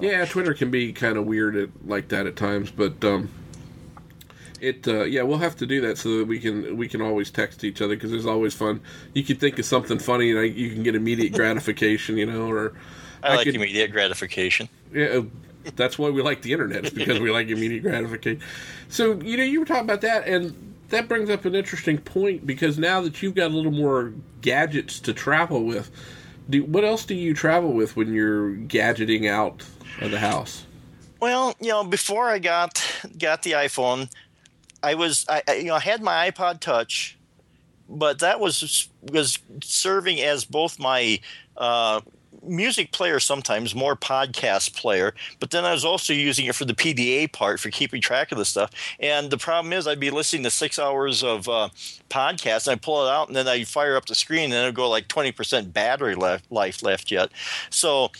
Yeah, 0.00 0.24
Twitter 0.24 0.54
can 0.54 0.70
be 0.70 0.92
kind 0.92 1.16
of 1.16 1.26
weird 1.26 1.56
at, 1.56 1.68
like 1.86 2.08
that 2.08 2.26
at 2.26 2.36
times, 2.36 2.70
but 2.70 3.04
um, 3.04 3.28
it 4.60 4.88
uh, 4.88 5.04
yeah, 5.04 5.22
we'll 5.22 5.38
have 5.38 5.56
to 5.56 5.66
do 5.66 5.80
that 5.82 5.98
so 5.98 6.18
that 6.18 6.26
we 6.26 6.40
can 6.40 6.76
we 6.76 6.88
can 6.88 7.00
always 7.02 7.30
text 7.30 7.64
each 7.64 7.80
other 7.80 7.94
because 7.94 8.12
it's 8.12 8.26
always 8.26 8.54
fun. 8.54 8.80
You 9.12 9.22
could 9.22 9.38
think 9.38 9.58
of 9.58 9.64
something 9.66 9.98
funny 9.98 10.30
and 10.30 10.38
I, 10.38 10.44
you 10.44 10.70
can 10.70 10.82
get 10.82 10.94
immediate 10.94 11.32
gratification, 11.34 12.16
you 12.16 12.26
know, 12.26 12.50
or 12.50 12.72
I, 13.22 13.36
like 13.36 13.44
could- 13.44 13.54
immediate 13.54 13.92
gratification. 13.92 14.68
yeah, 14.92 15.20
that's 15.76 15.98
why 15.98 16.10
we 16.10 16.22
like 16.22 16.42
the 16.42 16.52
internet. 16.52 16.86
It's 16.86 16.94
because 16.94 17.20
we 17.20 17.30
like 17.30 17.48
immediate 17.48 17.82
gratification. 17.82 18.42
So 18.88 19.20
you 19.20 19.36
know, 19.36 19.44
you 19.44 19.60
were 19.60 19.66
talking 19.66 19.84
about 19.84 20.00
that, 20.00 20.26
and 20.26 20.74
that 20.88 21.08
brings 21.08 21.30
up 21.30 21.44
an 21.44 21.54
interesting 21.54 21.98
point 21.98 22.46
because 22.46 22.78
now 22.78 23.00
that 23.02 23.22
you've 23.22 23.34
got 23.34 23.50
a 23.50 23.54
little 23.54 23.72
more 23.72 24.12
gadgets 24.40 25.00
to 25.00 25.12
travel 25.12 25.64
with, 25.64 25.90
do, 26.48 26.64
what 26.64 26.84
else 26.84 27.04
do 27.04 27.14
you 27.14 27.34
travel 27.34 27.72
with 27.72 27.96
when 27.96 28.12
you're 28.12 28.50
gadgeting 28.50 29.28
out 29.28 29.62
of 30.00 30.10
the 30.10 30.18
house? 30.18 30.66
Well, 31.20 31.54
you 31.60 31.68
know, 31.68 31.84
before 31.84 32.28
I 32.28 32.38
got 32.38 32.82
got 33.18 33.42
the 33.42 33.52
iPhone, 33.52 34.10
I 34.82 34.94
was 34.94 35.24
I, 35.28 35.42
I 35.48 35.54
you 35.54 35.64
know 35.64 35.74
I 35.74 35.80
had 35.80 36.02
my 36.02 36.30
iPod 36.30 36.60
Touch, 36.60 37.16
but 37.88 38.18
that 38.18 38.40
was 38.40 38.88
was 39.10 39.38
serving 39.62 40.20
as 40.20 40.44
both 40.44 40.78
my 40.78 41.20
uh, 41.56 42.00
music 42.46 42.92
player 42.92 43.20
sometimes, 43.20 43.74
more 43.74 43.96
podcast 43.96 44.76
player, 44.76 45.14
but 45.40 45.50
then 45.50 45.64
I 45.64 45.72
was 45.72 45.84
also 45.84 46.12
using 46.12 46.46
it 46.46 46.54
for 46.54 46.64
the 46.64 46.74
PDA 46.74 47.32
part 47.32 47.60
for 47.60 47.70
keeping 47.70 48.00
track 48.00 48.32
of 48.32 48.38
the 48.38 48.44
stuff. 48.44 48.70
And 49.00 49.30
the 49.30 49.38
problem 49.38 49.72
is, 49.72 49.86
I'd 49.86 50.00
be 50.00 50.10
listening 50.10 50.42
to 50.44 50.50
six 50.50 50.78
hours 50.78 51.22
of 51.22 51.48
uh, 51.48 51.70
podcast, 52.10 52.66
and 52.66 52.72
I 52.72 52.76
pull 52.76 53.06
it 53.06 53.10
out, 53.10 53.28
and 53.28 53.36
then 53.36 53.48
I 53.48 53.64
fire 53.64 53.96
up 53.96 54.06
the 54.06 54.14
screen, 54.14 54.44
and 54.44 54.54
it'll 54.54 54.72
go 54.72 54.88
like 54.88 55.08
twenty 55.08 55.32
percent 55.32 55.72
battery 55.72 56.14
left, 56.14 56.50
life 56.50 56.82
left 56.82 57.10
yet. 57.10 57.30
So 57.70 58.10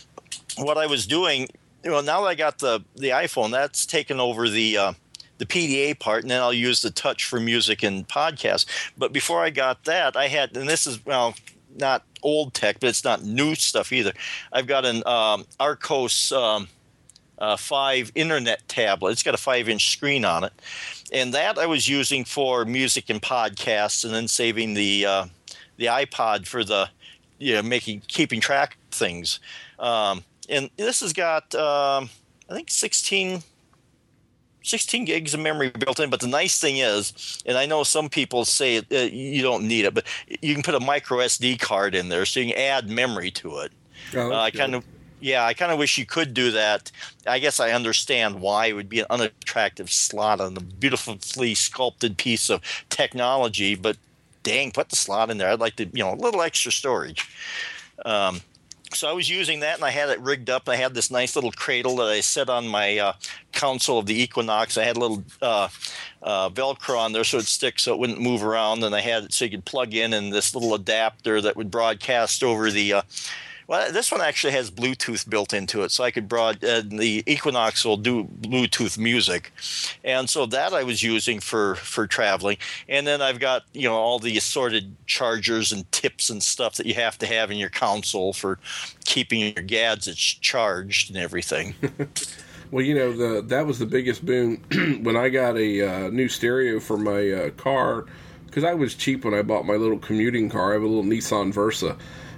what 0.57 0.77
I 0.77 0.87
was 0.87 1.05
doing, 1.05 1.49
you 1.85 1.91
know, 1.91 2.01
now 2.01 2.21
that 2.21 2.27
I 2.27 2.35
got 2.35 2.57
the 2.57 2.83
the 2.95 3.09
iPhone, 3.09 3.51
that's 3.51 3.85
taken 3.85 4.19
over 4.19 4.49
the 4.49 4.77
uh, 4.77 4.93
the 5.37 5.45
PDA 5.45 5.97
part, 5.99 6.23
and 6.23 6.31
then 6.31 6.41
I'll 6.41 6.51
use 6.51 6.81
the 6.81 6.89
touch 6.89 7.25
for 7.25 7.39
music 7.39 7.83
and 7.83 8.07
podcasts. 8.07 8.65
But 8.97 9.13
before 9.13 9.41
I 9.41 9.51
got 9.51 9.83
that, 9.85 10.17
I 10.17 10.27
had, 10.27 10.57
and 10.57 10.67
this 10.67 10.87
is 10.87 11.05
well, 11.05 11.35
not 11.77 12.03
old 12.23 12.55
tech, 12.55 12.79
but 12.79 12.89
it's 12.89 13.03
not 13.03 13.23
new 13.23 13.53
stuff 13.53 13.93
either. 13.93 14.13
I've 14.51 14.65
got 14.65 14.83
an 14.83 15.05
um, 15.05 15.45
Archos. 15.59 16.31
Um, 16.31 16.67
uh, 17.37 17.57
five 17.57 18.13
internet 18.15 18.65
tablet. 18.69 19.11
It's 19.11 19.21
got 19.21 19.33
a 19.33 19.37
five 19.37 19.67
inch 19.67 19.91
screen 19.91 20.23
on 20.23 20.45
it, 20.45 20.53
and 21.11 21.33
that 21.33 21.57
I 21.57 21.65
was 21.65 21.85
using 21.85 22.23
for 22.23 22.63
music 22.63 23.09
and 23.09 23.21
podcasts, 23.21 24.05
and 24.05 24.13
then 24.13 24.29
saving 24.29 24.73
the 24.73 25.05
uh, 25.05 25.25
the 25.75 25.87
iPod 25.87 26.47
for 26.47 26.63
the 26.63 26.89
you 27.37 27.53
know 27.53 27.61
making 27.61 28.03
keeping 28.07 28.39
track 28.39 28.77
things. 28.89 29.41
Um, 29.79 30.23
and 30.49 30.69
this 30.77 31.01
has 31.01 31.13
got 31.13 31.53
um, 31.55 32.09
I 32.49 32.53
think 32.53 32.69
16, 32.69 33.41
16 34.63 35.05
gigs 35.05 35.33
of 35.33 35.39
memory 35.39 35.69
built 35.69 35.99
in. 35.99 36.09
But 36.09 36.19
the 36.19 36.27
nice 36.27 36.59
thing 36.59 36.77
is, 36.77 37.41
and 37.45 37.57
I 37.57 37.65
know 37.65 37.83
some 37.83 38.09
people 38.09 38.45
say 38.45 38.77
uh, 38.77 38.83
you 38.91 39.41
don't 39.41 39.67
need 39.67 39.85
it, 39.85 39.93
but 39.93 40.05
you 40.41 40.53
can 40.53 40.63
put 40.63 40.75
a 40.75 40.79
micro 40.79 41.19
SD 41.19 41.59
card 41.59 41.95
in 41.95 42.09
there, 42.09 42.25
so 42.25 42.39
you 42.39 42.53
can 42.53 42.61
add 42.61 42.89
memory 42.89 43.31
to 43.31 43.59
it. 43.59 43.71
Oh, 44.13 44.31
Uh, 44.31 44.39
I 44.41 44.51
kind 44.51 44.75
of, 44.75 44.85
yeah, 45.19 45.45
I 45.45 45.53
kind 45.53 45.71
of 45.71 45.79
wish 45.79 45.97
you 45.97 46.05
could 46.05 46.33
do 46.33 46.51
that. 46.51 46.91
I 47.25 47.39
guess 47.39 47.59
I 47.59 47.71
understand 47.71 48.41
why 48.41 48.67
it 48.67 48.73
would 48.73 48.89
be 48.89 48.99
an 48.99 49.07
unattractive 49.09 49.91
slot 49.91 50.39
on 50.39 50.55
a 50.55 50.61
beautifully 50.61 51.55
sculpted 51.55 52.17
piece 52.17 52.49
of 52.49 52.61
technology, 52.89 53.73
but 53.75 53.97
dang, 54.43 54.71
put 54.71 54.89
the 54.89 54.95
slot 54.95 55.31
in 55.31 55.39
there. 55.39 55.49
I'd 55.49 55.59
like 55.59 55.77
to, 55.77 55.85
you 55.85 56.03
know, 56.03 56.13
a 56.13 56.15
little 56.15 56.41
extra 56.43 56.71
storage. 56.71 57.27
Um, 58.05 58.41
so 58.95 59.07
I 59.07 59.13
was 59.13 59.29
using 59.29 59.59
that, 59.59 59.75
and 59.75 59.83
I 59.83 59.91
had 59.91 60.09
it 60.09 60.19
rigged 60.19 60.49
up. 60.49 60.67
I 60.69 60.75
had 60.75 60.93
this 60.93 61.11
nice 61.11 61.35
little 61.35 61.51
cradle 61.51 61.97
that 61.97 62.07
I 62.07 62.21
set 62.21 62.49
on 62.49 62.67
my 62.67 62.97
uh, 62.97 63.13
console 63.53 63.99
of 63.99 64.05
the 64.05 64.19
Equinox. 64.19 64.77
I 64.77 64.83
had 64.83 64.97
a 64.97 64.99
little 64.99 65.23
uh, 65.41 65.67
uh, 66.23 66.49
Velcro 66.49 66.97
on 66.97 67.11
there 67.11 67.23
so 67.23 67.37
it'd 67.37 67.47
stick 67.47 67.79
so 67.79 67.93
it 67.93 67.99
wouldn't 67.99 68.21
move 68.21 68.43
around, 68.43 68.83
and 68.83 68.95
I 68.95 69.01
had 69.01 69.25
it 69.25 69.33
so 69.33 69.45
you 69.45 69.51
could 69.51 69.65
plug 69.65 69.93
in 69.93 70.13
and 70.13 70.33
this 70.33 70.55
little 70.55 70.73
adapter 70.73 71.41
that 71.41 71.55
would 71.55 71.71
broadcast 71.71 72.43
over 72.43 72.71
the. 72.71 73.03
Well, 73.67 73.91
this 73.91 74.11
one 74.11 74.21
actually 74.21 74.53
has 74.53 74.69
Bluetooth 74.69 75.27
built 75.27 75.53
into 75.53 75.81
it, 75.83 75.91
so 75.91 76.03
I 76.03 76.11
could 76.11 76.27
broad. 76.27 76.63
Uh, 76.63 76.83
the 76.85 77.23
Equinox 77.25 77.83
will 77.83 77.97
do 77.97 78.25
Bluetooth 78.25 78.97
music, 78.97 79.51
and 80.03 80.29
so 80.29 80.45
that 80.45 80.73
I 80.73 80.83
was 80.83 81.01
using 81.01 81.39
for 81.39 81.75
for 81.75 82.05
traveling. 82.05 82.57
And 82.87 83.07
then 83.07 83.21
I've 83.21 83.39
got 83.39 83.63
you 83.73 83.87
know 83.89 83.95
all 83.95 84.19
the 84.19 84.37
assorted 84.37 84.95
chargers 85.07 85.71
and 85.71 85.91
tips 85.91 86.29
and 86.29 86.43
stuff 86.43 86.75
that 86.75 86.85
you 86.85 86.93
have 86.93 87.17
to 87.19 87.25
have 87.25 87.49
in 87.49 87.57
your 87.57 87.69
console 87.69 88.33
for 88.33 88.59
keeping 89.05 89.39
your 89.39 89.63
gadgets 89.63 90.19
charged 90.19 91.09
and 91.09 91.17
everything. 91.17 91.75
Well, 92.71 92.83
you 92.83 92.95
know 92.95 93.13
the 93.13 93.41
that 93.43 93.65
was 93.67 93.79
the 93.79 93.85
biggest 93.85 94.25
boon 94.25 94.57
when 95.03 95.15
I 95.15 95.29
got 95.29 95.55
a 95.55 95.81
uh, 95.81 96.09
new 96.09 96.27
stereo 96.27 96.79
for 96.79 96.97
my 96.97 97.31
uh, 97.31 97.49
car 97.51 98.05
because 98.47 98.63
I 98.63 98.73
was 98.73 98.95
cheap 98.95 99.23
when 99.23 99.33
I 99.33 99.43
bought 99.43 99.65
my 99.65 99.75
little 99.75 99.99
commuting 99.99 100.49
car. 100.49 100.71
I 100.71 100.73
have 100.73 100.81
a 100.81 100.87
little 100.87 101.03
Nissan 101.03 101.53
Versa. 101.53 101.95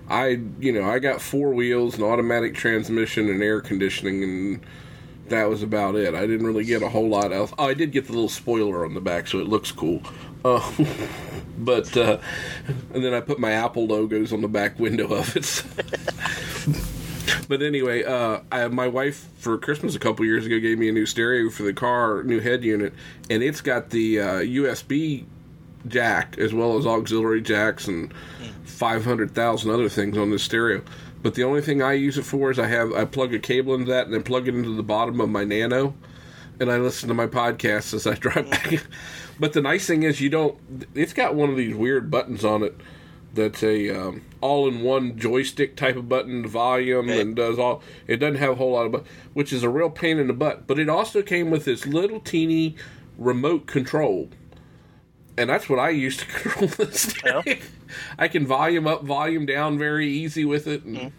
I 0.09 0.39
you 0.59 0.71
know 0.71 0.89
I 0.89 0.99
got 0.99 1.21
four 1.21 1.53
wheels, 1.53 1.97
an 1.97 2.03
automatic 2.03 2.55
transmission, 2.55 3.29
and 3.29 3.41
air 3.41 3.61
conditioning, 3.61 4.23
and 4.23 4.65
that 5.29 5.49
was 5.49 5.63
about 5.63 5.95
it. 5.95 6.13
I 6.15 6.25
didn't 6.27 6.45
really 6.45 6.63
get 6.63 6.81
a 6.81 6.89
whole 6.89 7.09
lot 7.09 7.33
else. 7.33 7.53
Oh, 7.57 7.65
I 7.65 7.73
did 7.73 7.91
get 7.91 8.07
the 8.07 8.13
little 8.13 8.29
spoiler 8.29 8.85
on 8.85 8.93
the 8.93 9.01
back, 9.01 9.27
so 9.27 9.39
it 9.39 9.47
looks 9.47 9.71
cool. 9.71 10.01
Uh, 10.45 10.71
but 11.57 11.95
uh, 11.97 12.19
and 12.93 13.03
then 13.03 13.13
I 13.13 13.21
put 13.21 13.39
my 13.39 13.51
Apple 13.51 13.87
logos 13.87 14.31
on 14.31 14.41
the 14.41 14.47
back 14.47 14.79
window 14.79 15.13
of 15.13 15.35
it. 15.35 15.63
But 17.47 17.61
anyway, 17.61 18.03
uh, 18.03 18.41
I, 18.51 18.67
my 18.67 18.87
wife 18.87 19.27
for 19.37 19.57
Christmas 19.57 19.95
a 19.95 19.99
couple 19.99 20.25
years 20.25 20.45
ago 20.45 20.59
gave 20.59 20.77
me 20.77 20.89
a 20.89 20.91
new 20.91 21.05
stereo 21.05 21.49
for 21.49 21.63
the 21.63 21.73
car, 21.73 22.23
new 22.23 22.39
head 22.39 22.63
unit, 22.63 22.93
and 23.29 23.41
it's 23.41 23.61
got 23.61 23.89
the 23.89 24.19
uh, 24.19 24.25
USB 24.39 25.25
jack 25.89 26.37
as 26.37 26.53
well 26.53 26.77
as 26.77 26.85
auxiliary 26.85 27.41
jacks 27.41 27.87
and 27.87 28.13
five 28.63 29.03
hundred 29.05 29.31
thousand 29.33 29.71
other 29.71 29.89
things 29.89 30.17
on 30.17 30.29
this 30.31 30.43
stereo. 30.43 30.81
But 31.23 31.33
the 31.33 31.43
only 31.43 31.61
thing 31.61 31.81
I 31.81 31.93
use 31.93 32.17
it 32.17 32.23
for 32.23 32.51
is 32.51 32.59
I 32.59 32.67
have 32.67 32.93
I 32.93 33.05
plug 33.05 33.33
a 33.33 33.39
cable 33.39 33.73
into 33.73 33.91
that 33.91 34.05
and 34.05 34.13
then 34.13 34.23
plug 34.23 34.47
it 34.47 34.55
into 34.55 34.75
the 34.75 34.83
bottom 34.83 35.19
of 35.19 35.29
my 35.29 35.43
Nano, 35.43 35.93
and 36.59 36.71
I 36.71 36.77
listen 36.77 37.07
to 37.09 37.15
my 37.15 37.27
podcasts 37.27 37.93
as 37.93 38.05
I 38.07 38.13
drive 38.19 38.49
back. 38.49 38.85
but 39.39 39.53
the 39.53 39.61
nice 39.61 39.87
thing 39.87 40.03
is 40.03 40.21
you 40.21 40.29
don't. 40.29 40.57
It's 40.93 41.13
got 41.13 41.35
one 41.35 41.49
of 41.49 41.57
these 41.57 41.75
weird 41.75 42.09
buttons 42.11 42.45
on 42.45 42.63
it 42.63 42.75
that's 43.33 43.61
a 43.61 43.89
um, 43.89 44.23
all-in-one 44.41 45.15
joystick 45.17 45.75
type 45.75 45.95
of 45.95 46.09
button, 46.09 46.47
volume, 46.47 47.07
Okay. 47.09 47.21
and 47.21 47.35
does 47.35 47.59
all. 47.59 47.83
It 48.07 48.17
doesn't 48.17 48.37
have 48.39 48.51
a 48.51 48.55
whole 48.55 48.71
lot 48.73 48.85
of, 48.87 48.91
but 48.91 49.05
which 49.33 49.51
is 49.53 49.63
a 49.63 49.69
real 49.69 49.89
pain 49.89 50.17
in 50.17 50.27
the 50.27 50.33
butt. 50.33 50.65
But 50.65 50.79
it 50.79 50.89
also 50.89 51.21
came 51.21 51.51
with 51.51 51.65
this 51.65 51.85
little 51.85 52.19
teeny 52.19 52.75
remote 53.17 53.67
control, 53.67 54.29
and 55.37 55.49
that's 55.49 55.69
what 55.69 55.79
I 55.79 55.89
use 55.89 56.17
to 56.17 56.25
control 56.27 56.67
this. 56.67 57.13
Yeah. 57.23 57.41
I 58.17 58.27
can 58.27 58.45
volume 58.45 58.87
up, 58.87 59.03
volume 59.03 59.45
down 59.45 59.77
very 59.77 60.07
easy 60.07 60.45
with 60.45 60.67
it. 60.67 60.83
And, 60.83 61.11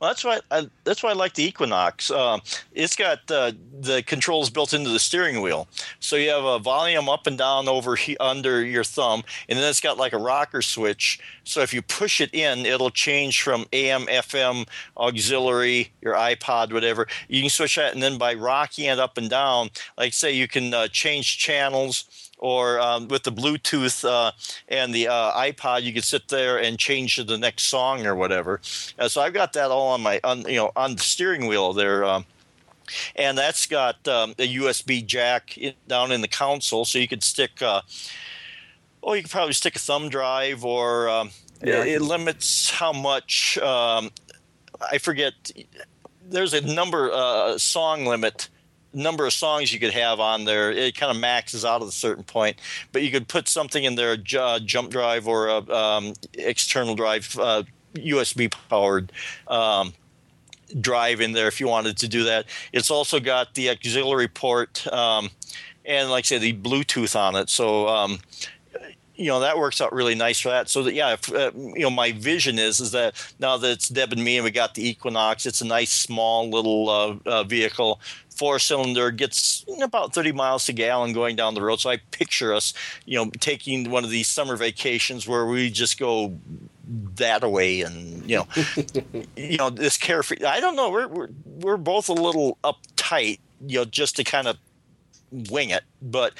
Well, 0.00 0.10
that's 0.10 0.24
why 0.24 0.40
I, 0.50 0.68
that's 0.84 1.02
why 1.02 1.10
I 1.10 1.14
like 1.14 1.34
the 1.34 1.44
Equinox. 1.44 2.10
Um, 2.10 2.40
it's 2.72 2.96
got 2.96 3.18
uh, 3.30 3.52
the 3.80 4.02
controls 4.02 4.50
built 4.50 4.72
into 4.74 4.90
the 4.90 4.98
steering 4.98 5.42
wheel, 5.42 5.68
so 6.00 6.16
you 6.16 6.30
have 6.30 6.44
a 6.44 6.58
volume 6.58 7.08
up 7.08 7.26
and 7.26 7.38
down 7.38 7.68
over 7.68 7.96
he, 7.96 8.16
under 8.18 8.64
your 8.64 8.84
thumb, 8.84 9.22
and 9.48 9.58
then 9.58 9.68
it's 9.68 9.80
got 9.80 9.96
like 9.96 10.12
a 10.12 10.18
rocker 10.18 10.62
switch. 10.62 11.20
So 11.44 11.60
if 11.60 11.72
you 11.72 11.82
push 11.82 12.20
it 12.20 12.34
in, 12.34 12.66
it'll 12.66 12.90
change 12.90 13.42
from 13.42 13.66
AM, 13.72 14.06
FM, 14.06 14.66
auxiliary, 14.96 15.92
your 16.00 16.14
iPod, 16.14 16.72
whatever. 16.72 17.06
You 17.28 17.42
can 17.42 17.50
switch 17.50 17.76
that, 17.76 17.94
and 17.94 18.02
then 18.02 18.18
by 18.18 18.34
rocking 18.34 18.86
it 18.86 18.98
up 18.98 19.18
and 19.18 19.30
down, 19.30 19.70
like 19.96 20.12
say 20.12 20.32
you 20.32 20.48
can 20.48 20.74
uh, 20.74 20.88
change 20.88 21.38
channels 21.38 22.29
or 22.40 22.80
um, 22.80 23.06
with 23.08 23.22
the 23.22 23.30
Bluetooth 23.32 24.04
uh, 24.04 24.32
and 24.68 24.92
the 24.94 25.06
uh, 25.08 25.32
iPod, 25.32 25.82
you 25.82 25.92
can 25.92 26.02
sit 26.02 26.28
there 26.28 26.58
and 26.58 26.78
change 26.78 27.16
to 27.16 27.24
the 27.24 27.38
next 27.38 27.64
song 27.64 28.06
or 28.06 28.16
whatever. 28.16 28.60
Uh, 28.98 29.08
so 29.08 29.20
I've 29.20 29.34
got 29.34 29.52
that 29.52 29.70
all 29.70 29.88
on 29.88 30.00
my, 30.00 30.20
on, 30.24 30.40
you 30.48 30.56
know, 30.56 30.72
on 30.74 30.96
the 30.96 31.02
steering 31.02 31.46
wheel 31.46 31.72
there. 31.74 32.04
Um, 32.04 32.24
and 33.14 33.38
that's 33.38 33.66
got 33.66 34.08
um, 34.08 34.32
a 34.38 34.54
USB 34.56 35.06
jack 35.06 35.56
in, 35.58 35.74
down 35.86 36.10
in 36.10 36.22
the 36.22 36.28
console, 36.28 36.84
so 36.84 36.98
you 36.98 37.06
could 37.06 37.22
stick. 37.22 37.62
Uh, 37.62 37.82
oh, 39.02 39.12
you 39.12 39.22
could 39.22 39.30
probably 39.30 39.52
stick 39.52 39.76
a 39.76 39.78
thumb 39.78 40.08
drive, 40.08 40.64
or 40.64 41.08
um, 41.08 41.30
Yeah. 41.62 41.82
it, 41.84 41.88
it 41.88 42.02
limits 42.02 42.70
how 42.70 42.92
much. 42.92 43.58
Um, 43.58 44.10
I 44.90 44.98
forget. 44.98 45.34
There's 46.28 46.54
a 46.54 46.60
number 46.60 47.12
uh, 47.12 47.58
song 47.58 48.06
limit 48.06 48.48
number 48.92 49.26
of 49.26 49.32
songs 49.32 49.72
you 49.72 49.80
could 49.80 49.92
have 49.92 50.20
on 50.20 50.44
there. 50.44 50.70
It 50.70 50.96
kind 50.96 51.10
of 51.10 51.20
maxes 51.20 51.64
out 51.64 51.82
at 51.82 51.88
a 51.88 51.92
certain 51.92 52.24
point, 52.24 52.58
but 52.92 53.02
you 53.02 53.10
could 53.10 53.28
put 53.28 53.48
something 53.48 53.84
in 53.84 53.94
there, 53.94 54.12
a 54.14 54.40
uh, 54.40 54.58
jump 54.60 54.90
drive 54.90 55.28
or 55.28 55.48
a 55.48 55.70
um, 55.70 56.14
external 56.34 56.94
drive, 56.94 57.36
uh, 57.38 57.62
USB 57.94 58.52
powered. 58.68 59.12
Um, 59.48 59.92
drive 60.80 61.20
in 61.20 61.32
there 61.32 61.48
if 61.48 61.58
you 61.58 61.66
wanted 61.66 61.96
to 61.96 62.06
do 62.06 62.22
that 62.22 62.46
it's 62.72 62.92
also 62.92 63.18
got 63.18 63.54
the 63.54 63.68
auxiliary 63.70 64.28
port 64.28 64.86
um, 64.92 65.28
and 65.84 66.10
like 66.10 66.22
I 66.22 66.26
say 66.26 66.38
the 66.38 66.52
bluetooth 66.52 67.18
on 67.18 67.34
it 67.34 67.50
so 67.50 67.88
um, 67.88 68.20
you 69.20 69.26
know 69.26 69.40
that 69.40 69.58
works 69.58 69.82
out 69.82 69.92
really 69.92 70.14
nice 70.14 70.40
for 70.40 70.48
that. 70.48 70.70
So 70.70 70.82
that 70.84 70.94
yeah, 70.94 71.12
if, 71.12 71.30
uh, 71.32 71.50
you 71.54 71.80
know 71.80 71.90
my 71.90 72.12
vision 72.12 72.58
is 72.58 72.80
is 72.80 72.92
that 72.92 73.14
now 73.38 73.58
that 73.58 73.70
it's 73.70 73.88
Deb 73.88 74.12
and 74.12 74.24
me 74.24 74.38
and 74.38 74.44
we 74.44 74.50
got 74.50 74.74
the 74.74 74.88
Equinox, 74.88 75.44
it's 75.44 75.60
a 75.60 75.66
nice 75.66 75.92
small 75.92 76.48
little 76.48 76.88
uh, 76.88 77.16
uh, 77.26 77.44
vehicle, 77.44 78.00
four 78.30 78.58
cylinder, 78.58 79.10
gets 79.10 79.66
about 79.82 80.14
thirty 80.14 80.32
miles 80.32 80.64
to 80.66 80.72
gallon 80.72 81.12
going 81.12 81.36
down 81.36 81.54
the 81.54 81.60
road. 81.60 81.80
So 81.80 81.90
I 81.90 81.98
picture 82.12 82.54
us, 82.54 82.72
you 83.04 83.18
know, 83.18 83.30
taking 83.40 83.90
one 83.90 84.04
of 84.04 84.10
these 84.10 84.26
summer 84.26 84.56
vacations 84.56 85.28
where 85.28 85.44
we 85.44 85.70
just 85.70 85.98
go 85.98 86.38
that 87.16 87.44
away 87.44 87.82
and 87.82 88.28
you 88.28 88.36
know 88.36 88.48
you 89.36 89.56
know 89.56 89.70
this 89.70 89.96
carefree 89.96 90.44
i 90.44 90.58
don't 90.58 90.74
know 90.74 90.90
we're 90.90 91.06
we're, 91.06 91.28
we're 91.44 91.76
both 91.76 92.08
a 92.08 92.12
little 92.12 92.58
uptight 92.64 93.38
you 93.64 93.78
know 93.78 93.84
just 93.84 94.16
to 94.16 94.24
kind 94.24 94.48
of 94.48 94.56
wing 95.32 95.70
it 95.70 95.84
but 96.02 96.34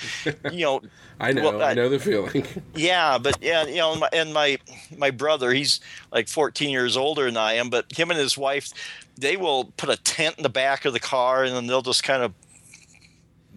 you 0.51 0.65
know 0.65 0.81
I 1.23 1.33
know, 1.33 1.43
Well, 1.51 1.63
I 1.63 1.73
I- 1.73 1.75
know 1.75 1.91
the 1.91 1.97
uh, 1.97 1.99
feeling. 1.99 2.47
yeah, 2.75 3.19
but 3.19 3.37
yeah, 3.43 3.67
you 3.67 3.75
know, 3.77 3.91
and 3.93 4.01
my, 4.01 4.09
and 4.11 4.33
my 4.33 4.59
my 4.97 5.11
brother, 5.11 5.53
he's 5.53 5.79
like 6.11 6.29
14 6.29 6.71
years 6.71 6.97
older 6.97 7.27
than 7.27 7.37
I 7.37 7.53
am, 7.55 7.69
but 7.69 7.93
him 7.93 8.11
and 8.11 8.19
his 8.19 8.39
wife, 8.39 8.71
they 9.19 9.37
will 9.37 9.67
put 9.77 9.91
a 9.91 9.99
tent 9.99 10.37
in 10.39 10.43
the 10.45 10.49
back 10.49 10.87
of 10.87 10.95
the 10.95 10.99
car, 10.99 11.45
and 11.45 11.55
then 11.55 11.67
they'll 11.67 11.83
just 11.83 12.03
kind 12.05 12.23
of 12.23 12.33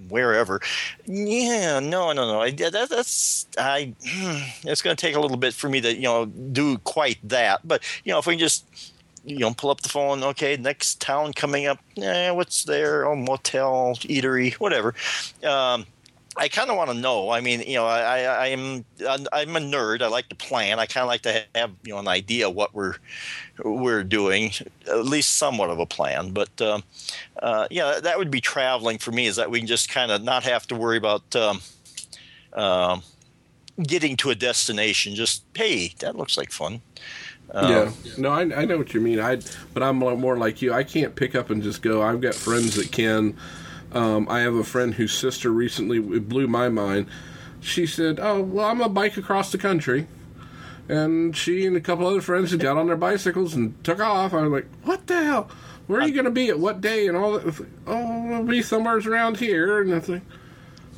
wherever. 0.09 0.59
Yeah, 1.05 1.79
no, 1.79 2.11
no, 2.11 2.27
no. 2.27 2.41
I, 2.41 2.51
that, 2.51 2.89
that's 2.89 3.47
I. 3.57 3.93
Hmm, 4.05 4.67
it's 4.67 4.81
going 4.81 4.95
to 4.97 4.99
take 5.01 5.15
a 5.15 5.19
little 5.21 5.38
bit 5.38 5.53
for 5.53 5.69
me 5.69 5.79
to 5.81 5.93
you 5.95 6.01
know 6.01 6.25
do 6.25 6.77
quite 6.79 7.17
that, 7.29 7.65
but 7.65 7.81
you 8.03 8.11
know, 8.11 8.19
if 8.19 8.27
we 8.27 8.34
can 8.34 8.39
just 8.39 8.65
you 9.24 9.39
know 9.39 9.53
pull 9.53 9.69
up 9.69 9.82
the 9.82 9.89
phone, 9.89 10.24
okay, 10.24 10.57
next 10.57 11.01
town 11.01 11.34
coming 11.34 11.65
up, 11.65 11.80
eh, 11.97 12.32
what's 12.32 12.63
there? 12.63 13.05
Oh, 13.05 13.15
motel, 13.15 13.95
eatery, 14.01 14.53
whatever. 14.55 14.93
Um, 15.43 15.86
I 16.36 16.47
kind 16.47 16.71
of 16.71 16.78
want 16.78 16.89
to 16.89 16.95
know. 16.95 17.30
I 17.30 17.41
mean, 17.41 17.61
you 17.61 17.76
know, 17.76 17.86
I, 17.86 18.21
I, 18.21 18.45
I'm 18.47 18.86
I'm 19.32 19.55
a 19.55 19.59
nerd. 19.59 20.01
I 20.01 20.07
like 20.07 20.30
to 20.30 20.36
plan. 20.36 20.80
I 20.80 20.88
kind 20.88 21.03
of 21.03 21.07
like 21.07 21.21
to 21.21 21.43
have 21.53 21.71
you 21.84 21.93
know 21.93 21.99
an 21.99 22.07
idea 22.07 22.49
what 22.49 22.74
we're 22.74 22.95
we're 23.63 24.03
doing, 24.03 24.51
at 24.88 25.05
least 25.05 25.38
somewhat 25.38 25.69
of 25.69 25.80
a 25.80 25.86
plan. 25.86 26.32
But 26.32 26.59
um, 26.59 26.84
uh, 27.41 27.67
yeah, 27.69 27.99
that 28.01 28.17
would 28.17 28.32
be 28.32 28.41
traveling 28.41 28.97
for 28.97 29.11
me. 29.11 29.28
Is 29.28 29.36
that 29.36 29.51
we 29.51 29.59
can 29.59 29.67
just 29.67 29.89
kind 29.89 30.11
of 30.11 30.24
not 30.24 30.43
have 30.43 30.65
to 30.67 30.76
worry 30.76 30.97
about 30.97 31.36
um, 31.36 31.61
um, 32.53 33.03
getting 33.84 34.17
to 34.17 34.32
a 34.32 34.36
destination. 34.36 35.13
Just 35.13 35.43
hey, 35.53 35.93
that 35.99 36.15
looks 36.15 36.36
like 36.36 36.51
fun. 36.51 36.82
Um, 37.52 37.72
yeah, 37.72 37.91
no, 38.18 38.30
I, 38.30 38.41
I 38.41 38.66
know 38.66 38.78
what 38.78 38.94
you 38.94 39.02
mean. 39.02 39.20
I, 39.20 39.39
but 39.74 39.84
I'm 39.84 39.98
more 39.98 40.38
like 40.38 40.62
you. 40.62 40.74
I 40.74 40.84
can't 40.84 41.16
pick 41.16 41.36
up 41.36 41.50
and 41.50 41.62
just 41.62 41.82
go. 41.82 42.02
I've 42.02 42.22
got 42.22 42.34
friends 42.34 42.76
that 42.76 42.91
can. 42.91 43.38
Um, 43.91 44.28
I 44.28 44.39
have 44.39 44.56
a 44.56 44.64
friend 44.64 44.94
whose 44.94 45.14
sister 45.14 45.52
recently 45.52 46.00
blew 46.00 46.48
my 46.48 46.70
mind. 46.70 47.08
She 47.62 47.86
said, 47.86 48.20
"Oh, 48.20 48.41
well, 48.41 48.66
I'm 48.66 48.82
a 48.82 48.89
bike 48.89 49.18
across 49.18 49.52
the 49.52 49.60
country," 49.60 50.08
and 50.89 51.38
she 51.38 51.66
and 51.66 51.78
a 51.78 51.82
couple 51.82 52.08
other 52.08 52.22
friends 52.22 52.52
had 52.52 52.60
got 52.60 52.78
on 52.78 52.88
their 52.88 52.98
bicycles 52.98 53.54
and 53.54 53.82
took 53.84 54.00
off. 54.00 54.34
I 54.34 54.41
was 54.41 54.52
like, 54.52 54.68
"What 54.84 55.06
the 55.08 55.24
hell? 55.24 55.50
Where 55.86 56.02
are 56.02 56.08
you 56.08 56.14
going 56.14 56.26
to 56.26 56.32
be 56.32 56.50
at 56.50 56.60
what 56.60 56.82
day?" 56.82 57.08
And 57.08 57.16
all 57.16 57.34
that. 57.38 57.66
Oh, 57.86 58.28
we'll 58.28 58.44
be 58.44 58.64
somewhere 58.64 58.98
around 58.98 59.38
here. 59.38 59.82
And 59.82 59.91
it's 59.91 60.10
like, 60.10 60.24
what 60.24 60.32
the? 60.32 60.43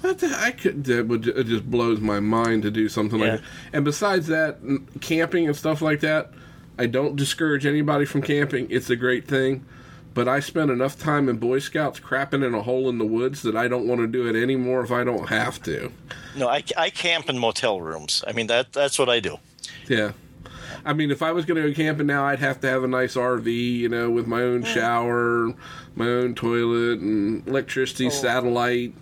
I 0.05 0.51
could. 0.51 0.83
That 0.85 1.07
would. 1.07 1.27
It 1.27 1.47
just 1.47 1.69
blows 1.69 1.99
my 1.99 2.19
mind 2.19 2.63
to 2.63 2.71
do 2.71 2.89
something 2.89 3.19
Yeah. 3.19 3.31
like 3.31 3.41
that. 3.41 3.47
And 3.73 3.85
besides 3.85 4.27
that, 4.27 4.57
camping 5.01 5.47
and 5.47 5.55
stuff 5.55 5.81
like 5.81 5.99
that, 6.01 6.31
I 6.77 6.87
don't 6.87 7.15
discourage 7.15 7.65
anybody 7.65 8.05
from 8.05 8.21
camping. 8.21 8.67
It's 8.69 8.89
a 8.89 8.95
great 8.95 9.27
thing. 9.27 9.65
But 10.13 10.29
I 10.29 10.39
spent 10.39 10.71
enough 10.71 10.97
time 10.97 11.27
in 11.27 11.37
Boy 11.37 11.59
Scouts 11.59 11.99
crapping 11.99 12.45
in 12.45 12.53
a 12.55 12.61
hole 12.61 12.87
in 12.87 12.99
the 12.99 13.05
woods 13.05 13.41
that 13.41 13.57
I 13.57 13.67
don't 13.67 13.85
want 13.85 13.99
to 13.99 14.07
do 14.07 14.27
it 14.27 14.41
anymore 14.41 14.81
if 14.81 14.89
I 14.89 15.03
don't 15.03 15.27
have 15.27 15.61
to. 15.63 15.91
No, 16.37 16.47
I, 16.47 16.63
I 16.77 16.89
camp 16.89 17.29
in 17.29 17.37
motel 17.37 17.81
rooms. 17.81 18.23
I 18.25 18.31
mean 18.31 18.47
that 18.47 18.71
that's 18.71 18.97
what 18.97 19.09
I 19.09 19.19
do. 19.19 19.39
Yeah. 19.89 20.13
I 20.85 20.93
mean, 20.93 21.09
if 21.09 21.21
I 21.23 21.31
was 21.31 21.45
going 21.45 21.61
to 21.61 21.67
go 21.67 21.75
camping 21.75 22.07
now, 22.07 22.25
I'd 22.25 22.39
have 22.39 22.61
to 22.61 22.69
have 22.69 22.83
a 22.83 22.87
nice 22.87 23.15
RV, 23.15 23.47
you 23.47 23.89
know, 23.89 24.09
with 24.09 24.27
my 24.27 24.41
own 24.41 24.63
mm. 24.63 24.67
shower, 24.67 25.53
my 25.95 26.05
own 26.05 26.35
toilet, 26.35 26.99
and 26.99 27.45
electricity, 27.47 28.07
oh. 28.07 28.09
satellite, 28.09 28.93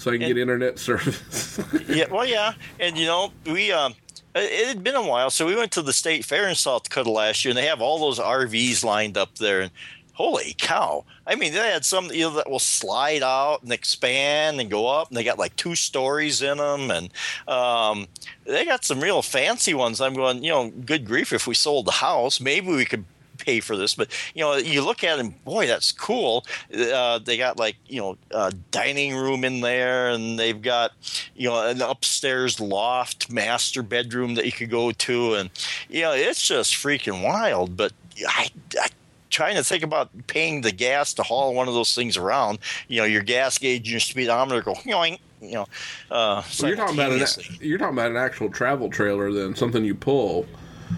so 0.00 0.10
I 0.10 0.16
can 0.16 0.28
get 0.28 0.38
internet 0.38 0.78
service. 0.78 1.60
yeah, 1.88 2.06
well, 2.10 2.26
yeah, 2.26 2.54
and 2.78 2.96
you 2.96 3.06
know, 3.06 3.32
we 3.44 3.70
um, 3.70 3.94
it 4.34 4.50
it 4.50 4.68
had 4.68 4.82
been 4.82 4.96
a 4.96 5.06
while, 5.06 5.28
so 5.28 5.44
we 5.46 5.54
went 5.54 5.72
to 5.72 5.82
the 5.82 5.92
state 5.92 6.24
fair 6.24 6.48
in 6.48 6.54
South 6.54 6.84
Dakota 6.84 7.10
last 7.10 7.44
year, 7.44 7.50
and 7.50 7.58
they 7.58 7.66
have 7.66 7.82
all 7.82 7.98
those 7.98 8.18
RVs 8.18 8.82
lined 8.82 9.18
up 9.18 9.36
there, 9.36 9.60
and 9.60 9.70
holy 10.14 10.54
cow! 10.56 11.04
I 11.26 11.34
mean, 11.34 11.52
they 11.52 11.58
had 11.58 11.84
some 11.84 12.06
you 12.06 12.22
know 12.22 12.30
that 12.30 12.48
will 12.48 12.58
slide 12.58 13.22
out 13.22 13.62
and 13.62 13.72
expand 13.72 14.58
and 14.58 14.70
go 14.70 14.86
up, 14.86 15.08
and 15.08 15.18
they 15.18 15.24
got 15.24 15.38
like 15.38 15.54
two 15.56 15.74
stories 15.74 16.40
in 16.40 16.56
them, 16.56 16.90
and 16.90 17.10
um, 17.46 18.06
they 18.46 18.64
got 18.64 18.86
some 18.86 19.00
real 19.00 19.20
fancy 19.20 19.74
ones. 19.74 20.00
I'm 20.00 20.14
going, 20.14 20.42
you 20.42 20.50
know, 20.50 20.70
good 20.70 21.04
grief! 21.04 21.30
If 21.30 21.46
we 21.46 21.54
sold 21.54 21.84
the 21.86 21.92
house, 21.92 22.40
maybe 22.40 22.68
we 22.68 22.86
could 22.86 23.04
pay 23.40 23.60
for 23.60 23.76
this 23.76 23.94
but 23.94 24.10
you 24.34 24.42
know 24.42 24.56
you 24.56 24.82
look 24.82 25.02
at 25.02 25.18
it 25.18 25.44
boy 25.44 25.66
that's 25.66 25.92
cool 25.92 26.44
uh, 26.74 27.18
they 27.18 27.36
got 27.36 27.58
like 27.58 27.76
you 27.86 28.00
know 28.00 28.16
a 28.30 28.52
dining 28.70 29.16
room 29.16 29.44
in 29.44 29.60
there 29.60 30.10
and 30.10 30.38
they've 30.38 30.62
got 30.62 30.92
you 31.34 31.48
know 31.48 31.66
an 31.66 31.80
upstairs 31.82 32.60
loft 32.60 33.30
master 33.30 33.82
bedroom 33.82 34.34
that 34.34 34.46
you 34.46 34.52
could 34.52 34.70
go 34.70 34.90
to 34.92 35.34
and 35.34 35.50
you 35.88 36.02
know 36.02 36.12
it's 36.12 36.46
just 36.46 36.74
freaking 36.74 37.24
wild 37.24 37.76
but 37.76 37.92
i, 38.28 38.48
I 38.78 38.88
trying 39.30 39.54
to 39.56 39.64
think 39.64 39.84
about 39.84 40.10
paying 40.26 40.60
the 40.60 40.72
gas 40.72 41.14
to 41.14 41.22
haul 41.22 41.54
one 41.54 41.68
of 41.68 41.74
those 41.74 41.94
things 41.94 42.16
around 42.16 42.58
you 42.88 42.98
know 42.98 43.04
your 43.04 43.22
gas 43.22 43.58
gauge 43.58 43.82
and 43.82 43.88
your 43.88 44.00
speedometer 44.00 44.60
go 44.62 44.74
yoink, 44.74 45.18
you 45.40 45.54
know 45.54 45.66
uh 46.10 46.42
Well, 46.60 46.68
you're 46.68 46.76
talking 46.76 46.94
about 46.94 47.12
an 47.12 47.58
you're 47.60 47.78
talking 47.78 47.94
about 47.94 48.10
an 48.10 48.16
actual 48.16 48.50
travel 48.50 48.90
trailer 48.90 49.32
then, 49.32 49.54
something 49.54 49.84
you 49.84 49.94
pull. 49.94 50.46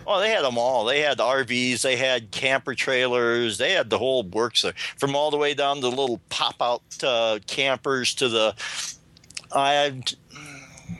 Oh, 0.06 0.20
they 0.20 0.30
had 0.30 0.42
them 0.44 0.58
all. 0.58 0.84
They 0.84 1.00
had 1.00 1.18
RVs, 1.18 1.82
they 1.82 1.96
had 1.96 2.30
camper 2.30 2.74
trailers, 2.74 3.58
they 3.58 3.72
had 3.72 3.90
the 3.90 3.98
whole 3.98 4.22
works 4.22 4.62
there, 4.62 4.74
from 4.96 5.14
all 5.14 5.30
the 5.30 5.36
way 5.36 5.54
down 5.54 5.76
to 5.76 5.82
the 5.82 5.90
little 5.90 6.20
pop 6.28 6.56
out 6.60 6.82
uh, 7.02 7.38
campers 7.46 8.14
to 8.14 8.28
the. 8.28 8.54
I 9.54 9.90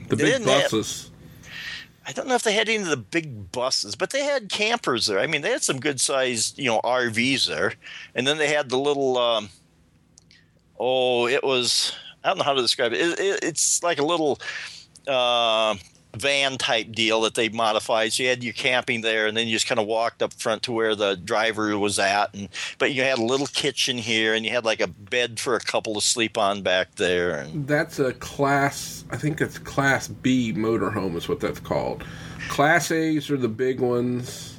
The 0.09 0.15
big 0.15 0.19
didn't 0.19 0.47
have- 0.47 0.63
buses. 0.71 1.09
I 2.05 2.11
don't 2.11 2.27
know 2.27 2.35
if 2.35 2.43
they 2.43 2.51
had 2.53 2.67
any 2.67 2.83
of 2.83 2.89
the 2.89 2.97
big 2.97 3.51
buses, 3.53 3.95
but 3.95 4.09
they 4.09 4.23
had 4.25 4.49
campers 4.49 5.05
there. 5.05 5.19
I 5.19 5.25
mean, 5.27 5.41
they 5.41 5.51
had 5.51 5.63
some 5.63 5.79
good 5.79 6.01
sized, 6.01 6.59
you 6.59 6.65
know, 6.65 6.81
RVs 6.83 7.47
there, 7.47 7.75
and 8.13 8.27
then 8.27 8.37
they 8.37 8.49
had 8.49 8.67
the 8.69 8.77
little. 8.77 9.17
Um, 9.17 9.49
oh, 10.79 11.27
it 11.27 11.43
was. 11.43 11.93
I 12.23 12.27
don't 12.27 12.39
know 12.39 12.43
how 12.43 12.53
to 12.55 12.61
describe 12.61 12.91
it. 12.91 12.99
it, 12.99 13.19
it 13.19 13.39
it's 13.43 13.81
like 13.83 13.99
a 13.99 14.03
little 14.05 14.37
uh, 15.07 15.75
van 16.15 16.57
type 16.57 16.91
deal 16.91 17.21
that 17.21 17.35
they 17.35 17.49
modified. 17.49 18.13
So 18.13 18.23
you 18.23 18.29
had 18.29 18.43
your 18.43 18.53
camping 18.53 19.01
there, 19.01 19.25
and 19.27 19.35
then 19.35 19.47
you 19.47 19.53
just 19.53 19.67
kind 19.67 19.79
of 19.79 19.87
walked 19.87 20.21
up 20.21 20.33
front 20.33 20.63
to 20.63 20.71
where 20.71 20.95
the 20.95 21.15
driver 21.15 21.77
was 21.77 21.99
at, 21.99 22.33
and 22.33 22.49
but 22.77 22.93
you 22.93 23.03
had 23.03 23.17
a 23.17 23.23
little 23.23 23.47
kitchen 23.47 23.97
here, 23.97 24.33
and 24.33 24.45
you 24.45 24.51
had 24.51 24.65
like 24.65 24.81
a 24.81 24.87
bed 24.87 25.39
for 25.39 25.55
a 25.55 25.59
couple 25.59 25.95
to 25.95 26.01
sleep 26.01 26.37
on 26.37 26.61
back 26.61 26.95
there, 26.95 27.37
and 27.37 27.67
That's 27.67 27.99
a 27.99 28.13
class. 28.13 29.05
I 29.11 29.17
think 29.17 29.41
it's 29.41 29.57
class 29.57 30.07
B 30.07 30.53
motorhome 30.53 31.15
is 31.15 31.27
what 31.27 31.39
that's 31.39 31.59
called. 31.59 32.03
Class 32.49 32.91
A's 32.91 33.29
are 33.29 33.37
the 33.37 33.47
big 33.47 33.79
ones. 33.79 34.52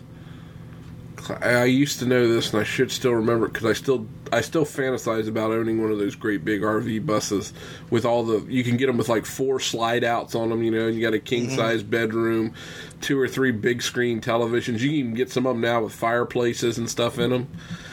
I 1.30 1.64
used 1.64 1.98
to 2.00 2.06
know 2.06 2.28
this, 2.28 2.52
and 2.52 2.60
I 2.60 2.64
should 2.64 2.90
still 2.90 3.12
remember 3.12 3.46
it 3.46 3.52
because 3.52 3.66
I 3.66 3.72
still 3.72 4.06
I 4.32 4.40
still 4.40 4.64
fantasize 4.64 5.28
about 5.28 5.50
owning 5.50 5.80
one 5.80 5.90
of 5.90 5.98
those 5.98 6.14
great 6.14 6.44
big 6.44 6.62
RV 6.62 7.06
buses 7.06 7.52
with 7.90 8.04
all 8.04 8.24
the. 8.24 8.40
You 8.48 8.64
can 8.64 8.76
get 8.76 8.86
them 8.86 8.96
with 8.96 9.08
like 9.08 9.24
four 9.26 9.60
slide 9.60 10.04
outs 10.04 10.34
on 10.34 10.50
them, 10.50 10.62
you 10.62 10.70
know, 10.70 10.86
and 10.86 10.96
you 10.96 11.02
got 11.02 11.14
a 11.14 11.18
king 11.18 11.50
size 11.50 11.82
bedroom, 11.82 12.54
two 13.00 13.18
or 13.18 13.28
three 13.28 13.52
big 13.52 13.82
screen 13.82 14.20
televisions. 14.20 14.80
You 14.80 14.88
can 14.88 14.96
even 14.98 15.14
get 15.14 15.30
some 15.30 15.46
of 15.46 15.54
them 15.54 15.60
now 15.62 15.82
with 15.82 15.94
fireplaces 15.94 16.78
and 16.78 16.88
stuff 16.90 17.18
in 17.18 17.30
them. 17.30 17.48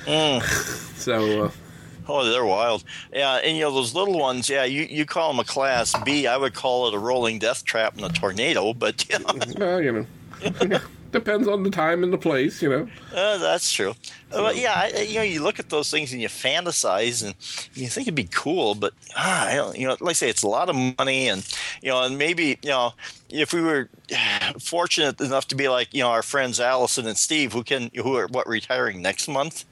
so. 0.95 1.45
Uh, 1.45 1.51
Oh, 2.07 2.25
they're 2.29 2.43
wild. 2.43 2.83
Yeah, 3.13 3.35
and 3.35 3.55
you 3.55 3.63
know 3.63 3.71
those 3.71 3.93
little 3.93 4.19
ones. 4.19 4.49
Yeah, 4.49 4.65
you, 4.65 4.81
you 4.83 5.05
call 5.05 5.31
them 5.31 5.39
a 5.39 5.45
class 5.45 5.95
B. 6.03 6.27
I 6.27 6.35
would 6.35 6.53
call 6.53 6.87
it 6.87 6.95
a 6.95 6.99
rolling 6.99 7.39
death 7.39 7.63
trap 7.63 7.95
and 7.95 8.03
a 8.03 8.09
tornado. 8.09 8.73
But 8.73 9.07
you 9.09 9.19
know, 9.19 9.33
Well, 9.57 9.81
you 9.81 9.91
know, 9.91 10.79
depends 11.11 11.47
on 11.47 11.63
the 11.63 11.69
time 11.69 12.03
and 12.03 12.11
the 12.13 12.17
place, 12.17 12.61
you 12.61 12.69
know. 12.69 12.87
uh, 13.15 13.37
that's 13.37 13.71
true. 13.71 13.91
Uh, 14.31 14.41
But 14.43 14.55
yeah, 14.57 14.73
I, 14.75 15.01
you 15.01 15.15
know, 15.15 15.21
you 15.23 15.43
look 15.43 15.59
at 15.59 15.69
those 15.69 15.91
things 15.91 16.13
and 16.13 16.21
you 16.21 16.27
fantasize 16.29 17.23
and 17.23 17.35
you 17.73 17.87
think 17.87 18.07
it'd 18.07 18.15
be 18.15 18.29
cool, 18.31 18.75
but 18.75 18.93
ah, 19.17 19.47
I 19.47 19.55
don't, 19.55 19.77
you 19.77 19.87
know, 19.87 19.97
like 19.99 20.11
I 20.11 20.13
say, 20.13 20.29
it's 20.29 20.43
a 20.43 20.47
lot 20.47 20.69
of 20.69 20.75
money, 20.97 21.27
and 21.27 21.45
you 21.81 21.89
know, 21.89 22.03
and 22.03 22.17
maybe 22.17 22.57
you 22.61 22.69
know, 22.69 22.93
if 23.29 23.53
we 23.53 23.61
were 23.61 23.89
fortunate 24.59 25.19
enough 25.21 25.47
to 25.49 25.55
be 25.55 25.67
like 25.67 25.93
you 25.93 26.01
know 26.01 26.09
our 26.09 26.23
friends 26.23 26.59
Allison 26.59 27.07
and 27.07 27.17
Steve, 27.17 27.53
who 27.53 27.63
can 27.63 27.91
who 27.95 28.15
are 28.15 28.27
what 28.27 28.47
retiring 28.47 29.01
next 29.01 29.27
month. 29.27 29.65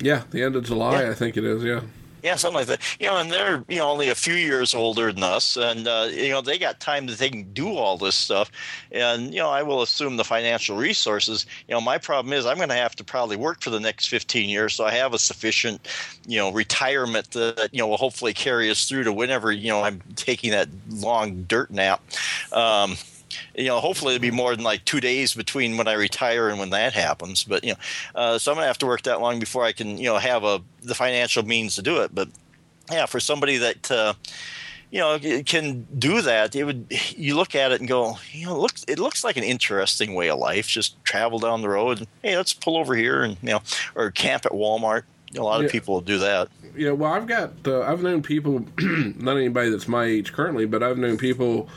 Yeah, 0.00 0.22
the 0.30 0.42
end 0.42 0.54
of 0.54 0.64
July, 0.64 1.02
Yeah. 1.02 1.10
I 1.10 1.14
think 1.14 1.36
it 1.36 1.44
is. 1.44 1.64
Yeah, 1.64 1.80
Yeah, 2.22 2.34
something 2.36 2.56
like 2.58 2.66
that. 2.66 2.80
You 2.98 3.06
know, 3.06 3.16
and 3.18 3.30
they're 3.30 3.64
you 3.68 3.76
know 3.76 3.88
only 3.88 4.08
a 4.08 4.14
few 4.14 4.34
years 4.34 4.74
older 4.74 5.12
than 5.12 5.22
us, 5.22 5.56
and 5.56 5.86
uh, 5.86 6.08
you 6.10 6.30
know 6.30 6.40
they 6.40 6.58
got 6.58 6.80
time 6.80 7.06
that 7.06 7.18
they 7.18 7.30
can 7.30 7.52
do 7.52 7.76
all 7.76 7.96
this 7.96 8.16
stuff. 8.16 8.50
And 8.90 9.32
you 9.32 9.40
know, 9.40 9.50
I 9.50 9.62
will 9.62 9.82
assume 9.82 10.16
the 10.16 10.24
financial 10.24 10.76
resources. 10.76 11.46
You 11.68 11.74
know, 11.74 11.80
my 11.80 11.98
problem 11.98 12.32
is 12.32 12.44
I'm 12.44 12.56
going 12.56 12.70
to 12.70 12.74
have 12.74 12.96
to 12.96 13.04
probably 13.04 13.36
work 13.36 13.60
for 13.62 13.70
the 13.70 13.80
next 13.80 14.08
15 14.08 14.48
years, 14.48 14.74
so 14.74 14.84
I 14.84 14.92
have 14.92 15.14
a 15.14 15.18
sufficient 15.18 15.86
you 16.26 16.38
know 16.38 16.50
retirement 16.52 17.30
that 17.32 17.68
you 17.72 17.78
know 17.78 17.86
will 17.86 17.96
hopefully 17.96 18.34
carry 18.34 18.70
us 18.70 18.88
through 18.88 19.04
to 19.04 19.12
whenever 19.12 19.52
you 19.52 19.68
know 19.68 19.82
I'm 19.82 20.00
taking 20.16 20.50
that 20.50 20.68
long 20.90 21.44
dirt 21.44 21.70
nap. 21.70 22.02
Um, 22.52 22.96
you 23.54 23.64
know, 23.66 23.80
hopefully 23.80 24.14
it'll 24.14 24.22
be 24.22 24.30
more 24.30 24.54
than 24.54 24.64
like 24.64 24.84
two 24.84 25.00
days 25.00 25.34
between 25.34 25.76
when 25.76 25.88
I 25.88 25.94
retire 25.94 26.48
and 26.48 26.58
when 26.58 26.70
that 26.70 26.92
happens. 26.92 27.44
But 27.44 27.64
you 27.64 27.72
know, 27.72 27.78
uh, 28.14 28.38
so 28.38 28.52
I'm 28.52 28.56
gonna 28.56 28.66
have 28.66 28.78
to 28.78 28.86
work 28.86 29.02
that 29.02 29.20
long 29.20 29.38
before 29.40 29.64
I 29.64 29.72
can, 29.72 29.98
you 29.98 30.04
know, 30.04 30.18
have 30.18 30.44
a 30.44 30.60
the 30.82 30.94
financial 30.94 31.42
means 31.44 31.74
to 31.76 31.82
do 31.82 32.00
it. 32.02 32.14
But 32.14 32.28
yeah, 32.90 33.06
for 33.06 33.20
somebody 33.20 33.56
that 33.58 33.90
uh, 33.90 34.14
you 34.90 34.98
know 35.00 35.18
can 35.44 35.86
do 35.98 36.22
that, 36.22 36.56
it 36.56 36.64
would. 36.64 36.86
You 37.16 37.36
look 37.36 37.54
at 37.54 37.72
it 37.72 37.80
and 37.80 37.88
go, 37.88 38.16
you 38.32 38.46
know, 38.46 38.54
it 38.56 38.58
looks 38.60 38.84
it 38.88 38.98
looks 38.98 39.22
like 39.24 39.36
an 39.36 39.44
interesting 39.44 40.14
way 40.14 40.30
of 40.30 40.38
life. 40.38 40.66
Just 40.66 41.02
travel 41.04 41.38
down 41.38 41.60
the 41.60 41.68
road. 41.68 41.98
And, 41.98 42.08
hey, 42.22 42.36
let's 42.36 42.54
pull 42.54 42.76
over 42.78 42.94
here 42.94 43.22
and 43.22 43.36
you 43.42 43.50
know, 43.50 43.60
or 43.94 44.10
camp 44.10 44.46
at 44.46 44.52
Walmart. 44.52 45.02
A 45.36 45.42
lot 45.42 45.60
Yeah. 45.60 45.66
of 45.66 45.72
people 45.72 45.92
will 45.94 46.00
do 46.00 46.18
that. 46.20 46.48
yeah. 46.74 46.92
Well, 46.92 47.12
I've 47.12 47.26
got 47.26 47.52
uh, 47.66 47.82
I've 47.82 48.02
known 48.02 48.22
people, 48.22 48.64
not 48.78 49.36
anybody 49.36 49.68
that's 49.68 49.86
my 49.86 50.04
age 50.06 50.32
currently, 50.32 50.64
but 50.64 50.82
I've 50.82 50.96
known 50.96 51.18
people 51.18 51.68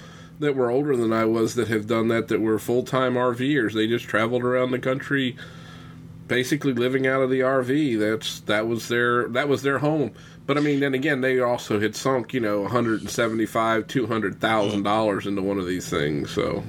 that 0.42 0.56
were 0.56 0.70
older 0.70 0.96
than 0.96 1.14
I 1.14 1.26
was 1.26 1.56
that 1.56 1.70
have 1.70 1.88
done 1.88 2.10
that. 2.10 2.28
That 2.28 2.42
were 2.42 2.60
full 2.60 2.84
time 2.84 3.16
RVers. 3.16 3.74
They 3.74 3.88
just 3.88 4.06
traveled 4.06 4.44
around 4.44 4.72
the 4.72 4.80
country, 4.80 5.38
basically 6.28 6.74
living 6.74 7.08
out 7.08 7.22
of 7.22 7.30
the 7.30 7.40
RV. 7.40 8.00
That's 8.00 8.42
that 8.42 8.68
was 8.68 8.88
their 8.88 9.28
that 9.30 9.48
was 9.48 9.62
their 9.62 9.80
home. 9.80 10.12
But 10.46 10.58
I 10.58 10.62
mean, 10.62 10.80
then 10.80 10.94
again, 10.94 11.22
they 11.22 11.40
also 11.40 11.80
had 11.80 11.96
sunk, 11.96 12.34
you 12.34 12.40
know, 12.40 12.62
one 12.62 12.72
hundred 12.72 13.02
and 13.02 13.10
seventy 13.10 13.46
five, 13.46 13.88
two 13.88 14.08
hundred 14.08 14.42
thousand 14.42 14.84
dollars 14.84 15.26
into 15.26 15.42
one 15.42 15.58
of 15.58 15.66
these 15.68 15.90
things. 15.90 16.32
So 16.32 16.64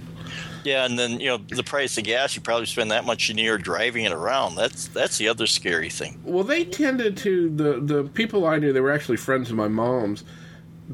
Yeah, 0.64 0.85
and 0.85 0.99
then 0.99 1.18
you 1.18 1.27
know 1.27 1.39
the 1.39 1.64
price 1.64 1.97
of 1.99 2.05
gas. 2.05 2.37
You 2.37 2.43
probably 2.43 2.66
spend 2.66 2.91
that 2.91 3.05
much 3.05 3.31
in 3.31 3.39
a 3.39 3.43
year 3.43 3.59
driving 3.59 4.05
it 4.05 4.12
around. 4.12 4.57
That's 4.57 4.89
that's 4.89 5.18
the 5.18 5.29
other 5.29 5.47
scary 5.47 5.91
thing. 5.91 6.20
Well, 6.25 6.45
they 6.45 6.64
tended 6.64 7.16
to 7.18 7.49
the 7.49 7.81
the 7.81 8.05
people 8.11 8.47
I 8.47 8.59
knew. 8.59 8.73
They 8.73 8.81
were 8.81 8.93
actually 8.93 9.16
friends 9.16 9.51
of 9.51 9.57
my 9.57 9.68
mom's. 9.68 10.23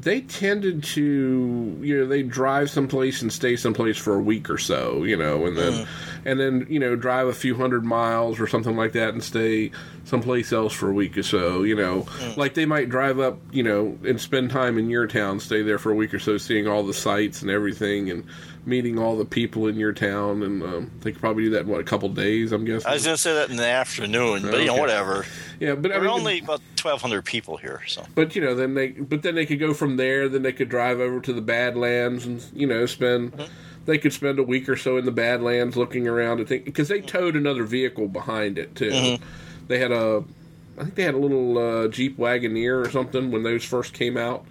They 0.01 0.21
tended 0.21 0.83
to, 0.83 1.77
you 1.81 1.97
know, 1.97 2.07
they 2.07 2.23
drive 2.23 2.69
someplace 2.69 3.21
and 3.21 3.31
stay 3.33 3.55
someplace 3.55 3.97
for 3.97 4.15
a 4.15 4.19
week 4.19 4.49
or 4.49 4.57
so, 4.57 5.03
you 5.03 5.17
know, 5.17 5.45
and 5.45 5.57
then, 5.57 5.73
mm. 5.73 5.87
and 6.25 6.39
then, 6.39 6.65
you 6.69 6.79
know, 6.79 6.95
drive 6.95 7.27
a 7.27 7.33
few 7.33 7.55
hundred 7.55 7.83
miles 7.83 8.39
or 8.39 8.47
something 8.47 8.75
like 8.75 8.93
that 8.93 9.09
and 9.09 9.23
stay 9.23 9.71
someplace 10.09 10.51
else 10.51 10.73
for 10.73 10.89
a 10.89 10.93
week 10.93 11.15
or 11.17 11.23
so, 11.23 11.61
you 11.61 11.75
know, 11.75 12.01
mm. 12.01 12.35
like 12.35 12.55
they 12.55 12.65
might 12.65 12.89
drive 12.89 13.19
up, 13.19 13.37
you 13.51 13.61
know, 13.61 13.95
and 14.03 14.19
spend 14.19 14.49
time 14.49 14.79
in 14.79 14.89
your 14.89 15.05
town, 15.05 15.39
stay 15.39 15.61
there 15.61 15.77
for 15.77 15.91
a 15.91 15.95
week 15.95 16.13
or 16.13 16.19
so, 16.19 16.35
seeing 16.37 16.67
all 16.67 16.83
the 16.83 16.93
sights 16.95 17.43
and 17.43 17.51
everything, 17.51 18.09
and 18.09 18.25
meeting 18.65 18.97
all 18.97 19.15
the 19.15 19.25
people 19.25 19.67
in 19.67 19.75
your 19.75 19.93
town, 19.93 20.41
and 20.41 20.63
um, 20.63 20.91
they 21.01 21.11
could 21.11 21.21
probably 21.21 21.43
do 21.43 21.49
that 21.51 21.61
in 21.61 21.67
what 21.67 21.79
a 21.79 21.83
couple 21.83 22.09
days, 22.09 22.51
I'm 22.51 22.65
guessing. 22.65 22.89
I 22.89 22.93
was 22.93 23.03
going 23.03 23.15
to 23.15 23.21
say 23.21 23.33
that 23.35 23.51
in 23.51 23.55
the 23.55 23.67
afternoon, 23.67 24.41
but 24.41 24.59
you 24.59 24.65
know 24.65 24.75
whatever. 24.75 25.25
yeah, 25.59 25.75
but 25.75 25.91
I 25.91 25.99
mean, 25.99 26.07
only 26.07 26.39
about 26.39 26.61
twelve 26.75 27.01
hundred 27.01 27.23
people 27.23 27.57
here, 27.57 27.81
so 27.85 28.03
But 28.15 28.35
you 28.35 28.41
know, 28.41 28.55
then 28.55 28.73
they 28.73 28.87
but 28.87 29.21
then 29.21 29.35
they 29.35 29.45
could 29.45 29.59
go 29.59 29.75
from 29.75 29.97
there. 29.97 30.27
Then 30.27 30.41
they 30.41 30.53
could 30.53 30.69
drive 30.69 30.99
over 30.99 31.19
to 31.19 31.33
the 31.33 31.41
Badlands 31.41 32.25
and 32.25 32.43
you 32.53 32.65
know 32.65 32.87
spend. 32.87 33.33
Mm-hmm. 33.33 33.53
They 33.85 33.97
could 33.97 34.13
spend 34.13 34.37
a 34.37 34.43
week 34.43 34.69
or 34.69 34.75
so 34.75 34.97
in 34.97 35.05
the 35.05 35.11
Badlands 35.11 35.75
looking 35.75 36.07
around 36.07 36.39
and 36.39 36.47
think 36.47 36.65
because 36.65 36.89
they 36.89 37.01
towed 37.01 37.35
another 37.35 37.63
vehicle 37.63 38.07
behind 38.07 38.57
it 38.57 38.75
too. 38.75 38.91
Mm-hmm. 38.91 39.23
They 39.69 39.79
had 39.79 39.91
a, 39.93 40.23
I 40.77 40.83
think 40.83 40.95
they 40.95 41.03
had 41.03 41.13
a 41.15 41.19
little 41.19 41.57
uh, 41.57 41.87
Jeep 41.87 42.17
Wagoneer 42.17 42.85
or 42.85 42.89
something 42.89 43.31
when 43.31 43.43
those 43.43 43.63
first 43.63 43.93
came 43.93 44.17
out, 44.17 44.45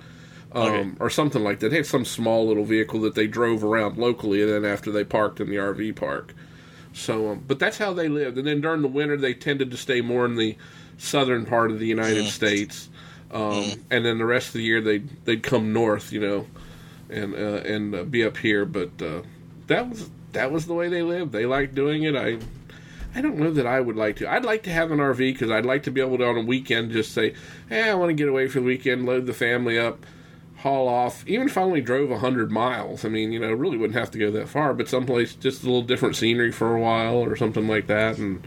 um, 0.52 0.62
Okay. 0.62 0.90
or 1.00 1.10
something 1.10 1.44
like 1.44 1.58
that. 1.58 1.68
They 1.68 1.76
had 1.76 1.86
some 1.86 2.06
small 2.06 2.46
little 2.48 2.64
vehicle 2.64 3.00
that 3.02 3.14
they 3.14 3.26
drove 3.26 3.62
around 3.62 3.98
locally, 3.98 4.40
and 4.42 4.50
then 4.50 4.64
after 4.64 4.90
they 4.90 5.04
parked 5.04 5.40
in 5.40 5.50
the 5.50 5.56
RV 5.56 5.94
park. 5.96 6.34
So, 6.94 7.32
um, 7.32 7.44
but 7.46 7.58
that's 7.58 7.76
how 7.78 7.92
they 7.92 8.08
lived. 8.08 8.38
And 8.38 8.46
then 8.46 8.60
during 8.62 8.80
the 8.82 8.88
winter, 8.88 9.16
they 9.18 9.34
tended 9.34 9.70
to 9.72 9.76
stay 9.76 10.00
more 10.00 10.24
in 10.24 10.36
the 10.36 10.56
southern 10.96 11.44
part 11.44 11.70
of 11.70 11.78
the 11.78 11.86
United 11.86 12.26
States. 12.26 12.88
Um, 13.30 13.72
And 13.90 14.06
then 14.06 14.16
the 14.18 14.24
rest 14.24 14.48
of 14.48 14.52
the 14.54 14.62
year, 14.62 14.80
they'd 14.80 15.06
they'd 15.26 15.42
come 15.42 15.72
north, 15.74 16.12
you 16.12 16.20
know, 16.20 16.46
and 17.10 17.34
uh, 17.34 17.60
and 17.74 17.94
uh, 17.94 18.02
be 18.04 18.24
up 18.24 18.38
here. 18.38 18.64
But 18.64 18.90
uh, 19.02 19.20
that 19.66 19.90
was 19.90 20.08
that 20.32 20.50
was 20.50 20.66
the 20.66 20.72
way 20.74 20.88
they 20.88 21.02
lived. 21.02 21.32
They 21.32 21.44
liked 21.44 21.74
doing 21.74 22.04
it. 22.04 22.16
I 22.16 22.38
I 23.14 23.20
don't 23.20 23.38
know 23.38 23.50
that 23.52 23.66
I 23.66 23.80
would 23.80 23.96
like 23.96 24.16
to. 24.16 24.30
I'd 24.30 24.44
like 24.44 24.62
to 24.64 24.70
have 24.70 24.90
an 24.90 24.98
RV 24.98 25.18
because 25.18 25.50
I'd 25.50 25.66
like 25.66 25.82
to 25.84 25.90
be 25.90 26.00
able 26.00 26.18
to 26.18 26.26
on 26.26 26.36
a 26.36 26.42
weekend 26.42 26.92
just 26.92 27.12
say, 27.12 27.34
"Hey, 27.68 27.88
I 27.88 27.94
want 27.94 28.10
to 28.10 28.14
get 28.14 28.28
away 28.28 28.48
for 28.48 28.60
the 28.60 28.66
weekend, 28.66 29.06
load 29.06 29.26
the 29.26 29.34
family 29.34 29.78
up." 29.78 30.04
haul 30.58 30.88
off. 30.88 31.24
Even 31.26 31.46
if 31.46 31.56
I 31.56 31.62
only 31.62 31.80
drove 31.80 32.10
a 32.10 32.18
hundred 32.18 32.50
miles, 32.50 33.04
I 33.04 33.08
mean, 33.08 33.32
you 33.32 33.38
know, 33.38 33.52
really 33.52 33.76
wouldn't 33.76 33.98
have 33.98 34.10
to 34.12 34.18
go 34.18 34.30
that 34.32 34.48
far, 34.48 34.74
but 34.74 34.88
someplace 34.88 35.34
just 35.34 35.62
a 35.62 35.66
little 35.66 35.82
different 35.82 36.16
scenery 36.16 36.52
for 36.52 36.74
a 36.74 36.80
while 36.80 37.16
or 37.16 37.36
something 37.36 37.68
like 37.68 37.86
that, 37.86 38.18
and 38.18 38.46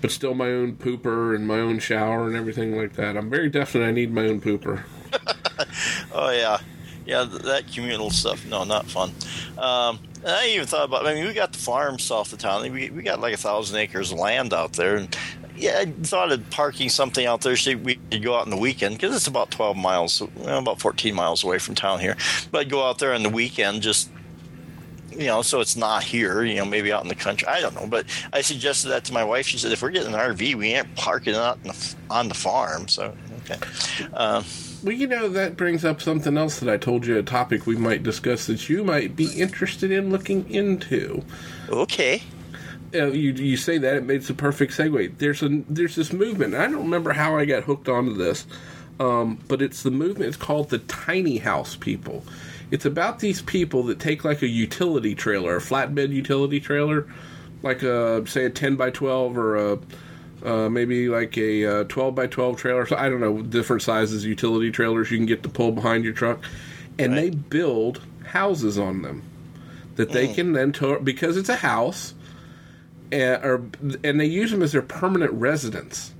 but 0.00 0.10
still 0.10 0.34
my 0.34 0.48
own 0.48 0.76
pooper 0.76 1.34
and 1.34 1.46
my 1.46 1.58
own 1.58 1.78
shower 1.78 2.26
and 2.26 2.36
everything 2.36 2.76
like 2.76 2.94
that. 2.94 3.16
I'm 3.16 3.30
very 3.30 3.48
definite 3.48 3.86
I 3.86 3.90
need 3.92 4.12
my 4.12 4.26
own 4.26 4.40
pooper. 4.40 4.84
Oh 6.12 6.30
yeah, 6.30 6.58
yeah. 7.06 7.24
That 7.24 7.72
communal 7.72 8.10
stuff, 8.10 8.44
no, 8.46 8.64
not 8.64 8.86
fun. 8.86 9.10
Um, 9.58 9.98
I 10.26 10.48
even 10.54 10.66
thought 10.66 10.84
about. 10.84 11.06
I 11.06 11.14
mean, 11.14 11.26
we 11.26 11.32
got 11.32 11.52
the 11.52 11.58
farm 11.58 11.98
south 11.98 12.32
of 12.32 12.38
town. 12.38 12.62
We 12.72 12.90
we 12.90 13.02
got 13.02 13.20
like 13.20 13.34
a 13.34 13.38
thousand 13.38 13.76
acres 13.76 14.12
of 14.12 14.18
land 14.18 14.52
out 14.52 14.72
there, 14.72 14.96
and 14.96 15.16
yeah, 15.56 15.78
I 15.78 15.86
thought 15.86 16.32
of 16.32 16.48
parking 16.50 16.88
something 16.88 17.26
out 17.26 17.42
there 17.42 17.56
so 17.56 17.76
we 17.76 17.96
could 18.10 18.22
go 18.22 18.34
out 18.34 18.42
on 18.42 18.50
the 18.50 18.56
weekend 18.56 18.96
because 18.96 19.14
it's 19.14 19.26
about 19.26 19.50
twelve 19.50 19.76
miles, 19.76 20.22
well, 20.36 20.58
about 20.58 20.80
fourteen 20.80 21.14
miles 21.14 21.44
away 21.44 21.58
from 21.58 21.74
town 21.74 22.00
here. 22.00 22.16
But 22.50 22.68
go 22.68 22.86
out 22.86 22.98
there 22.98 23.14
on 23.14 23.22
the 23.22 23.30
weekend, 23.30 23.82
just 23.82 24.10
you 25.12 25.26
know, 25.26 25.42
so 25.42 25.60
it's 25.60 25.76
not 25.76 26.04
here, 26.04 26.44
you 26.44 26.56
know, 26.56 26.64
maybe 26.64 26.92
out 26.92 27.02
in 27.02 27.08
the 27.08 27.14
country. 27.14 27.48
I 27.48 27.60
don't 27.60 27.74
know. 27.74 27.86
But 27.86 28.06
I 28.32 28.42
suggested 28.42 28.88
that 28.88 29.04
to 29.06 29.12
my 29.12 29.24
wife. 29.24 29.46
She 29.46 29.58
said, 29.58 29.72
if 29.72 29.82
we're 29.82 29.90
getting 29.90 30.12
an 30.12 30.20
RV, 30.20 30.54
we 30.56 30.74
ain't 30.74 30.94
parking 30.94 31.34
it 31.34 31.38
out 31.38 31.58
in 31.62 31.68
the, 31.68 31.94
on 32.10 32.28
the 32.28 32.34
farm. 32.34 32.88
So, 32.88 33.16
okay. 33.44 33.58
Um, 34.12 34.44
Well, 34.86 34.94
you 34.94 35.08
know, 35.08 35.28
that 35.30 35.56
brings 35.56 35.84
up 35.84 36.00
something 36.00 36.38
else 36.38 36.60
that 36.60 36.72
I 36.72 36.76
told 36.76 37.06
you 37.06 37.18
a 37.18 37.22
topic 37.24 37.66
we 37.66 37.74
might 37.74 38.04
discuss 38.04 38.46
that 38.46 38.68
you 38.68 38.84
might 38.84 39.16
be 39.16 39.32
interested 39.32 39.90
in 39.90 40.10
looking 40.10 40.48
into. 40.48 41.24
okay. 41.68 42.22
uh, 42.94 43.06
you 43.06 43.32
you 43.32 43.56
say 43.56 43.78
that 43.78 43.96
it 43.96 44.04
makes 44.04 44.30
a 44.30 44.34
perfect 44.34 44.72
segue. 44.74 45.18
There's 45.18 45.42
a 45.42 45.48
there's 45.68 45.96
this 45.96 46.12
movement. 46.12 46.54
I 46.54 46.68
don't 46.68 46.84
remember 46.84 47.12
how 47.14 47.36
I 47.36 47.46
got 47.46 47.64
hooked 47.64 47.88
onto 47.88 48.14
this, 48.14 48.46
um, 49.00 49.40
but 49.48 49.60
it's 49.60 49.82
the 49.82 49.90
movement. 49.90 50.28
It's 50.28 50.36
called 50.36 50.70
the 50.70 50.78
tiny 50.78 51.38
house 51.38 51.74
people. 51.74 52.24
It's 52.70 52.84
about 52.84 53.18
these 53.18 53.42
people 53.42 53.82
that 53.86 53.98
take 53.98 54.24
like 54.24 54.40
a 54.42 54.46
utility 54.46 55.16
trailer, 55.16 55.56
a 55.56 55.60
flatbed 55.60 56.10
utility 56.10 56.60
trailer, 56.60 57.08
like 57.60 57.82
a 57.82 58.24
say 58.28 58.44
a 58.44 58.50
ten 58.50 58.76
by 58.76 58.90
twelve 58.90 59.36
or 59.36 59.56
a 59.56 59.78
uh, 60.46 60.70
maybe 60.70 61.08
like 61.08 61.36
a 61.36 61.80
uh, 61.80 61.84
12 61.84 62.14
by 62.14 62.26
12 62.26 62.56
trailer. 62.56 62.86
So 62.86 62.96
I 62.96 63.08
don't 63.08 63.20
know, 63.20 63.42
different 63.42 63.82
sizes 63.82 64.24
utility 64.24 64.70
trailers 64.70 65.10
you 65.10 65.18
can 65.18 65.26
get 65.26 65.42
to 65.42 65.48
pull 65.48 65.72
behind 65.72 66.04
your 66.04 66.12
truck. 66.12 66.44
And 66.98 67.12
right. 67.12 67.22
they 67.22 67.30
build 67.30 68.00
houses 68.24 68.78
on 68.78 69.02
them 69.02 69.22
that 69.96 70.10
they 70.10 70.28
mm. 70.28 70.34
can 70.34 70.52
then 70.52 70.72
tour 70.72 71.00
because 71.00 71.36
it's 71.36 71.48
a 71.48 71.56
house, 71.56 72.14
and, 73.10 73.44
or, 73.44 73.64
and 74.04 74.20
they 74.20 74.26
use 74.26 74.50
them 74.50 74.62
as 74.62 74.72
their 74.72 74.82
permanent 74.82 75.32
residence. 75.32 76.14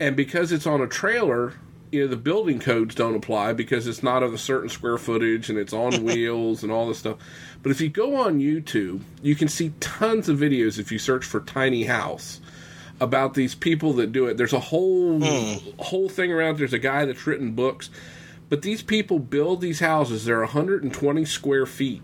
And 0.00 0.16
because 0.16 0.50
it's 0.50 0.66
on 0.66 0.80
a 0.80 0.86
trailer, 0.86 1.54
you 1.92 2.00
know 2.00 2.06
the 2.08 2.16
building 2.16 2.58
codes 2.58 2.94
don't 2.94 3.14
apply 3.14 3.52
because 3.52 3.86
it's 3.86 4.02
not 4.02 4.24
of 4.24 4.34
a 4.34 4.38
certain 4.38 4.68
square 4.68 4.98
footage 4.98 5.48
and 5.48 5.58
it's 5.58 5.72
on 5.72 6.02
wheels 6.04 6.62
and 6.62 6.72
all 6.72 6.88
this 6.88 6.98
stuff. 6.98 7.18
But 7.62 7.70
if 7.70 7.80
you 7.80 7.88
go 7.88 8.16
on 8.16 8.40
YouTube, 8.40 9.02
you 9.22 9.36
can 9.36 9.48
see 9.48 9.72
tons 9.80 10.28
of 10.28 10.38
videos 10.38 10.78
if 10.78 10.90
you 10.90 10.98
search 10.98 11.24
for 11.24 11.40
tiny 11.40 11.84
house 11.84 12.40
about 13.00 13.34
these 13.34 13.54
people 13.54 13.92
that 13.94 14.12
do 14.12 14.26
it. 14.26 14.36
There's 14.36 14.52
a 14.52 14.60
whole 14.60 15.20
mm. 15.20 15.80
whole 15.80 16.08
thing 16.08 16.32
around. 16.32 16.58
There's 16.58 16.72
a 16.72 16.78
guy 16.78 17.04
that's 17.04 17.26
written 17.26 17.52
books, 17.52 17.90
but 18.48 18.62
these 18.62 18.82
people 18.82 19.18
build 19.18 19.60
these 19.60 19.80
houses. 19.80 20.24
They're 20.24 20.40
120 20.40 21.24
square 21.24 21.66
feet 21.66 22.02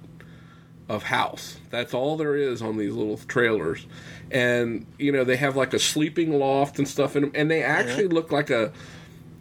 of 0.89 1.05
house. 1.05 1.59
That's 1.71 1.95
all 1.95 2.17
there 2.17 2.35
is 2.35 2.61
on 2.61 2.77
these 2.77 2.93
little 2.93 3.17
trailers, 3.17 3.87
and 4.31 4.87
you 4.99 5.13
know 5.13 5.25
they 5.25 5.37
have 5.37 5.57
like 5.57 5.73
a 5.73 5.79
sleeping 5.79 6.39
loft 6.39 6.79
and 6.79 6.89
stuff 6.89 7.17
in 7.17 7.23
them, 7.23 7.33
and 7.35 7.51
they 7.51 7.63
actually 7.63 8.05
yeah. 8.05 8.15
look 8.15 8.33
like 8.33 8.51
a 8.51 8.73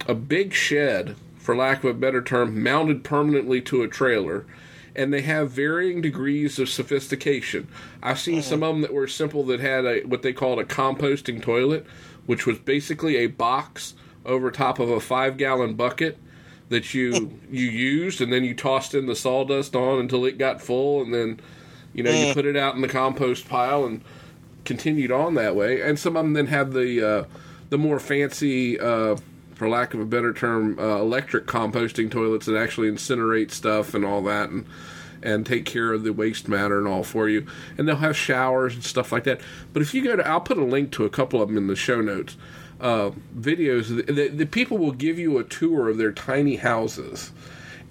a 0.07 0.15
big 0.15 0.53
shed, 0.53 1.15
for 1.37 1.55
lack 1.55 1.83
of 1.83 1.89
a 1.89 1.93
better 1.93 2.21
term, 2.21 2.61
mounted 2.61 3.03
permanently 3.03 3.61
to 3.61 3.81
a 3.81 3.87
trailer 3.87 4.45
and 4.99 5.13
they 5.13 5.21
have 5.21 5.49
varying 5.49 6.01
degrees 6.01 6.59
of 6.59 6.67
sophistication. 6.67 7.69
I've 8.03 8.19
seen 8.19 8.41
some 8.41 8.63
of 8.63 8.73
them 8.73 8.81
that 8.81 8.93
were 8.93 9.07
simple 9.07 9.45
that 9.45 9.61
had 9.61 9.85
a 9.85 10.01
what 10.01 10.23
they 10.23 10.33
called 10.33 10.59
a 10.59 10.65
composting 10.65 11.41
toilet, 11.41 11.85
which 12.25 12.45
was 12.45 12.59
basically 12.59 13.15
a 13.15 13.27
box 13.27 13.93
over 14.25 14.51
top 14.51 14.77
of 14.77 14.89
a 14.89 14.99
five 14.99 15.37
gallon 15.37 15.75
bucket 15.75 16.17
that 16.67 16.93
you 16.93 17.39
you 17.49 17.65
used, 17.65 18.19
and 18.19 18.31
then 18.31 18.43
you 18.43 18.53
tossed 18.53 18.93
in 18.93 19.05
the 19.05 19.15
sawdust 19.15 19.73
on 19.73 19.99
until 19.99 20.25
it 20.25 20.37
got 20.37 20.61
full, 20.61 21.01
and 21.01 21.13
then 21.13 21.39
you 21.93 22.03
know 22.03 22.11
mm. 22.11 22.27
you 22.27 22.33
put 22.33 22.45
it 22.45 22.57
out 22.57 22.75
in 22.75 22.81
the 22.81 22.89
compost 22.89 23.47
pile 23.47 23.85
and 23.85 24.01
continued 24.65 25.13
on 25.13 25.35
that 25.35 25.55
way. 25.55 25.79
And 25.81 25.97
some 25.97 26.17
of 26.17 26.25
them 26.25 26.33
then 26.33 26.47
have 26.47 26.73
the 26.73 27.07
uh, 27.07 27.25
the 27.69 27.77
more 27.77 27.99
fancy. 28.01 28.77
Uh, 28.77 29.15
for 29.55 29.67
lack 29.67 29.93
of 29.93 29.99
a 29.99 30.05
better 30.05 30.31
term, 30.31 30.79
uh, 30.79 31.01
electric 31.01 31.45
composting 31.45 32.09
toilets 32.09 32.45
that 32.45 32.55
actually 32.55 32.89
incinerate 32.89 33.51
stuff 33.51 33.93
and 33.93 34.05
all 34.05 34.23
that, 34.23 34.49
and 34.49 34.65
and 35.23 35.45
take 35.45 35.65
care 35.65 35.93
of 35.93 36.03
the 36.03 36.13
waste 36.13 36.47
matter 36.47 36.77
and 36.77 36.87
all 36.87 37.03
for 37.03 37.29
you. 37.29 37.45
And 37.77 37.87
they'll 37.87 37.97
have 37.97 38.15
showers 38.15 38.73
and 38.75 38.83
stuff 38.83 39.11
like 39.11 39.23
that. 39.25 39.41
But 39.73 39.81
if 39.81 39.93
you 39.93 40.03
go 40.03 40.15
to, 40.15 40.27
I'll 40.27 40.41
put 40.41 40.57
a 40.57 40.63
link 40.63 40.91
to 40.93 41.05
a 41.05 41.09
couple 41.09 41.41
of 41.41 41.49
them 41.49 41.57
in 41.57 41.67
the 41.67 41.75
show 41.75 42.01
notes. 42.01 42.37
Uh, 42.79 43.11
videos, 43.37 43.87
the, 43.87 44.11
the, 44.11 44.27
the, 44.29 44.45
people 44.45 44.77
will 44.77 44.93
give 44.93 45.19
you 45.19 45.37
a 45.37 45.43
tour 45.43 45.89
of 45.89 45.97
their 45.97 46.13
tiny 46.13 46.55
houses, 46.55 47.33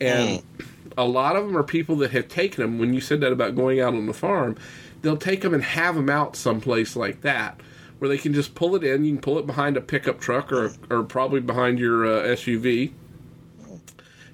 and 0.01 0.41
mm. 0.41 0.67
a 0.97 1.05
lot 1.05 1.37
of 1.37 1.45
them 1.45 1.55
are 1.59 1.63
people 1.63 1.95
that 1.97 2.11
have 2.13 2.27
taken 2.29 2.63
them. 2.63 2.79
When 2.79 2.95
you 2.95 3.03
said 3.03 3.21
that 3.21 3.31
about 3.31 3.55
going 3.55 3.81
out 3.83 3.93
on 3.93 4.07
the 4.07 4.15
farm, 4.15 4.57
they'll 5.03 5.19
take 5.19 5.43
them 5.43 5.53
and 5.53 5.63
have 5.63 5.95
them 5.95 6.09
out 6.09 6.37
someplace 6.37 6.97
like 6.97 7.21
that 7.21 7.61
where 7.99 8.09
they 8.09 8.19
can 8.19 8.33
just 8.33 8.55
pull 8.55 8.75
it 8.77 8.85
in. 8.85 9.05
You 9.05 9.15
can 9.15 9.21
pull 9.21 9.39
it 9.39 9.47
behind 9.47 9.77
a 9.77 9.81
pickup 9.81 10.21
truck 10.21 10.53
or 10.53 10.73
or 10.91 11.03
probably 11.03 11.41
behind 11.41 11.79
your 11.79 12.07
uh, 12.07 12.23
SUV, 12.29 12.93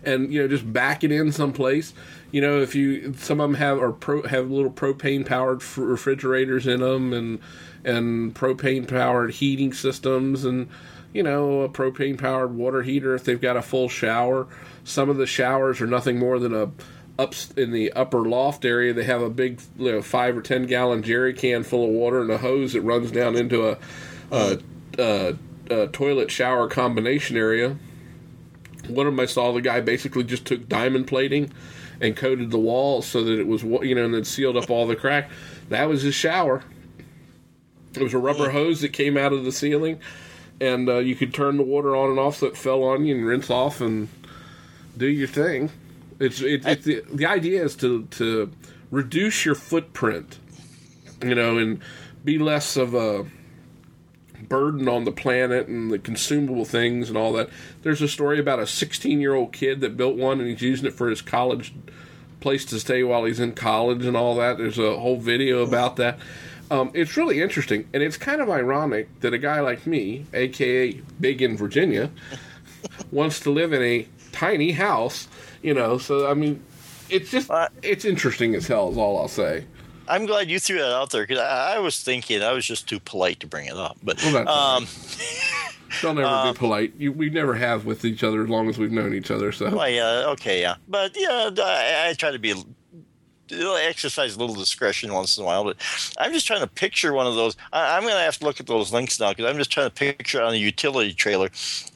and 0.05 0.33
you 0.33 0.43
know 0.43 0.49
just 0.49 0.71
back 0.73 1.05
it 1.05 1.13
in 1.13 1.33
someplace. 1.33 1.95
You 2.35 2.41
know, 2.41 2.61
if 2.61 2.75
you 2.75 3.15
some 3.17 3.41
of 3.41 3.49
them 3.49 3.55
have 3.61 3.79
or 3.79 3.93
pro, 3.93 4.23
have 4.25 4.51
little 4.51 4.73
propane 4.73 5.25
powered 5.25 5.63
refrigerators 5.79 6.67
in 6.67 6.81
them, 6.81 7.13
and 7.13 7.39
and 7.85 8.35
propane 8.35 8.89
powered 8.89 9.35
heating 9.35 9.73
systems, 9.73 10.45
and 10.45 10.69
you 11.13 11.23
know 11.23 11.61
a 11.61 11.69
propane 11.69 12.19
powered 12.19 12.57
water 12.57 12.83
heater 12.83 13.15
if 13.15 13.23
they've 13.23 13.41
got 13.41 13.57
a 13.57 13.63
full 13.63 13.89
shower. 13.89 14.49
Some 14.83 15.09
of 15.09 15.17
the 15.17 15.29
showers 15.29 15.81
are 15.81 15.87
nothing 15.87 16.19
more 16.19 16.41
than 16.41 16.53
a 16.53 16.73
up 17.21 17.37
in 17.57 17.71
the 17.71 17.93
upper 17.93 18.23
loft 18.23 18.65
area, 18.65 18.93
they 18.93 19.05
have 19.05 19.23
a 19.23 19.31
big 19.31 19.61
you 19.79 19.93
know, 19.93 20.03
five 20.03 20.37
or 20.37 20.43
ten 20.43 20.67
gallon 20.67 21.05
jerry 21.05 21.35
can 21.35 21.63
full 21.63 21.85
of 21.85 21.91
water 21.91 22.21
and 22.21 22.33
a 22.33 22.39
hose 22.39 22.73
that 22.73 22.81
runs 22.81 23.13
down 23.13 23.37
into 23.37 23.69
a, 23.69 23.79
a, 24.33 24.59
a, 24.99 25.37
a 25.71 25.87
toilet 25.87 26.33
shower 26.33 26.67
combination 26.67 27.37
area. 27.37 27.77
One 28.89 29.07
of 29.07 29.13
them 29.13 29.21
I 29.21 29.27
saw 29.27 29.53
the 29.53 29.61
guy 29.61 29.81
basically 29.81 30.25
just 30.25 30.47
took 30.47 30.69
diamond 30.69 31.07
plating 31.07 31.53
and 32.01 32.17
coated 32.17 32.51
the 32.51 32.59
walls 32.59 33.07
so 33.07 33.23
that 33.25 33.39
it 33.39 33.47
was 33.47 33.63
you 33.63 33.95
know 33.95 34.05
and 34.05 34.15
then 34.15 34.25
sealed 34.25 34.57
up 34.57 34.71
all 34.71 34.87
the 34.87 34.97
crack. 34.97 35.31
That 35.69 35.89
was 35.89 36.03
his 36.03 36.15
shower. 36.15 36.63
It 37.95 38.03
was 38.03 38.15
a 38.15 38.19
rubber 38.19 38.51
hose 38.51 38.81
that 38.81 38.93
came 38.93 39.17
out 39.17 39.33
of 39.33 39.45
the 39.45 39.53
ceiling, 39.53 40.01
and 40.61 40.89
uh, 40.89 40.99
you 40.99 41.15
could 41.15 41.33
turn 41.33 41.57
the 41.57 41.63
water 41.63 41.95
on 41.95 42.11
and 42.11 42.19
off 42.19 42.37
so 42.39 42.47
it 42.47 42.57
fell 42.57 42.83
on 42.83 43.05
you 43.05 43.17
and 43.17 43.27
rinse 43.27 43.51
off 43.51 43.81
and 43.81 44.09
do 44.97 45.07
your 45.07 45.29
thing. 45.29 45.71
It's 46.19 46.41
it's, 46.41 46.67
it's 46.67 46.85
the 46.85 47.03
the 47.13 47.27
idea 47.27 47.65
is 47.65 47.77
to 47.77 48.05
to 48.05 48.51
reduce 48.91 49.45
your 49.45 49.55
footprint, 49.55 50.39
you 51.23 51.35
know, 51.35 51.59
and 51.59 51.81
be 52.25 52.39
less 52.39 52.77
of 52.77 52.95
a 52.95 53.27
burden 54.49 54.89
on 54.89 55.05
the 55.05 55.13
planet 55.13 55.69
and 55.69 55.91
the 55.91 55.99
consumable 55.99 56.65
things 56.65 57.09
and 57.09 57.17
all 57.17 57.33
that. 57.33 57.49
There's 57.83 58.03
a 58.03 58.09
story 58.09 58.39
about 58.39 58.59
a 58.59 58.67
16 58.67 59.21
year 59.21 59.35
old 59.35 59.53
kid 59.53 59.81
that 59.81 59.97
built 59.97 60.17
one 60.17 60.41
and 60.41 60.49
he's 60.49 60.63
using 60.63 60.87
it 60.87 60.95
for 60.95 61.09
his 61.09 61.23
college 61.23 61.75
place 62.41 62.65
to 62.67 62.79
stay 62.79 63.03
while 63.03 63.25
he's 63.25 63.41
in 63.41 63.53
college 63.53 64.05
and 64.05 64.17
all 64.17 64.37
that. 64.37 64.59
There's 64.59 64.79
a 64.79 64.99
whole 64.99 65.19
video 65.19 65.63
about 65.63 65.97
that. 65.97 66.19
Um, 66.71 66.91
it's 66.95 67.17
really 67.17 67.43
interesting, 67.43 67.87
and 67.93 68.03
it's 68.03 68.17
kind 68.17 68.41
of 68.41 68.49
ironic 68.49 69.21
that 69.21 69.35
a 69.35 69.39
guy 69.39 69.61
like 69.61 69.87
me, 69.87 70.25
aka 70.33 70.93
Big 71.21 71.43
in 71.43 71.59
Virginia, 71.59 72.11
wants 73.13 73.39
to 73.41 73.51
live 73.51 73.73
in 73.75 73.83
a 73.83 74.09
tiny 74.33 74.73
house 74.73 75.29
you 75.65 75.73
know, 75.73 75.97
so 75.97 76.31
I 76.31 76.35
mean, 76.35 76.63
it's 77.09 77.31
just 77.31 77.51
it's 77.83 78.05
interesting 78.05 78.55
as 78.55 78.67
hell. 78.67 78.91
Is 78.91 78.99
all 78.99 79.19
I'll 79.19 79.29
say. 79.29 79.65
I'm 80.09 80.27
glad 80.27 80.51
you 80.51 80.59
threw 80.59 80.79
that 80.79 80.95
out 80.95 81.11
there 81.11 81.23
because 81.23 81.39
I, 81.39 81.77
I, 81.77 81.79
was 81.79 82.03
thinking 82.03 82.43
I 82.43 82.53
was 82.53 82.65
just 82.65 82.89
too 82.89 83.01
polite 83.01 83.41
to 83.41 83.47
bring 83.47 83.67
it 83.67 83.77
up. 83.77 83.97
But 84.03 84.23
well, 84.25 84.49
um, 84.49 84.87
don't 86.03 86.19
ever 86.19 86.27
um, 86.27 86.53
be 86.53 86.59
polite. 86.59 86.93
You, 86.99 87.13
we 87.13 87.31
never 87.31 87.55
have 87.55 87.87
with 87.87 88.05
each 88.05 88.23
other 88.23 88.43
as 88.43 88.49
long 88.49 88.69
as 88.69 88.79
we've 88.79 88.93
known 88.93 89.15
each 89.15 89.31
other. 89.31 89.53
So, 89.53 89.75
well, 89.75 89.89
yeah, 89.89 90.25
okay, 90.29 90.61
yeah, 90.61 90.77
but 90.89 91.13
yeah, 91.17 91.51
I, 91.59 92.09
I 92.11 92.15
try 92.15 92.31
to 92.31 92.39
be 92.39 92.55
exercise 93.51 94.37
a 94.37 94.39
little 94.39 94.55
discretion 94.55 95.13
once 95.13 95.37
in 95.37 95.43
a 95.43 95.47
while. 95.47 95.65
But 95.65 95.77
I'm 96.19 96.33
just 96.33 96.47
trying 96.47 96.61
to 96.61 96.67
picture 96.67 97.13
one 97.13 97.27
of 97.27 97.35
those. 97.35 97.57
I, 97.73 97.97
am 97.97 98.03
going 98.03 98.15
to 98.15 98.21
have 98.21 98.39
to 98.39 98.45
look 98.45 98.61
at 98.61 98.67
those 98.67 98.93
links 98.93 99.21
now 99.21 99.31
because 99.31 99.47
I'm 99.47 99.59
just 99.59 99.71
trying 99.71 99.89
to 99.89 99.95
picture 99.95 100.43
on 100.43 100.55
a 100.55 100.57
utility 100.57 101.13
trailer. 101.13 101.51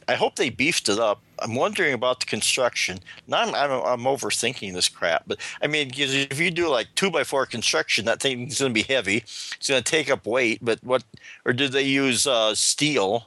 I 0.06 0.14
hope 0.14 0.36
they 0.36 0.50
beefed 0.50 0.88
it 0.88 0.98
up. 0.98 1.22
I'm 1.40 1.54
wondering 1.54 1.94
about 1.94 2.20
the 2.20 2.26
construction. 2.26 2.98
Now 3.26 3.42
I'm, 3.42 3.54
I'm, 3.54 3.70
I'm 3.70 4.16
overthinking 4.16 4.72
this 4.72 4.88
crap, 4.88 5.24
but 5.26 5.38
I 5.62 5.66
mean, 5.66 5.90
if 5.94 6.40
you 6.40 6.50
do 6.50 6.68
like 6.68 6.88
two 6.94 7.10
by 7.10 7.24
four 7.24 7.46
construction, 7.46 8.04
that 8.06 8.20
thing's 8.20 8.58
going 8.58 8.70
to 8.70 8.74
be 8.74 8.92
heavy. 8.92 9.18
It's 9.18 9.68
going 9.68 9.82
to 9.82 9.90
take 9.90 10.10
up 10.10 10.26
weight. 10.26 10.60
But 10.62 10.82
what? 10.82 11.04
Or 11.44 11.52
did 11.52 11.72
they 11.72 11.82
use 11.82 12.26
uh, 12.26 12.54
steel? 12.54 13.26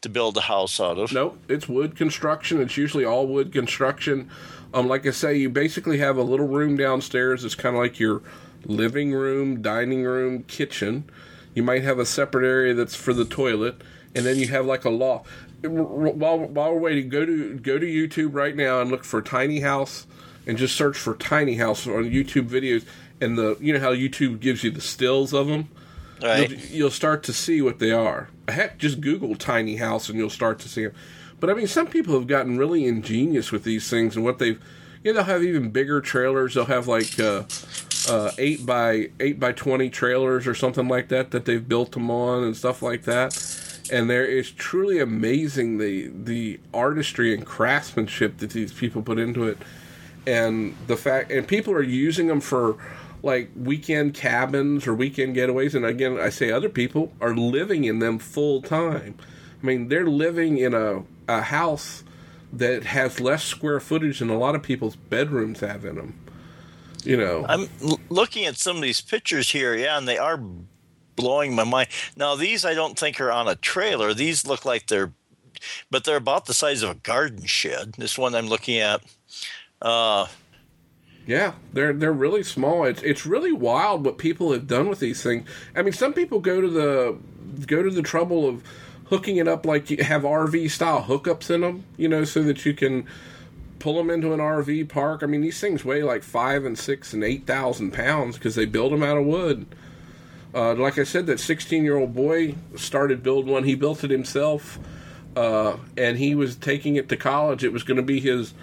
to 0.00 0.08
build 0.08 0.36
a 0.36 0.42
house 0.42 0.80
out 0.80 0.98
of. 0.98 1.12
Nope, 1.12 1.38
it's 1.48 1.68
wood 1.68 1.96
construction. 1.96 2.60
It's 2.60 2.76
usually 2.76 3.04
all 3.04 3.26
wood 3.26 3.52
construction. 3.52 4.30
Um, 4.74 4.86
like 4.86 5.06
I 5.06 5.10
say, 5.10 5.36
you 5.36 5.48
basically 5.48 5.98
have 5.98 6.16
a 6.16 6.22
little 6.22 6.46
room 6.46 6.76
downstairs. 6.76 7.44
It's 7.44 7.54
kind 7.54 7.74
of 7.74 7.82
like 7.82 7.98
your 7.98 8.22
living 8.64 9.12
room, 9.12 9.62
dining 9.62 10.04
room, 10.04 10.42
kitchen. 10.44 11.04
You 11.54 11.62
might 11.62 11.82
have 11.82 11.98
a 11.98 12.06
separate 12.06 12.46
area 12.46 12.74
that's 12.74 12.94
for 12.94 13.12
the 13.12 13.24
toilet, 13.24 13.80
and 14.14 14.26
then 14.26 14.36
you 14.36 14.48
have 14.48 14.66
like 14.66 14.84
a 14.84 14.90
loft. 14.90 15.30
While 15.62 16.38
while 16.38 16.72
we're 16.72 16.80
waiting, 16.80 17.08
go 17.08 17.26
to 17.26 17.58
go 17.58 17.78
to 17.78 17.86
YouTube 17.86 18.34
right 18.34 18.54
now 18.54 18.80
and 18.80 18.90
look 18.90 19.04
for 19.04 19.20
tiny 19.20 19.60
house, 19.60 20.06
and 20.46 20.56
just 20.56 20.76
search 20.76 20.96
for 20.96 21.14
tiny 21.14 21.56
house 21.56 21.86
on 21.86 22.04
YouTube 22.04 22.48
videos. 22.48 22.84
And 23.20 23.36
the 23.36 23.56
you 23.60 23.72
know 23.72 23.80
how 23.80 23.92
YouTube 23.92 24.40
gives 24.40 24.62
you 24.62 24.70
the 24.70 24.80
stills 24.80 25.32
of 25.32 25.48
them. 25.48 25.68
Right. 26.22 26.50
You'll, 26.50 26.60
you'll 26.60 26.90
start 26.90 27.22
to 27.24 27.32
see 27.32 27.62
what 27.62 27.78
they 27.78 27.92
are. 27.92 28.28
Heck, 28.48 28.78
just 28.78 29.00
Google 29.00 29.36
tiny 29.36 29.76
house 29.76 30.08
and 30.08 30.18
you'll 30.18 30.30
start 30.30 30.58
to 30.60 30.68
see 30.68 30.84
them. 30.84 30.94
But 31.40 31.50
I 31.50 31.54
mean, 31.54 31.66
some 31.66 31.86
people 31.86 32.14
have 32.14 32.26
gotten 32.26 32.58
really 32.58 32.86
ingenious 32.86 33.52
with 33.52 33.64
these 33.64 33.88
things 33.88 34.16
and 34.16 34.24
what 34.24 34.38
they've. 34.38 34.60
You 35.04 35.12
know, 35.12 35.18
they'll 35.18 35.34
have 35.34 35.44
even 35.44 35.70
bigger 35.70 36.00
trailers. 36.00 36.54
They'll 36.54 36.64
have 36.64 36.88
like 36.88 37.18
uh, 37.20 37.44
uh, 38.08 38.32
eight 38.38 38.66
by 38.66 39.10
eight 39.20 39.38
by 39.38 39.52
twenty 39.52 39.90
trailers 39.90 40.46
or 40.46 40.54
something 40.54 40.88
like 40.88 41.08
that 41.08 41.30
that 41.30 41.44
they've 41.44 41.66
built 41.66 41.92
them 41.92 42.10
on 42.10 42.42
and 42.42 42.56
stuff 42.56 42.82
like 42.82 43.04
that. 43.04 43.32
And 43.90 44.08
there 44.08 44.24
is 44.24 44.50
truly 44.50 44.98
amazing 44.98 45.78
the 45.78 46.08
the 46.08 46.60
artistry 46.74 47.34
and 47.34 47.44
craftsmanship 47.44 48.38
that 48.38 48.50
these 48.50 48.72
people 48.72 49.02
put 49.02 49.18
into 49.18 49.46
it, 49.46 49.58
and 50.26 50.76
the 50.86 50.96
fact 50.96 51.30
and 51.30 51.46
people 51.46 51.72
are 51.72 51.82
using 51.82 52.26
them 52.26 52.40
for 52.40 52.76
like 53.22 53.50
weekend 53.56 54.14
cabins 54.14 54.86
or 54.86 54.94
weekend 54.94 55.36
getaways. 55.36 55.74
And 55.74 55.84
again, 55.84 56.18
I 56.18 56.28
say 56.28 56.50
other 56.50 56.68
people 56.68 57.12
are 57.20 57.34
living 57.34 57.84
in 57.84 57.98
them 57.98 58.18
full 58.18 58.62
time. 58.62 59.16
I 59.62 59.66
mean, 59.66 59.88
they're 59.88 60.06
living 60.06 60.58
in 60.58 60.74
a, 60.74 61.02
a 61.26 61.42
house 61.42 62.04
that 62.52 62.84
has 62.84 63.20
less 63.20 63.44
square 63.44 63.80
footage 63.80 64.20
than 64.20 64.30
a 64.30 64.38
lot 64.38 64.54
of 64.54 64.62
people's 64.62 64.96
bedrooms 64.96 65.60
have 65.60 65.84
in 65.84 65.96
them. 65.96 66.18
You 67.04 67.16
know, 67.16 67.46
I'm 67.48 67.68
l- 67.82 68.00
looking 68.08 68.44
at 68.44 68.56
some 68.56 68.76
of 68.76 68.82
these 68.82 69.00
pictures 69.00 69.50
here, 69.50 69.74
yeah, 69.74 69.98
and 69.98 70.06
they 70.06 70.18
are 70.18 70.40
blowing 71.18 71.54
my 71.54 71.64
mind. 71.64 71.88
Now, 72.16 72.36
these 72.36 72.64
I 72.64 72.74
don't 72.74 72.98
think 72.98 73.20
are 73.20 73.32
on 73.32 73.48
a 73.48 73.56
trailer. 73.56 74.14
These 74.14 74.46
look 74.46 74.64
like 74.64 74.86
they're, 74.86 75.12
but 75.90 76.04
they're 76.04 76.16
about 76.16 76.46
the 76.46 76.54
size 76.54 76.82
of 76.82 76.90
a 76.90 76.94
garden 76.94 77.44
shed. 77.44 77.94
This 77.98 78.16
one 78.16 78.34
I'm 78.34 78.46
looking 78.46 78.78
at. 78.78 79.02
Uh, 79.82 80.28
yeah, 81.26 81.52
they're 81.74 81.92
they're 81.92 82.12
really 82.12 82.42
small. 82.42 82.84
It's 82.84 83.02
it's 83.02 83.26
really 83.26 83.52
wild 83.52 84.04
what 84.04 84.16
people 84.16 84.52
have 84.52 84.66
done 84.66 84.88
with 84.88 85.00
these 85.00 85.22
things. 85.22 85.46
I 85.76 85.82
mean, 85.82 85.92
some 85.92 86.14
people 86.14 86.40
go 86.40 86.60
to 86.60 86.68
the 86.68 87.18
go 87.66 87.82
to 87.82 87.90
the 87.90 88.02
trouble 88.02 88.48
of 88.48 88.62
hooking 89.06 89.36
it 89.36 89.48
up 89.48 89.66
like 89.66 89.90
you 89.90 90.02
have 90.02 90.22
RV 90.22 90.70
style 90.70 91.02
hookups 91.02 91.50
in 91.50 91.62
them, 91.62 91.84
you 91.96 92.08
know, 92.08 92.24
so 92.24 92.42
that 92.42 92.64
you 92.64 92.74
can 92.74 93.06
pull 93.78 93.96
them 93.96 94.10
into 94.10 94.32
an 94.32 94.40
RV 94.40 94.88
park. 94.88 95.22
I 95.22 95.26
mean, 95.26 95.40
these 95.40 95.60
things 95.60 95.84
weigh 95.84 96.02
like 96.02 96.22
five 96.22 96.64
and 96.64 96.78
six 96.78 97.12
and 97.12 97.24
eight 97.24 97.46
thousand 97.46 97.92
pounds 97.92 98.36
because 98.36 98.54
they 98.54 98.66
build 98.66 98.92
them 98.92 99.02
out 99.02 99.18
of 99.18 99.26
wood. 99.26 99.66
Uh, 100.58 100.74
like 100.74 100.98
I 100.98 101.04
said, 101.04 101.26
that 101.26 101.38
sixteen-year-old 101.38 102.16
boy 102.16 102.56
started 102.74 103.22
building 103.22 103.52
one. 103.52 103.62
He 103.62 103.76
built 103.76 104.02
it 104.02 104.10
himself, 104.10 104.76
uh, 105.36 105.76
and 105.96 106.18
he 106.18 106.34
was 106.34 106.56
taking 106.56 106.96
it 106.96 107.08
to 107.10 107.16
college. 107.16 107.62
It 107.62 107.72
was 107.72 107.84
going 107.84 107.98
to 107.98 108.02
be 108.02 108.18
his 108.18 108.54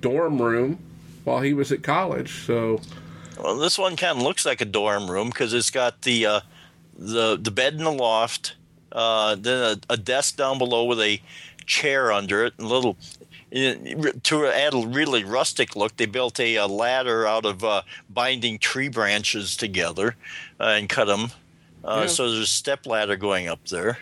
dorm 0.00 0.42
room 0.42 0.80
while 1.22 1.42
he 1.42 1.54
was 1.54 1.70
at 1.70 1.84
college. 1.84 2.44
So, 2.44 2.80
well, 3.40 3.56
this 3.56 3.78
one 3.78 3.94
kind 3.94 4.18
of 4.18 4.24
looks 4.24 4.44
like 4.44 4.62
a 4.62 4.64
dorm 4.64 5.08
room 5.08 5.28
because 5.28 5.54
it's 5.54 5.70
got 5.70 6.02
the 6.02 6.26
uh, 6.26 6.40
the 6.98 7.38
the 7.40 7.52
bed 7.52 7.74
in 7.74 7.84
the 7.84 7.92
loft, 7.92 8.56
uh, 8.90 9.36
then 9.36 9.78
a, 9.88 9.92
a, 9.92 9.96
desk 9.96 10.36
down 10.36 10.58
below 10.58 10.82
with 10.82 11.00
a 11.00 11.22
chair 11.66 12.10
under 12.10 12.44
it, 12.44 12.54
and 12.58 12.66
little 12.66 12.96
to 14.24 14.46
add 14.48 14.74
a 14.74 14.84
really 14.84 15.22
rustic 15.22 15.76
look, 15.76 15.96
they 15.98 16.06
built 16.06 16.40
a, 16.40 16.56
a 16.56 16.66
ladder 16.66 17.28
out 17.28 17.44
of 17.44 17.62
uh, 17.62 17.82
binding 18.10 18.58
tree 18.58 18.88
branches 18.88 19.56
together 19.56 20.16
uh, 20.58 20.74
and 20.76 20.88
cut 20.88 21.04
them. 21.04 21.30
Uh, 21.84 22.00
yeah. 22.02 22.06
So 22.06 22.28
there's 22.30 22.40
a 22.40 22.46
step 22.46 22.86
ladder 22.86 23.16
going 23.16 23.48
up 23.48 23.68
there. 23.68 23.98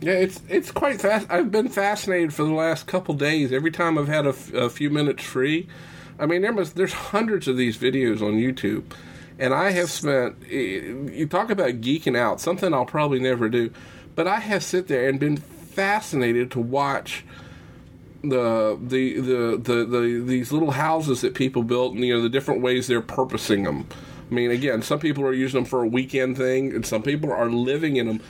Yeah, 0.00 0.12
it's 0.12 0.40
it's 0.48 0.70
quite 0.70 1.00
fast. 1.00 1.26
I've 1.30 1.50
been 1.50 1.68
fascinated 1.68 2.34
for 2.34 2.44
the 2.44 2.52
last 2.52 2.86
couple 2.86 3.14
days. 3.14 3.52
Every 3.52 3.70
time 3.70 3.96
I've 3.98 4.08
had 4.08 4.26
a, 4.26 4.30
f- 4.30 4.52
a 4.52 4.68
few 4.68 4.90
minutes 4.90 5.24
free, 5.24 5.68
I 6.18 6.26
mean, 6.26 6.42
there 6.42 6.52
must, 6.52 6.76
there's 6.76 6.92
hundreds 6.92 7.48
of 7.48 7.56
these 7.56 7.78
videos 7.78 8.20
on 8.20 8.34
YouTube, 8.34 8.84
and 9.38 9.54
I 9.54 9.70
have 9.70 9.90
spent. 9.90 10.46
You 10.48 11.26
talk 11.30 11.50
about 11.50 11.80
geeking 11.80 12.16
out, 12.16 12.40
something 12.40 12.74
I'll 12.74 12.84
probably 12.84 13.20
never 13.20 13.48
do, 13.48 13.70
but 14.14 14.26
I 14.28 14.40
have 14.40 14.62
sit 14.62 14.86
there 14.88 15.08
and 15.08 15.18
been 15.18 15.38
fascinated 15.38 16.50
to 16.52 16.60
watch 16.60 17.24
the 18.22 18.78
the 18.80 19.20
the 19.20 19.56
the, 19.56 19.84
the 19.84 20.22
these 20.26 20.52
little 20.52 20.72
houses 20.72 21.22
that 21.22 21.34
people 21.34 21.62
built 21.62 21.94
and 21.94 22.04
you 22.04 22.14
know 22.14 22.22
the 22.22 22.28
different 22.28 22.60
ways 22.60 22.86
they're 22.86 23.00
purposing 23.00 23.64
them. 23.64 23.86
I 24.30 24.34
mean, 24.34 24.50
again, 24.50 24.82
some 24.82 24.98
people 24.98 25.24
are 25.24 25.32
using 25.32 25.62
them 25.62 25.64
for 25.64 25.82
a 25.82 25.86
weekend 25.86 26.36
thing, 26.36 26.74
and 26.74 26.84
some 26.84 27.02
people 27.02 27.32
are 27.32 27.48
living 27.48 27.96
in 27.96 28.06
them. 28.06 28.20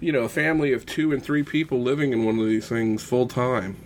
You 0.00 0.12
know, 0.12 0.22
a 0.22 0.28
family 0.28 0.72
of 0.72 0.84
two 0.84 1.12
and 1.12 1.22
three 1.22 1.42
people 1.42 1.80
living 1.80 2.12
in 2.12 2.24
one 2.24 2.38
of 2.38 2.46
these 2.46 2.68
things 2.68 3.02
full 3.02 3.26
time. 3.26 3.76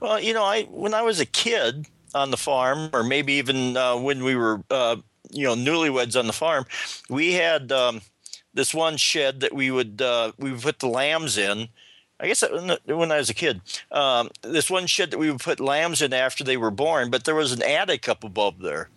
Well, 0.00 0.20
you 0.20 0.34
know, 0.34 0.44
I 0.44 0.64
when 0.64 0.92
I 0.92 1.02
was 1.02 1.20
a 1.20 1.26
kid 1.26 1.86
on 2.14 2.30
the 2.30 2.36
farm, 2.36 2.90
or 2.92 3.02
maybe 3.02 3.34
even 3.34 3.76
uh, 3.76 3.96
when 3.96 4.22
we 4.22 4.36
were, 4.36 4.62
uh, 4.70 4.96
you 5.30 5.46
know, 5.46 5.54
newlyweds 5.54 6.18
on 6.18 6.26
the 6.26 6.34
farm, 6.34 6.66
we 7.08 7.32
had 7.32 7.72
um, 7.72 8.02
this 8.52 8.74
one 8.74 8.98
shed 8.98 9.40
that 9.40 9.54
we 9.54 9.70
would 9.70 10.02
uh, 10.02 10.32
we 10.38 10.52
would 10.52 10.60
put 10.60 10.80
the 10.80 10.88
lambs 10.88 11.38
in 11.38 11.68
I 12.22 12.28
guess 12.28 12.44
when 12.86 13.10
I 13.10 13.16
was 13.16 13.30
a 13.30 13.34
kid, 13.34 13.60
um, 13.90 14.30
this 14.42 14.70
one 14.70 14.86
shed 14.86 15.10
that 15.10 15.18
we 15.18 15.28
would 15.28 15.40
put 15.40 15.58
lambs 15.58 16.00
in 16.00 16.12
after 16.12 16.44
they 16.44 16.56
were 16.56 16.70
born, 16.70 17.10
but 17.10 17.24
there 17.24 17.34
was 17.34 17.50
an 17.50 17.62
attic 17.62 18.08
up 18.08 18.22
above 18.22 18.60
there. 18.60 18.90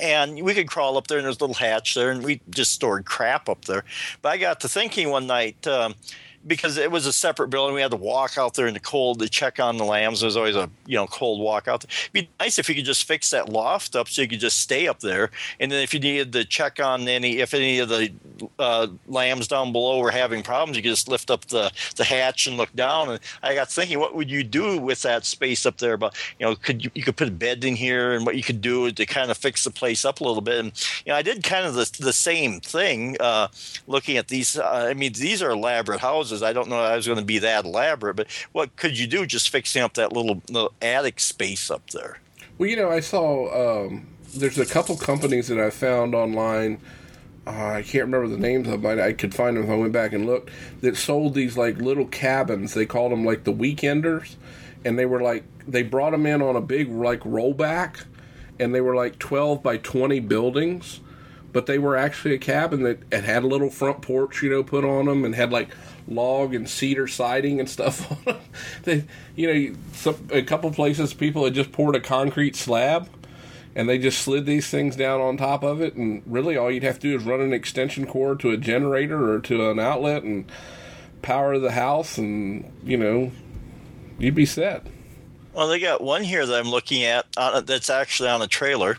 And 0.00 0.42
we 0.42 0.54
could 0.54 0.68
crawl 0.68 0.96
up 0.96 1.06
there, 1.06 1.18
and 1.18 1.24
there's 1.24 1.38
a 1.38 1.40
little 1.40 1.54
hatch 1.54 1.94
there, 1.94 2.10
and 2.10 2.22
we 2.22 2.40
just 2.50 2.72
stored 2.72 3.04
crap 3.06 3.48
up 3.48 3.64
there. 3.64 3.84
But 4.22 4.30
I 4.30 4.36
got 4.36 4.60
to 4.60 4.68
thinking 4.68 5.10
one 5.10 5.26
night, 5.26 5.66
um, 5.66 5.94
because 6.46 6.76
it 6.76 6.90
was 6.90 7.06
a 7.06 7.12
separate 7.12 7.48
building. 7.48 7.74
We 7.74 7.80
had 7.80 7.90
to 7.90 7.96
walk 7.96 8.38
out 8.38 8.54
there 8.54 8.66
in 8.66 8.74
the 8.74 8.80
cold 8.80 9.18
to 9.20 9.28
check 9.28 9.58
on 9.58 9.76
the 9.76 9.84
lambs. 9.84 10.20
There 10.20 10.26
was 10.26 10.36
always 10.36 10.56
a 10.56 10.70
you 10.86 10.96
know 10.96 11.06
cold 11.06 11.40
walk 11.40 11.68
out. 11.68 11.80
There. 11.80 11.90
It'd 11.90 12.12
be 12.12 12.28
nice 12.38 12.58
if 12.58 12.68
you 12.68 12.74
could 12.74 12.84
just 12.84 13.04
fix 13.04 13.30
that 13.30 13.48
loft 13.48 13.96
up 13.96 14.08
so 14.08 14.22
you 14.22 14.28
could 14.28 14.40
just 14.40 14.58
stay 14.58 14.86
up 14.86 15.00
there. 15.00 15.30
And 15.58 15.70
then 15.72 15.82
if 15.82 15.92
you 15.92 16.00
needed 16.00 16.32
to 16.34 16.44
check 16.44 16.80
on 16.80 17.08
any 17.08 17.38
if 17.38 17.54
any 17.54 17.78
of 17.78 17.88
the 17.88 18.12
uh, 18.58 18.88
lambs 19.06 19.48
down 19.48 19.72
below 19.72 19.98
were 19.98 20.10
having 20.10 20.42
problems, 20.42 20.76
you 20.76 20.82
could 20.82 20.90
just 20.90 21.08
lift 21.08 21.30
up 21.30 21.46
the 21.46 21.72
the 21.96 22.04
hatch 22.04 22.46
and 22.46 22.56
look 22.56 22.72
down. 22.74 23.10
And 23.10 23.20
I 23.42 23.54
got 23.54 23.70
thinking, 23.70 23.98
what 23.98 24.14
would 24.14 24.30
you 24.30 24.44
do 24.44 24.78
with 24.78 25.02
that 25.02 25.24
space 25.24 25.66
up 25.66 25.78
there? 25.78 25.96
But 25.96 26.14
you 26.38 26.46
know, 26.46 26.54
could 26.54 26.84
you, 26.84 26.90
you 26.94 27.02
could 27.02 27.16
put 27.16 27.28
a 27.28 27.32
bed 27.32 27.64
in 27.64 27.76
here, 27.76 28.12
and 28.12 28.24
what 28.24 28.36
you 28.36 28.42
could 28.42 28.60
do 28.60 28.90
to 28.90 29.06
kind 29.06 29.30
of 29.30 29.36
fix 29.36 29.64
the 29.64 29.70
place 29.70 30.04
up 30.04 30.20
a 30.20 30.24
little 30.24 30.42
bit. 30.42 30.58
And 30.58 30.72
you 31.04 31.12
know, 31.12 31.16
I 31.16 31.22
did 31.22 31.42
kind 31.42 31.66
of 31.66 31.74
the 31.74 31.90
the 31.98 32.12
same 32.12 32.60
thing 32.60 33.16
uh, 33.20 33.48
looking 33.86 34.16
at 34.16 34.28
these. 34.28 34.56
Uh, 34.56 34.86
I 34.90 34.94
mean, 34.94 35.12
these 35.12 35.42
are 35.42 35.50
elaborate 35.50 36.00
houses 36.00 36.35
houses. 36.36 36.42
I 36.42 36.52
don't 36.52 36.68
know 36.68 36.80
I 36.80 36.96
was 36.96 37.06
going 37.06 37.18
to 37.18 37.24
be 37.24 37.38
that 37.38 37.64
elaborate, 37.64 38.16
but 38.16 38.26
what 38.52 38.76
could 38.76 38.98
you 38.98 39.06
do 39.06 39.26
just 39.26 39.50
fixing 39.50 39.82
up 39.82 39.94
that 39.94 40.12
little, 40.12 40.42
little 40.48 40.72
attic 40.80 41.20
space 41.20 41.70
up 41.70 41.90
there? 41.90 42.18
Well, 42.58 42.68
you 42.68 42.76
know, 42.76 42.90
I 42.90 43.00
saw 43.00 43.86
um, 43.86 44.06
there's 44.34 44.58
a 44.58 44.66
couple 44.66 44.96
companies 44.96 45.48
that 45.48 45.58
I 45.58 45.70
found 45.70 46.14
online. 46.14 46.80
Uh, 47.46 47.50
I 47.50 47.82
can't 47.82 48.04
remember 48.04 48.28
the 48.28 48.38
names 48.38 48.68
of 48.68 48.82
them. 48.82 48.98
I, 48.98 49.08
I 49.08 49.12
could 49.12 49.34
find 49.34 49.56
them 49.56 49.64
if 49.64 49.70
I 49.70 49.76
went 49.76 49.92
back 49.92 50.12
and 50.12 50.26
looked. 50.26 50.50
That 50.80 50.96
sold 50.96 51.34
these 51.34 51.56
like 51.56 51.78
little 51.78 52.06
cabins. 52.06 52.74
They 52.74 52.86
called 52.86 53.12
them 53.12 53.24
like 53.24 53.44
the 53.44 53.52
weekenders, 53.52 54.36
and 54.84 54.98
they 54.98 55.06
were 55.06 55.20
like 55.20 55.44
they 55.66 55.82
brought 55.82 56.10
them 56.10 56.26
in 56.26 56.42
on 56.42 56.56
a 56.56 56.60
big 56.60 56.90
like 56.90 57.20
rollback, 57.20 58.04
and 58.58 58.74
they 58.74 58.80
were 58.80 58.96
like 58.96 59.18
twelve 59.18 59.62
by 59.62 59.76
twenty 59.76 60.18
buildings 60.18 61.00
but 61.56 61.64
they 61.64 61.78
were 61.78 61.96
actually 61.96 62.34
a 62.34 62.38
cabin 62.38 62.82
that 62.82 62.98
it 63.10 63.24
had 63.24 63.42
a 63.42 63.46
little 63.46 63.70
front 63.70 64.02
porch, 64.02 64.42
you 64.42 64.50
know, 64.50 64.62
put 64.62 64.84
on 64.84 65.06
them 65.06 65.24
and 65.24 65.34
had 65.34 65.50
like 65.50 65.70
log 66.06 66.54
and 66.54 66.68
cedar 66.68 67.08
siding 67.08 67.58
and 67.58 67.66
stuff 67.66 68.10
on 68.12 68.18
them. 68.26 68.40
They, 68.82 69.04
you 69.36 69.70
know, 69.70 69.76
some, 69.94 70.28
a 70.30 70.42
couple 70.42 70.70
places 70.70 71.14
people 71.14 71.46
had 71.46 71.54
just 71.54 71.72
poured 71.72 71.96
a 71.96 72.00
concrete 72.00 72.56
slab 72.56 73.08
and 73.74 73.88
they 73.88 73.96
just 73.96 74.18
slid 74.18 74.44
these 74.44 74.68
things 74.68 74.96
down 74.96 75.22
on 75.22 75.38
top 75.38 75.62
of 75.62 75.80
it. 75.80 75.94
And 75.94 76.22
really, 76.26 76.58
all 76.58 76.70
you'd 76.70 76.82
have 76.82 76.98
to 76.98 77.08
do 77.08 77.16
is 77.16 77.24
run 77.24 77.40
an 77.40 77.54
extension 77.54 78.06
cord 78.06 78.38
to 78.40 78.50
a 78.50 78.58
generator 78.58 79.32
or 79.32 79.40
to 79.40 79.70
an 79.70 79.78
outlet 79.78 80.24
and 80.24 80.52
power 81.22 81.58
the 81.58 81.72
house, 81.72 82.18
and 82.18 82.70
you 82.84 82.98
know, 82.98 83.32
you'd 84.18 84.34
be 84.34 84.44
set. 84.44 84.86
Well, 85.56 85.68
they 85.68 85.80
got 85.80 86.02
one 86.02 86.22
here 86.22 86.44
that 86.44 86.54
I'm 86.54 86.70
looking 86.70 87.04
at 87.04 87.24
uh, 87.38 87.62
that's 87.62 87.88
actually 87.88 88.28
on 88.28 88.42
a 88.42 88.46
trailer. 88.46 88.98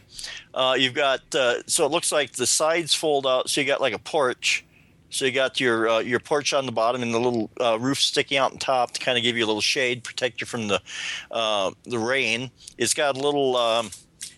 Uh, 0.58 0.74
you've 0.74 0.96
got 0.96 1.22
uh, 1.36 1.62
so 1.68 1.86
it 1.86 1.92
looks 1.92 2.12
like 2.12 2.32
the 2.32 2.48
sides 2.48 2.92
fold 2.92 3.28
out, 3.28 3.48
so 3.48 3.62
you 3.62 3.68
got 3.68 3.80
like 3.80 3.94
a 3.94 4.00
porch, 4.00 4.66
so 5.12 5.24
you 5.24 5.32
got 5.32 5.60
your 5.60 5.88
uh, 5.88 6.00
your 6.00 6.20
porch 6.20 6.52
on 6.52 6.66
the 6.66 6.72
bottom 6.72 7.04
and 7.04 7.14
the 7.14 7.20
little 7.20 7.52
uh, 7.62 7.78
roof 7.80 8.00
sticking 8.00 8.40
out 8.40 8.54
on 8.54 8.58
top 8.58 8.90
to 8.90 9.00
kind 9.00 9.20
of 9.20 9.24
give 9.24 9.38
you 9.38 9.46
a 9.46 9.46
little 9.46 9.62
shade, 9.62 10.04
protect 10.04 10.42
you 10.42 10.48
from 10.48 10.68
the 10.68 10.82
uh, 11.30 11.70
the 11.84 12.00
rain. 12.00 12.50
It's 12.76 12.96
got 12.96 13.16
a 13.16 13.20
little. 13.20 13.56
Um, 13.56 13.92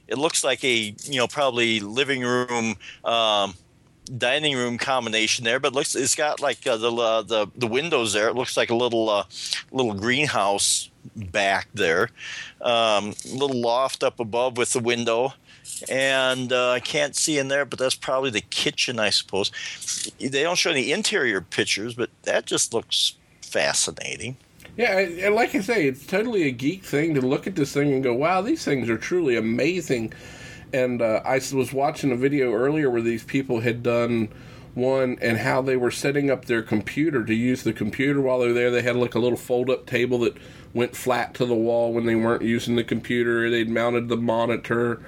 it 0.10 0.18
looks 0.18 0.44
like 0.44 0.62
a 0.66 0.94
you 1.04 1.20
know 1.20 1.28
probably 1.28 1.80
living 1.80 2.24
room. 2.24 2.76
Um, 3.06 3.54
dining 4.18 4.58
room 4.58 4.80
combination 4.80 5.46
there, 5.46 5.60
but 5.60 5.72
looks 5.72 5.96
it's 5.96 6.16
got 6.16 6.42
like 6.42 6.68
uh, 6.68 6.76
the 6.76 6.92
uh, 6.92 7.22
the 7.22 7.48
the 7.56 7.68
windows 7.68 8.12
there. 8.12 8.28
It 8.28 8.36
looks 8.36 8.58
like 8.58 8.72
a 8.72 8.76
little 8.76 9.08
uh, 9.08 9.24
little 9.72 9.94
greenhouse 9.94 10.90
back 11.16 11.70
there. 11.74 12.10
Um, 12.60 13.14
little 13.32 13.62
loft 13.62 14.04
up 14.04 14.20
above 14.20 14.58
with 14.58 14.74
the 14.74 14.80
window 14.80 15.34
and 15.90 16.52
uh, 16.52 16.72
I 16.72 16.80
can't 16.80 17.16
see 17.16 17.38
in 17.38 17.48
there, 17.48 17.66
but 17.66 17.80
that's 17.80 17.96
probably 17.96 18.30
the 18.30 18.42
kitchen, 18.42 19.00
I 19.00 19.10
suppose. 19.10 19.52
They 20.20 20.44
don't 20.44 20.58
show 20.58 20.72
any 20.72 20.92
interior 20.92 21.42
pictures, 21.42 21.94
but 21.94 22.10
that 22.24 22.46
just 22.46 22.74
looks 22.74 23.16
fascinating. 23.42 24.38
Yeah, 24.78 25.00
and 25.00 25.36
like 25.36 25.56
I 25.56 25.62
say, 25.62 25.88
it's 25.88 26.06
totally 26.06 26.44
a 26.44 26.52
geek 26.52 26.84
thing 26.84 27.14
to 27.16 27.22
look 27.22 27.48
at 27.48 27.56
this 27.56 27.74
thing 27.74 27.92
and 27.92 28.04
go, 28.04 28.14
"Wow, 28.14 28.42
these 28.42 28.64
things 28.64 28.90
are 28.90 28.98
truly 28.98 29.36
amazing." 29.36 30.14
And 30.72 31.02
uh, 31.02 31.22
I 31.26 31.42
was 31.54 31.74
watching 31.74 32.12
a 32.12 32.16
video 32.16 32.54
earlier 32.54 32.90
where 32.90 33.02
these 33.02 33.24
people 33.24 33.60
had 33.60 33.84
done 33.84 34.30
one 34.76 35.18
and 35.22 35.38
how 35.38 35.62
they 35.62 35.76
were 35.76 35.92
setting 35.92 36.30
up 36.30 36.46
their 36.46 36.62
computer 36.62 37.26
to 37.26 37.34
use 37.34 37.64
the 37.64 37.74
computer 37.74 38.22
while 38.22 38.40
they 38.40 38.48
were 38.48 38.54
there. 38.54 38.72
They 38.72 38.84
had 38.84 38.96
like 38.96 39.16
a 39.16 39.20
little 39.20 39.38
fold-up 39.38 39.86
table 39.86 40.20
that 40.20 40.38
went 40.74 40.96
flat 40.96 41.34
to 41.34 41.46
the 41.46 41.56
wall 41.56 41.92
when 41.92 42.06
they 42.06 42.16
weren't 42.16 42.44
using 42.44 42.76
the 42.76 42.84
computer. 42.84 43.50
They'd 43.50 43.70
mounted 43.70 44.08
the 44.08 44.18
monitor 44.18 45.02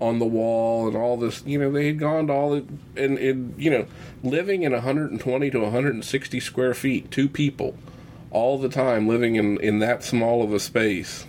on 0.00 0.18
the 0.18 0.26
wall 0.26 0.86
and 0.88 0.96
all 0.96 1.16
this. 1.16 1.42
You 1.46 1.58
know, 1.58 1.70
they 1.70 1.86
had 1.86 1.98
gone 1.98 2.26
to 2.28 2.32
all 2.32 2.50
the 2.50 2.64
and, 2.96 3.18
and 3.18 3.54
you 3.60 3.70
know, 3.70 3.86
living 4.22 4.62
in 4.62 4.72
120 4.72 5.50
to 5.50 5.58
160 5.60 6.40
square 6.40 6.74
feet, 6.74 7.10
two 7.10 7.28
people, 7.28 7.74
all 8.30 8.58
the 8.58 8.68
time 8.68 9.06
living 9.08 9.36
in 9.36 9.58
in 9.60 9.78
that 9.80 10.04
small 10.04 10.42
of 10.42 10.52
a 10.52 10.60
space. 10.60 11.24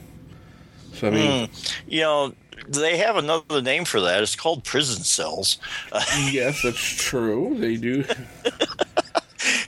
So 0.93 1.07
I 1.07 1.11
mean, 1.11 1.47
mm, 1.47 1.76
you 1.88 2.01
know, 2.01 2.34
they 2.68 2.97
have 2.97 3.18
another 3.18 3.61
name 3.61 3.86
for 3.86 4.01
that. 4.01 4.22
It's 4.24 4.36
called 4.36 4.63
prison 4.63 5.03
cells. 5.03 5.59
yes, 6.32 6.61
that's 6.63 6.80
true. 6.80 7.55
They 7.59 7.76
do. 7.78 8.03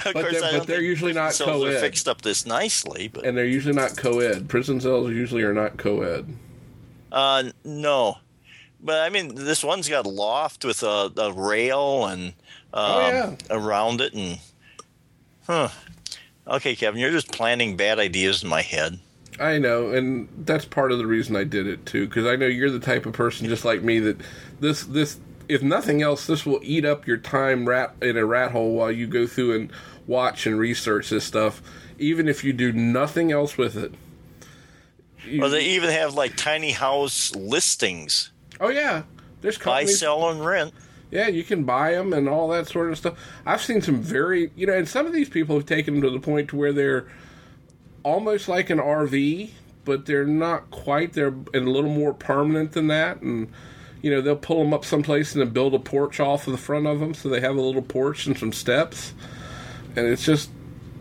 Of 0.05 0.13
But 0.13 0.23
course, 0.23 0.41
they're- 0.41 0.59
but 0.59 0.67
they're 0.67 0.81
usually 0.81 1.13
not 1.13 1.33
cells 1.33 1.63
are 1.63 1.67
co-ed. 1.69 1.79
fixed 1.81 2.07
up 2.07 2.21
this 2.21 2.45
nicely, 2.45 3.09
but 3.09 3.25
and 3.25 3.37
they're 3.37 3.45
usually 3.45 3.75
not 3.75 3.95
co-ed. 3.95 4.47
Prison 4.49 4.79
cells 4.81 5.09
usually 5.11 5.43
are 5.43 5.53
not 5.53 5.77
co-ed. 5.77 6.25
uh, 7.11 7.43
no. 7.63 8.17
But 8.81 9.01
I 9.01 9.09
mean, 9.09 9.35
this 9.35 9.63
one's 9.63 9.89
got 9.89 10.05
a 10.05 10.09
loft 10.09 10.63
with 10.63 10.83
a, 10.83 11.11
a 11.17 11.31
rail 11.33 12.05
and 12.05 12.27
um, 12.27 12.33
Oh, 12.73 13.09
yeah. 13.09 13.35
around 13.49 14.01
it, 14.01 14.13
and 14.13 14.39
huh. 15.45 15.69
Okay, 16.47 16.75
Kevin, 16.75 16.99
you're 16.99 17.11
just 17.11 17.31
planting 17.31 17.77
bad 17.77 17.99
ideas 17.99 18.41
in 18.43 18.49
my 18.49 18.61
head. 18.61 18.99
I 19.39 19.57
know, 19.57 19.91
and 19.91 20.27
that's 20.45 20.65
part 20.65 20.91
of 20.91 20.97
the 20.97 21.05
reason 21.07 21.35
I 21.35 21.43
did 21.43 21.67
it 21.67 21.85
too, 21.85 22.07
because 22.07 22.25
I 22.25 22.35
know 22.35 22.45
you're 22.47 22.71
the 22.71 22.79
type 22.79 23.05
of 23.05 23.13
person 23.13 23.47
just 23.47 23.63
like 23.65 23.81
me 23.83 23.99
that 23.99 24.17
this 24.59 24.83
this 24.83 25.19
if 25.47 25.61
nothing 25.63 26.01
else, 26.01 26.25
this 26.27 26.45
will 26.45 26.59
eat 26.63 26.85
up 26.85 27.07
your 27.07 27.17
time 27.17 27.67
rat 27.67 27.93
in 28.01 28.17
a 28.17 28.25
rat 28.25 28.51
hole 28.51 28.73
while 28.75 28.91
you 28.91 29.07
go 29.07 29.25
through 29.27 29.55
and 29.55 29.71
watch 30.07 30.45
and 30.47 30.57
research 30.59 31.09
this 31.09 31.23
stuff, 31.25 31.61
even 31.97 32.27
if 32.27 32.43
you 32.43 32.53
do 32.53 32.71
nothing 32.71 33.31
else 33.31 33.57
with 33.57 33.75
it. 33.77 33.93
You- 35.25 35.41
Well, 35.41 35.49
they 35.49 35.65
even 35.65 35.89
have 35.89 36.13
like 36.13 36.35
tiny 36.35 36.71
house 36.71 37.33
listings: 37.35 38.31
oh 38.59 38.69
yeah, 38.69 39.03
there's 39.41 39.57
buy, 39.57 39.63
companies. 39.63 39.99
sell, 39.99 40.29
and 40.29 40.45
rent. 40.45 40.73
Yeah, 41.11 41.27
you 41.27 41.43
can 41.43 41.63
buy 41.63 41.93
them 41.93 42.13
and 42.13 42.29
all 42.29 42.49
that 42.49 42.67
sort 42.67 42.91
of 42.91 42.97
stuff. 42.97 43.17
I've 43.45 43.61
seen 43.61 43.81
some 43.81 44.01
very, 44.01 44.51
you 44.55 44.67
know, 44.67 44.73
and 44.73 44.87
some 44.87 45.07
of 45.07 45.13
these 45.13 45.29
people 45.29 45.55
have 45.55 45.65
taken 45.65 45.95
them 45.95 46.03
to 46.03 46.09
the 46.11 46.19
point 46.19 46.49
to 46.49 46.55
where 46.55 46.71
they're 46.71 47.07
almost 48.03 48.47
like 48.47 48.69
an 48.69 48.77
RV, 48.77 49.49
but 49.85 50.05
they're 50.05 50.25
not 50.25 50.69
quite. 50.69 51.13
They're 51.13 51.27
and 51.27 51.55
a 51.55 51.71
little 51.71 51.89
more 51.89 52.13
permanent 52.13 52.73
than 52.73 52.87
that, 52.87 53.21
and 53.21 53.51
you 54.01 54.11
know 54.11 54.21
they'll 54.21 54.35
pull 54.35 54.63
them 54.63 54.73
up 54.73 54.85
someplace 54.85 55.33
and 55.33 55.41
then 55.41 55.49
build 55.49 55.73
a 55.73 55.79
porch 55.79 56.19
off 56.19 56.47
of 56.47 56.51
the 56.51 56.59
front 56.59 56.85
of 56.85 56.99
them, 56.99 57.13
so 57.13 57.29
they 57.29 57.41
have 57.41 57.55
a 57.55 57.61
little 57.61 57.81
porch 57.81 58.27
and 58.27 58.37
some 58.37 58.53
steps, 58.53 59.13
and 59.95 60.05
it's 60.05 60.25
just 60.25 60.51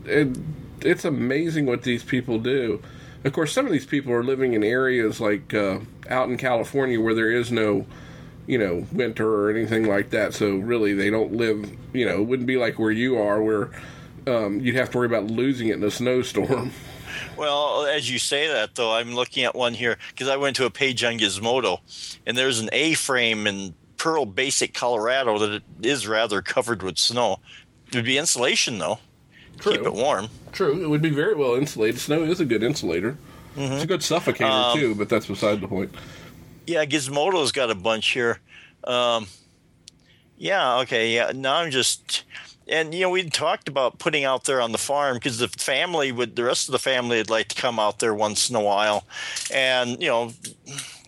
it, 0.06 0.38
it's 0.80 1.04
amazing 1.04 1.66
what 1.66 1.82
these 1.82 2.02
people 2.02 2.38
do. 2.38 2.82
Of 3.24 3.32
course, 3.32 3.52
some 3.52 3.66
of 3.66 3.72
these 3.72 3.86
people 3.86 4.12
are 4.12 4.22
living 4.22 4.54
in 4.54 4.62
areas 4.62 5.20
like 5.20 5.52
uh, 5.52 5.80
out 6.08 6.28
in 6.28 6.36
California 6.36 7.00
where 7.00 7.14
there 7.14 7.30
is 7.30 7.50
no 7.50 7.86
you 8.48 8.56
know, 8.58 8.86
winter 8.92 9.28
or 9.28 9.50
anything 9.50 9.86
like 9.86 10.10
that. 10.10 10.32
So 10.34 10.56
really, 10.56 10.94
they 10.94 11.10
don't 11.10 11.34
live. 11.34 11.70
You 11.92 12.06
know, 12.06 12.22
it 12.22 12.24
wouldn't 12.24 12.46
be 12.46 12.56
like 12.56 12.78
where 12.78 12.90
you 12.90 13.18
are, 13.18 13.40
where 13.40 13.70
um, 14.26 14.58
you'd 14.60 14.74
have 14.74 14.90
to 14.90 14.98
worry 14.98 15.06
about 15.06 15.24
losing 15.24 15.68
it 15.68 15.74
in 15.74 15.84
a 15.84 15.90
snowstorm. 15.90 16.72
Well, 17.36 17.86
as 17.86 18.10
you 18.10 18.18
say 18.18 18.48
that, 18.48 18.74
though, 18.74 18.92
I'm 18.92 19.14
looking 19.14 19.44
at 19.44 19.54
one 19.54 19.74
here 19.74 19.96
because 20.08 20.28
I 20.28 20.36
went 20.36 20.56
to 20.56 20.66
a 20.66 20.70
page 20.70 21.04
on 21.04 21.18
Gizmodo, 21.18 21.80
and 22.26 22.36
there's 22.36 22.60
an 22.60 22.68
A-frame 22.72 23.46
in 23.46 23.74
Pearl 23.96 24.24
Basic, 24.26 24.74
Colorado, 24.74 25.38
that 25.38 25.52
it 25.52 25.62
is 25.82 26.06
rather 26.06 26.42
covered 26.42 26.82
with 26.82 26.98
snow. 26.98 27.38
It'd 27.88 28.04
be 28.04 28.18
insulation 28.18 28.78
though, 28.78 28.98
keep 29.60 29.82
it 29.82 29.92
warm. 29.92 30.28
True, 30.52 30.82
it 30.82 30.88
would 30.88 31.02
be 31.02 31.10
very 31.10 31.34
well 31.34 31.54
insulated. 31.54 32.00
Snow 32.00 32.22
is 32.22 32.40
a 32.40 32.44
good 32.44 32.62
insulator. 32.62 33.16
It's 33.56 33.82
a 33.82 33.86
good 33.86 34.00
suffocator 34.00 34.74
too, 34.74 34.94
but 34.94 35.08
that's 35.08 35.26
beside 35.26 35.60
the 35.60 35.68
point. 35.68 35.92
Yeah, 36.66 36.84
Gizmodo's 36.84 37.50
got 37.50 37.70
a 37.70 37.74
bunch 37.74 38.10
here. 38.10 38.38
Um, 38.84 39.26
yeah, 40.36 40.78
okay, 40.80 41.12
yeah. 41.14 41.32
Now 41.34 41.56
I'm 41.56 41.70
just, 41.70 42.24
and 42.68 42.94
you 42.94 43.00
know, 43.00 43.10
we 43.10 43.28
talked 43.28 43.66
about 43.68 43.98
putting 43.98 44.24
out 44.24 44.44
there 44.44 44.60
on 44.60 44.70
the 44.70 44.78
farm 44.78 45.14
because 45.14 45.38
the 45.38 45.48
family 45.48 46.12
would, 46.12 46.36
the 46.36 46.44
rest 46.44 46.68
of 46.68 46.72
the 46.72 46.78
family 46.78 47.16
would 47.16 47.30
like 47.30 47.48
to 47.48 47.60
come 47.60 47.80
out 47.80 47.98
there 47.98 48.14
once 48.14 48.48
in 48.48 48.54
a 48.54 48.62
while, 48.62 49.04
and 49.52 50.00
you 50.00 50.08
know, 50.08 50.32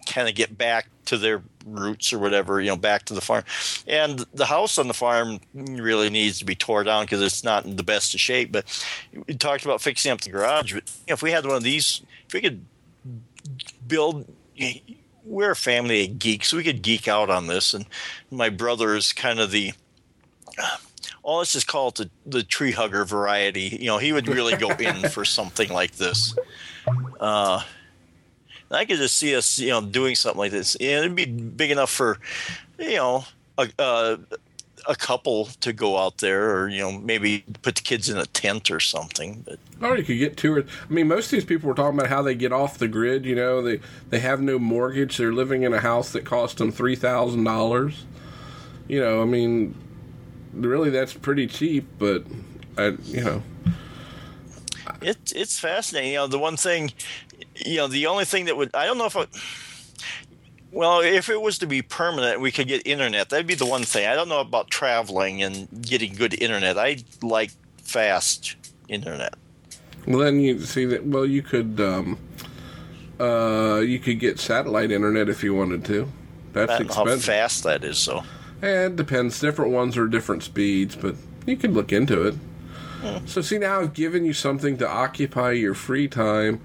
kind 0.07 0.29
of 0.29 0.35
get 0.35 0.59
back 0.59 0.89
to 1.05 1.17
their 1.17 1.43
roots 1.67 2.13
or 2.13 2.19
whatever, 2.19 2.61
you 2.61 2.69
know, 2.69 2.77
back 2.77 3.05
to 3.07 3.15
the 3.15 3.21
farm. 3.21 3.45
And 3.87 4.25
the 4.35 4.47
house 4.47 4.79
on 4.79 4.89
the 4.89 4.95
farm 4.95 5.41
really 5.55 6.11
needs 6.11 6.39
to 6.39 6.45
be 6.45 6.55
tore 6.55 6.85
down 6.85 7.05
because 7.05 7.23
it's 7.23 7.45
not 7.45 7.65
in 7.65 7.77
the 7.77 7.83
best 7.83 8.15
of 8.15 8.21
shape. 8.21 8.53
But 8.53 8.85
we 9.27 9.35
talked 9.35 9.65
about 9.65 9.81
fixing 9.81 10.13
up 10.13 10.21
the 10.21 10.31
garage. 10.31 10.75
But 10.75 10.91
if 11.07 11.23
we 11.23 11.31
had 11.31 11.47
one 11.47 11.57
of 11.57 11.63
these, 11.63 12.03
if 12.27 12.35
we 12.35 12.41
could 12.41 12.65
build 13.87 14.27
we're 15.25 15.53
a 15.53 15.57
family 15.57 16.05
of 16.05 16.19
geeks. 16.19 16.53
We 16.53 16.65
could 16.65 16.83
geek 16.83 17.09
out 17.09 17.31
on 17.31 17.47
this, 17.47 17.75
and 17.75 17.87
my 18.31 18.49
brother 18.49 18.95
is 18.97 19.13
kind 19.13 19.41
of 19.41 19.51
the. 19.51 19.73
Oh, 21.23 21.39
let's 21.39 21.53
just 21.53 21.67
call 21.67 21.89
it 21.89 21.95
the, 21.97 22.11
the 22.27 22.43
tree 22.43 22.73
hugger 22.73 23.05
variety. 23.05 23.79
You 23.81 23.87
know, 23.87 23.99
he 23.99 24.13
would 24.13 24.27
really 24.27 24.57
go 24.57 24.71
in 24.71 25.09
for 25.11 25.25
something 25.25 25.71
like 25.71 25.93
this. 25.93 26.35
Uh, 27.19 27.63
I 28.71 28.85
could 28.85 28.99
just 28.99 29.17
see 29.19 29.35
us, 29.35 29.59
you 29.59 29.71
know, 29.71 29.81
doing 29.81 30.15
something 30.15 30.39
like 30.39 30.53
this. 30.53 30.77
And 30.77 31.05
it'd 31.05 31.15
be 31.17 31.27
big 31.27 31.71
enough 31.71 31.91
for, 31.91 32.19
you 32.79 32.97
know, 32.97 33.25
a, 33.59 33.69
a, 33.79 34.19
a 34.89 34.97
couple 34.97 35.47
to 35.61 35.73
go 35.73 35.99
out 35.99 36.19
there, 36.19 36.57
or 36.57 36.69
you 36.69 36.81
know, 36.81 36.93
maybe 36.93 37.45
put 37.63 37.77
the 37.77 37.83
kids 37.83 38.09
in 38.09 38.17
a 38.19 38.27
tent 38.27 38.71
or 38.71 38.81
something. 38.81 39.45
But 39.47 39.59
Or 39.83 39.97
you 39.97 40.05
could 40.05 40.19
get 40.19 40.37
two 40.37 40.55
or 40.57 40.61
I 40.61 40.93
mean, 40.93 41.09
most 41.09 41.27
of 41.27 41.31
these 41.33 41.45
people 41.45 41.69
were 41.69 41.75
talking 41.75 41.99
about 41.99 42.11
how 42.11 42.23
they 42.23 42.35
get 42.35 42.53
off 42.53 42.79
the 42.79 42.89
grid. 42.89 43.25
You 43.25 43.35
know, 43.35 43.63
they 43.63 43.81
they 44.11 44.21
have 44.21 44.41
no 44.41 44.59
mortgage. 44.59 45.17
They're 45.17 45.33
living 45.33 45.63
in 45.63 45.73
a 45.75 45.81
house 45.81 46.13
that 46.13 46.25
cost 46.25 46.59
them 46.59 46.73
three 46.73 46.97
thousand 46.97 47.45
dollars. 47.45 48.05
You 48.89 49.01
know, 49.01 49.23
I 49.23 49.25
mean, 49.25 49.75
really, 50.53 50.91
that's 50.91 51.13
pretty 51.15 51.47
cheap. 51.47 51.87
But 51.99 52.25
I, 52.79 52.97
you 53.05 53.25
know, 53.25 53.43
It, 55.01 55.33
it's 55.35 55.59
fascinating. 55.59 56.13
You 56.13 56.19
know, 56.19 56.27
the 56.27 56.39
one 56.39 56.57
thing, 56.57 56.93
you 57.57 57.77
know, 57.77 57.87
the 57.87 58.07
only 58.07 58.25
thing 58.25 58.47
that 58.47 58.57
would, 58.57 58.75
I 58.75 58.87
don't 58.87 58.99
know 58.99 59.07
if 59.07 59.17
it, 59.17 59.29
well, 60.73 61.01
if 61.01 61.29
it 61.29 61.41
was 61.41 61.59
to 61.59 61.67
be 61.67 61.83
permanent, 61.83 62.41
we 62.41 62.53
could 62.53 62.69
get 62.69 62.87
internet. 62.87 63.31
That'd 63.31 63.47
be 63.47 63.55
the 63.55 63.67
one 63.67 63.83
thing. 63.83 64.07
I 64.07 64.15
don't 64.15 64.29
know 64.29 64.41
about 64.41 64.71
traveling 64.71 65.43
and 65.43 65.69
getting 65.83 66.15
good 66.15 66.41
internet. 66.41 66.79
I 66.79 66.99
like 67.23 67.51
fast 67.83 68.57
internet. 68.89 69.35
well 70.07 70.21
then 70.21 70.41
you 70.41 70.61
see 70.61 70.85
that. 70.87 71.05
Well, 71.05 71.27
you 71.27 71.43
could, 71.43 71.81
um, 71.81 72.19
uh, 73.19 73.81
you 73.81 73.99
could 73.99 74.21
get 74.21 74.39
satellite 74.39 74.91
internet 74.91 75.29
if 75.29 75.43
you 75.43 75.55
wanted 75.55 75.85
to. 75.87 76.11
That's 76.53 76.71
know 76.71 76.95
how 76.95 77.03
expensive. 77.03 77.25
fast 77.25 77.65
that 77.65 77.85
is, 77.85 77.99
so. 77.99 78.23
Eh, 78.63 78.87
it 78.87 78.97
depends. 78.97 79.41
Different 79.41 79.73
ones 79.73 79.97
are 79.97 80.07
different 80.07 80.43
speeds, 80.43 80.97
but 80.97 81.17
you 81.47 81.57
could 81.57 81.73
look 81.73 81.93
into 81.93 82.27
it. 82.27 82.35
So, 83.25 83.41
see, 83.41 83.57
now 83.57 83.81
I've 83.81 83.95
given 83.95 84.27
you 84.27 84.35
something 84.35 84.77
to 84.77 84.87
occupy 84.87 85.53
your 85.53 85.73
free 85.73 86.07
time, 86.07 86.61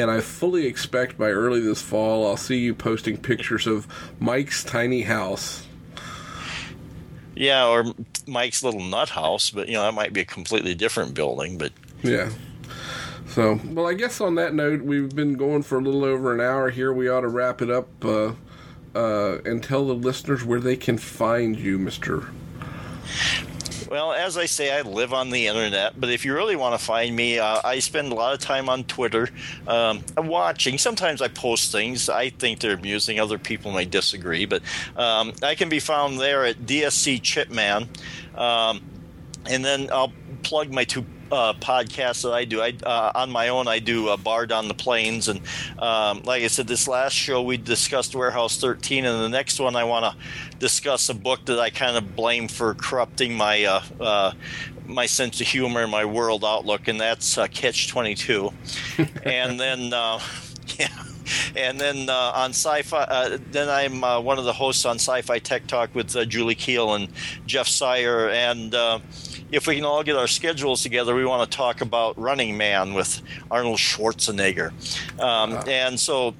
and 0.00 0.10
I 0.10 0.20
fully 0.20 0.66
expect 0.66 1.16
by 1.16 1.30
early 1.30 1.60
this 1.60 1.80
fall 1.80 2.26
I'll 2.26 2.36
see 2.36 2.58
you 2.58 2.74
posting 2.74 3.16
pictures 3.16 3.66
of 3.66 3.86
Mike's 4.18 4.64
tiny 4.64 5.02
house. 5.02 5.66
Yeah, 7.36 7.68
or 7.68 7.84
Mike's 8.26 8.62
little 8.62 8.82
nut 8.82 9.10
house, 9.10 9.50
but, 9.50 9.68
you 9.68 9.74
know, 9.74 9.82
that 9.82 9.94
might 9.94 10.12
be 10.12 10.20
a 10.20 10.24
completely 10.24 10.74
different 10.74 11.14
building, 11.14 11.56
but. 11.56 11.72
Yeah. 12.02 12.30
So, 13.28 13.60
well, 13.64 13.86
I 13.86 13.94
guess 13.94 14.20
on 14.20 14.34
that 14.34 14.54
note, 14.54 14.82
we've 14.82 15.14
been 15.14 15.34
going 15.34 15.62
for 15.62 15.78
a 15.78 15.80
little 15.80 16.04
over 16.04 16.34
an 16.34 16.40
hour 16.40 16.68
here. 16.70 16.92
We 16.92 17.08
ought 17.08 17.20
to 17.20 17.28
wrap 17.28 17.62
it 17.62 17.70
up 17.70 17.88
uh, 18.04 18.32
uh, 18.94 19.38
and 19.44 19.62
tell 19.62 19.86
the 19.86 19.94
listeners 19.94 20.44
where 20.44 20.58
they 20.58 20.76
can 20.76 20.98
find 20.98 21.56
you, 21.56 21.78
Mister. 21.78 22.24
Well, 23.90 24.12
as 24.12 24.38
I 24.38 24.46
say, 24.46 24.70
I 24.70 24.82
live 24.82 25.12
on 25.12 25.30
the 25.30 25.48
internet, 25.48 26.00
but 26.00 26.10
if 26.10 26.24
you 26.24 26.32
really 26.32 26.54
want 26.54 26.78
to 26.78 26.84
find 26.84 27.16
me, 27.16 27.40
uh, 27.40 27.60
I 27.64 27.80
spend 27.80 28.12
a 28.12 28.14
lot 28.14 28.32
of 28.32 28.38
time 28.38 28.68
on 28.68 28.84
Twitter. 28.84 29.28
Um, 29.66 30.04
I'm 30.16 30.28
watching. 30.28 30.78
Sometimes 30.78 31.20
I 31.20 31.26
post 31.26 31.72
things. 31.72 32.08
I 32.08 32.30
think 32.30 32.60
they're 32.60 32.74
amusing. 32.76 33.18
Other 33.18 33.36
people 33.36 33.72
may 33.72 33.86
disagree, 33.86 34.46
but 34.46 34.62
um, 34.96 35.32
I 35.42 35.56
can 35.56 35.68
be 35.68 35.80
found 35.80 36.20
there 36.20 36.44
at 36.44 36.58
DSC 36.58 37.20
Chipman. 37.20 37.88
Um, 38.36 38.80
and 39.46 39.64
then 39.64 39.88
I'll 39.92 40.12
plug 40.42 40.72
my 40.72 40.84
two 40.84 41.04
uh, 41.32 41.52
podcasts 41.54 42.22
that 42.22 42.32
I 42.32 42.44
do. 42.44 42.60
I 42.60 42.74
uh, 42.82 43.12
on 43.14 43.30
my 43.30 43.48
own, 43.48 43.68
I 43.68 43.78
do 43.78 44.08
uh, 44.08 44.16
Bard 44.16 44.52
on 44.52 44.68
the 44.68 44.74
Plains, 44.74 45.28
and 45.28 45.40
um, 45.78 46.22
like 46.24 46.42
I 46.42 46.48
said, 46.48 46.66
this 46.66 46.88
last 46.88 47.12
show 47.12 47.42
we 47.42 47.56
discussed 47.56 48.14
Warehouse 48.14 48.58
13, 48.58 49.04
and 49.04 49.22
the 49.22 49.28
next 49.28 49.60
one 49.60 49.76
I 49.76 49.84
want 49.84 50.04
to 50.04 50.58
discuss 50.58 51.08
a 51.08 51.14
book 51.14 51.44
that 51.46 51.58
I 51.58 51.70
kind 51.70 51.96
of 51.96 52.16
blame 52.16 52.48
for 52.48 52.74
corrupting 52.74 53.34
my 53.36 53.64
uh, 53.64 53.82
uh, 54.00 54.32
my 54.90 55.06
sense 55.06 55.40
of 55.40 55.46
humor 55.46 55.82
and 55.82 55.90
my 55.90 56.04
world 56.04 56.44
outlook, 56.44 56.88
and 56.88 57.00
that's 57.00 57.38
uh, 57.38 57.46
Catch 57.46 57.88
22. 57.88 58.52
and 59.24 59.58
then, 59.58 59.92
uh, 59.92 60.20
yeah. 60.78 60.88
And 61.54 61.78
then 61.78 62.08
uh, 62.08 62.32
on 62.34 62.50
Sci-Fi, 62.50 63.02
uh, 63.02 63.38
then 63.52 63.68
I'm 63.68 64.02
uh, 64.02 64.20
one 64.20 64.38
of 64.38 64.44
the 64.44 64.52
hosts 64.52 64.84
on 64.84 64.96
Sci-Fi 64.96 65.38
Tech 65.38 65.66
Talk 65.68 65.94
with 65.94 66.14
uh, 66.16 66.24
Julie 66.24 66.56
Keel 66.56 66.94
and 66.94 67.08
Jeff 67.46 67.68
Sire. 67.68 68.28
And 68.30 68.74
uh, 68.74 68.98
if 69.52 69.66
we 69.66 69.76
can 69.76 69.84
all 69.84 70.02
get 70.02 70.16
our 70.16 70.26
schedules 70.26 70.82
together, 70.82 71.14
we 71.14 71.24
want 71.24 71.50
to 71.50 71.56
talk 71.56 71.80
about 71.80 72.18
Running 72.18 72.56
Man 72.56 72.94
with 72.94 73.22
Arnold 73.50 73.78
Schwarzenegger. 73.78 74.72
Um, 75.20 75.52
And 75.68 75.98
so 75.98 76.34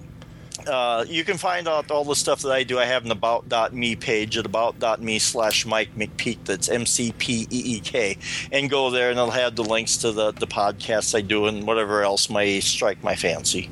uh, 0.67 1.05
you 1.09 1.25
can 1.25 1.39
find 1.39 1.69
out 1.69 1.91
all 1.91 2.05
the 2.05 2.15
stuff 2.15 2.43
that 2.43 2.53
I 2.53 2.63
do. 2.63 2.79
I 2.79 2.85
have 2.85 3.05
an 3.05 3.11
about.me 3.11 3.97
page 3.97 4.37
at 4.37 4.47
about.me 4.47 5.19
slash 5.19 5.67
Mike 5.67 5.95
McPeek. 5.97 6.39
That's 6.45 6.69
M 6.69 6.87
C 6.87 7.13
P 7.19 7.47
E 7.51 7.77
E 7.77 7.81
K. 7.81 8.19
And 8.53 8.69
go 8.69 8.91
there 8.91 9.11
and 9.11 9.19
I'll 9.19 9.31
have 9.31 9.57
the 9.57 9.65
links 9.65 9.97
to 9.99 10.13
the, 10.13 10.33
the 10.33 10.47
podcasts 10.47 11.15
I 11.15 11.21
do 11.21 11.47
and 11.47 11.67
whatever 11.67 12.03
else 12.03 12.29
may 12.31 12.61
strike 12.61 13.03
my 13.03 13.17
fancy. 13.17 13.71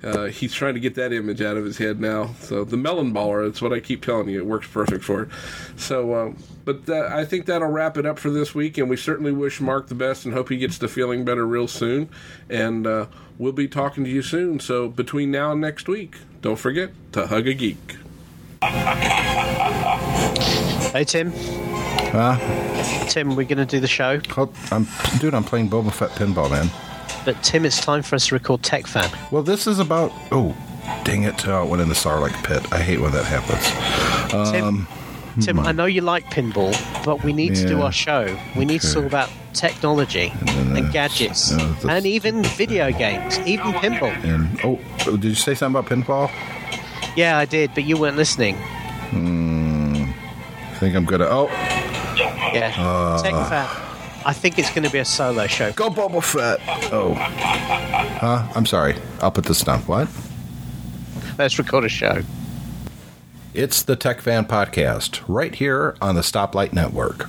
uh, 0.02 0.24
he's 0.26 0.52
trying 0.52 0.74
to 0.74 0.80
get 0.80 0.94
that 0.94 1.12
image 1.12 1.42
out 1.42 1.56
of 1.56 1.64
his 1.64 1.78
head 1.78 2.00
now. 2.00 2.34
So 2.40 2.64
the 2.64 2.76
melon 2.76 3.12
baller, 3.12 3.46
that's 3.46 3.60
what 3.60 3.72
I 3.72 3.80
keep 3.80 4.04
telling 4.04 4.28
you. 4.28 4.38
It 4.38 4.46
works 4.46 4.66
perfect 4.66 5.04
for 5.04 5.22
it. 5.22 5.28
So, 5.76 6.12
uh, 6.12 6.32
but 6.64 6.86
that, 6.86 7.12
I 7.12 7.24
think 7.24 7.46
that'll 7.46 7.68
wrap 7.68 7.96
it 7.98 8.06
up 8.06 8.18
for 8.18 8.30
this 8.30 8.54
week. 8.54 8.78
And 8.78 8.88
we 8.88 8.96
certainly 8.96 9.32
wish 9.32 9.60
Mark 9.60 9.88
the 9.88 9.94
best 9.94 10.24
and 10.24 10.32
hope 10.34 10.48
he 10.48 10.56
gets 10.56 10.78
to 10.78 10.88
feeling 10.88 11.24
better 11.24 11.46
real 11.46 11.68
soon. 11.68 12.08
And 12.48 12.86
uh, 12.86 13.06
we'll 13.38 13.52
be 13.52 13.68
talking 13.68 14.04
to 14.04 14.10
you 14.10 14.22
soon. 14.22 14.60
So 14.60 14.88
between 14.88 15.30
now 15.30 15.52
and 15.52 15.60
next 15.60 15.88
week, 15.88 16.16
don't 16.40 16.56
forget 16.58 16.90
to 17.12 17.26
hug 17.26 17.46
a 17.46 17.54
geek. 17.54 17.96
Hey 20.90 21.04
Tim. 21.04 21.30
Huh? 22.10 23.06
Tim, 23.08 23.36
we're 23.36 23.44
going 23.46 23.58
to 23.58 23.64
do 23.64 23.78
the 23.78 23.86
show. 23.86 24.20
Oh, 24.36 24.52
I'm, 24.72 24.88
dude, 25.20 25.34
I'm 25.34 25.44
playing 25.44 25.70
Boba 25.70 25.92
Fett 25.92 26.10
pinball, 26.10 26.50
man. 26.50 26.68
But 27.24 27.42
Tim, 27.42 27.64
it's 27.64 27.80
time 27.80 28.02
for 28.02 28.16
us 28.16 28.28
to 28.28 28.34
record 28.34 28.62
Tech 28.62 28.86
Fan. 28.86 29.10
Well, 29.30 29.42
this 29.42 29.66
is 29.66 29.78
about. 29.78 30.12
Oh, 30.32 30.56
dang 31.04 31.24
it! 31.24 31.44
It 31.46 31.68
went 31.68 31.82
in 31.82 31.88
the 31.88 31.94
Sarlacc 31.94 32.32
pit. 32.44 32.72
I 32.72 32.78
hate 32.78 33.00
when 33.00 33.12
that 33.12 33.24
happens. 33.24 34.50
Tim, 34.50 34.64
Um, 34.64 34.88
Tim, 35.40 35.56
hmm. 35.58 35.66
I 35.66 35.72
know 35.72 35.84
you 35.86 36.00
like 36.00 36.24
pinball, 36.26 36.72
but 37.04 37.22
we 37.22 37.32
need 37.32 37.54
to 37.56 37.66
do 37.68 37.82
our 37.82 37.92
show. 37.92 38.36
We 38.56 38.64
need 38.64 38.80
to 38.80 38.92
talk 38.92 39.04
about 39.04 39.30
technology 39.52 40.32
then, 40.42 40.76
and 40.76 40.86
uh, 40.86 40.90
gadgets, 40.90 41.52
uh, 41.52 41.74
and 41.88 42.06
even 42.06 42.42
video 42.42 42.90
games, 42.90 43.38
even 43.40 43.72
pinball. 43.74 44.12
and 44.24 44.48
oh, 44.64 44.78
did 45.16 45.24
you 45.24 45.34
say 45.34 45.54
something 45.54 45.78
about 45.80 45.90
pinball? 45.90 46.30
Yeah, 47.16 47.38
I 47.38 47.44
did, 47.44 47.72
but 47.74 47.84
you 47.84 47.96
weren't 47.96 48.16
listening. 48.16 48.56
I 49.10 50.74
think 50.78 50.94
I'm 50.96 51.04
gonna. 51.04 51.26
Oh, 51.28 51.48
Yeah, 52.16 52.74
Uh. 52.78 53.22
Tech 53.22 53.32
Fan. 53.48 53.89
I 54.30 54.32
think 54.32 54.60
it's 54.60 54.70
going 54.70 54.84
to 54.84 54.90
be 54.90 55.00
a 55.00 55.04
solo 55.04 55.48
show. 55.48 55.72
go 55.72 55.90
Boba 55.90 56.22
Fett. 56.22 56.60
Oh, 56.92 57.14
huh? 57.14 58.48
I'm 58.54 58.64
sorry. 58.64 58.94
I'll 59.20 59.32
put 59.32 59.44
this 59.44 59.60
down. 59.62 59.80
What? 59.80 60.08
Let's 61.36 61.58
record 61.58 61.84
a 61.84 61.88
show. 61.88 62.22
It's 63.54 63.82
the 63.82 63.96
Tech 63.96 64.20
Fan 64.20 64.44
Podcast 64.44 65.20
right 65.26 65.52
here 65.52 65.96
on 66.00 66.14
the 66.14 66.20
Stoplight 66.20 66.72
Network. 66.72 67.28